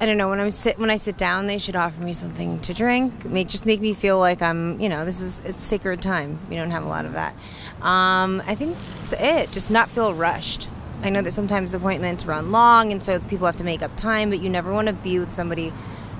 I 0.00 0.06
don't 0.06 0.16
know 0.16 0.28
when 0.28 0.40
I 0.40 0.48
sit 0.48 0.76
when 0.80 0.90
I 0.90 0.96
sit 0.96 1.16
down, 1.16 1.46
they 1.46 1.58
should 1.58 1.76
offer 1.76 2.02
me 2.02 2.12
something 2.12 2.58
to 2.60 2.74
drink. 2.74 3.24
Make 3.24 3.46
just 3.46 3.66
make 3.66 3.80
me 3.80 3.94
feel 3.94 4.18
like 4.18 4.42
I'm, 4.42 4.80
you 4.80 4.88
know, 4.88 5.04
this 5.04 5.20
is 5.20 5.40
it's 5.44 5.62
sacred 5.62 6.02
time. 6.02 6.40
We 6.50 6.56
don't 6.56 6.72
have 6.72 6.82
a 6.82 6.88
lot 6.88 7.04
of 7.04 7.12
that. 7.12 7.34
Um, 7.80 8.42
I 8.44 8.56
think 8.56 8.76
that's 8.98 9.12
it. 9.12 9.52
Just 9.52 9.70
not 9.70 9.88
feel 9.88 10.12
rushed. 10.12 10.68
I 11.02 11.10
know 11.10 11.22
that 11.22 11.30
sometimes 11.30 11.74
appointments 11.74 12.26
run 12.26 12.50
long, 12.50 12.90
and 12.90 13.00
so 13.00 13.20
people 13.20 13.46
have 13.46 13.56
to 13.58 13.64
make 13.64 13.80
up 13.80 13.96
time. 13.96 14.30
But 14.30 14.40
you 14.40 14.50
never 14.50 14.72
want 14.72 14.88
to 14.88 14.94
be 14.94 15.20
with 15.20 15.30
somebody 15.30 15.72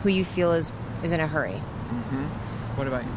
who 0.05 0.09
you 0.09 0.25
feel 0.25 0.53
is 0.53 0.73
is 1.03 1.11
in 1.11 1.19
a 1.19 1.27
hurry. 1.27 1.61
What 2.77 2.87
about 2.87 3.03
you? 3.03 3.11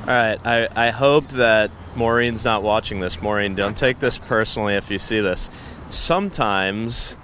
All 0.00 0.06
right. 0.06 0.38
I, 0.44 0.88
I 0.88 0.90
hope 0.90 1.28
that 1.28 1.70
Maureen's 1.96 2.44
not 2.44 2.62
watching 2.62 3.00
this. 3.00 3.20
Maureen, 3.22 3.54
don't 3.54 3.76
take 3.76 3.98
this 3.98 4.18
personally 4.18 4.74
if 4.74 4.90
you 4.90 4.98
see 4.98 5.20
this. 5.20 5.50
Sometimes 5.90 7.16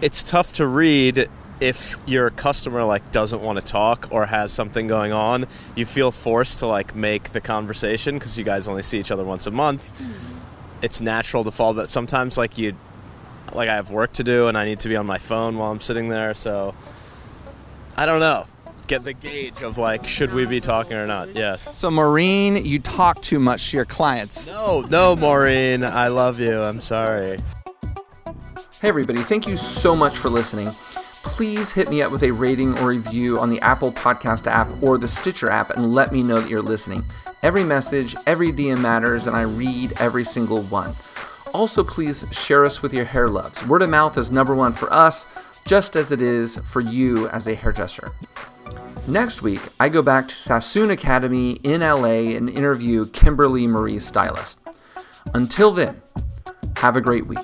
it's 0.00 0.22
tough 0.22 0.52
to 0.54 0.66
read 0.66 1.28
if 1.60 1.96
your 2.06 2.28
customer 2.30 2.84
like 2.84 3.12
doesn't 3.12 3.40
want 3.40 3.58
to 3.58 3.64
talk 3.64 4.08
or 4.10 4.26
has 4.26 4.52
something 4.52 4.86
going 4.86 5.12
on. 5.12 5.46
You 5.74 5.86
feel 5.86 6.10
forced 6.10 6.58
to 6.58 6.66
like 6.66 6.94
make 6.94 7.32
the 7.32 7.40
conversation 7.40 8.16
because 8.16 8.38
you 8.38 8.44
guys 8.44 8.68
only 8.68 8.82
see 8.82 8.98
each 8.98 9.10
other 9.10 9.24
once 9.24 9.46
a 9.46 9.50
month. 9.50 9.96
Hmm. 9.98 10.84
It's 10.84 11.00
natural 11.00 11.44
to 11.44 11.50
fall, 11.50 11.72
but 11.72 11.88
sometimes 11.88 12.36
like 12.36 12.58
you 12.58 12.74
like 13.52 13.68
I 13.68 13.76
have 13.76 13.90
work 13.90 14.12
to 14.14 14.24
do 14.24 14.48
and 14.48 14.58
I 14.58 14.64
need 14.64 14.80
to 14.80 14.88
be 14.88 14.96
on 14.96 15.06
my 15.06 15.18
phone 15.18 15.56
while 15.56 15.70
I'm 15.70 15.80
sitting 15.80 16.08
there, 16.08 16.34
so 16.34 16.74
I 17.96 18.06
don't 18.06 18.20
know. 18.20 18.46
Get 18.92 19.04
the 19.04 19.14
gauge 19.14 19.62
of 19.62 19.78
like 19.78 20.06
should 20.06 20.34
we 20.34 20.44
be 20.44 20.60
talking 20.60 20.98
or 20.98 21.06
not. 21.06 21.34
Yes. 21.34 21.78
So 21.78 21.90
Maureen, 21.90 22.62
you 22.62 22.78
talk 22.78 23.22
too 23.22 23.38
much 23.38 23.70
to 23.70 23.78
your 23.78 23.86
clients. 23.86 24.48
No, 24.48 24.82
no, 24.82 25.16
Maureen, 25.16 25.82
I 25.82 26.08
love 26.08 26.38
you. 26.38 26.60
I'm 26.60 26.82
sorry. 26.82 27.38
Hey 28.82 28.88
everybody, 28.88 29.20
thank 29.20 29.46
you 29.46 29.56
so 29.56 29.96
much 29.96 30.18
for 30.18 30.28
listening. 30.28 30.72
Please 31.24 31.72
hit 31.72 31.88
me 31.88 32.02
up 32.02 32.12
with 32.12 32.22
a 32.22 32.32
rating 32.32 32.78
or 32.80 32.88
review 32.88 33.38
on 33.38 33.48
the 33.48 33.58
Apple 33.62 33.92
Podcast 33.92 34.46
app 34.46 34.68
or 34.82 34.98
the 34.98 35.08
Stitcher 35.08 35.48
app 35.48 35.70
and 35.70 35.94
let 35.94 36.12
me 36.12 36.22
know 36.22 36.38
that 36.38 36.50
you're 36.50 36.60
listening. 36.60 37.02
Every 37.42 37.64
message, 37.64 38.14
every 38.26 38.52
DM 38.52 38.82
matters, 38.82 39.26
and 39.26 39.34
I 39.34 39.42
read 39.42 39.94
every 40.00 40.24
single 40.24 40.64
one. 40.64 40.94
Also, 41.54 41.82
please 41.82 42.26
share 42.30 42.66
us 42.66 42.82
with 42.82 42.92
your 42.92 43.06
hair 43.06 43.30
loves. 43.30 43.66
Word 43.66 43.80
of 43.80 43.88
mouth 43.88 44.18
is 44.18 44.30
number 44.30 44.54
one 44.54 44.72
for 44.72 44.92
us, 44.92 45.26
just 45.64 45.96
as 45.96 46.12
it 46.12 46.20
is 46.20 46.58
for 46.58 46.80
you 46.80 47.28
as 47.28 47.46
a 47.46 47.54
hairdresser. 47.54 48.12
Next 49.08 49.42
week, 49.42 49.60
I 49.80 49.88
go 49.88 50.00
back 50.00 50.28
to 50.28 50.34
Sassoon 50.34 50.90
Academy 50.90 51.52
in 51.64 51.80
LA 51.80 52.36
and 52.36 52.48
interview 52.48 53.06
Kimberly 53.06 53.66
Marie 53.66 53.98
Stylist. 53.98 54.60
Until 55.34 55.72
then, 55.72 56.00
have 56.76 56.94
a 56.94 57.00
great 57.00 57.26
week. 57.26 57.38